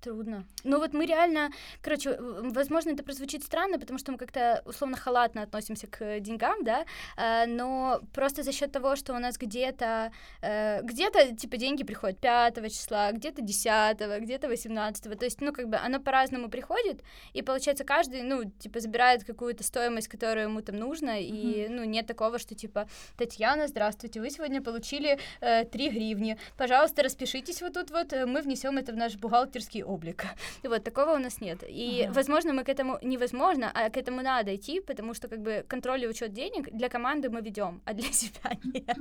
Трудно. 0.01 0.44
Ну 0.64 0.78
вот 0.78 0.94
мы 0.94 1.05
реально, 1.05 1.51
короче, 1.82 2.16
возможно, 2.18 2.90
это 2.90 3.03
прозвучит 3.03 3.44
странно, 3.44 3.78
потому 3.78 3.98
что 3.98 4.12
мы 4.12 4.18
как-то 4.18 4.62
условно 4.64 4.96
халатно 4.96 5.42
относимся 5.42 5.86
к 5.88 6.20
деньгам, 6.20 6.64
да, 6.64 6.86
э, 7.18 7.44
но 7.46 8.01
просто 8.14 8.42
за 8.42 8.53
счет 8.53 8.72
того, 8.72 8.96
что 8.96 9.14
у 9.14 9.18
нас 9.18 9.36
где-то, 9.36 10.11
э, 10.40 10.80
где-то, 10.82 11.36
типа, 11.36 11.59
деньги 11.59 11.84
приходят 11.84 12.18
5 12.18 12.70
числа, 12.70 13.12
где-то 13.12 13.42
10, 13.42 14.20
где-то 14.20 14.48
18, 14.48 15.18
то 15.18 15.24
есть, 15.24 15.42
ну, 15.42 15.53
как 15.53 15.68
бы 15.68 15.76
оно 15.76 16.01
по-разному 16.01 16.48
приходит, 16.48 17.03
и 17.34 17.42
получается 17.42 17.84
каждый, 17.84 18.22
ну, 18.22 18.44
типа, 18.44 18.80
забирает 18.80 19.24
какую-то 19.24 19.64
стоимость, 19.64 20.09
которую 20.09 20.46
ему 20.46 20.62
там 20.62 20.76
нужно, 20.76 21.20
mm-hmm. 21.20 21.66
и, 21.66 21.68
ну, 21.68 21.84
нет 21.84 22.07
такого, 22.07 22.38
что, 22.38 22.55
типа, 22.55 22.88
Татьяна, 23.18 23.68
здравствуйте, 23.68 24.20
вы 24.20 24.30
сегодня 24.30 24.62
получили 24.62 25.18
э, 25.42 25.64
3 25.64 25.90
гривни, 25.90 26.38
пожалуйста, 26.57 27.03
распишитесь 27.03 27.61
вот 27.61 27.74
тут 27.74 27.90
вот, 27.90 28.12
мы 28.12 28.40
внесем 28.40 28.78
это 28.78 28.92
в 28.92 28.96
наш 28.96 29.16
бухгалтерский 29.16 29.89
облика. 29.91 30.28
Вот, 30.62 30.84
такого 30.84 31.16
у 31.16 31.18
нас 31.18 31.41
нет. 31.41 31.64
И, 31.68 32.05
ага. 32.05 32.14
возможно, 32.14 32.53
мы 32.53 32.64
к 32.64 32.68
этому 32.68 32.99
невозможно, 33.03 33.70
а 33.74 33.91
к 33.91 33.97
этому 33.97 34.22
надо 34.22 34.55
идти, 34.55 34.80
потому 34.80 35.14
что, 35.14 35.28
как 35.28 35.41
бы, 35.41 35.64
контроль 35.68 36.05
и 36.05 36.09
учет 36.09 36.32
денег 36.32 36.70
для 36.72 36.88
команды 36.88 37.28
мы 37.30 37.41
ведем, 37.41 37.80
а 37.84 37.95
для 37.95 38.12
себя 38.12 38.53
нет. 38.64 38.99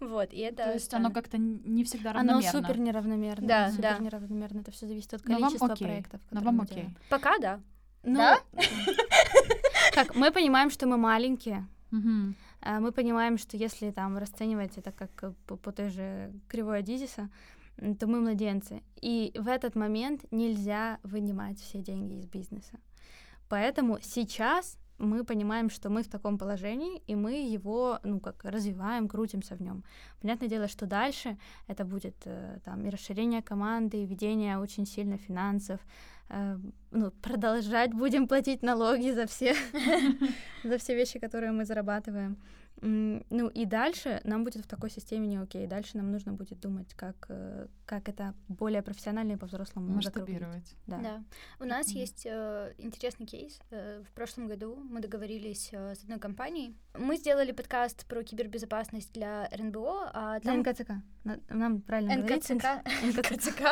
Вот, 0.00 0.32
и 0.32 0.40
это... 0.40 0.64
То 0.64 0.72
есть 0.74 0.94
оно 0.94 1.10
как-то 1.10 1.38
не 1.38 1.84
всегда 1.84 2.12
равномерно. 2.12 2.48
Оно 2.50 2.60
супер 2.60 2.78
неравномерно. 2.78 3.46
Да, 3.46 3.70
супер 3.70 3.82
да. 3.82 3.98
неравномерно. 3.98 4.60
Это 4.60 4.70
все 4.70 4.86
зависит 4.86 5.14
от 5.14 5.22
количества 5.22 5.74
проектов. 5.74 6.20
Но 6.30 6.40
вам 6.40 6.60
окей. 6.60 6.88
Пока 7.08 7.38
да. 7.38 7.60
Ну, 8.02 8.18
да? 8.18 8.40
Как, 9.92 10.14
мы 10.14 10.30
понимаем, 10.30 10.70
что 10.70 10.86
мы 10.86 10.96
маленькие, 10.96 11.66
мы 11.90 12.92
понимаем, 12.92 13.38
что 13.38 13.56
если 13.56 13.90
там 13.90 14.18
расценивать 14.18 14.76
это 14.78 14.92
как 14.92 15.34
по, 15.46 15.56
по 15.56 15.72
той 15.72 15.90
же 15.90 16.32
кривой 16.48 16.80
Адизиса, 16.80 17.28
то 17.76 18.06
мы 18.06 18.20
младенцы. 18.20 18.82
И 19.00 19.32
в 19.34 19.48
этот 19.48 19.76
момент 19.76 20.24
нельзя 20.30 20.98
вынимать 21.02 21.60
все 21.60 21.78
деньги 21.78 22.14
из 22.14 22.26
бизнеса. 22.26 22.78
Поэтому 23.48 23.98
сейчас 24.02 24.78
мы 24.98 25.24
понимаем, 25.24 25.70
что 25.70 25.90
мы 25.90 26.02
в 26.02 26.08
таком 26.08 26.38
положении, 26.38 27.02
и 27.06 27.14
мы 27.14 27.54
его, 27.54 27.98
ну, 28.02 28.20
как 28.20 28.44
развиваем, 28.44 29.08
крутимся 29.08 29.54
в 29.54 29.60
нем. 29.60 29.84
Понятное 30.20 30.48
дело, 30.48 30.68
что 30.68 30.86
дальше 30.86 31.36
это 31.68 31.84
будет 31.84 32.16
э, 32.24 32.58
там 32.64 32.84
и 32.84 32.90
расширение 32.90 33.42
команды, 33.42 34.02
и 34.02 34.06
ведение 34.06 34.58
очень 34.58 34.86
сильно 34.86 35.18
финансов, 35.18 35.80
э, 36.30 36.58
ну, 36.92 37.10
продолжать 37.10 37.92
будем 37.92 38.26
платить 38.26 38.62
налоги 38.62 39.12
за 39.12 39.26
все, 39.26 39.54
за 40.64 40.78
все 40.78 40.94
вещи, 40.94 41.18
которые 41.18 41.52
мы 41.52 41.64
зарабатываем. 41.64 42.36
Ну 42.82 43.48
и 43.48 43.64
дальше 43.64 44.20
нам 44.24 44.44
будет 44.44 44.64
в 44.64 44.68
такой 44.68 44.90
системе 44.90 45.26
не 45.26 45.38
окей. 45.38 45.66
Дальше 45.66 45.96
нам 45.96 46.10
нужно 46.10 46.32
будет 46.32 46.60
думать, 46.60 46.92
как, 46.94 47.26
э, 47.28 47.68
как 47.86 48.08
это 48.08 48.34
более 48.48 48.82
профессионально 48.82 49.32
и 49.32 49.36
по-взрослому 49.36 49.94
масштабировать. 49.94 50.74
Да. 50.86 50.98
да. 50.98 51.24
У 51.58 51.64
нас 51.64 51.88
mm-hmm. 51.88 51.98
есть 51.98 52.26
э, 52.26 52.74
интересный 52.78 53.26
кейс. 53.26 53.58
Э, 53.70 54.02
в 54.02 54.12
прошлом 54.12 54.46
году 54.46 54.76
мы 54.76 55.00
договорились 55.00 55.70
э, 55.72 55.94
с 55.94 56.02
одной 56.02 56.18
компанией. 56.18 56.76
Мы 56.94 57.16
сделали 57.16 57.52
подкаст 57.52 58.06
про 58.06 58.22
кибербезопасность 58.22 59.12
для 59.12 59.48
РНБО. 59.48 60.10
А 60.12 60.40
там... 60.40 60.62
Для 60.62 60.72
НКЦК. 60.72 60.90
Нам 61.48 61.80
правильно 61.80 62.16
НКЦК. 62.16 62.84
НКЦК. 63.02 63.62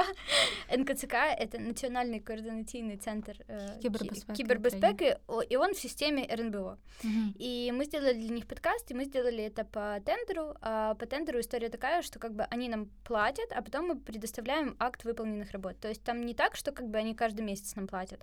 НКЦК— 0.77 1.15
это 1.39 1.59
Национальный 1.61 2.21
координационный 2.21 2.97
центр 2.97 3.37
э, 3.47 3.79
кибербезпеки, 3.81 4.37
кибербезпеки 4.37 5.19
и 5.49 5.57
он 5.57 5.75
в 5.75 5.79
системе 5.79 6.27
РНБО. 6.27 6.79
Mm-hmm. 7.03 7.33
И 7.39 7.73
мы 7.73 7.85
сделали 7.85 8.15
для 8.15 8.31
них 8.31 8.47
подкаст, 8.47 8.91
мы 8.95 9.05
сделали 9.05 9.45
это 9.45 9.65
по 9.65 10.01
тендеру. 10.05 10.55
А 10.61 10.95
по 10.95 11.07
тендеру 11.07 11.41
история 11.41 11.69
такая, 11.69 12.03
что 12.03 12.19
как 12.19 12.33
бы 12.35 12.45
они 12.45 12.69
нам 12.69 12.89
платят, 13.05 13.53
а 13.53 13.63
потом 13.63 13.89
мы 13.89 13.97
предоставляем 13.97 14.77
акт 14.79 15.05
выполненных 15.05 15.53
работ. 15.53 15.79
То 15.81 15.89
есть 15.89 16.03
там 16.03 16.25
не 16.25 16.35
так, 16.35 16.57
что 16.57 16.73
как 16.73 16.89
бы 16.89 16.99
они 16.99 17.15
каждый 17.15 17.43
месяц 17.43 17.77
нам 17.77 17.87
платят. 17.87 18.21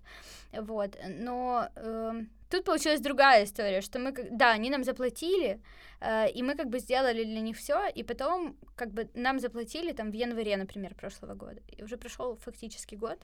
Вот. 0.54 0.98
Но 1.08 1.70
э, 1.76 2.22
тут 2.50 2.64
получилась 2.64 3.02
другая 3.02 3.44
история, 3.44 3.82
что 3.82 4.00
мы, 4.00 4.12
да, 4.32 4.52
они 4.52 4.70
нам 4.70 4.84
заплатили, 4.84 5.62
э, 6.00 6.32
и 6.32 6.44
мы 6.44 6.56
как 6.56 6.70
бы 6.70 6.80
сделали 6.80 7.24
для 7.24 7.42
них 7.42 7.58
все, 7.58 7.88
и 7.88 8.04
потом 8.04 8.56
как 8.76 8.92
бы 8.92 9.10
нам 9.14 9.40
заплатили 9.40 9.92
там 9.92 10.12
в 10.12 10.14
январе, 10.14 10.58
например, 10.58 10.96
прошлого 10.96 11.36
года. 11.36 11.62
И 11.68 11.84
уже 11.84 11.98
прошел 11.98 12.36
фактически 12.36 12.96
год. 12.96 13.20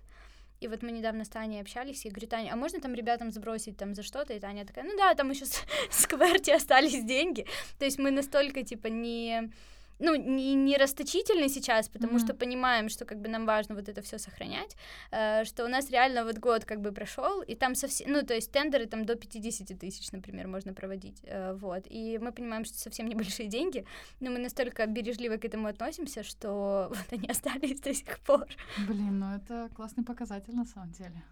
И 0.59 0.67
вот 0.67 0.81
мы 0.81 0.91
недавно 0.91 1.23
с 1.23 1.29
Таней 1.29 1.61
общались, 1.61 2.05
и 2.05 2.09
говорю, 2.09 2.27
Таня, 2.27 2.53
а 2.53 2.55
можно 2.55 2.79
там 2.79 2.93
ребятам 2.95 3.31
сбросить 3.31 3.77
там 3.77 3.93
за 3.93 4.03
что-то? 4.03 4.33
И 4.33 4.39
Таня 4.39 4.65
такая, 4.65 4.85
ну 4.85 4.97
да, 4.97 5.13
там 5.13 5.29
еще 5.29 5.45
с, 5.45 5.63
с 5.89 6.07
кварти 6.07 6.51
остались 6.51 7.03
деньги. 7.03 7.45
То 7.77 7.85
есть 7.85 7.99
мы 7.99 8.11
настолько, 8.11 8.63
типа, 8.63 8.87
не 8.87 9.51
ну, 9.99 10.15
не, 10.15 10.55
не 10.55 10.77
расточительны 10.77 11.49
сейчас, 11.49 11.89
потому 11.89 12.17
mm-hmm. 12.17 12.25
что 12.25 12.33
понимаем, 12.33 12.89
что 12.89 13.05
как 13.05 13.19
бы 13.19 13.29
нам 13.29 13.45
важно 13.45 13.75
вот 13.75 13.89
это 13.89 14.01
все 14.01 14.17
сохранять, 14.17 14.75
э, 15.11 15.45
что 15.45 15.65
у 15.65 15.67
нас 15.67 15.89
реально 15.89 16.23
вот 16.23 16.37
год 16.37 16.65
как 16.65 16.81
бы 16.81 16.91
прошел, 16.91 17.41
и 17.41 17.55
там 17.55 17.75
совсем, 17.75 18.11
ну, 18.11 18.23
то 18.23 18.33
есть 18.33 18.51
тендеры 18.51 18.85
там 18.85 19.05
до 19.05 19.15
50 19.15 19.79
тысяч, 19.79 20.11
например, 20.11 20.47
можно 20.47 20.73
проводить, 20.73 21.21
э, 21.23 21.53
вот, 21.53 21.85
и 21.89 22.17
мы 22.19 22.31
понимаем, 22.31 22.65
что 22.65 22.77
совсем 22.77 23.07
небольшие 23.07 23.47
деньги, 23.49 23.85
но 24.19 24.31
мы 24.31 24.39
настолько 24.39 24.85
бережливо 24.85 25.37
к 25.37 25.45
этому 25.45 25.67
относимся, 25.67 26.23
что 26.23 26.87
вот 26.89 27.07
они 27.11 27.27
остались 27.27 27.79
до 27.79 27.93
сих 27.93 28.19
пор. 28.19 28.47
Блин, 28.87 29.19
ну 29.19 29.35
это 29.35 29.69
классный 29.75 30.03
показатель 30.03 30.55
на 30.55 30.65
самом 30.65 30.91
деле. 30.91 31.23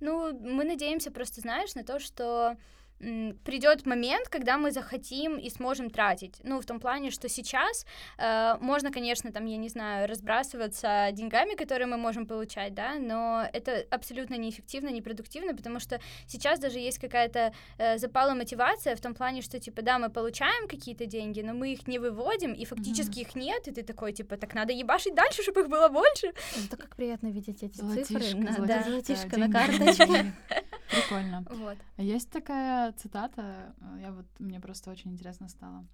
Ну, 0.00 0.38
мы 0.38 0.64
надеемся 0.64 1.10
просто, 1.10 1.40
знаешь, 1.40 1.74
на 1.74 1.84
то, 1.84 1.98
что 1.98 2.56
придет 2.98 3.86
момент, 3.86 4.28
когда 4.28 4.56
мы 4.56 4.70
захотим 4.70 5.36
и 5.36 5.50
сможем 5.50 5.90
тратить. 5.90 6.40
Ну, 6.42 6.60
в 6.60 6.64
том 6.64 6.80
плане, 6.80 7.10
что 7.10 7.28
сейчас 7.28 7.86
э, 8.18 8.56
можно, 8.60 8.90
конечно, 8.90 9.32
там, 9.32 9.46
я 9.46 9.56
не 9.56 9.68
знаю, 9.68 10.08
разбрасываться 10.08 11.08
деньгами, 11.12 11.54
которые 11.54 11.86
мы 11.86 11.96
можем 11.96 12.26
получать, 12.26 12.74
да, 12.74 12.94
но 12.98 13.44
это 13.52 13.84
абсолютно 13.90 14.36
неэффективно, 14.36 14.88
непродуктивно, 14.88 15.54
потому 15.54 15.80
что 15.80 16.00
сейчас 16.26 16.58
даже 16.58 16.78
есть 16.78 16.98
какая-то 16.98 17.52
э, 17.78 17.98
запала 17.98 18.34
мотивация 18.34 18.96
в 18.96 19.00
том 19.00 19.14
плане, 19.14 19.42
что, 19.42 19.60
типа, 19.60 19.82
да, 19.82 19.98
мы 19.98 20.08
получаем 20.08 20.68
какие-то 20.68 21.06
деньги, 21.06 21.40
но 21.40 21.52
мы 21.52 21.72
их 21.72 21.86
не 21.86 21.98
выводим, 21.98 22.52
и 22.52 22.64
фактически 22.64 23.18
mm-hmm. 23.18 23.28
их 23.28 23.34
нет, 23.34 23.68
и 23.68 23.72
ты 23.72 23.82
такой, 23.82 24.12
типа, 24.12 24.36
так 24.36 24.54
надо 24.54 24.72
ебашить 24.72 25.14
дальше, 25.14 25.42
чтобы 25.42 25.62
их 25.62 25.68
было 25.68 25.88
больше. 25.88 26.32
Это 26.64 26.76
как 26.76 26.96
приятно 26.96 27.28
видеть 27.28 27.62
эти 27.62 27.76
золотишко, 27.76 28.20
цифры. 28.20 28.24
Золотишко, 28.24 28.66
да, 28.66 28.82
золотишко 28.82 29.38
на 29.38 29.50
карточке. 29.50 30.32
Прикольно. 30.90 31.44
Вот. 31.50 31.78
Есть 31.96 32.30
такая 32.30 32.92
цитата, 32.92 33.74
э, 33.80 34.00
я 34.02 34.12
вот, 34.12 34.26
мне 34.38 34.60
просто 34.60 34.90
очень 34.90 35.12
интересно 35.12 35.48
стало. 35.48 35.86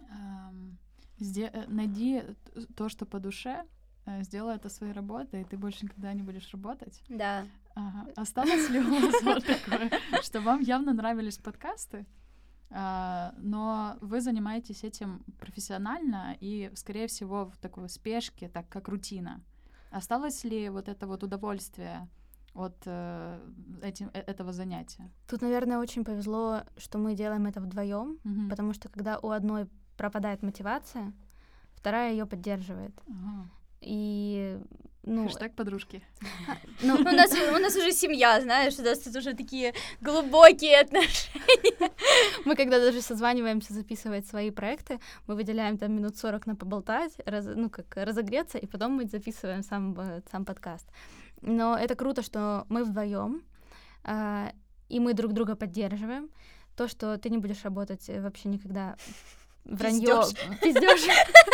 Э, 0.00 1.64
найди 1.68 2.22
то, 2.76 2.88
что 2.88 3.06
по 3.06 3.20
душе, 3.20 3.64
э, 4.06 4.22
сделай 4.22 4.56
это 4.56 4.68
своей 4.68 4.92
работой, 4.92 5.42
и 5.42 5.44
ты 5.44 5.56
больше 5.56 5.84
никогда 5.84 6.12
не 6.12 6.22
будешь 6.22 6.50
работать. 6.52 7.02
Да. 7.08 7.44
Ага. 7.74 8.06
Осталось 8.16 8.70
ли 8.70 8.80
у 8.80 8.90
вас 8.90 9.22
вот 9.22 9.44
такое, 9.44 9.90
что 10.22 10.40
вам 10.40 10.60
явно 10.60 10.92
нравились 10.92 11.38
подкасты, 11.38 12.06
а, 12.70 13.34
но 13.38 13.96
вы 14.00 14.20
занимаетесь 14.20 14.84
этим 14.84 15.24
профессионально 15.38 16.36
и, 16.40 16.70
скорее 16.74 17.06
всего, 17.06 17.46
в 17.46 17.56
такой 17.58 17.88
спешке, 17.88 18.48
так 18.48 18.68
как 18.68 18.88
рутина. 18.88 19.42
Осталось 19.90 20.44
ли 20.44 20.68
вот 20.70 20.88
это 20.88 21.06
вот 21.06 21.22
удовольствие 21.22 22.08
от 22.54 22.76
э, 22.86 23.38
этим, 23.82 24.10
э, 24.14 24.20
этого 24.20 24.52
занятия? 24.52 25.10
Тут, 25.26 25.42
наверное, 25.42 25.78
очень 25.78 26.04
повезло, 26.04 26.62
что 26.76 26.98
мы 26.98 27.14
делаем 27.14 27.46
это 27.46 27.60
вдвоем, 27.60 28.18
угу. 28.24 28.48
потому 28.48 28.74
что 28.74 28.88
когда 28.88 29.18
у 29.18 29.30
одной 29.30 29.66
пропадает 29.96 30.42
мотивация, 30.42 31.12
вторая 31.74 32.12
ее 32.12 32.26
поддерживает. 32.26 32.94
Ага. 33.06 33.50
И 33.80 34.58
ну... 35.06 35.24
Хэштег 35.24 35.54
подружки. 35.54 36.02
Ну, 36.82 36.94
у 37.00 37.02
нас, 37.02 37.32
у 37.32 37.58
нас 37.58 37.76
уже 37.76 37.92
семья, 37.92 38.40
знаешь, 38.40 38.78
у 38.78 38.82
нас 38.82 38.98
тут 39.00 39.16
уже 39.16 39.34
такие 39.34 39.74
глубокие 40.00 40.80
отношения. 40.80 41.90
Мы 42.44 42.56
когда 42.56 42.78
даже 42.78 43.02
созваниваемся 43.02 43.74
записывать 43.74 44.26
свои 44.26 44.50
проекты, 44.50 44.98
мы 45.26 45.34
выделяем 45.34 45.76
там 45.76 45.92
минут 45.92 46.16
40 46.16 46.46
на 46.46 46.56
поболтать, 46.56 47.12
раз, 47.26 47.46
ну, 47.54 47.68
как 47.68 47.96
разогреться, 47.96 48.58
и 48.58 48.66
потом 48.66 48.92
мы 48.92 49.06
записываем 49.06 49.62
сам, 49.62 49.94
э, 50.00 50.22
сам 50.30 50.44
подкаст. 50.44 50.86
Но 51.44 51.76
это 51.76 51.94
круто, 51.94 52.22
что 52.22 52.64
мы 52.70 52.84
вдвоем, 52.84 53.42
э, 54.04 54.50
и 54.88 54.98
мы 54.98 55.12
друг 55.12 55.32
друга 55.34 55.56
поддерживаем. 55.56 56.30
То, 56.74 56.88
что 56.88 57.18
ты 57.18 57.28
не 57.28 57.38
будешь 57.38 57.62
работать 57.64 58.08
э, 58.08 58.20
вообще 58.20 58.48
никогда 58.48 58.96
вранье, 59.64 60.24
пиздешь, 60.62 61.06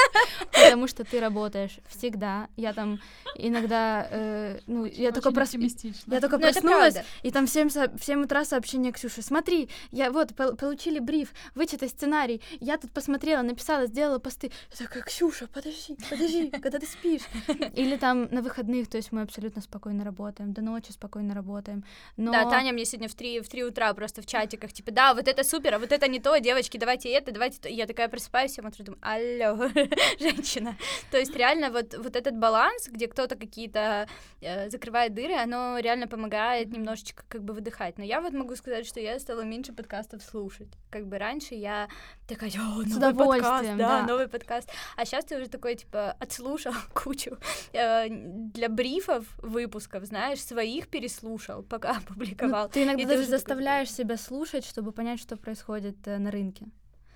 потому 0.52 0.86
что 0.86 1.04
ты 1.04 1.20
работаешь 1.20 1.78
всегда. 1.88 2.48
Я 2.56 2.72
там 2.72 3.00
иногда, 3.36 4.06
э, 4.10 4.58
ну, 4.66 4.84
я 4.84 5.12
только, 5.12 5.30
прос... 5.32 5.54
я 5.54 6.20
только 6.20 6.38
проснулась, 6.38 6.96
и 7.22 7.30
там 7.30 7.46
в 7.46 7.50
7, 7.50 7.68
в 7.68 8.04
7 8.04 8.24
утра 8.24 8.44
сообщение 8.44 8.92
Ксюши, 8.92 9.22
смотри, 9.22 9.68
я 9.92 10.10
вот, 10.10 10.34
по 10.34 10.54
получили 10.54 10.98
бриф, 10.98 11.32
вычитай 11.54 11.88
сценарий, 11.88 12.42
я 12.60 12.78
тут 12.78 12.92
посмотрела, 12.92 13.42
написала, 13.42 13.86
сделала 13.86 14.18
посты. 14.18 14.50
Я 14.78 14.86
такая, 14.86 15.02
Ксюша, 15.02 15.46
подожди, 15.46 15.96
подожди, 16.08 16.50
когда 16.50 16.78
ты 16.78 16.86
спишь? 16.86 17.22
Или 17.74 17.96
там 17.96 18.28
на 18.30 18.42
выходных, 18.42 18.88
то 18.88 18.96
есть 18.96 19.12
мы 19.12 19.22
абсолютно 19.22 19.62
спокойно 19.62 20.04
работаем, 20.04 20.52
до 20.52 20.62
ночи 20.62 20.90
спокойно 20.90 21.34
работаем. 21.34 21.84
Но... 22.16 22.32
Да, 22.32 22.48
Таня 22.50 22.72
мне 22.72 22.84
сегодня 22.84 23.08
в 23.08 23.14
3, 23.14 23.40
в 23.40 23.48
3 23.48 23.64
утра 23.64 23.92
просто 23.94 24.22
в 24.22 24.26
чатиках, 24.26 24.72
типа, 24.72 24.90
да, 24.90 25.14
вот 25.14 25.28
это 25.28 25.44
супер, 25.44 25.74
а 25.74 25.78
вот 25.78 25.92
это 25.92 26.08
не 26.08 26.20
то, 26.20 26.36
девочки, 26.38 26.76
давайте 26.76 27.10
это, 27.10 27.32
давайте 27.32 27.60
то. 27.60 27.68
Я 27.68 27.86
такая 27.86 27.99
просыпаюсь, 28.08 28.56
я 28.56 28.62
смотрю, 28.62 28.84
думаю, 28.84 29.00
алло, 29.02 29.68
женщина. 30.20 30.76
То 31.10 31.18
есть 31.18 31.34
реально 31.34 31.70
вот, 31.70 31.94
вот 31.96 32.16
этот 32.16 32.36
баланс, 32.38 32.88
где 32.88 33.08
кто-то 33.08 33.36
какие-то 33.36 34.08
э, 34.40 34.70
закрывает 34.70 35.14
дыры, 35.14 35.34
оно 35.34 35.78
реально 35.78 36.08
помогает 36.08 36.72
немножечко 36.72 37.24
как 37.28 37.42
бы 37.42 37.54
выдыхать. 37.54 37.98
Но 37.98 38.04
я 38.04 38.20
вот 38.20 38.32
могу 38.32 38.56
сказать, 38.56 38.86
что 38.86 39.00
я 39.00 39.18
стала 39.18 39.42
меньше 39.42 39.72
подкастов 39.72 40.22
слушать. 40.22 40.68
Как 40.90 41.06
бы 41.06 41.18
раньше 41.18 41.54
я 41.54 41.88
такая, 42.26 42.50
о, 42.50 42.82
новый 42.82 43.14
подкаст, 43.14 43.68
да, 43.68 43.76
да, 43.76 44.06
новый 44.06 44.28
подкаст. 44.28 44.70
А 44.96 45.04
сейчас 45.04 45.24
ты 45.24 45.36
уже 45.36 45.48
такой, 45.48 45.74
типа, 45.76 46.16
отслушал 46.20 46.72
кучу 46.94 47.38
э, 47.72 48.08
для 48.08 48.68
брифов 48.68 49.24
выпусков, 49.38 50.04
знаешь, 50.04 50.42
своих 50.42 50.88
переслушал, 50.88 51.62
пока 51.62 51.92
ну, 51.94 51.98
опубликовал. 52.00 52.64
Ну, 52.64 52.70
ты 52.70 52.84
иногда 52.84 53.04
даже 53.04 53.24
заставляешь 53.24 53.88
такой... 53.90 54.04
себя 54.04 54.16
слушать, 54.16 54.64
чтобы 54.64 54.92
понять, 54.92 55.20
что 55.20 55.36
происходит 55.36 55.96
э, 56.06 56.18
на 56.18 56.30
рынке. 56.30 56.66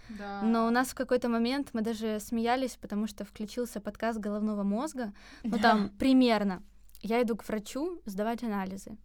Да. 0.08 0.42
Но 0.42 0.66
у 0.66 0.70
нас 0.70 0.88
в 0.88 0.94
какой-то 0.94 1.28
момент 1.28 1.70
мы 1.72 1.82
даже 1.82 2.20
смеялись, 2.20 2.76
потому 2.80 3.06
что 3.06 3.24
включился 3.24 3.80
подкаст 3.80 4.18
головного 4.18 4.62
мозга. 4.62 5.12
Ну, 5.42 5.56
да. 5.56 5.58
там 5.58 5.90
примерно. 5.98 6.62
Я 7.00 7.22
иду 7.22 7.36
к 7.36 7.46
врачу 7.46 8.00
сдавать 8.06 8.42
анализы 8.42 8.96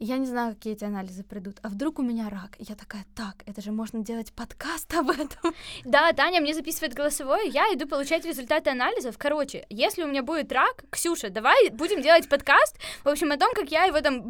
я 0.00 0.16
не 0.16 0.26
знаю, 0.26 0.54
какие 0.54 0.72
эти 0.72 0.84
анализы 0.84 1.22
придут. 1.22 1.58
А 1.62 1.68
вдруг 1.68 1.98
у 1.98 2.02
меня 2.02 2.30
рак? 2.30 2.56
И 2.58 2.64
я 2.66 2.74
такая, 2.74 3.04
так, 3.14 3.42
это 3.44 3.60
же 3.60 3.70
можно 3.70 4.02
делать 4.02 4.32
подкаст 4.32 4.92
об 4.94 5.10
этом. 5.10 5.54
Да, 5.84 6.10
Таня 6.14 6.40
мне 6.40 6.54
записывает 6.54 6.94
голосовое, 6.94 7.48
я 7.50 7.66
иду 7.74 7.86
получать 7.86 8.24
результаты 8.24 8.70
анализов. 8.70 9.18
Короче, 9.18 9.66
если 9.68 10.02
у 10.02 10.06
меня 10.06 10.22
будет 10.22 10.50
рак, 10.52 10.84
Ксюша, 10.90 11.28
давай 11.28 11.68
будем 11.68 12.00
делать 12.00 12.30
подкаст, 12.30 12.78
в 13.04 13.08
общем, 13.08 13.30
о 13.30 13.36
том, 13.36 13.52
как 13.54 13.70
я 13.70 13.84
его 13.84 14.00
там 14.00 14.22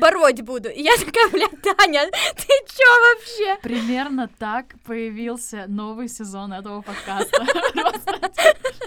бороть 0.00 0.40
буду. 0.40 0.70
И 0.70 0.82
я 0.82 0.96
такая, 0.96 1.28
бля, 1.28 1.48
Таня, 1.62 2.06
ты 2.10 2.48
чё 2.66 2.88
вообще? 3.14 3.62
Примерно 3.62 4.30
так 4.38 4.80
появился 4.84 5.66
новый 5.68 6.08
сезон 6.08 6.54
этого 6.54 6.80
подкаста. 6.80 7.44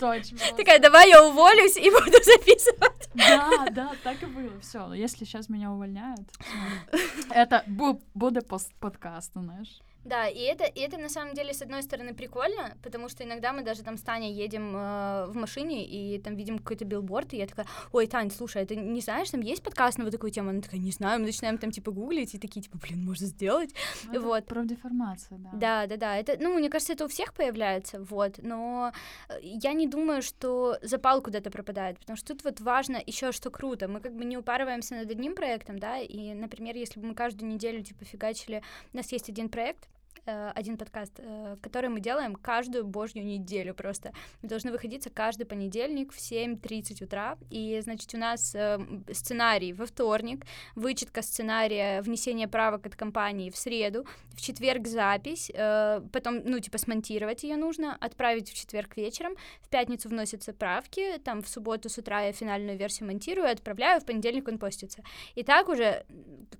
Точь 0.00 0.30
Такая, 0.56 0.78
давай 0.80 1.08
я 1.08 1.24
уволюсь 1.24 1.76
и 1.76 1.88
буду 1.88 2.18
записывать. 2.24 3.08
Да, 3.14 3.66
да, 3.70 3.92
так 4.02 4.22
и 4.22 4.26
было. 4.26 4.58
Все, 4.60 4.92
если 4.92 5.24
сейчас 5.24 5.48
меня 5.48 5.70
уволят, 5.70 5.83
увольняют. 5.84 6.28
Это 7.30 7.64
буде 8.14 8.40
подкаст, 8.80 9.32
знаешь. 9.34 9.80
Да, 10.04 10.28
и 10.28 10.40
это, 10.40 10.64
и 10.64 10.80
это 10.80 10.98
на 10.98 11.08
самом 11.08 11.34
деле, 11.34 11.54
с 11.54 11.62
одной 11.62 11.82
стороны, 11.82 12.14
прикольно, 12.14 12.76
потому 12.82 13.08
что 13.08 13.24
иногда 13.24 13.52
мы 13.52 13.62
даже 13.62 13.82
там 13.82 13.96
с 13.96 14.02
Таней 14.02 14.32
едем 14.32 14.76
э, 14.76 15.26
в 15.26 15.34
машине 15.34 15.86
и 15.86 16.18
там 16.18 16.36
видим 16.36 16.58
какой-то 16.58 16.84
билборд, 16.84 17.32
и 17.32 17.38
я 17.38 17.46
такая, 17.46 17.66
ой, 17.92 18.06
Тань, 18.06 18.30
слушай, 18.30 18.62
а 18.62 18.66
ты 18.66 18.76
не 18.76 19.00
знаешь, 19.00 19.30
там 19.30 19.40
есть 19.40 19.62
подкаст 19.62 19.96
на 19.98 20.04
вот 20.04 20.10
такую 20.10 20.30
тему? 20.30 20.50
Она 20.50 20.60
такая, 20.60 20.80
не 20.80 20.90
знаю, 20.90 21.20
мы 21.20 21.26
начинаем 21.26 21.56
там 21.56 21.70
типа 21.70 21.90
гуглить, 21.90 22.34
и 22.34 22.38
такие, 22.38 22.60
типа, 22.60 22.78
блин, 22.78 23.04
можно 23.04 23.26
сделать. 23.26 23.70
Ну, 24.12 24.20
вот. 24.20 24.46
Про 24.46 24.64
деформацию, 24.64 25.38
да. 25.40 25.50
Да, 25.54 25.86
да, 25.86 25.96
да. 25.96 26.16
Это, 26.16 26.36
ну, 26.38 26.54
мне 26.54 26.68
кажется, 26.68 26.92
это 26.92 27.06
у 27.06 27.08
всех 27.08 27.32
появляется, 27.32 28.02
вот. 28.02 28.38
Но 28.42 28.92
э, 29.28 29.38
я 29.42 29.72
не 29.72 29.86
думаю, 29.86 30.20
что 30.20 30.76
запал 30.82 31.22
куда-то 31.22 31.50
пропадает, 31.50 31.98
потому 31.98 32.16
что 32.18 32.34
тут 32.34 32.44
вот 32.44 32.60
важно 32.60 33.02
еще, 33.04 33.32
что 33.32 33.50
круто. 33.50 33.88
Мы 33.88 34.00
как 34.00 34.14
бы 34.14 34.24
не 34.24 34.36
упарываемся 34.36 34.96
над 34.96 35.10
одним 35.10 35.34
проектом, 35.34 35.78
да, 35.78 35.98
и, 35.98 36.34
например, 36.34 36.76
если 36.76 37.00
бы 37.00 37.06
мы 37.06 37.14
каждую 37.14 37.50
неделю, 37.50 37.82
типа, 37.82 38.04
фигачили, 38.04 38.62
у 38.92 38.96
нас 38.96 39.10
есть 39.10 39.30
один 39.30 39.48
проект, 39.48 39.88
Э, 40.26 40.52
один 40.54 40.78
подкаст, 40.78 41.12
э, 41.18 41.56
который 41.60 41.90
мы 41.90 42.00
делаем 42.00 42.34
каждую 42.34 42.84
божью 42.84 43.24
неделю 43.24 43.74
просто. 43.74 44.12
Мы 44.40 44.48
должны 44.48 44.72
выходиться 44.72 45.10
каждый 45.10 45.44
понедельник 45.44 46.12
в 46.12 46.18
7.30 46.18 47.04
утра, 47.04 47.36
и, 47.50 47.78
значит, 47.82 48.14
у 48.14 48.18
нас 48.18 48.54
э, 48.54 48.78
сценарий 49.12 49.74
во 49.74 49.84
вторник, 49.84 50.46
вычетка 50.76 51.20
сценария, 51.20 52.00
внесение 52.00 52.48
правок 52.48 52.86
от 52.86 52.96
компании 52.96 53.50
в 53.50 53.56
среду, 53.56 54.06
в 54.30 54.40
четверг 54.40 54.86
запись, 54.86 55.50
потом, 56.12 56.40
ну, 56.44 56.58
типа, 56.58 56.78
смонтировать 56.78 57.44
ее 57.44 57.56
нужно, 57.56 57.96
отправить 58.00 58.50
в 58.50 58.54
четверг 58.54 58.96
вечером, 58.96 59.34
в 59.60 59.68
пятницу 59.68 60.08
вносятся 60.08 60.52
правки, 60.52 61.18
там, 61.24 61.42
в 61.42 61.48
субботу 61.48 61.88
с 61.88 61.98
утра 61.98 62.22
я 62.22 62.32
финальную 62.32 62.78
версию 62.78 63.08
монтирую, 63.08 63.50
отправляю, 63.50 64.00
в 64.00 64.06
понедельник 64.06 64.48
он 64.48 64.58
постится. 64.58 65.02
И 65.34 65.44
так 65.44 65.68
уже 65.68 66.04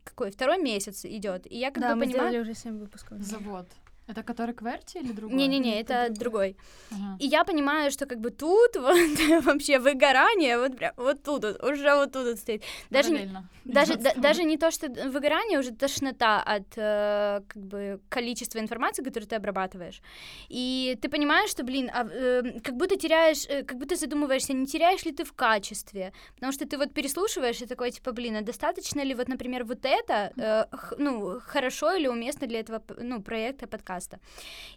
какой 0.05 0.31
второй 0.31 0.63
месяц 0.63 1.05
идет, 1.05 1.51
и 1.51 1.57
я 1.57 1.71
как 1.71 1.83
да, 1.83 1.95
бы 1.95 2.03
понимаю... 2.03 2.33
Мы 2.33 2.41
уже 2.41 2.55
7 2.55 2.79
выпусков. 2.79 3.19
Вот. 3.55 3.84
Это 4.07 4.23
который 4.23 4.55
Кверти 4.55 4.99
или 4.99 5.13
другой? 5.13 5.37
Не-не-не, 5.37 5.81
это, 5.81 5.95
это 5.95 6.21
другой. 6.21 6.57
Ага. 6.91 7.17
И 7.19 7.27
я 7.27 7.45
понимаю, 7.45 7.91
что 7.91 8.05
как 8.05 8.21
бы 8.21 8.31
тут 8.31 8.77
вот 8.77 9.19
вообще 9.45 9.79
выгорание, 9.79 10.59
вот 10.59 10.77
прям 10.77 10.93
вот 10.97 11.23
тут, 11.23 11.45
вот, 11.45 11.63
уже 11.65 11.95
вот 11.95 12.13
тут 12.13 12.27
вот 12.27 12.39
стоит. 12.39 12.63
Даже, 12.91 13.11
не, 13.11 13.31
даже, 13.65 13.97
да, 13.97 14.13
даже 14.17 14.45
не 14.45 14.59
то, 14.59 14.71
что 14.71 14.89
выгорание, 14.89 15.59
уже 15.59 15.73
тошнота 15.73 16.43
от 16.43 16.77
э, 16.77 17.41
как 17.49 17.63
бы 17.63 18.01
количества 18.11 18.59
информации, 18.59 19.03
которую 19.03 19.27
ты 19.27 19.37
обрабатываешь. 19.37 20.03
И 20.51 20.99
ты 21.01 21.09
понимаешь, 21.09 21.51
что, 21.51 21.65
блин, 21.65 21.91
а, 21.95 22.07
э, 22.07 22.61
как 22.63 22.77
будто 22.77 22.97
теряешь, 22.97 23.47
э, 23.49 23.63
как 23.63 23.79
будто 23.79 23.97
задумываешься, 23.97 24.53
не 24.53 24.67
теряешь 24.67 25.05
ли 25.07 25.13
ты 25.13 25.25
в 25.25 25.33
качестве, 25.33 26.13
потому 26.35 26.53
что 26.53 26.67
ты 26.67 26.77
вот 26.77 26.93
переслушиваешь 26.93 27.63
и 27.63 27.67
такой, 27.67 27.91
типа, 27.91 28.13
блин, 28.13 28.37
а 28.37 28.43
достаточно 28.43 29.01
ли 29.01 29.15
вот, 29.15 29.29
например, 29.29 29.65
вот 29.65 29.85
это, 29.85 30.31
э, 30.37 30.77
х, 30.77 30.97
ну, 30.99 31.41
хорошо 31.41 31.95
или 31.95 32.07
уместно 32.07 32.47
для 32.47 32.61
этого, 32.61 32.83
ну, 32.99 33.23
проекта, 33.23 33.67
подкаста, 33.67 33.94
подкаста. 33.95 34.19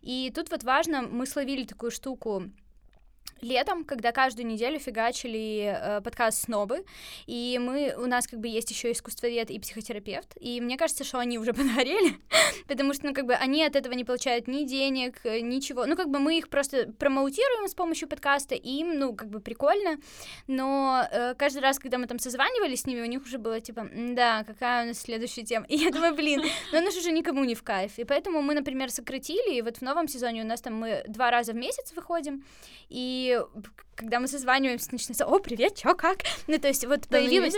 И 0.02 0.32
тут 0.34 0.52
вот 0.52 0.64
важно, 0.64 1.02
мы 1.02 1.26
словили 1.26 1.66
такую 1.66 1.92
штуку 1.92 2.44
летом, 3.42 3.84
когда 3.84 4.12
каждую 4.12 4.48
неделю 4.48 4.80
фигачили 4.80 5.76
э, 5.76 6.02
подкаст 6.02 6.44
«Снобы», 6.44 6.86
и 7.26 7.60
мы, 7.62 7.94
у 7.98 8.06
нас 8.06 8.28
как 8.28 8.40
бы 8.40 8.48
есть 8.48 8.70
еще 8.72 8.92
искусствовед 8.92 9.50
и 9.50 9.60
психотерапевт, 9.60 10.34
и 10.40 10.62
мне 10.62 10.78
кажется, 10.78 11.04
что 11.04 11.20
они 11.20 11.38
уже 11.38 11.54
подгорели, 11.54 12.18
потому 12.68 12.94
что, 12.94 13.08
ну, 13.08 13.14
как 13.14 13.26
бы 13.26 13.34
они 13.34 13.64
от 13.64 13.76
этого 13.76 13.94
не 13.94 14.04
получают 14.04 14.48
ни 14.48 14.64
денег, 14.64 15.20
э, 15.24 15.40
ничего, 15.40 15.86
ну, 15.86 15.96
как 15.96 16.10
бы 16.10 16.20
мы 16.20 16.38
их 16.38 16.50
просто 16.50 16.92
промоутируем 17.00 17.68
с 17.68 17.74
помощью 17.74 18.08
подкаста, 18.08 18.56
и 18.56 18.70
им, 18.70 19.00
ну, 19.00 19.16
как 19.16 19.30
бы 19.30 19.40
прикольно, 19.40 19.98
но 20.48 21.04
э, 21.12 21.36
каждый 21.36 21.62
раз, 21.62 21.80
когда 21.80 21.98
мы 21.98 22.08
там 22.08 22.20
созванивались 22.20 22.82
с 22.82 22.86
ними, 22.86 23.02
у 23.02 23.06
них 23.06 23.24
уже 23.24 23.38
было 23.38 23.60
типа, 23.60 23.90
да, 23.94 24.44
какая 24.44 24.84
у 24.84 24.88
нас 24.88 25.00
следующая 25.00 25.44
тема, 25.44 25.66
и 25.70 25.78
я 25.78 25.92
думаю, 25.92 26.16
блин, 26.16 26.42
ну, 26.72 26.78
она 26.78 26.92
же 26.92 27.00
уже 27.00 27.12
никому 27.12 27.44
не 27.44 27.56
в 27.56 27.64
кайф, 27.64 27.98
и 27.98 28.04
поэтому 28.04 28.42
мы, 28.42 28.54
например, 28.54 28.90
сократили, 28.90 29.56
и 29.56 29.62
вот 29.62 29.78
в 29.78 29.82
новом 29.82 30.08
сезоне 30.08 30.44
у 30.44 30.46
нас 30.46 30.62
там 30.62 30.76
мы 30.76 31.04
два 31.08 31.32
раза 31.32 31.54
в 31.54 31.56
месяц 31.56 31.94
выходим, 31.96 32.44
и 32.90 33.27
когда 33.98 34.20
мы 34.20 34.28
созваниваемся, 34.28 34.90
начинается, 34.92 35.26
о, 35.26 35.40
привет, 35.40 35.76
чё, 35.76 35.96
как? 35.96 36.20
Ну, 36.46 36.60
то 36.60 36.68
есть 36.68 36.86
вот 36.86 37.08
появилась... 37.08 37.56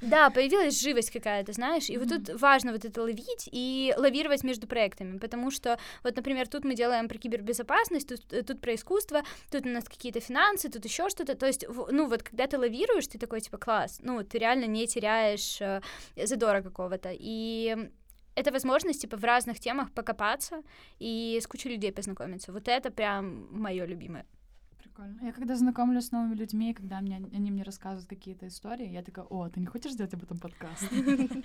Да, 0.00 0.30
появилась 0.30 0.80
живость 0.80 1.10
какая-то, 1.10 1.52
знаешь, 1.52 1.90
и 1.90 1.94
mm-hmm. 1.94 1.98
вот 1.98 2.26
тут 2.26 2.40
важно 2.40 2.72
вот 2.72 2.84
это 2.84 3.02
ловить 3.02 3.48
и 3.50 3.92
лавировать 3.96 4.44
между 4.44 4.68
проектами, 4.68 5.18
потому 5.18 5.50
что, 5.50 5.78
вот, 6.04 6.14
например, 6.14 6.46
тут 6.46 6.64
мы 6.64 6.74
делаем 6.74 7.08
про 7.08 7.18
кибербезопасность, 7.18 8.08
тут, 8.08 8.32
э, 8.32 8.42
тут 8.42 8.60
про 8.60 8.74
искусство, 8.74 9.22
тут 9.50 9.66
у 9.66 9.68
нас 9.68 9.84
какие-то 9.84 10.20
финансы, 10.20 10.70
тут 10.70 10.84
еще 10.84 11.08
что-то, 11.08 11.34
то 11.34 11.46
есть, 11.46 11.66
ну, 11.68 12.06
вот, 12.06 12.22
когда 12.22 12.46
ты 12.46 12.56
лавируешь, 12.56 13.08
ты 13.08 13.18
такой, 13.18 13.40
типа, 13.40 13.58
класс, 13.58 13.98
ну, 14.00 14.22
ты 14.22 14.38
реально 14.38 14.66
не 14.66 14.86
теряешь 14.86 15.60
э, 15.60 15.80
задора 16.16 16.62
какого-то, 16.62 17.10
и 17.12 17.90
это 18.36 18.52
возможность, 18.52 19.00
типа, 19.02 19.16
в 19.16 19.24
разных 19.24 19.58
темах 19.58 19.90
покопаться 19.92 20.62
и 21.00 21.36
с 21.42 21.48
кучей 21.48 21.70
людей 21.70 21.92
познакомиться. 21.92 22.52
Вот 22.52 22.68
это 22.68 22.90
прям 22.92 23.48
мое 23.50 23.86
любимое 23.86 24.24
прикольно. 24.82 25.20
Я 25.22 25.32
когда 25.32 25.56
знакомлюсь 25.56 26.06
с 26.06 26.12
новыми 26.12 26.34
людьми, 26.34 26.74
когда 26.74 27.00
мне, 27.00 27.16
они 27.16 27.50
мне 27.50 27.62
рассказывают 27.62 28.08
какие-то 28.08 28.46
истории, 28.48 28.88
я 28.88 29.02
такая, 29.02 29.24
о, 29.24 29.48
ты 29.48 29.60
не 29.60 29.66
хочешь 29.66 29.92
сделать 29.92 30.14
об 30.14 30.22
этом 30.22 30.38
подкаст? 30.38 30.84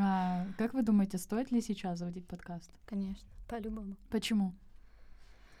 А, 0.00 0.46
как 0.58 0.74
вы 0.74 0.82
думаете, 0.82 1.18
стоит 1.18 1.50
ли 1.50 1.60
сейчас 1.60 1.98
заводить 1.98 2.26
подкаст? 2.28 2.70
Конечно. 2.86 3.26
По-любому. 3.48 3.96
Почему? 4.10 4.54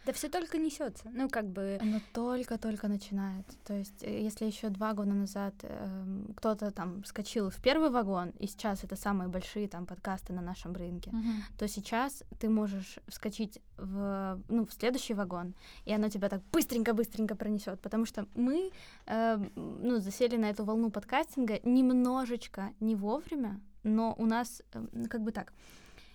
Да 0.06 0.12
все 0.12 0.28
только 0.28 0.58
несется. 0.58 1.10
Ну, 1.12 1.28
как 1.28 1.46
бы. 1.46 1.78
Оно 1.82 2.00
только-только 2.14 2.88
начинает. 2.88 3.46
То 3.64 3.74
есть, 3.74 4.02
э, 4.02 4.22
если 4.22 4.46
еще 4.46 4.70
два 4.70 4.94
года 4.94 5.10
назад 5.12 5.54
э, 5.62 6.24
кто-то 6.36 6.70
там 6.70 7.04
скочил 7.04 7.50
в 7.50 7.56
первый 7.56 7.90
вагон, 7.90 8.30
и 8.38 8.46
сейчас 8.46 8.84
это 8.84 8.96
самые 8.96 9.28
большие 9.28 9.68
там 9.68 9.84
подкасты 9.86 10.32
на 10.32 10.40
нашем 10.40 10.74
рынке, 10.74 11.10
Мгм. 11.10 11.42
то 11.58 11.68
сейчас 11.68 12.22
ты 12.40 12.48
можешь 12.48 12.98
вскочить 13.08 13.60
в, 13.76 14.40
ну, 14.48 14.64
в 14.66 14.72
следующий 14.72 15.14
вагон, 15.14 15.54
и 15.84 15.92
оно 15.92 16.08
тебя 16.08 16.28
так 16.28 16.42
быстренько-быстренько 16.52 17.36
пронесет, 17.36 17.80
потому 17.80 18.06
что 18.06 18.26
мы 18.34 18.70
э, 19.06 19.38
ну, 19.56 19.98
засели 20.00 20.36
на 20.36 20.50
эту 20.50 20.64
волну 20.64 20.90
подкастинга 20.90 21.60
немножечко 21.64 22.72
не 22.80 22.96
вовремя, 22.96 23.60
но 23.82 24.14
у 24.18 24.26
нас 24.26 24.62
э, 24.72 25.06
как 25.08 25.20
бы 25.20 25.32
так. 25.32 25.52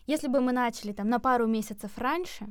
Если 0.07 0.27
бы 0.27 0.41
мы 0.41 0.51
начали 0.51 0.91
там 0.93 1.09
на 1.09 1.19
пару 1.19 1.47
месяцев 1.47 1.97
раньше, 1.97 2.47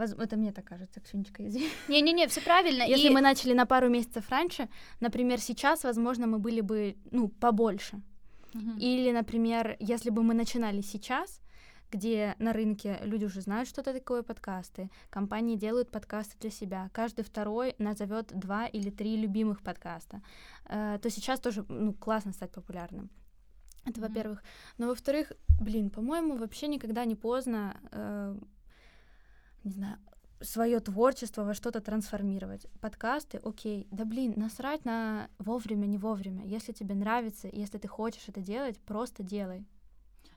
воз- 0.00 0.18
это 0.18 0.36
мне 0.36 0.52
так 0.52 0.64
кажется, 0.64 1.00
Ксюнечка, 1.00 1.42
извини. 1.46 1.68
Не-не-не, 1.88 2.26
все 2.26 2.40
правильно. 2.40 2.82
Если 2.82 3.08
и- 3.08 3.14
мы 3.14 3.20
начали 3.20 3.54
на 3.54 3.66
пару 3.66 3.88
месяцев 3.88 4.30
раньше, 4.30 4.68
например, 5.00 5.38
сейчас, 5.40 5.84
возможно, 5.84 6.26
мы 6.26 6.38
были 6.38 6.60
бы, 6.62 6.94
ну, 7.12 7.28
побольше. 7.28 8.00
Мгм. 8.54 8.78
Или, 8.78 9.12
например, 9.12 9.76
если 9.78 10.10
бы 10.10 10.22
мы 10.22 10.34
начинали 10.34 10.82
сейчас, 10.82 11.40
где 11.92 12.34
на 12.38 12.52
рынке 12.52 12.98
люди 13.04 13.24
уже 13.26 13.40
знают, 13.40 13.68
что 13.68 13.80
это 13.82 13.92
такое 13.92 14.22
подкасты, 14.22 14.88
компании 15.10 15.56
делают 15.56 15.90
подкасты 15.90 16.36
для 16.40 16.50
себя, 16.50 16.88
каждый 16.92 17.22
второй 17.24 17.74
назовет 17.78 18.32
два 18.38 18.66
или 18.66 18.90
три 18.90 19.16
любимых 19.16 19.60
подкаста, 19.62 20.20
э, 20.68 20.98
то 21.02 21.10
сейчас 21.10 21.40
тоже 21.40 21.64
ну, 21.68 21.92
классно 21.94 22.32
стать 22.32 22.50
популярным. 22.52 23.08
Это 23.86 24.00
Мгм. 24.00 24.08
во-первых. 24.08 24.42
Но 24.78 24.86
во-вторых, 24.86 25.32
блин, 25.60 25.90
по-моему, 25.90 26.36
вообще 26.36 26.68
никогда 26.68 27.04
не 27.04 27.14
поздно, 27.16 27.76
э, 27.92 28.36
не 29.64 29.70
знаю, 29.72 29.98
свое 30.40 30.80
творчество 30.80 31.44
во 31.44 31.54
что-то 31.54 31.80
трансформировать. 31.80 32.66
Подкасты, 32.80 33.40
окей, 33.44 33.86
да 33.90 34.04
блин, 34.04 34.34
насрать 34.36 34.84
на 34.84 35.28
вовремя, 35.38 35.86
не 35.86 35.98
вовремя. 35.98 36.44
Если 36.46 36.72
тебе 36.72 36.94
нравится, 36.94 37.48
если 37.52 37.78
ты 37.78 37.88
хочешь 37.88 38.24
это 38.28 38.40
делать, 38.40 38.78
просто 38.80 39.22
делай. 39.22 39.66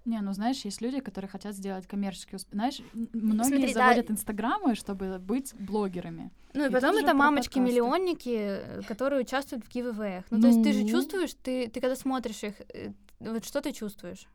Не, 0.06 0.20
ну 0.20 0.34
знаешь, 0.34 0.66
есть 0.66 0.82
люди, 0.82 1.00
которые 1.00 1.30
хотят 1.30 1.56
сделать 1.56 1.88
коммерческий 1.88 2.36
успех. 2.36 2.54
Знаешь, 2.54 2.82
многие 3.14 3.44
Смотри, 3.48 3.74
да. 3.74 3.86
заводят 3.86 4.12
инстаграмы, 4.12 4.76
чтобы 4.76 5.18
быть 5.18 5.54
блогерами. 5.58 6.30
Ну 6.54 6.66
и, 6.66 6.68
И 6.68 6.72
потом 6.72 6.98
это 6.98 7.14
мамочки-миллионники, 7.14 8.36
э, 8.36 8.82
которые 8.86 9.22
участвуют 9.22 9.64
в 9.66 9.70
гивэвэях. 9.70 10.26
Ну, 10.30 10.42
то 10.42 10.48
есть 10.48 10.62
ты 10.62 10.74
же 10.74 10.82
Ну. 10.84 10.90
чувствуешь, 10.90 11.34
ты, 11.42 11.70
ты 11.70 11.80
когда 11.80 11.96
смотришь 11.96 12.44
их, 12.44 12.56
э, 12.74 12.92
вот 13.22 13.46
что 13.46 13.62
ты 13.62 13.72
чувствуешь? 13.72 14.28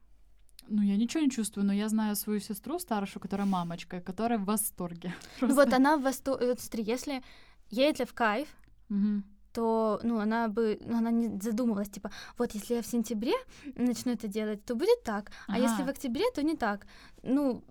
Ну, 0.70 0.82
я 0.82 0.96
ничего 0.96 1.22
не 1.24 1.30
чувствую, 1.30 1.66
но 1.66 1.72
я 1.72 1.88
знаю 1.88 2.16
свою 2.16 2.40
сестру 2.40 2.78
старшую, 2.78 3.22
которая 3.22 3.46
мамочка, 3.46 4.00
которая 4.00 4.38
в 4.38 4.44
восторге. 4.44 5.14
Ну, 5.40 5.54
вот 5.54 5.72
она 5.72 5.96
в 5.96 6.02
восторге. 6.02 6.46
Вот 6.48 6.60
смотри, 6.60 6.84
если 6.84 7.22
ей 7.70 7.90
это 7.90 8.04
в 8.04 8.12
кайф, 8.12 8.48
Мгм. 8.88 9.24
то, 9.52 10.00
ну, 10.02 10.18
она 10.18 10.48
бы, 10.48 10.78
ну, 10.84 10.98
она 10.98 11.10
не 11.10 11.40
задумывалась, 11.40 11.88
типа, 11.90 12.10
вот 12.38 12.54
если 12.54 12.74
я 12.76 12.82
в 12.82 12.86
сентябре 12.86 13.32
начну 13.76 14.12
это 14.12 14.28
делать, 14.28 14.64
то 14.64 14.74
будет 14.74 15.02
так, 15.04 15.32
а 15.46 15.58
если 15.58 15.82
Ага. 15.82 15.86
в 15.86 15.88
октябре, 15.90 16.24
то 16.34 16.42
не 16.42 16.56
так. 16.56 16.86
Ну, 17.22 17.62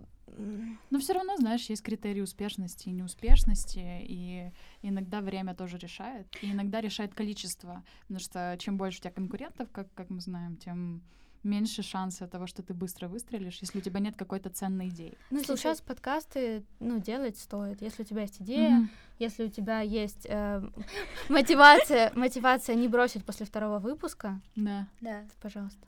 Но 0.92 1.00
все 1.00 1.14
равно, 1.14 1.38
знаешь, 1.38 1.70
есть 1.70 1.82
критерии 1.82 2.22
успешности 2.22 2.90
и 2.90 2.92
неуспешности, 2.92 3.80
и 4.02 4.52
иногда 4.84 5.22
время 5.22 5.56
тоже 5.56 5.78
решает, 5.78 6.28
и 6.44 6.52
иногда 6.52 6.82
решает 6.82 7.14
количество, 7.16 7.84
потому 8.02 8.20
что 8.20 8.56
чем 8.60 8.78
больше 8.78 9.00
у 9.00 9.02
тебя 9.02 9.12
конкурентов, 9.12 9.70
как, 9.72 9.88
как 9.96 10.10
мы 10.10 10.22
знаем, 10.22 10.58
тем 10.58 11.02
меньше 11.48 11.82
шанса 11.84 12.28
того, 12.28 12.46
что 12.48 12.62
ты 12.62 12.74
быстро 12.74 13.08
выстрелишь, 13.08 13.58
если 13.62 13.80
у 13.80 13.82
тебя 13.82 14.00
нет 14.00 14.16
какой-то 14.16 14.50
ценной 14.50 14.90
идеи. 14.90 15.18
ну, 15.32 15.44
Слушай- 15.44 15.62
сейчас 15.62 15.82
подкасты, 15.82 16.64
ну, 16.80 17.00
делать 17.00 17.38
стоит. 17.38 17.82
Если 17.82 18.04
у 18.04 18.06
тебя 18.06 18.22
есть 18.22 18.42
идея, 18.42 18.70
Мгм. 18.72 18.90
если 19.20 19.46
у 19.46 19.50
тебя 19.50 19.82
есть 19.82 20.26
э, 20.30 20.62
мотивация, 21.30 22.12
мотивация 22.16 22.76
не 22.76 22.88
бросить 22.88 23.26
после 23.26 23.46
второго 23.46 23.80
выпуска, 23.80 24.40
Да. 24.56 24.88
Да. 25.02 25.24
пожалуйста. 25.42 25.80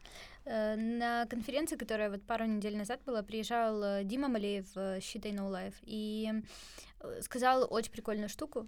Э, 0.45 0.75
На 0.75 1.25
конференции, 1.27 1.75
которая 1.75 2.09
вот 2.09 2.23
пару 2.23 2.45
недель 2.45 2.75
назад 2.77 2.99
была, 3.05 3.21
приезжал 3.23 3.83
э, 3.83 4.03
Дима 4.03 4.27
Малеев, 4.29 4.65
э, 4.75 4.99
Считай 5.01 5.31
No 5.33 5.49
Life, 5.51 5.75
и 5.83 6.31
сказал 7.21 7.67
очень 7.69 7.91
прикольную 7.91 8.29
штуку. 8.29 8.67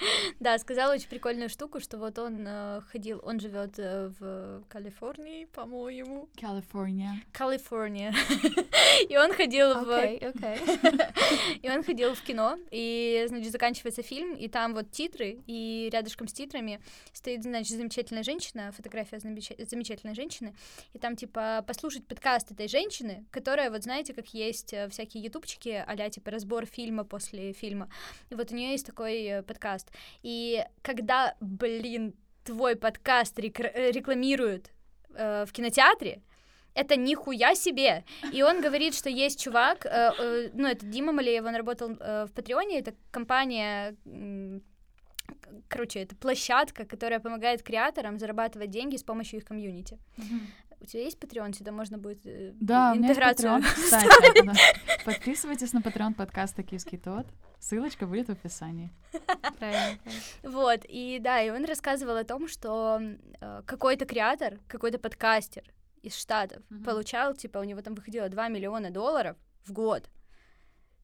Да, 0.40 0.58
сказал 0.58 0.90
очень 0.90 1.08
прикольную 1.08 1.48
штуку, 1.48 1.80
что 1.80 1.98
вот 1.98 2.18
он 2.18 2.44
э, 2.46 2.80
ходил, 2.90 3.20
он 3.24 3.40
живет 3.40 3.78
э, 3.78 4.10
в 4.18 4.62
Калифорнии, 4.68 5.46
по-моему. 5.46 6.28
California. 6.36 7.12
Калифорния. 7.32 8.14
И 9.08 9.16
он 9.16 9.32
ходил 9.32 9.74
в 9.84 9.90
Окей, 9.90 10.18
окей. 10.18 10.58
и 11.62 11.70
он 11.70 11.82
ходил 11.82 12.14
в 12.14 12.22
кино, 12.22 12.58
и, 12.70 13.24
значит, 13.28 13.52
заканчивается 13.52 14.02
фильм, 14.02 14.34
и 14.34 14.48
там 14.48 14.74
вот 14.74 14.90
титры, 14.90 15.38
и 15.46 15.88
рядышком 15.92 16.28
с 16.28 16.32
титрами 16.32 16.80
стоит, 17.12 17.42
значит, 17.42 17.76
замечательная 17.76 18.22
женщина, 18.22 18.72
фотография 18.72 19.16
замеча- 19.16 19.64
замечательной 19.64 20.14
женщины, 20.14 20.54
и 20.92 20.98
там, 20.98 21.16
типа, 21.16 21.64
послушать 21.66 22.06
подкаст 22.06 22.50
этой 22.50 22.68
женщины, 22.68 23.24
которая, 23.30 23.70
вот 23.70 23.84
знаете, 23.84 24.12
как 24.12 24.28
есть 24.34 24.72
э, 24.72 24.88
всякие 24.88 25.22
ютубчики 25.24 25.84
а 25.86 26.10
типа, 26.10 26.30
разбор 26.30 26.66
фильма 26.66 27.04
после 27.04 27.52
фильма, 27.52 27.88
и 28.30 28.34
вот 28.34 28.52
у 28.52 28.54
нее 28.54 28.72
есть 28.72 28.86
такой 28.86 29.24
э, 29.24 29.42
И 30.22 30.64
когда, 30.82 31.34
блин, 31.40 32.14
твой 32.44 32.74
подкаст 32.76 33.38
рек- 33.38 33.60
э, 33.60 33.90
рекламируют 33.92 34.70
э, 35.14 35.44
в 35.46 35.52
кинотеатре, 35.52 36.22
это 36.74 36.96
нихуя 36.96 37.54
себе. 37.54 38.04
И 38.32 38.42
он 38.42 38.60
говорит, 38.62 38.94
что 38.94 39.10
есть 39.10 39.40
чувак, 39.40 39.86
э, 39.86 40.10
э, 40.18 40.50
ну, 40.54 40.68
это 40.68 40.86
Дима 40.86 41.12
Малеев, 41.12 41.44
он 41.44 41.56
работал 41.56 41.90
э, 42.00 42.26
в 42.26 42.32
Патреоне, 42.32 42.78
это 42.78 42.94
компания, 43.10 43.96
к- 44.04 45.68
короче, 45.68 46.00
это 46.00 46.14
площадка, 46.16 46.84
которая 46.84 47.20
помогает 47.20 47.62
креаторам 47.62 48.18
зарабатывать 48.18 48.70
деньги 48.70 48.96
с 48.96 49.02
помощью 49.02 49.38
их 49.40 49.44
комьюнити. 49.44 49.98
У 50.80 50.86
тебя 50.86 51.02
есть 51.02 51.18
Patreon, 51.18 51.52
сюда 51.54 51.72
можно 51.72 51.98
будет 51.98 52.24
э, 52.24 52.52
Да, 52.60 52.92
у 52.92 52.96
меня 52.96 53.08
есть 53.08 53.18
интеграцию 53.18 53.50
Patreon, 53.50 53.62
кстати. 53.74 54.46
да. 54.46 54.52
Подписывайтесь 55.04 55.72
на 55.72 55.78
Patreon 55.78 56.14
подкаста 56.14 56.62
«Киевский 56.62 56.98
тот». 56.98 57.26
Ссылочка 57.58 58.06
будет 58.06 58.28
в 58.28 58.32
описании. 58.32 58.90
Правильно. 59.58 59.98
Вот, 60.42 60.80
и 60.88 61.18
да, 61.20 61.42
и 61.42 61.50
он 61.50 61.64
рассказывал 61.66 62.16
о 62.16 62.24
том, 62.24 62.48
что 62.48 62.98
э, 63.40 63.62
какой-то 63.66 64.06
креатор, 64.06 64.58
какой-то 64.68 64.98
подкастер 64.98 65.64
из 66.02 66.16
Штатов 66.16 66.62
Мгм. 66.70 66.84
получал, 66.84 67.34
типа, 67.34 67.58
у 67.58 67.64
него 67.64 67.82
там 67.82 67.94
выходило 67.94 68.28
2 68.30 68.48
миллиона 68.48 68.90
долларов 68.90 69.36
в 69.64 69.72
год 69.72 70.08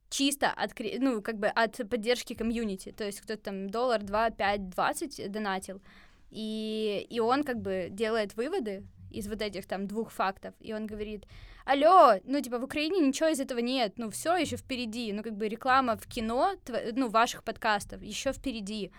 чисто 0.08 0.50
от, 0.50 0.72
ну, 1.00 1.20
как 1.20 1.36
бы 1.38 1.48
от 1.48 1.76
поддержки 1.90 2.34
комьюнити, 2.34 2.92
то 2.92 3.04
есть 3.04 3.20
кто-то 3.20 3.42
там 3.42 3.70
доллар, 3.70 4.02
два, 4.02 4.30
пять, 4.30 4.68
двадцать 4.68 5.20
донатил, 5.30 5.82
и, 6.30 7.06
и 7.10 7.20
он 7.20 7.44
как 7.44 7.60
бы 7.60 7.88
делает 7.90 8.36
выводы 8.36 8.86
из 9.10 9.28
вот 9.28 9.42
этих 9.42 9.66
там 9.66 9.86
двух 9.86 10.10
фактов, 10.10 10.54
и 10.60 10.72
он 10.74 10.86
говорит, 10.86 11.24
алло, 11.64 12.14
ну, 12.24 12.40
типа, 12.40 12.58
в 12.58 12.64
Украине 12.64 13.00
ничего 13.00 13.28
из 13.28 13.40
этого 13.40 13.58
нет, 13.60 13.94
ну, 13.98 14.08
все 14.10 14.36
еще 14.36 14.56
впереди, 14.56 15.12
ну, 15.12 15.22
как 15.22 15.36
бы 15.36 15.48
реклама 15.48 15.96
в 15.96 16.06
кино, 16.06 16.54
тв- 16.64 16.92
ну, 16.94 17.08
ваших 17.08 17.42
подкастов 17.42 18.02
еще 18.02 18.32
впереди, 18.32 18.90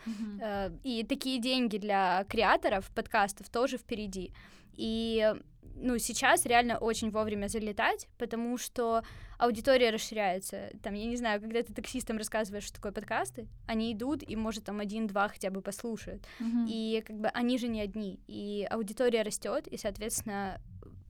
Э, 0.42 0.70
И 0.84 1.04
такие 1.04 1.40
деньги 1.40 1.78
для 1.78 2.24
креаторов 2.30 2.90
подкастов 2.96 3.50
тоже 3.50 3.78
впереди. 3.78 4.32
И 4.80 5.34
ну, 5.80 5.98
сейчас 5.98 6.46
реально 6.46 6.78
очень 6.78 7.12
вовремя 7.12 7.48
залетать, 7.48 8.08
потому 8.18 8.58
что 8.58 9.04
аудитория 9.38 9.90
расширяется. 9.92 10.72
Там, 10.82 10.94
я 10.94 11.06
не 11.06 11.16
знаю, 11.16 11.40
когда 11.42 11.62
ты 11.62 11.74
таксистам 11.74 12.18
рассказываешь, 12.18 12.64
что 12.64 12.76
такое 12.76 12.92
подкасты, 12.92 13.48
они 13.68 13.94
идут 13.94 14.24
и, 14.28 14.36
может, 14.36 14.66
там 14.66 14.80
один-два 14.80 15.28
хотя 15.30 15.50
бы 15.50 15.62
послушают. 15.62 16.26
Мгм. 16.40 16.66
И 16.68 17.04
как 17.06 17.18
бы 17.18 17.28
они 17.30 17.58
же 17.58 17.68
не 17.68 17.82
одни. 17.82 18.20
И 18.28 18.68
аудитория 18.70 19.22
растет, 19.22 19.68
и, 19.68 19.78
соответственно, 19.78 20.60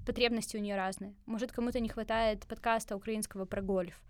потребности 0.05 0.57
у 0.57 0.59
нее 0.59 0.75
разные. 0.75 1.15
Может, 1.25 1.51
кому-то 1.51 1.79
не 1.79 1.89
хватает 1.89 2.45
подкаста 2.47 2.95
украинского 2.95 3.45
про 3.45 3.61
гольф. 3.61 4.01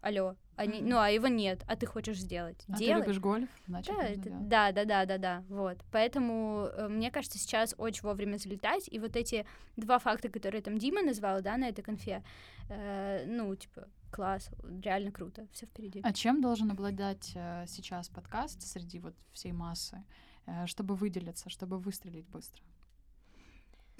Алло, 0.00 0.36
они, 0.60 0.82
ну 0.82 0.98
а 0.98 1.10
его 1.10 1.26
нет, 1.28 1.64
а 1.66 1.76
ты 1.76 1.86
хочешь 1.86 2.18
сделать? 2.18 2.64
А 2.68 2.72
ты 2.72 2.84
Делай. 2.84 3.00
любишь 3.02 3.18
гольф? 3.18 3.48
Значит, 3.66 3.94
Да, 3.96 4.02
это- 4.04 4.30
да, 4.30 4.72
да, 4.72 4.84
да, 4.84 5.04
да, 5.06 5.18
да, 5.18 5.44
вот. 5.48 5.78
Поэтому 5.90 6.68
э, 6.72 6.88
мне 6.88 7.10
кажется, 7.10 7.38
сейчас 7.38 7.74
очень 7.78 8.02
вовремя 8.02 8.36
залетать, 8.36 8.88
и 8.90 8.98
вот 8.98 9.16
эти 9.16 9.46
два 9.76 9.98
факта, 9.98 10.28
которые 10.28 10.62
там 10.62 10.78
Дима 10.78 11.02
назвал, 11.02 11.42
да, 11.42 11.56
на 11.56 11.68
этой 11.68 11.82
конфе, 11.82 12.22
э, 12.68 13.24
ну, 13.26 13.54
типа, 13.56 13.88
класс, 14.10 14.50
реально 14.82 15.12
круто, 15.12 15.46
все 15.52 15.66
впереди. 15.66 16.00
А 16.02 16.12
чем 16.12 16.40
должен 16.40 16.70
обладать 16.70 17.32
э, 17.34 17.64
сейчас 17.66 18.08
подкаст 18.08 18.62
среди 18.62 18.98
вот 18.98 19.14
всей 19.32 19.52
массы, 19.52 20.02
э, 20.46 20.66
чтобы 20.66 20.94
выделиться, 20.94 21.48
чтобы 21.48 21.78
выстрелить 21.78 22.26
быстро? 22.28 22.62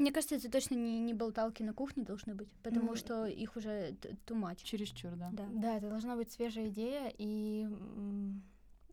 Мне 0.01 0.12
кажется, 0.12 0.36
это 0.36 0.51
точно 0.51 0.76
не, 0.76 0.98
не 0.98 1.12
болталки 1.12 1.62
на 1.62 1.74
кухне 1.74 2.05
должны 2.05 2.34
быть, 2.34 2.51
потому 2.62 2.86
Ну, 2.92 2.96
что 2.96 3.26
их 3.26 3.55
уже 3.57 3.92
т- 4.01 4.16
too 4.26 4.34
much. 4.40 4.61
Чересчур, 4.64 5.14
да. 5.14 5.28
Да. 5.30 5.46
Да, 5.53 5.76
это 5.76 5.90
должна 5.90 6.16
быть 6.16 6.32
свежая 6.32 6.68
идея 6.70 7.12
и, 7.18 7.68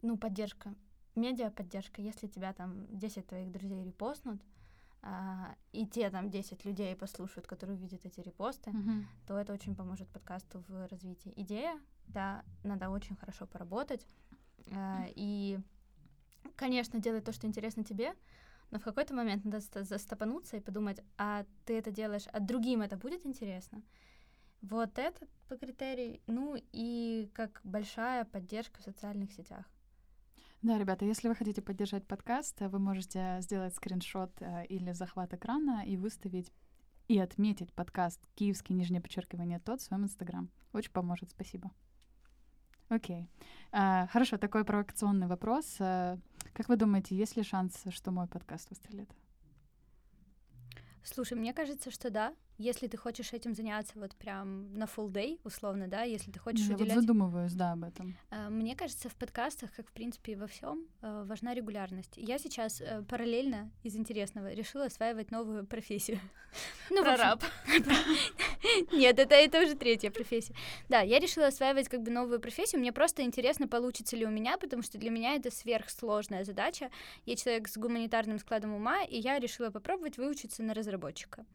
ну, 0.01 0.17
поддержка. 0.17 0.73
Медиа 1.15 1.49
поддержка. 1.49 2.01
Если 2.01 2.27
тебя 2.27 2.51
там 2.53 2.85
10 2.89 3.25
твоих 3.25 3.51
друзей 3.53 3.85
репостнут, 3.85 4.41
а, 5.01 5.55
и 5.71 5.85
те 5.87 6.09
там 6.09 6.29
10 6.29 6.65
людей 6.65 6.93
послушают, 6.95 7.47
которые 7.47 7.77
увидят 7.77 8.05
эти 8.05 8.19
репосты, 8.19 8.71
Мгм. 8.71 9.07
то 9.27 9.37
это 9.39 9.53
очень 9.53 9.75
поможет 9.75 10.09
подкасту 10.09 10.63
в 10.67 10.87
развитии. 10.89 11.31
Идея, 11.37 11.79
да, 12.07 12.43
надо 12.63 12.89
очень 12.89 13.15
хорошо 13.15 13.47
поработать. 13.47 14.05
Э, 14.65 15.05
и, 15.15 15.57
конечно, 16.57 16.99
делать 16.99 17.23
то, 17.23 17.31
что 17.31 17.47
интересно 17.47 17.85
тебе, 17.85 18.13
но 18.71 18.79
в 18.79 18.83
какой-то 18.83 19.13
момент 19.13 19.45
надо 19.45 19.61
застопануться 19.83 20.57
и 20.57 20.61
подумать, 20.61 20.99
а 21.17 21.45
ты 21.65 21.77
это 21.77 21.91
делаешь, 21.91 22.27
а 22.33 22.39
другим 22.39 22.81
это 22.81 22.97
будет 22.97 23.25
интересно? 23.25 23.81
Вот 24.61 24.97
этот 24.97 25.29
по 25.47 25.55
критерий, 25.55 26.21
ну 26.27 26.55
и 26.71 27.29
как 27.33 27.61
большая 27.63 28.25
поддержка 28.25 28.81
в 28.81 28.83
социальных 28.83 29.31
сетях. 29.31 29.65
Да, 30.63 30.77
ребята, 30.77 31.05
если 31.05 31.27
вы 31.27 31.35
хотите 31.35 31.61
поддержать 31.61 32.05
подкаст, 32.07 32.59
вы 32.61 32.79
можете 32.79 33.37
сделать 33.41 33.75
скриншот 33.75 34.31
э, 34.41 34.65
или 34.65 34.91
захват 34.91 35.33
экрана 35.33 35.83
и 35.85 35.97
выставить 35.97 36.51
и 37.07 37.19
отметить 37.19 37.71
подкаст 37.73 38.19
«Киевский 38.35 38.75
нижнее 38.75 38.99
подчеркивание 38.99 39.59
тот» 39.59 39.81
в 39.81 39.83
своем 39.83 40.03
инстаграм. 40.03 40.49
Очень 40.73 40.91
поможет, 40.91 41.29
спасибо. 41.29 41.71
Окей. 42.89 43.29
А, 43.71 44.07
хорошо, 44.07 44.37
такой 44.37 44.65
провокационный 44.65 45.27
вопрос. 45.27 45.77
А, 45.79 46.17
как 46.53 46.69
вы 46.69 46.75
думаете, 46.75 47.15
есть 47.15 47.35
ли 47.35 47.43
шанс, 47.43 47.83
что 47.89 48.11
мой 48.11 48.27
подкаст 48.27 48.69
выстрелит? 48.69 49.09
Слушай, 51.03 51.37
мне 51.37 51.53
кажется, 51.53 51.89
что 51.91 52.09
да 52.09 52.33
если 52.57 52.87
ты 52.87 52.97
хочешь 52.97 53.33
этим 53.33 53.53
заняться 53.53 53.93
вот 53.95 54.15
прям 54.15 54.73
на 54.73 54.85
full 54.85 55.11
day, 55.11 55.39
условно, 55.43 55.87
да, 55.87 56.03
если 56.03 56.31
ты 56.31 56.39
хочешь 56.39 56.67
Я 56.67 56.75
уделять... 56.75 56.95
вот 56.95 57.01
задумываюсь, 57.01 57.53
да, 57.53 57.73
об 57.73 57.83
этом. 57.83 58.17
Э, 58.31 58.49
мне 58.49 58.75
кажется, 58.75 59.09
в 59.09 59.15
подкастах, 59.15 59.73
как 59.75 59.87
в 59.87 59.91
принципе 59.91 60.33
и 60.33 60.35
во 60.35 60.47
всем, 60.47 60.87
э, 61.01 61.23
важна 61.25 61.53
регулярность. 61.53 62.13
Я 62.17 62.39
сейчас 62.39 62.81
э, 62.81 63.03
параллельно 63.07 63.71
из 63.83 63.95
интересного 63.95 64.53
решила 64.53 64.85
осваивать 64.85 65.31
новую 65.31 65.65
профессию. 65.65 66.19
Ну, 66.89 67.03
прораб. 67.03 67.43
Нет, 68.93 69.19
это, 69.19 69.35
это 69.35 69.61
уже 69.61 69.75
третья 69.75 70.09
профессия. 70.09 70.55
Да, 70.89 71.01
я 71.01 71.19
решила 71.19 71.47
осваивать 71.47 71.89
как 71.89 72.01
бы 72.01 72.09
новую 72.09 72.39
профессию. 72.39 72.79
Мне 72.79 72.93
просто 72.93 73.23
интересно, 73.23 73.67
получится 73.67 74.15
ли 74.15 74.25
у 74.25 74.29
меня, 74.29 74.57
потому 74.57 74.81
что 74.81 74.97
для 74.97 75.11
меня 75.11 75.35
это 75.35 75.51
сверхсложная 75.51 76.45
задача. 76.45 76.89
Я 77.25 77.35
человек 77.35 77.67
с 77.67 77.77
гуманитарным 77.77 78.39
складом 78.39 78.73
ума, 78.73 79.03
и 79.03 79.19
я 79.19 79.37
решила 79.37 79.69
попробовать 79.69 80.17
выучиться 80.17 80.63
на 80.63 80.73
разработчика. 80.73 81.45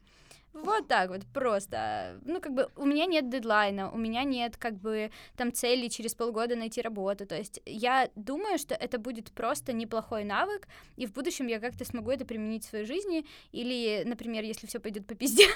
Вот 0.53 0.87
так 0.87 1.09
вот, 1.09 1.25
просто. 1.33 2.19
Ну, 2.25 2.39
как 2.39 2.53
бы 2.53 2.69
у 2.75 2.85
меня 2.85 3.05
нет 3.05 3.29
дедлайна, 3.29 3.91
у 3.91 3.97
меня 3.97 4.23
нет, 4.23 4.55
как 4.55 4.75
бы, 4.75 5.11
там 5.35 5.51
цели 5.51 5.87
через 5.87 6.13
полгода 6.13 6.55
найти 6.55 6.81
работу. 6.81 7.25
То 7.25 7.35
есть 7.35 7.59
я 7.65 8.09
думаю, 8.15 8.59
что 8.59 8.75
это 8.75 8.99
будет 8.99 9.31
просто 9.31 9.73
неплохой 9.73 10.23
навык, 10.23 10.67
и 10.95 11.07
в 11.07 11.13
будущем 11.13 11.47
я 11.47 11.59
как-то 11.59 11.85
смогу 11.85 12.11
это 12.11 12.25
применить 12.25 12.65
в 12.65 12.69
своей 12.69 12.85
жизни. 12.85 13.25
Или, 13.51 14.03
например, 14.05 14.43
если 14.43 14.67
все 14.67 14.79
пойдет 14.79 15.07
по 15.07 15.15
пизде. 15.15 15.47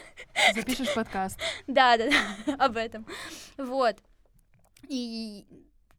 Запишешь 0.56 0.94
подкаст. 0.94 1.40
Да, 1.68 1.98
да, 1.98 2.10
да, 2.10 2.56
об 2.66 2.76
этом. 2.76 3.06
Вот. 3.58 3.98
И 4.90 5.46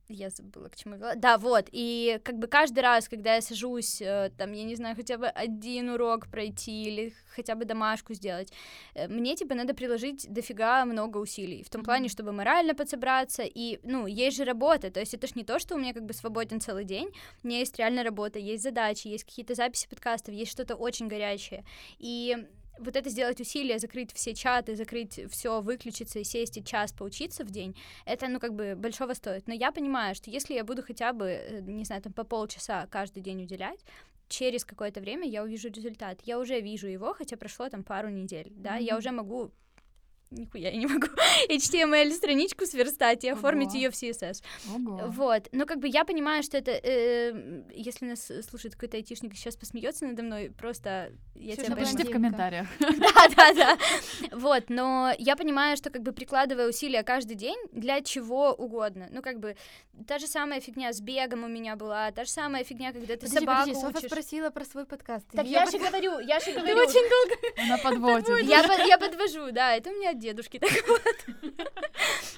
я 0.09 0.31
забыла, 0.31 0.69
к 0.69 0.77
чему 0.77 0.97
вела. 0.97 1.15
Да, 1.15 1.39
вот. 1.39 1.69
И 1.73 2.21
как 2.25 2.39
бы 2.39 2.47
каждый 2.47 2.81
раз, 2.81 3.09
когда 3.09 3.35
я 3.35 3.41
сажусь, 3.41 4.01
э, 4.01 4.31
там, 4.37 4.53
я 4.53 4.65
не 4.65 4.75
знаю, 4.75 4.97
хотя 4.97 5.19
бы 5.19 5.27
один 5.27 5.91
урок 5.91 6.29
пройти 6.29 6.85
или 6.85 7.15
хотя 7.35 7.55
бы 7.55 7.65
домашку 7.65 8.15
сделать, 8.15 8.53
э, 8.95 9.09
мне, 9.09 9.37
типа, 9.37 9.55
надо 9.55 9.75
приложить 9.75 10.27
дофига 10.33 10.85
много 10.85 11.19
усилий. 11.19 11.63
В 11.63 11.71
том 11.71 11.83
плане, 11.83 12.09
чтобы 12.09 12.33
морально 12.33 12.75
подсобраться. 12.75 13.43
И, 13.43 13.81
ну, 13.83 14.07
есть 14.07 14.37
же 14.37 14.45
работа. 14.45 14.91
То 14.91 15.01
есть 15.01 15.15
это 15.15 15.27
ж 15.27 15.35
не 15.35 15.45
то, 15.45 15.59
что 15.59 15.75
у 15.75 15.79
меня 15.79 15.93
как 15.93 16.05
бы 16.05 16.15
свободен 16.15 16.61
целый 16.61 16.85
день. 16.85 17.11
У 17.43 17.49
меня 17.49 17.59
есть 17.59 17.79
реальная 17.79 18.05
работа, 18.05 18.39
есть 18.39 18.63
задачи, 18.63 19.09
есть 19.09 19.25
какие-то 19.25 19.55
записи 19.55 19.89
подкастов, 19.89 20.35
есть 20.35 20.51
что-то 20.51 20.75
очень 20.75 21.09
горячее. 21.09 21.65
И 21.99 22.37
вот 22.79 22.97
это 22.97 23.11
сделать 23.11 23.41
усилие, 23.41 23.79
закрыть 23.79 24.13
все 24.13 24.35
чаты, 24.35 24.77
закрыть 24.77 25.21
все, 25.31 25.61
выключиться 25.61 26.19
и 26.19 26.25
сесть 26.25 26.57
и 26.57 26.65
час 26.65 26.93
поучиться 26.93 27.45
в 27.45 27.51
день, 27.51 27.77
это, 28.05 28.29
ну, 28.29 28.41
как 28.41 28.55
бы 28.55 28.75
большого 28.77 29.15
стоит. 29.15 29.47
Но 29.47 29.55
я 29.55 29.73
понимаю, 29.73 30.15
что 30.15 30.31
если 30.31 30.55
я 30.55 30.65
буду 30.65 30.83
хотя 30.83 31.13
бы, 31.13 31.27
э, 31.27 31.61
не 31.61 31.85
знаю, 31.85 32.03
там 32.03 32.13
по 32.13 32.25
полчаса 32.25 32.87
каждый 32.91 33.23
день 33.23 33.43
уделять, 33.43 33.81
через 34.29 34.65
какое-то 34.65 35.01
время 35.01 35.27
я 35.27 35.43
увижу 35.43 35.69
результат. 35.69 36.21
Я 36.25 36.39
уже 36.39 36.61
вижу 36.61 36.87
его, 36.87 37.15
хотя 37.15 37.37
прошло 37.37 37.69
там 37.69 37.83
пару 37.83 38.09
недель, 38.09 38.53
да, 38.57 38.79
mm-hmm. 38.79 38.83
я 38.83 38.99
уже 38.99 39.11
могу 39.11 39.51
нихуя 40.31 40.71
я 40.71 40.77
не 40.77 40.87
могу 40.87 41.07
HTML-страничку 41.49 42.67
сверстать 42.67 43.25
и 43.25 43.29
оформить 43.29 43.75
ее 43.75 43.91
в 43.91 43.95
CSS. 43.95 44.43
Ого. 44.75 45.05
Вот. 45.09 45.49
Но 45.53 45.67
как 45.67 45.79
бы 45.79 45.89
я 45.89 46.05
понимаю, 46.05 46.43
что 46.43 46.59
это, 46.59 46.71
э, 46.71 47.63
если 47.73 48.07
нас 48.07 48.31
слушает 48.49 48.75
какой-то 48.75 48.97
айтишник, 48.97 49.35
сейчас 49.35 49.57
посмеется 49.57 50.07
надо 50.07 50.23
мной, 50.23 50.51
просто 50.51 51.13
я 51.35 51.57
тебя 51.57 51.71
Напишите 51.71 52.05
в 52.05 52.11
комментариях. 52.11 52.67
Да, 52.99 53.29
да, 53.37 53.55
да. 53.55 53.79
Вот, 54.33 54.65
но 54.69 55.13
я 55.19 55.37
понимаю, 55.37 55.77
что 55.77 55.91
как 55.91 56.03
бы 56.03 56.13
прикладывая 56.13 56.69
усилия 56.69 57.03
каждый 57.03 57.37
день 57.37 57.59
для 57.73 58.01
чего 58.01 58.53
угодно. 58.53 59.09
Ну, 59.11 59.23
как 59.23 59.39
бы 59.39 59.57
та 60.07 60.19
же 60.19 60.27
самая 60.27 60.61
фигня 60.61 60.93
с 60.93 61.01
бегом 61.01 61.45
у 61.45 61.49
меня 61.49 61.77
была, 61.77 62.11
та 62.13 62.25
же 62.25 62.31
самая 62.31 62.65
фигня, 62.65 62.93
когда 62.93 63.15
ты 63.15 63.27
подожди, 63.27 63.39
собаку 63.39 63.71
подожди, 63.71 63.81
Софа 63.81 64.07
спросила 64.07 64.51
про 64.51 64.65
свой 64.65 64.85
подкаст. 64.85 65.27
Так 65.33 65.47
я 65.47 65.67
же 65.67 65.79
говорю, 65.79 66.19
я 66.19 66.41
же 66.41 66.53
говорю. 66.53 66.67
Ты 66.67 66.83
очень 66.83 67.09
долго... 67.09 67.69
На 67.69 67.79
подводе. 67.79 68.45
Я 68.45 68.99
подвожу, 68.99 69.51
да, 69.53 69.75
это 69.75 69.91
у 69.91 69.95
меня 69.95 70.15
дедушки, 70.19 70.59
так 70.59 70.71
вот. 70.87 71.03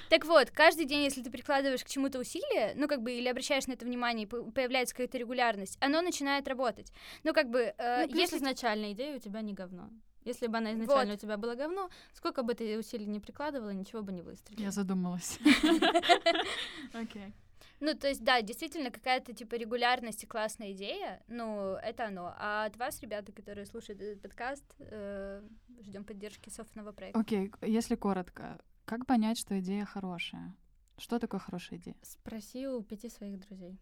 Так 0.09 0.25
вот, 0.25 0.51
каждый 0.51 0.83
день, 0.83 1.03
если 1.03 1.21
ты 1.21 1.31
прикладываешь 1.31 1.85
к 1.85 1.87
чему-то 1.87 2.19
усилия, 2.19 2.73
ну, 2.75 2.89
как 2.89 3.01
бы, 3.01 3.13
или 3.13 3.29
обращаешь 3.29 3.67
на 3.67 3.73
это 3.73 3.85
внимание, 3.85 4.27
появляется 4.27 4.93
какая-то 4.93 5.17
регулярность, 5.17 5.77
оно 5.79 6.01
начинает 6.01 6.49
работать. 6.49 6.91
Ну, 7.23 7.33
как 7.33 7.49
бы... 7.49 7.73
Э, 7.77 8.07
ну, 8.07 8.19
если 8.19 8.37
изначальная 8.37 8.91
идея 8.91 9.15
у 9.15 9.19
тебя 9.19 9.39
не 9.39 9.53
говно. 9.53 9.89
Если 10.25 10.47
бы 10.47 10.57
она 10.57 10.73
изначально 10.73 11.13
вот. 11.13 11.17
у 11.17 11.21
тебя 11.21 11.37
была 11.37 11.55
говно, 11.55 11.89
сколько 12.13 12.43
бы 12.43 12.53
ты 12.53 12.77
усилий 12.77 13.05
не 13.05 13.21
прикладывала, 13.21 13.69
ничего 13.69 14.01
бы 14.01 14.11
не 14.11 14.21
выстрелило. 14.21 14.65
Я 14.65 14.71
задумалась. 14.71 15.39
Окей. 16.93 17.33
Ну, 17.81 17.95
то 17.95 18.07
есть, 18.07 18.23
да, 18.23 18.41
действительно, 18.43 18.91
какая-то, 18.91 19.33
типа, 19.33 19.55
регулярность 19.55 20.23
и 20.23 20.27
классная 20.27 20.71
идея, 20.73 21.23
ну, 21.27 21.73
это 21.73 22.05
оно. 22.05 22.33
А 22.37 22.65
от 22.65 22.77
вас, 22.77 23.01
ребята, 23.01 23.31
которые 23.31 23.65
слушают 23.65 23.99
этот 23.99 24.21
подкаст, 24.21 24.63
э, 24.77 25.41
ждем 25.81 26.05
поддержки 26.05 26.49
собственного 26.49 26.91
проекта. 26.91 27.19
Окей, 27.19 27.47
okay. 27.47 27.67
если 27.67 27.95
коротко, 27.95 28.61
как 28.85 29.07
понять, 29.07 29.39
что 29.39 29.59
идея 29.59 29.85
хорошая? 29.85 30.55
Что 30.99 31.17
такое 31.17 31.39
хорошая 31.39 31.79
идея? 31.79 31.95
Спроси 32.03 32.67
у 32.67 32.83
пяти 32.83 33.09
своих 33.09 33.39
друзей. 33.39 33.79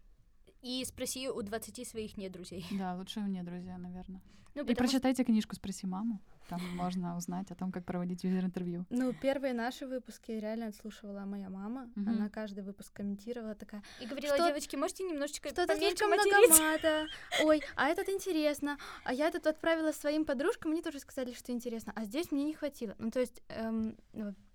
И 0.62 0.84
спроси 0.84 1.28
у 1.28 1.42
20 1.42 1.88
своих 1.88 2.16
не 2.16 2.28
друзей. 2.28 2.66
Да, 2.72 2.94
лучше 2.96 3.20
у 3.20 3.26
не 3.26 3.42
друзья, 3.42 3.78
наверное. 3.78 4.20
Ну, 4.54 4.64
и 4.64 4.74
прочитайте 4.74 5.22
что... 5.22 5.24
книжку 5.24 5.54
«Спроси 5.54 5.86
маму». 5.86 6.20
Там 6.48 6.60
можно 6.74 7.16
узнать 7.16 7.50
о 7.52 7.54
том, 7.54 7.70
как 7.70 7.84
проводить 7.84 8.24
юзер-интервью. 8.24 8.84
Ну, 8.90 9.12
первые 9.12 9.54
наши 9.54 9.86
выпуски 9.86 10.32
реально 10.32 10.66
отслушивала 10.66 11.20
моя 11.20 11.48
мама. 11.48 11.88
Угу. 11.94 12.10
Она 12.10 12.28
каждый 12.28 12.64
выпуск 12.64 12.92
комментировала 12.92 13.54
такая... 13.54 13.84
И 14.00 14.06
говорила, 14.06 14.34
что... 14.34 14.48
девочки, 14.48 14.74
можете 14.74 15.04
немножечко 15.04 15.50
Что-то 15.50 15.76
слишком 15.76 16.08
много 16.08 16.28
мата. 16.58 17.06
Ой, 17.44 17.62
а 17.76 17.88
этот 17.88 18.08
интересно. 18.08 18.78
А 19.04 19.14
я 19.14 19.28
этот 19.28 19.46
отправила 19.46 19.92
своим 19.92 20.24
подружкам, 20.24 20.72
они 20.72 20.82
тоже 20.82 20.98
сказали, 20.98 21.32
что 21.32 21.52
интересно. 21.52 21.92
А 21.94 22.04
здесь 22.04 22.32
мне 22.32 22.42
не 22.42 22.54
хватило. 22.54 22.96
Ну, 22.98 23.12
то 23.12 23.20
есть, 23.20 23.40
эм, 23.48 23.96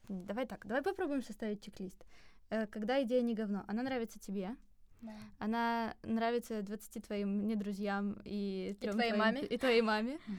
давай 0.09 0.45
так, 0.45 0.67
давай 0.67 0.83
попробуем 0.83 1.23
составить 1.23 1.63
чек-лист. 1.63 2.03
Э, 2.49 2.67
когда 2.67 3.01
идея 3.03 3.21
не 3.21 3.33
говно, 3.33 3.63
она 3.67 3.83
нравится 3.83 4.19
тебе, 4.19 4.55
да. 5.01 5.13
Она 5.39 5.95
нравится 6.03 6.61
20 6.61 7.03
твоим 7.05 7.47
не 7.47 7.55
друзьям 7.55 8.19
и, 8.25 8.75
и 8.79 8.87
твоей 8.87 9.11
твоим, 9.11 9.17
маме. 9.17 9.45
И 9.45 9.57
твоей 9.57 9.81
маме. 9.81 10.19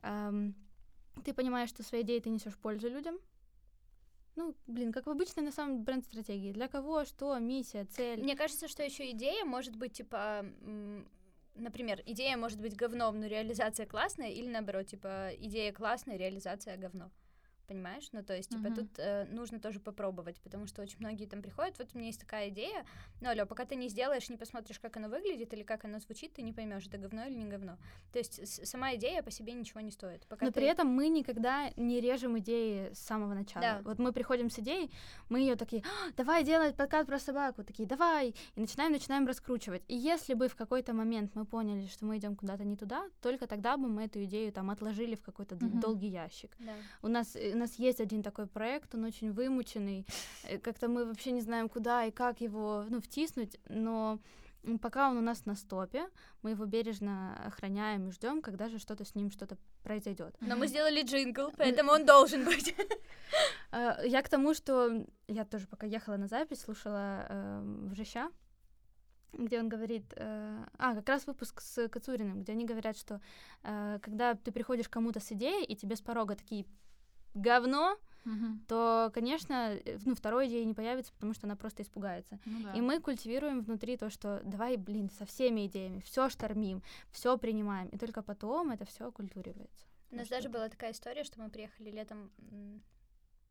Um, 0.00 0.54
ты 1.24 1.34
понимаешь, 1.34 1.70
что 1.70 1.82
своей 1.82 2.04
идеей 2.04 2.20
ты 2.20 2.30
несешь 2.30 2.56
пользу 2.56 2.88
людям. 2.88 3.18
Ну, 4.36 4.54
блин, 4.68 4.92
как 4.92 5.06
в 5.06 5.10
обычной, 5.10 5.42
на 5.42 5.50
самом 5.50 5.72
деле, 5.72 5.84
бренд-стратегии. 5.84 6.52
Для 6.52 6.68
кого, 6.68 7.04
что, 7.04 7.36
миссия, 7.40 7.84
цель. 7.84 8.22
Мне 8.22 8.36
кажется, 8.36 8.68
что 8.68 8.84
еще 8.84 9.10
идея 9.10 9.44
может 9.44 9.74
быть, 9.74 9.94
типа, 9.94 10.46
например, 11.56 12.00
идея 12.06 12.36
может 12.36 12.60
быть 12.60 12.76
говном, 12.76 13.18
но 13.18 13.26
реализация 13.26 13.86
классная, 13.86 14.30
или 14.30 14.48
наоборот, 14.48 14.86
типа, 14.86 15.30
идея 15.34 15.72
классная, 15.72 16.16
реализация 16.16 16.76
говно 16.76 17.10
понимаешь? 17.68 18.08
Ну, 18.12 18.22
то 18.22 18.34
есть, 18.34 18.50
типа, 18.50 18.68
uh-huh. 18.68 18.74
тут 18.74 18.98
э, 18.98 19.24
нужно 19.26 19.60
тоже 19.60 19.78
попробовать, 19.78 20.40
потому 20.40 20.66
что 20.66 20.82
очень 20.82 20.96
многие 20.98 21.26
там 21.26 21.42
приходят, 21.42 21.78
вот 21.78 21.88
у 21.94 21.98
меня 21.98 22.08
есть 22.08 22.20
такая 22.20 22.48
идея, 22.48 22.84
но, 23.20 23.30
алло, 23.30 23.46
пока 23.46 23.64
ты 23.64 23.76
не 23.76 23.88
сделаешь, 23.88 24.28
не 24.30 24.36
посмотришь, 24.36 24.80
как 24.80 24.96
оно 24.96 25.08
выглядит 25.08 25.52
или 25.52 25.62
как 25.62 25.84
оно 25.84 26.00
звучит, 26.00 26.32
ты 26.32 26.42
не 26.42 26.52
поймешь, 26.52 26.86
это 26.86 26.98
говно 26.98 27.26
или 27.26 27.34
не 27.34 27.46
говно. 27.46 27.76
То 28.12 28.18
есть, 28.18 28.66
сама 28.66 28.94
идея 28.94 29.22
по 29.22 29.30
себе 29.30 29.52
ничего 29.52 29.80
не 29.80 29.90
стоит. 29.90 30.26
Пока 30.26 30.46
но 30.46 30.50
ты... 30.50 30.60
при 30.60 30.68
этом 30.68 30.88
мы 30.88 31.08
никогда 31.08 31.70
не 31.76 32.00
режем 32.00 32.38
идеи 32.38 32.90
с 32.92 32.98
самого 32.98 33.34
начала. 33.34 33.60
Да. 33.62 33.80
Вот 33.84 33.98
мы 33.98 34.12
приходим 34.12 34.50
с 34.50 34.58
идеей, 34.58 34.90
мы 35.28 35.40
ее 35.40 35.56
такие, 35.56 35.82
«А, 35.84 36.12
давай 36.16 36.44
делать 36.44 36.74
подкаст 36.74 37.06
про 37.06 37.18
собаку, 37.18 37.62
такие, 37.62 37.86
давай, 37.86 38.34
и 38.56 38.60
начинаем, 38.60 38.92
начинаем 38.92 39.26
раскручивать. 39.26 39.82
И 39.88 39.96
если 39.96 40.34
бы 40.34 40.48
в 40.48 40.56
какой-то 40.56 40.94
момент 40.94 41.34
мы 41.34 41.44
поняли, 41.44 41.86
что 41.86 42.06
мы 42.06 42.16
идем 42.16 42.34
куда-то 42.34 42.64
не 42.64 42.76
туда, 42.76 43.04
только 43.20 43.46
тогда 43.46 43.76
бы 43.76 43.88
мы 43.88 44.04
эту 44.04 44.24
идею 44.24 44.52
там 44.52 44.70
отложили 44.70 45.14
в 45.14 45.22
какой-то 45.22 45.54
uh-huh. 45.54 45.80
долгий 45.80 46.08
ящик. 46.08 46.56
Да. 46.58 46.72
У 47.02 47.08
нас 47.08 47.36
э, 47.36 47.57
нас 47.58 47.74
есть 47.74 48.00
один 48.00 48.22
такой 48.22 48.46
проект, 48.46 48.94
он 48.94 49.04
очень 49.04 49.32
вымученный, 49.32 50.06
э, 50.44 50.58
как-то 50.58 50.88
мы 50.88 51.04
вообще 51.04 51.32
не 51.32 51.40
знаем, 51.40 51.68
куда 51.68 52.04
и 52.04 52.10
как 52.10 52.40
его, 52.40 52.84
ну, 52.88 53.00
втиснуть, 53.00 53.58
но 53.68 54.18
пока 54.80 55.10
он 55.10 55.16
у 55.16 55.20
нас 55.20 55.46
на 55.46 55.54
стопе, 55.54 56.08
мы 56.42 56.50
его 56.50 56.66
бережно 56.66 57.38
охраняем 57.46 58.08
и 58.08 58.12
ждем, 58.12 58.42
когда 58.42 58.68
же 58.68 58.78
что-то 58.78 59.04
с 59.04 59.14
ним 59.14 59.30
что-то 59.30 59.56
произойдет. 59.82 60.36
Но 60.40 60.56
мы 60.56 60.66
сделали 60.66 61.02
джингл, 61.02 61.52
поэтому 61.56 61.92
он 61.92 62.06
должен 62.06 62.44
быть. 62.44 62.74
Э, 63.70 64.00
я 64.06 64.22
к 64.22 64.30
тому, 64.30 64.54
что 64.54 65.04
я 65.26 65.44
тоже 65.44 65.66
пока 65.66 65.86
ехала 65.86 66.16
на 66.16 66.26
запись, 66.26 66.62
слушала 66.62 67.26
э, 67.28 67.62
Вжища, 67.90 68.30
где 69.32 69.60
он 69.60 69.68
говорит, 69.68 70.04
э, 70.16 70.64
а, 70.78 70.94
как 70.94 71.08
раз 71.08 71.26
выпуск 71.26 71.60
с 71.60 71.88
Кацуриным, 71.88 72.40
где 72.40 72.52
они 72.52 72.64
говорят, 72.64 72.96
что 72.96 73.20
э, 73.62 73.98
когда 74.02 74.34
ты 74.34 74.52
приходишь 74.52 74.88
кому-то 74.88 75.20
с 75.20 75.32
идеей, 75.32 75.64
и 75.64 75.76
тебе 75.76 75.96
с 75.96 76.00
порога 76.00 76.34
такие 76.34 76.64
говно, 77.34 77.98
Мгм. 78.24 78.64
то, 78.68 79.10
конечно, 79.14 79.74
э, 79.74 79.98
ну, 80.04 80.14
второй 80.14 80.48
идеи 80.48 80.64
не 80.64 80.74
появится, 80.74 81.12
потому 81.12 81.32
что 81.34 81.46
она 81.46 81.56
просто 81.56 81.82
испугается. 81.82 82.38
Ну 82.44 82.62
да. 82.62 82.72
И 82.72 82.80
мы 82.80 83.00
культивируем 83.00 83.62
внутри 83.62 83.96
то, 83.96 84.10
что 84.10 84.40
давай, 84.44 84.76
блин, 84.76 85.10
со 85.10 85.24
всеми 85.24 85.66
идеями, 85.66 86.00
все 86.00 86.28
штормим, 86.28 86.82
все 87.10 87.38
принимаем, 87.38 87.88
и 87.88 87.96
только 87.98 88.22
потом 88.22 88.70
это 88.70 88.84
все 88.84 89.10
культуривается. 89.12 89.86
У 90.10 90.16
нас 90.16 90.28
даже 90.28 90.48
была 90.48 90.68
такая 90.68 90.92
история, 90.92 91.24
что 91.24 91.40
мы 91.40 91.50
приехали 91.50 91.90
летом... 91.90 92.30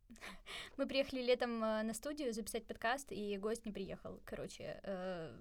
Мы 0.76 0.86
приехали 0.86 1.22
летом 1.22 1.62
э, 1.62 1.82
на 1.82 1.92
студию 1.92 2.32
записать 2.32 2.66
подкаст, 2.66 3.12
и 3.12 3.36
гость 3.36 3.66
не 3.66 3.72
приехал. 3.72 4.20
Короче, 4.24 4.80
э, 4.82 5.36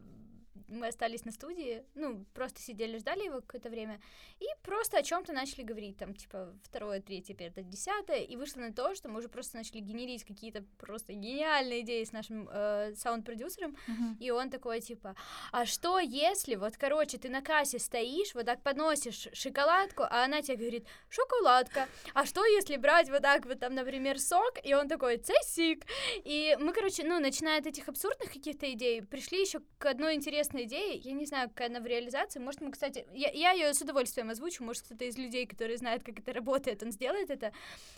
мы 0.68 0.88
остались 0.88 1.26
на 1.26 1.32
студии, 1.32 1.84
ну, 1.95 2.26
просто 2.34 2.62
сидели, 2.62 2.97
ждали 2.97 3.26
его 3.26 3.41
какое-то 3.41 3.70
время, 3.70 3.99
и 4.39 4.45
просто 4.64 4.97
о 4.97 5.03
чем-то 5.03 5.34
начали 5.34 5.64
говорить, 5.64 5.97
там, 5.97 6.14
типа, 6.14 6.53
второе, 6.64 7.01
третье, 7.01 7.34
пятое, 7.34 7.64
десятое, 7.64 8.22
и 8.22 8.36
вышло 8.36 8.60
на 8.62 8.74
то, 8.74 8.95
что 8.95 9.10
мы 9.10 9.20
уже 9.20 9.30
просто 9.30 9.58
начали 9.58 9.80
генерить 9.80 10.24
какие-то 10.24 10.64
просто 10.78 11.14
гениальные 11.14 11.82
идеи 11.82 12.03
с 12.03 12.12
нашим 12.12 12.47
э, 12.51 12.93
саунд-продюсером, 12.95 13.76
Мгм. 13.88 14.18
и 14.20 14.30
он 14.32 14.49
такой, 14.49 14.80
типа, 14.82 15.16
а 15.51 15.66
что 15.66 15.99
если, 15.99 16.55
вот, 16.55 16.78
короче, 16.78 17.18
ты 17.18 17.30
на 17.30 17.41
кассе 17.41 17.80
стоишь, 17.80 18.34
вот 18.36 18.45
так 18.45 18.62
подносишь 18.64 19.28
шоколадку, 19.34 20.03
а 20.03 20.24
она 20.26 20.41
тебе 20.41 20.58
говорит, 20.58 20.88
шоколадка, 21.10 21.88
а 22.14 22.26
что 22.26 22.45
если 22.45 22.78
брать 22.78 23.10
вот 23.10 23.22
так 23.22 23.45
вот 23.45 23.60
там, 23.60 23.74
например, 23.76 24.20
сок, 24.20 24.53
и 24.64 24.74
он 24.74 24.88
такой, 24.88 25.18
цесик, 25.18 25.84
и 26.24 26.55
мы, 26.60 26.74
короче, 26.74 27.03
ну, 27.03 27.20
начиная 27.20 27.60
от 27.60 27.66
этих 27.68 27.89
абсурдных 27.89 28.32
каких-то 28.32 28.72
идей, 28.72 29.01
пришли 29.01 29.41
еще 29.41 29.60
к 29.78 29.86
одной 29.86 30.16
интересной 30.16 30.38
идее, 30.56 30.95
я 30.95 31.14
не 31.14 31.26
знаю, 31.26 31.50
какая 31.50 31.70
она 31.70 31.80
в 31.80 31.86
реализации, 31.86 32.39
может, 32.39 32.62
мы, 32.62 32.72
кстати, 32.72 33.06
я, 33.14 33.30
я 33.32 33.52
ее 33.52 33.74
с 33.74 33.82
удовольствием 33.82 34.30
озвучу, 34.30 34.64
может, 34.64 34.84
кто-то 34.84 35.06
из 35.06 35.18
людей, 35.18 35.45
которые 35.45 35.78
знают, 35.78 36.04
как 36.04 36.20
это 36.20 36.34
работает, 36.34 36.84
он 36.84 36.91
сделает 36.91 37.30
это. 37.30 37.52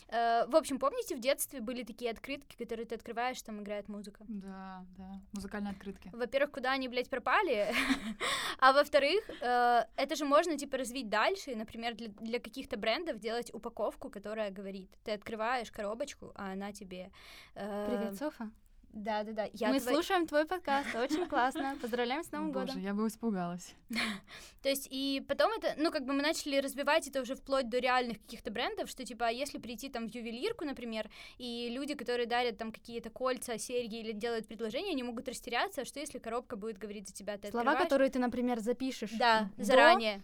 Э, 0.07 0.45
в 0.47 0.55
общем, 0.55 0.79
помните, 0.79 1.15
в 1.15 1.19
детстве 1.19 1.61
были 1.61 1.83
такие 1.83 2.11
открытки, 2.11 2.55
которые 2.57 2.85
ты 2.85 2.95
открываешь, 2.95 3.41
там 3.41 3.61
играет 3.61 3.87
музыка? 3.89 4.23
Да, 4.27 4.85
да. 4.97 5.21
Музыкальные 5.33 5.71
открытки. 5.71 6.09
во-первых, 6.13 6.51
куда 6.51 6.71
они, 6.71 6.87
блядь, 6.87 7.09
пропали, 7.09 7.73
а 8.59 8.73
во-вторых, 8.73 9.29
э, 9.41 9.85
это 9.95 10.15
же 10.15 10.25
можно, 10.25 10.57
типа, 10.57 10.77
развить 10.77 11.09
дальше, 11.09 11.51
и, 11.51 11.55
например, 11.55 11.95
для, 11.95 12.09
для 12.09 12.39
каких-то 12.39 12.77
брендов 12.77 13.19
делать 13.19 13.53
упаковку, 13.53 14.09
которая 14.09 14.51
говорит, 14.51 14.89
ты 15.03 15.11
открываешь 15.11 15.71
коробочку, 15.71 16.31
а 16.35 16.51
она 16.53 16.71
тебе... 16.71 17.11
э, 17.55 17.85
Привет, 17.87 18.15
Софа. 18.17 18.51
Да-да-да. 18.91 19.47
я 19.53 19.69
Мы 19.69 19.79
твой- 19.79 19.93
слушаем 19.93 20.25
твой 20.27 20.45
подкаст, 20.45 20.95
очень 20.95 21.27
классно. 21.27 21.77
Поздравляем 21.81 22.23
с 22.23 22.31
Новым 22.31 22.51
Боже, 22.51 22.67
годом. 22.67 22.81
я 22.81 22.93
бы 22.93 23.07
испугалась. 23.07 23.73
То 24.63 24.69
есть, 24.69 24.87
и 24.89 25.23
потом 25.27 25.51
это, 25.53 25.73
ну, 25.77 25.91
как 25.91 26.05
бы 26.05 26.13
мы 26.13 26.21
начали 26.21 26.57
развивать 26.57 27.07
это 27.07 27.21
уже 27.21 27.35
вплоть 27.35 27.69
до 27.69 27.77
реальных 27.79 28.19
каких-то 28.21 28.51
брендов, 28.51 28.89
что, 28.89 29.05
типа, 29.05 29.27
а 29.27 29.31
если 29.31 29.57
прийти 29.57 29.89
там 29.89 30.07
в 30.09 30.13
ювелирку, 30.13 30.65
например, 30.65 31.09
и 31.37 31.69
люди, 31.69 31.93
которые 31.93 32.25
дарят 32.25 32.57
там 32.57 32.71
какие-то 32.71 33.09
кольца, 33.09 33.57
серьги 33.57 33.95
или 33.99 34.11
делают 34.11 34.47
предложения, 34.47 34.91
они 34.91 35.03
могут 35.03 35.27
растеряться, 35.29 35.81
а 35.81 35.85
что 35.85 35.99
если 35.99 36.17
коробка 36.19 36.55
будет 36.55 36.77
говорить 36.77 37.07
за 37.07 37.13
тебя, 37.13 37.37
ты 37.37 37.49
Слова, 37.51 37.61
открываешь- 37.71 37.83
которые 37.83 38.09
ты, 38.09 38.19
например, 38.19 38.59
запишешь. 38.59 39.11
Да, 39.11 39.49
до, 39.55 39.63
заранее. 39.63 40.21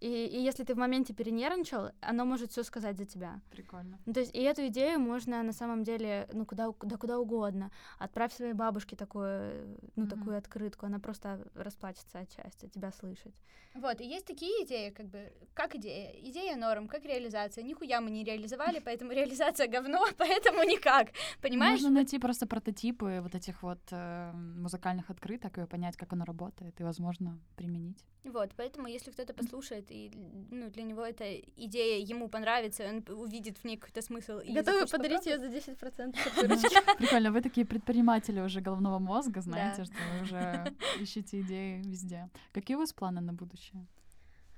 И, 0.00 0.26
и 0.26 0.40
если 0.40 0.64
ты 0.64 0.74
в 0.74 0.78
моменте 0.78 1.12
перенервничал, 1.12 1.90
оно 2.00 2.24
может 2.24 2.52
все 2.52 2.62
сказать 2.62 2.96
за 2.96 3.04
тебя. 3.04 3.40
Прикольно. 3.50 3.98
Ну, 4.06 4.12
то 4.12 4.20
есть 4.20 4.34
и 4.34 4.40
эту 4.40 4.66
идею 4.68 5.00
можно 5.00 5.42
на 5.42 5.52
самом 5.52 5.82
деле, 5.82 6.28
ну, 6.32 6.46
куда, 6.46 6.72
да 6.82 6.96
куда 6.96 7.18
угодно. 7.18 7.70
Отправь 7.98 8.32
своей 8.32 8.52
бабушке 8.52 8.96
такое, 8.96 9.66
ну, 9.96 10.04
Мгм. 10.04 10.08
такую 10.08 10.38
открытку, 10.38 10.86
она 10.86 10.98
просто 10.98 11.40
расплачется 11.54 12.20
от 12.20 12.30
счастья, 12.32 12.68
тебя 12.68 12.92
слышать. 12.92 13.34
Вот, 13.74 14.00
и 14.00 14.06
есть 14.06 14.26
такие 14.26 14.64
идеи, 14.64 14.90
как 14.90 15.06
бы, 15.06 15.32
как 15.54 15.74
идея. 15.74 16.12
Идея 16.22 16.56
норм, 16.56 16.88
как 16.88 17.04
реализация. 17.04 17.64
Нихуя 17.64 18.00
мы 18.00 18.10
не 18.10 18.24
реализовали, 18.24 18.80
поэтому 18.84 19.12
реализация 19.18 19.66
говно, 19.68 20.04
поэтому 20.16 20.62
никак. 20.62 21.08
Понимаешь? 21.42 21.72
Можно 21.72 21.90
найти 21.90 22.18
просто 22.18 22.46
прототипы 22.46 23.20
вот 23.22 23.34
этих 23.34 23.62
вот 23.62 23.80
э, 23.90 24.32
музыкальных 24.32 25.10
открыток 25.10 25.58
и 25.58 25.66
понять, 25.66 25.96
как 25.96 26.12
оно 26.12 26.24
работает, 26.24 26.80
и, 26.80 26.84
возможно, 26.84 27.38
применить. 27.56 28.04
Вот, 28.24 28.50
поэтому 28.56 28.88
если 28.88 29.10
кто-то 29.10 29.32
послушает, 29.32 29.86
и 29.90 30.10
ну, 30.50 30.68
для 30.70 30.82
него 30.82 31.02
эта 31.04 31.24
идея 31.56 32.04
ему 32.04 32.28
понравится, 32.28 32.84
он 32.88 33.04
увидит 33.16 33.58
в 33.58 33.64
ней 33.64 33.76
какой-то 33.76 34.02
смысл. 34.02 34.38
И 34.40 34.52
Готовы 34.52 34.86
подарить 34.86 35.26
ее 35.26 35.38
за 35.38 35.46
10% 35.46 35.76
Прикольно, 36.98 37.30
вы 37.32 37.40
такие 37.40 37.64
предприниматели 37.64 38.40
уже 38.40 38.60
головного 38.60 38.98
мозга, 38.98 39.40
знаете, 39.40 39.84
что 39.84 39.94
вы 40.14 40.22
уже 40.22 40.74
ищете 41.00 41.40
идеи 41.40 41.82
везде. 41.82 42.28
Какие 42.52 42.76
у 42.76 42.80
вас 42.80 42.92
планы 42.92 43.20
на 43.20 43.32
будущее? 43.32 43.86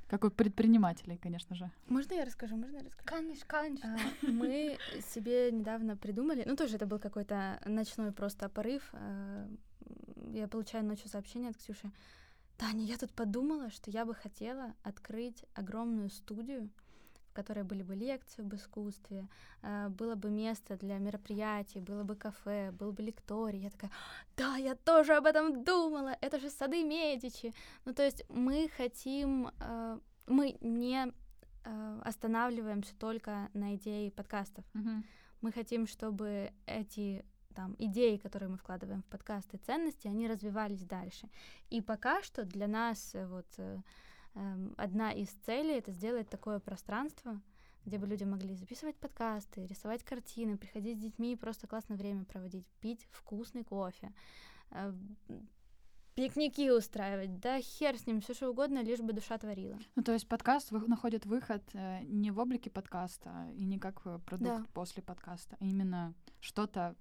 Как 0.08 0.24
у 0.24 0.30
предпринимателей, 0.30 1.18
конечно 1.18 1.54
же. 1.54 1.70
Можно 1.86 2.14
я 2.14 2.24
расскажу? 2.24 2.56
Можно 2.56 2.78
я 2.78 2.82
расскажу? 2.82 3.04
Конечно, 3.06 3.46
конечно. 3.46 3.96
А, 4.22 4.26
Мы 4.26 4.76
себе 5.14 5.52
недавно 5.52 5.96
придумали, 5.96 6.42
ну 6.46 6.56
тоже 6.56 6.76
это 6.76 6.86
был 6.86 6.98
какой-то 6.98 7.60
ночной 7.66 8.10
просто 8.10 8.48
порыв. 8.48 8.90
а, 8.92 9.46
Я 10.32 10.48
получаю 10.48 10.84
ночью 10.84 11.08
сообщение 11.08 11.50
от 11.50 11.56
Ксюши. 11.56 11.90
Таня, 12.60 12.84
я 12.84 12.98
тут 12.98 13.10
подумала, 13.12 13.70
что 13.70 13.90
я 13.90 14.04
бы 14.04 14.14
хотела 14.14 14.74
открыть 14.82 15.46
огромную 15.54 16.10
студию, 16.10 16.68
в 17.30 17.32
которой 17.32 17.64
были 17.64 17.82
бы 17.82 17.94
лекции 17.94 18.42
об 18.42 18.54
искусстве, 18.54 19.28
а, 19.62 19.88
было 19.88 20.14
бы 20.14 20.28
место 20.28 20.76
для 20.76 20.98
мероприятий, 20.98 21.80
было 21.80 22.04
бы 22.04 22.16
кафе, 22.16 22.70
был 22.72 22.92
бы 22.92 23.02
лекторий. 23.02 23.60
Я 23.60 23.70
такая, 23.70 23.90
да, 24.36 24.56
я 24.56 24.74
тоже 24.74 25.14
об 25.14 25.24
этом 25.24 25.64
думала, 25.64 26.14
это 26.20 26.38
же 26.38 26.50
сады 26.50 26.84
Медичи. 26.84 27.54
Ну, 27.86 27.94
то 27.94 28.02
есть 28.02 28.24
мы 28.28 28.68
хотим, 28.76 29.48
а, 29.58 29.98
мы 30.26 30.58
не 30.60 31.14
а, 31.64 32.02
останавливаемся 32.04 32.94
только 32.98 33.48
на 33.54 33.74
идее 33.76 34.10
подкастов. 34.10 34.66
Мы 35.40 35.50
хотим, 35.52 35.86
чтобы 35.86 36.52
эти 36.66 37.24
там 37.54 37.74
идеи, 37.78 38.16
которые 38.16 38.48
мы 38.48 38.56
вкладываем 38.56 39.02
в 39.02 39.06
подкасты, 39.06 39.58
ценности, 39.58 40.08
они 40.08 40.28
развивались 40.28 40.84
дальше. 40.84 41.28
И 41.68 41.80
пока 41.80 42.22
что 42.22 42.44
для 42.44 42.68
нас 42.68 43.14
э, 43.14 43.26
вот 43.26 43.46
э, 43.58 43.78
эм, 44.34 44.74
одна 44.76 45.12
из 45.12 45.28
целей 45.46 45.78
это 45.78 45.92
сделать 45.92 46.28
такое 46.28 46.58
пространство, 46.60 47.40
где 47.84 47.98
бы 47.98 48.06
люди 48.06 48.24
могли 48.24 48.54
записывать 48.54 48.96
подкасты, 48.96 49.66
рисовать 49.66 50.04
картины, 50.04 50.56
приходить 50.58 50.98
с 50.98 51.02
детьми 51.02 51.32
и 51.32 51.36
просто 51.36 51.66
классное 51.66 51.96
время 51.96 52.24
проводить, 52.24 52.66
пить 52.80 53.06
вкусный 53.10 53.64
кофе, 53.64 54.12
э, 54.70 54.92
пикники 56.14 56.70
устраивать, 56.70 57.40
да 57.40 57.60
хер 57.60 57.96
с 57.98 58.06
ним, 58.06 58.20
все 58.20 58.34
что 58.34 58.50
угодно, 58.50 58.82
лишь 58.82 59.00
бы 59.00 59.12
душа 59.12 59.38
творила. 59.38 59.78
Ну, 59.96 60.02
то 60.02 60.12
есть 60.12 60.28
подкаст 60.28 60.70
вы- 60.70 60.86
находит 60.86 61.24
выход 61.24 61.62
э, 61.72 62.02
не 62.04 62.30
в 62.30 62.38
облике 62.38 62.70
подкаста 62.70 63.48
и 63.54 63.64
не 63.64 63.78
как 63.78 64.02
продукт 64.24 64.62
Да. 64.62 64.66
после 64.74 65.02
подкаста, 65.02 65.56
а 65.58 65.64
именно 65.64 66.14
что-то 66.40 66.94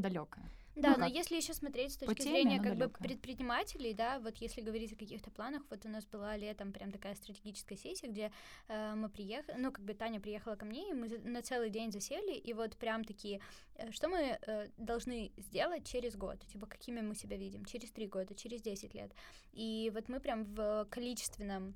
далекое. 0.00 0.44
Да, 0.76 0.90
Ну 0.92 0.98
но 0.98 1.06
как? 1.06 1.14
если 1.14 1.36
еще 1.36 1.52
смотреть 1.52 1.92
с 1.92 1.96
По 1.96 2.06
точки 2.06 2.22
теме, 2.22 2.36
зрения 2.36 2.58
как 2.58 2.72
бы 2.74 2.78
далёкая. 2.86 3.08
предпринимателей, 3.08 3.92
да, 3.92 4.20
вот 4.20 4.36
если 4.36 4.60
говорить 4.62 4.92
о 4.92 4.96
каких-то 4.96 5.30
планах, 5.30 5.62
вот 5.68 5.84
у 5.84 5.88
нас 5.88 6.06
была 6.06 6.36
летом 6.36 6.72
прям 6.72 6.92
такая 6.92 7.14
стратегическая 7.16 7.76
сессия, 7.76 8.06
где 8.06 8.32
э, 8.68 8.94
мы 8.94 9.08
приехали, 9.10 9.56
ну 9.58 9.72
как 9.72 9.84
бы 9.84 9.94
Таня 9.94 10.20
приехала 10.20 10.54
ко 10.54 10.64
мне, 10.64 10.90
и 10.90 10.92
мы 10.94 11.08
на 11.24 11.42
целый 11.42 11.70
день 11.70 11.90
засели, 11.90 12.32
и 12.34 12.52
вот 12.54 12.76
прям 12.76 13.04
такие, 13.04 13.40
э, 13.74 13.90
что 13.90 14.08
мы 14.08 14.38
э, 14.40 14.68
должны 14.78 15.32
сделать 15.36 15.84
через 15.86 16.16
год, 16.16 16.38
типа 16.46 16.66
какими 16.66 17.00
мы 17.00 17.14
себя 17.16 17.36
видим, 17.36 17.64
через 17.64 17.90
три 17.90 18.06
года, 18.06 18.34
через 18.34 18.62
10 18.62 18.94
лет. 18.94 19.12
И 19.52 19.90
вот 19.92 20.08
мы 20.08 20.20
прям 20.20 20.44
в 20.44 20.86
количественном 20.88 21.74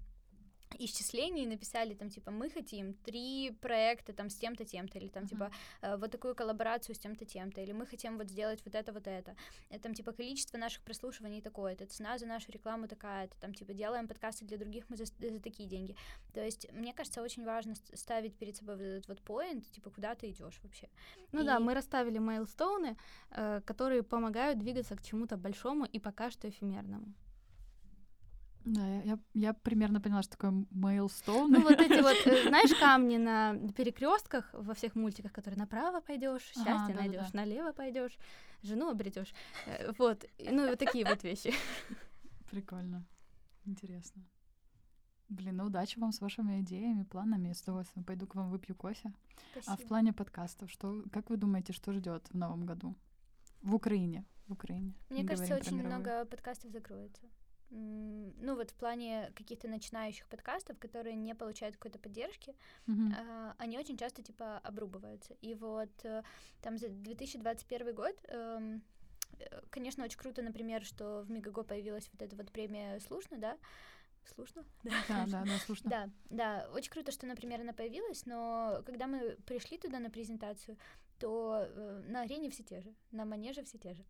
исчислений 0.78 1.46
написали 1.46 1.94
там 1.94 2.10
типа 2.10 2.30
мы 2.32 2.50
хотим 2.50 2.94
три 2.94 3.52
проекта 3.60 4.12
там 4.12 4.28
с 4.28 4.34
тем-то 4.36 4.64
тем-то 4.64 4.98
или 4.98 5.08
там 5.08 5.22
Мгм. 5.24 5.28
типа 5.30 5.50
э, 5.82 5.96
вот 5.96 6.10
такую 6.10 6.34
коллаборацию 6.34 6.94
с 6.96 6.98
тем-то 6.98 7.24
тем-то 7.24 7.60
или 7.60 7.72
мы 7.72 7.86
хотим 7.86 8.18
вот 8.18 8.28
сделать 8.28 8.60
вот 8.64 8.74
это 8.74 8.92
вот 8.92 9.06
это 9.06 9.36
Э, 9.70 9.78
там 9.78 9.94
типа 9.94 10.12
количество 10.12 10.58
наших 10.58 10.82
прослушиваний 10.82 11.40
такое-то 11.40 11.86
цена 11.86 12.18
за 12.18 12.26
нашу 12.26 12.50
рекламу 12.50 12.88
такая-то 12.88 13.36
там 13.40 13.54
типа 13.54 13.72
делаем 13.72 14.08
подкасты 14.08 14.44
для 14.44 14.58
других 14.58 14.84
мы 14.88 14.96
за, 14.96 15.04
за 15.06 15.40
такие 15.40 15.68
деньги 15.68 15.94
то 16.32 16.44
есть 16.44 16.66
мне 16.72 16.92
кажется 16.92 17.22
очень 17.22 17.44
важно 17.44 17.74
ст- 17.76 17.96
ставить 17.96 18.34
перед 18.36 18.56
собой 18.56 18.76
вот 18.76 18.82
этот 18.84 19.08
вот 19.08 19.20
поинт 19.22 19.70
типа 19.70 19.90
куда 19.90 20.14
ты 20.16 20.30
идешь 20.30 20.58
вообще 20.62 20.88
Ну 21.32 21.44
да, 21.44 21.56
И- 21.58 21.62
мы 21.62 21.74
расставили 21.74 22.18
мейлстоуны, 22.18 22.96
э, 23.30 23.60
которые 23.64 24.02
помогают 24.02 24.58
двигаться 24.58 24.96
к 24.96 25.02
чему-то 25.02 25.36
большому 25.36 25.84
и 25.84 26.00
пока 26.00 26.30
что 26.30 26.48
эфемерному. 26.48 27.14
Да, 28.64 29.03
я, 29.03 29.18
я, 29.34 29.53
примерно 29.53 30.00
поняла, 30.00 30.22
что 30.22 30.32
такое 30.32 30.64
мейлстоун. 30.70 31.53
Ну 31.53 31.61
вот 31.62 31.78
эти 31.78 32.00
вот, 32.00 32.16
э, 32.26 32.42
знаешь, 32.49 32.74
камни 32.80 33.18
на 33.18 33.58
перекрестках 33.72 34.49
во 34.54 34.72
всех 34.72 34.95
мультиках, 34.95 35.32
которые 35.32 35.58
направо 35.58 36.00
пойдешь, 36.00 36.42
счастье 36.42 36.64
да-да-да. 36.64 37.00
найдешь, 37.00 37.32
налево 37.34 37.72
пойдешь, 37.72 38.16
жену 38.62 38.88
обретешь. 38.88 39.34
Э, 39.66 39.92
Вот, 39.99 40.24
ну 40.38 40.66
вот 40.66 40.78
такие 40.78 41.04
вот 41.04 41.22
вещи. 41.22 41.53
Прикольно. 42.50 43.04
Интересно. 43.66 44.22
Блин, 45.28 45.57
ну 45.57 45.64
удачи 45.64 45.99
вам 45.99 46.12
с 46.12 46.20
вашими 46.20 46.61
идеями, 46.61 47.04
планами. 47.04 47.53
С 47.53 47.62
удовольствием 47.62 48.04
пойду 48.04 48.26
к 48.26 48.34
вам 48.34 48.50
выпью 48.50 48.74
кофе. 48.74 49.12
Спасибо. 49.53 49.72
А 49.72 49.76
в 49.76 49.86
плане 49.86 50.12
подкастов, 50.12 50.70
что, 50.70 51.03
как 51.12 51.28
вы 51.28 51.36
думаете, 51.36 51.72
что 51.74 51.92
ждет 51.92 52.28
в 52.30 52.34
новом 52.34 52.64
году? 52.64 52.95
В 53.62 53.74
Украине. 53.74 54.24
В 54.46 54.53
Украине. 54.53 54.95
Мне 55.11 55.22
Не 55.22 55.28
кажется, 55.28 55.57
очень 55.57 55.82
много 55.82 56.24
подкастов 56.26 56.70
закроется. 56.70 57.22
Ну 57.70 58.54
вот 58.54 58.70
в 58.70 58.74
плане 58.74 59.32
каких-то 59.34 59.68
начинающих 59.68 60.26
подкастов, 60.28 60.78
которые 60.78 61.16
не 61.16 61.34
получают 61.34 61.76
какой-то 61.76 61.99
поддержки, 61.99 62.54
Мгм. 62.86 63.14
а, 63.14 63.54
они 63.58 63.78
очень 63.78 63.96
часто 63.96 64.22
типа 64.22 64.58
обрубываются. 64.58 65.34
И 65.41 65.54
вот 65.54 65.91
э, 66.04 66.22
там 66.62 66.78
за 66.78 66.88
2021 66.88 67.95
год, 67.95 68.16
эм, 68.28 68.82
э, 69.38 69.61
конечно, 69.70 70.04
очень 70.04 70.18
круто, 70.18 70.42
например, 70.42 70.84
что 70.84 71.22
в 71.22 71.30
Мегаго 71.30 71.64
появилась 71.64 72.08
вот 72.12 72.22
эта 72.22 72.36
вот 72.36 72.53
премия 72.53 73.00
«Слушно», 73.00 73.38
да? 73.38 73.58
«Слушно»? 74.34 74.64
Да, 74.84 75.26
да, 75.26 75.45
да, 75.45 75.58
слушно. 75.66 75.91
Да, 75.91 76.11
да, 76.30 76.70
очень 76.72 76.91
круто, 76.91 77.12
что, 77.12 77.26
например, 77.26 77.61
она 77.61 77.72
появилась, 77.72 78.24
но 78.26 78.82
когда 78.86 79.07
мы 79.07 79.36
пришли 79.46 79.78
туда 79.78 79.99
на 79.99 80.11
презентацию, 80.11 80.78
то 81.18 81.66
э, 81.66 82.03
на 82.08 82.22
арене 82.22 82.50
все 82.50 82.62
те 82.62 82.80
же, 82.80 82.95
на 83.11 83.24
манеже 83.24 83.64
все 83.64 83.78
те 83.78 83.95
же. 83.95 84.04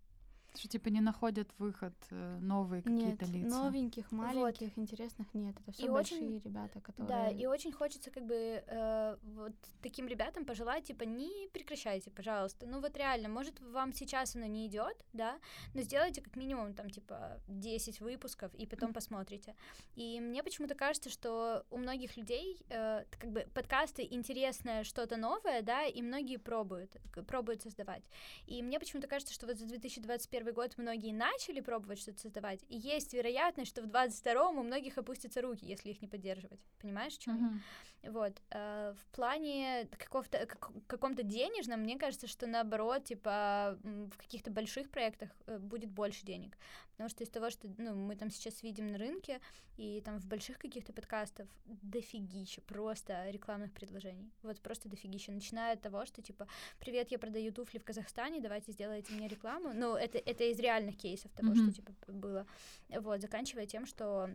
Что 0.56 0.68
типа 0.68 0.89
не 0.89 1.01
находят 1.01 1.48
выход 1.59 1.94
э, 2.10 2.39
новые 2.40 2.82
какие-то 2.82 3.24
лица. 3.26 3.48
новеньких, 3.48 4.12
маленьких, 4.12 4.78
интересных 4.78 5.26
нет. 5.35 5.56
Это 5.60 5.72
все 5.72 5.86
И 5.86 5.89
большие 5.89 6.20
очень- 6.20 6.40
ребята, 6.44 6.81
которые... 6.81 7.09
Да, 7.09 7.28
и 7.28 7.47
очень 7.47 7.72
хочется 7.72 8.12
как 8.12 8.24
бы 8.24 8.62
э, 8.64 9.16
вот 9.22 9.52
таким 9.82 10.06
ребятам 10.06 10.44
пожелать, 10.44 10.85
типа, 10.85 11.02
не 11.02 11.48
прекращайте, 11.52 12.10
пожалуйста. 12.12 12.66
Ну 12.66 12.81
вот 12.81 12.97
реально, 12.97 13.28
может, 13.28 13.60
вам 13.60 13.93
сейчас 13.93 14.36
оно 14.36 14.47
не 14.47 14.68
идет, 14.68 14.97
да, 15.12 15.39
но 15.74 15.82
сделайте 15.82 16.20
как 16.20 16.36
минимум 16.36 16.72
там, 16.74 16.89
типа, 16.89 17.40
10 17.48 18.01
выпусков 18.01 18.55
и 18.55 18.66
потом 18.66 18.93
посмотрите. 18.93 19.56
И 19.97 20.20
мне 20.20 20.44
почему-то 20.44 20.76
кажется, 20.76 21.10
что 21.10 21.66
у 21.70 21.78
многих 21.78 22.16
людей 22.16 22.64
э, 22.68 23.05
как 23.10 23.31
бы 23.32 23.47
подкасты 23.55 24.06
интересное 24.09 24.85
что-то 24.85 25.16
новое, 25.16 25.62
да, 25.62 25.85
и 25.85 26.01
многие 26.01 26.36
пробуют, 26.36 26.97
пробуют 27.26 27.62
создавать. 27.62 28.05
И 28.47 28.62
мне 28.62 28.78
почему-то 28.78 29.09
кажется, 29.09 29.35
что 29.35 29.47
вот 29.47 29.59
за 29.59 29.66
2021 29.66 30.44
год 30.53 30.77
многие 30.77 31.12
начали 31.12 31.61
пробовать 31.61 32.01
что-то 32.01 32.21
создавать, 32.21 32.65
и 32.69 32.77
есть 32.77 33.12
вероятность, 33.12 33.71
что 33.71 33.83
в 33.83 33.87
2022 33.87 34.49
у 34.51 34.62
многих 34.62 34.99
опустятся 34.99 35.41
руки, 35.41 35.66
если 35.66 35.91
их 35.91 36.03
не 36.03 36.09
поддерживать. 36.09 36.61
Понимаешь, 36.81 37.15
чем? 37.15 37.35
Мгм. 37.35 37.62
Вот. 38.07 38.43
э, 38.51 38.95
в 38.99 39.16
плане 39.16 39.89
какого-то, 39.99 40.47
как- 40.47 40.73
каком-то 40.87 41.23
денежном, 41.23 41.81
мне 41.81 41.99
кажется, 41.99 42.27
что 42.27 42.47
наоборот, 42.47 43.05
типа, 43.05 43.79
в 43.83 44.16
каких-то 44.19 44.51
больших 44.51 44.91
проектах 44.91 45.31
э, 45.47 45.59
будет 45.59 45.91
больше 45.91 46.25
денег. 46.25 46.59
Потому 46.93 47.09
что 47.09 47.25
из 47.25 47.31
того, 47.31 47.51
что 47.51 47.69
ну, 47.79 47.95
мы 47.95 48.16
там 48.16 48.31
сейчас 48.31 48.62
видим 48.62 48.89
на 48.89 48.99
рынке, 48.99 49.41
и 49.77 50.01
там 50.03 50.19
в 50.19 50.27
больших 50.27 50.59
каких-то 50.59 50.93
подкастов 50.93 51.49
дофигища 51.65 52.61
просто 52.62 53.31
рекламных 53.31 53.73
предложений. 53.73 54.31
Вот 54.43 54.61
просто 54.61 54.89
дофигища. 54.89 55.33
Начиная 55.33 55.75
от 55.75 55.81
того, 55.81 56.07
что 56.07 56.23
типа, 56.23 56.47
привет, 56.79 57.11
я 57.11 57.19
продаю 57.19 57.53
туфли 57.53 57.79
в 57.79 57.85
Казахстане, 57.85 58.41
давайте 58.41 58.73
сделайте 58.73 59.12
мне 59.12 59.29
рекламу. 59.29 59.73
Ну, 59.75 59.97
это, 59.97 60.19
это 60.19 60.34
из 60.40 60.59
реальных 60.59 60.97
кейсов 60.97 61.32
того, 61.32 61.51
Мгм. 61.52 61.70
что 61.70 61.73
типа 61.73 61.93
было. 62.09 62.47
Вот, 62.89 63.20
заканчивая 63.20 63.66
тем, 63.66 63.86
что 63.86 64.31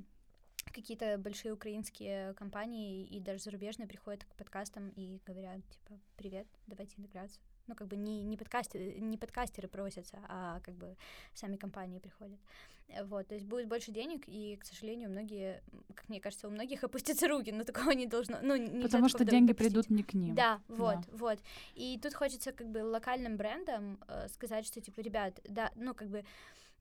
какие-то 0.72 1.18
большие 1.18 1.54
украинские 1.54 2.34
компании 2.36 3.06
и 3.06 3.20
даже 3.20 3.44
зарубежные 3.44 3.88
приходят 3.88 4.24
к 4.24 4.36
подкастам 4.36 4.90
и 4.90 5.20
говорят, 5.26 5.62
типа, 5.70 6.00
привет, 6.16 6.48
давайте 6.68 6.96
интеграцию. 6.98 7.42
Ну, 7.70 7.76
как 7.76 7.88
бы 7.88 7.96
не, 7.98 8.24
не, 8.24 8.36
подкастеры, 8.36 8.96
не 9.00 9.16
подкастеры 9.18 9.68
просятся, 9.68 10.18
а 10.28 10.60
как 10.62 10.74
бы 10.74 10.96
сами 11.36 11.56
компании 11.56 12.00
приходят. 12.00 12.40
Э, 12.88 13.04
Вот, 13.04 13.28
то 13.28 13.36
есть 13.36 13.46
будет 13.46 13.68
больше 13.68 13.92
денег, 13.92 14.24
и, 14.28 14.56
к 14.56 14.66
сожалению, 14.66 15.10
многие, 15.12 15.62
как 15.96 16.10
мне 16.10 16.20
кажется, 16.20 16.48
у 16.48 16.52
многих 16.52 16.84
опустятся 16.84 17.28
руки, 17.28 17.52
но 17.52 17.64
такого 17.64 17.92
не 17.92 18.08
должно, 18.08 18.40
ну, 18.42 18.56
нельзя 18.56 18.82
Потому 18.82 19.10
что 19.10 19.24
деньги 19.24 19.52
допустить. 19.52 19.74
придут 19.74 19.90
не 19.92 20.04
к 20.04 20.16
ним. 20.16 20.34
Да, 20.36 20.62
вот, 20.68 20.98
вот. 21.12 21.40
И 21.76 22.00
тут 22.02 22.14
хочется 22.16 22.52
как 22.52 22.68
бы 22.68 22.80
локальным 22.80 23.38
брендам 23.38 24.00
э, 24.08 24.28
сказать, 24.30 24.66
что 24.66 24.82
типа, 24.82 25.02
ребят, 25.02 25.40
да, 25.44 25.72
ну 25.76 25.94
как 25.94 26.10
бы 26.10 26.26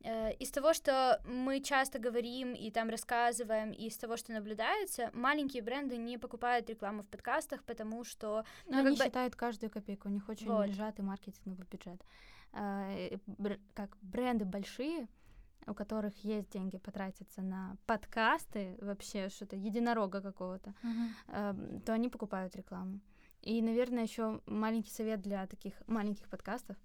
из 0.01 0.51
того, 0.51 0.73
что 0.75 1.21
мы 1.25 1.61
часто 1.61 1.99
говорим 1.99 2.55
и 2.55 2.71
там 2.71 2.89
рассказываем, 2.89 3.73
и 3.73 3.87
из 3.87 3.97
того, 3.97 4.17
что 4.17 4.33
наблюдается, 4.33 5.11
маленькие 5.13 5.63
бренды 5.63 5.97
не 5.97 6.19
покупают 6.19 6.71
рекламу 6.71 7.03
в 7.03 7.09
подкастах, 7.09 7.65
потому 7.65 8.05
что 8.05 8.45
Но 8.67 8.77
ну, 8.83 8.87
они 8.87 8.97
бы- 8.97 9.05
считают 9.05 9.35
каждую 9.35 9.71
копейку, 9.71 10.09
у 10.09 10.13
них 10.13 10.29
очень 10.29 10.47
Вот. 10.47 10.69
сжатый 10.71 11.05
маркетинговый 11.05 11.67
бюджет. 11.71 12.01
Э, 12.53 13.19
как 13.75 13.97
бренды 14.01 14.45
большие, 14.45 15.09
у 15.67 15.75
которых 15.75 16.25
есть 16.25 16.51
деньги 16.51 16.79
потратиться 16.79 17.43
на 17.43 17.77
подкасты, 17.87 18.77
вообще 18.81 19.29
что-то 19.29 19.57
единорога 19.57 20.21
какого-то, 20.23 20.75
эм, 21.29 21.81
то 21.83 21.93
они 21.93 22.09
покупают 22.09 22.57
рекламу. 22.57 23.01
И, 23.43 23.61
наверное, 23.63 24.03
еще 24.05 24.41
маленький 24.47 24.91
совет 24.91 25.21
для 25.21 25.47
таких 25.47 25.75
маленьких 25.87 26.29
подкастов. 26.29 26.77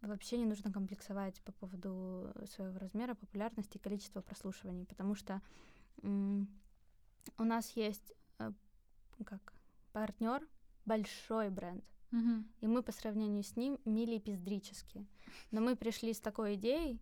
Вообще 0.00 0.38
не 0.38 0.46
нужно 0.46 0.72
комплексовать 0.72 1.40
по 1.42 1.52
поводу 1.52 2.32
своего 2.54 2.78
размера, 2.78 3.14
популярности 3.14 3.76
и 3.78 3.80
количества 3.80 4.20
прослушиваний, 4.20 4.86
потому 4.86 5.14
что 5.14 5.42
у 6.02 7.44
нас 7.44 7.70
есть 7.72 8.12
э, 8.38 8.52
как 9.24 9.52
партнер 9.92 10.46
большой 10.86 11.50
бренд, 11.50 11.84
Мгм. 12.12 12.48
и 12.60 12.66
мы 12.68 12.82
по 12.82 12.92
сравнению 12.92 13.42
с 13.42 13.56
ним 13.56 13.78
милипиздрические. 13.84 15.04
Но 15.50 15.60
мы 15.60 15.74
пришли 15.76 16.12
с 16.14 16.20
такой 16.20 16.54
идеей, 16.54 17.00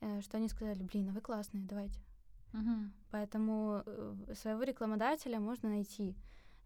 э, 0.00 0.22
что 0.22 0.38
они 0.38 0.48
сказали, 0.48 0.82
блин, 0.82 1.10
а 1.10 1.12
вы 1.12 1.20
классные, 1.20 1.64
давайте. 1.64 2.00
Мгм. 2.52 2.92
Поэтому 3.10 3.82
э, 3.84 4.34
своего 4.34 4.62
рекламодателя 4.62 5.38
можно 5.38 5.68
найти. 5.68 6.16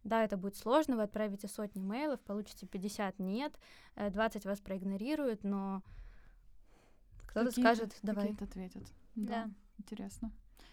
Да, 0.04 0.24
это 0.24 0.36
будет 0.36 0.56
сложно, 0.56 0.96
вы 0.96 1.02
отправите 1.02 1.48
сотни 1.48 1.80
мейлов, 1.80 2.20
получите 2.20 2.66
50 2.66 3.18
нет, 3.18 3.58
э, 3.96 4.10
20 4.10 4.44
вас 4.44 4.60
проигнорируют, 4.60 5.42
но 5.42 5.82
кто-то 7.26 7.50
скажет, 7.50 7.96
давай. 8.02 8.28
Какие-то 8.28 8.44
ответят. 8.44 8.84
Да. 9.14 9.44
Да. 9.44 9.50
Интересно. 9.78 10.30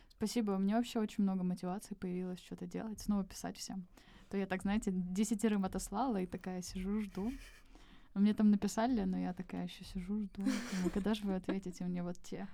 Спасибо. 0.10 0.52
У 0.52 0.60
меня 0.60 0.78
вообще 0.78 1.00
очень 1.00 1.24
много 1.24 1.44
мотивации 1.44 1.96
появилось 1.96 2.40
что-то 2.40 2.66
делать, 2.66 3.02
снова 3.02 3.26
писать 3.26 3.58
всем. 3.58 3.86
То 4.30 4.38
я 4.38 4.46
так, 4.46 4.62
знаете, 4.62 4.92
десятерым 4.94 5.66
отослала 5.66 6.22
и 6.22 6.26
такая 6.26 6.62
сижу, 6.62 7.02
жду. 7.02 7.32
Мне 8.14 8.34
там 8.34 8.52
написали, 8.52 9.04
но 9.04 9.18
я 9.18 9.34
такая 9.34 9.66
еще 9.66 9.84
сижу, 9.84 10.22
жду. 10.22 10.44
Думаю, 10.44 10.92
когда 10.94 11.14
же 11.14 11.26
вы 11.26 11.36
ответите 11.36 11.84
мне 11.84 12.04
вот 12.04 12.18
те? 12.24 12.48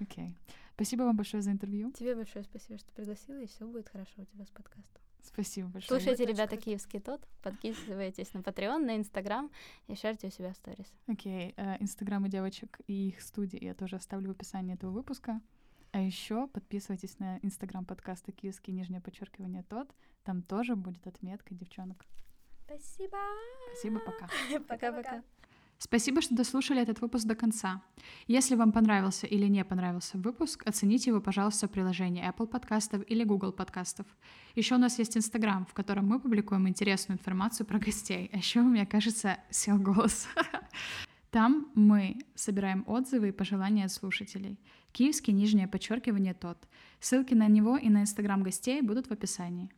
Окей. 0.00 0.36
Спасибо 0.74 1.02
вам 1.02 1.16
большое 1.16 1.42
за 1.42 1.50
интервью. 1.50 1.92
Тебе 1.92 2.16
большое 2.16 2.44
спасибо, 2.44 2.78
что 2.78 2.90
пригласила, 2.92 3.40
и 3.40 3.46
все 3.46 3.66
будет 3.66 3.88
хорошо 3.88 4.22
у 4.22 4.24
тебя 4.24 4.44
с 4.44 4.50
подкастом. 4.50 5.02
Спасибо 5.24 5.68
большое. 5.68 6.00
Слушайте, 6.00 6.24
ребята. 6.26 6.56
Киевский 6.56 7.00
тот, 7.00 7.26
подписывайтесь 7.42 8.32
на 8.34 8.38
Patreon, 8.38 8.78
на 8.78 8.96
Инстаграм 8.96 9.50
и 9.88 9.94
шарьте 9.94 10.28
у 10.28 10.30
себя 10.30 10.52
в 10.52 10.56
сторис. 10.56 10.86
Окей, 11.06 11.54
э, 11.56 11.76
инстаграмы 11.80 12.28
девочек 12.28 12.78
и 12.86 13.08
их 13.08 13.20
студии 13.20 13.62
я 13.62 13.74
тоже 13.74 13.96
оставлю 13.96 14.28
в 14.28 14.30
описании 14.32 14.74
этого 14.74 14.90
выпуска. 14.90 15.40
А 15.92 16.00
еще 16.00 16.48
подписывайтесь 16.48 17.18
на 17.18 17.38
инстаграм 17.42 17.84
подкаста 17.84 18.32
Киевский 18.32 18.72
нижнее 18.72 19.00
подчеркивание 19.00 19.62
тот. 19.62 19.94
Там 20.24 20.42
тоже 20.42 20.74
будет 20.74 21.06
отметка 21.06 21.54
девчонок. 21.54 22.04
спасибо. 22.66 23.18
Спасибо, 23.72 24.00
пока. 24.00 24.28
Пока-пока. 24.68 25.22
Спасибо, 25.78 26.22
что 26.22 26.34
дослушали 26.34 26.80
этот 26.80 27.00
выпуск 27.00 27.26
до 27.26 27.34
конца. 27.34 27.82
Если 28.26 28.54
вам 28.54 28.72
понравился 28.72 29.26
или 29.26 29.46
не 29.46 29.64
понравился 29.64 30.16
выпуск, 30.18 30.62
оцените 30.66 31.10
его, 31.10 31.20
пожалуйста, 31.20 31.66
в 31.66 31.70
приложении 31.70 32.26
Apple 32.26 32.46
подкастов 32.46 33.02
или 33.06 33.24
Google 33.24 33.52
подкастов. 33.52 34.06
Еще 34.54 34.76
у 34.76 34.78
нас 34.78 34.98
есть 34.98 35.16
Instagram, 35.16 35.66
в 35.66 35.74
котором 35.74 36.06
мы 36.06 36.20
публикуем 36.20 36.68
интересную 36.68 37.18
информацию 37.18 37.66
про 37.66 37.78
гостей. 37.78 38.30
А 38.32 38.36
еще, 38.36 38.60
мне 38.62 38.86
кажется, 38.86 39.38
сел 39.50 39.78
голос. 39.78 40.26
Там 41.30 41.66
мы 41.74 42.18
собираем 42.36 42.84
отзывы 42.86 43.28
и 43.28 43.32
пожелания 43.32 43.86
от 43.86 43.92
слушателей. 43.92 44.60
Киевский 44.92 45.32
нижнее 45.32 45.66
подчеркивание 45.66 46.32
тот. 46.32 46.68
Ссылки 47.00 47.34
на 47.34 47.48
него 47.48 47.76
и 47.76 47.88
на 47.88 48.02
Инстаграм 48.02 48.42
гостей 48.42 48.80
будут 48.80 49.08
в 49.08 49.12
описании. 49.12 49.68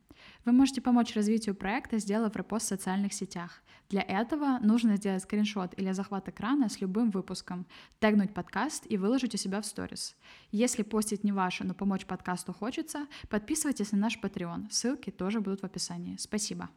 Вы 0.45 0.53
можете 0.53 0.81
помочь 0.81 1.15
развитию 1.15 1.55
проекта, 1.55 1.99
сделав 1.99 2.37
репост 2.37 2.67
в 2.67 2.69
социальных 2.69 3.13
сетях. 3.13 3.63
Для 3.89 4.03
этого 4.03 4.59
нужно 4.61 4.97
сделать 4.97 5.23
скриншот 5.23 5.75
или 5.79 5.93
захват 5.93 6.29
экрана 6.29 6.69
с 6.69 6.81
любым 6.81 7.11
выпуском, 7.11 7.67
тегнуть 8.01 8.35
подкаст 8.35 8.85
и 8.89 8.97
выложить 8.97 9.35
у 9.35 9.39
себя 9.39 9.61
в 9.61 9.67
сторис. 9.67 10.17
Если 10.51 10.83
постить 10.83 11.25
не 11.25 11.33
ваше, 11.33 11.65
но 11.65 11.75
помочь 11.75 12.07
подкасту 12.07 12.53
хочется, 12.53 13.07
подписывайтесь 13.29 13.93
на 13.93 13.99
наш 13.99 14.19
Patreon. 14.19 14.71
Ссылки 14.71 15.11
тоже 15.11 15.41
будут 15.41 15.61
в 15.61 15.65
описании. 15.65 16.17
Спасибо. 16.19 16.69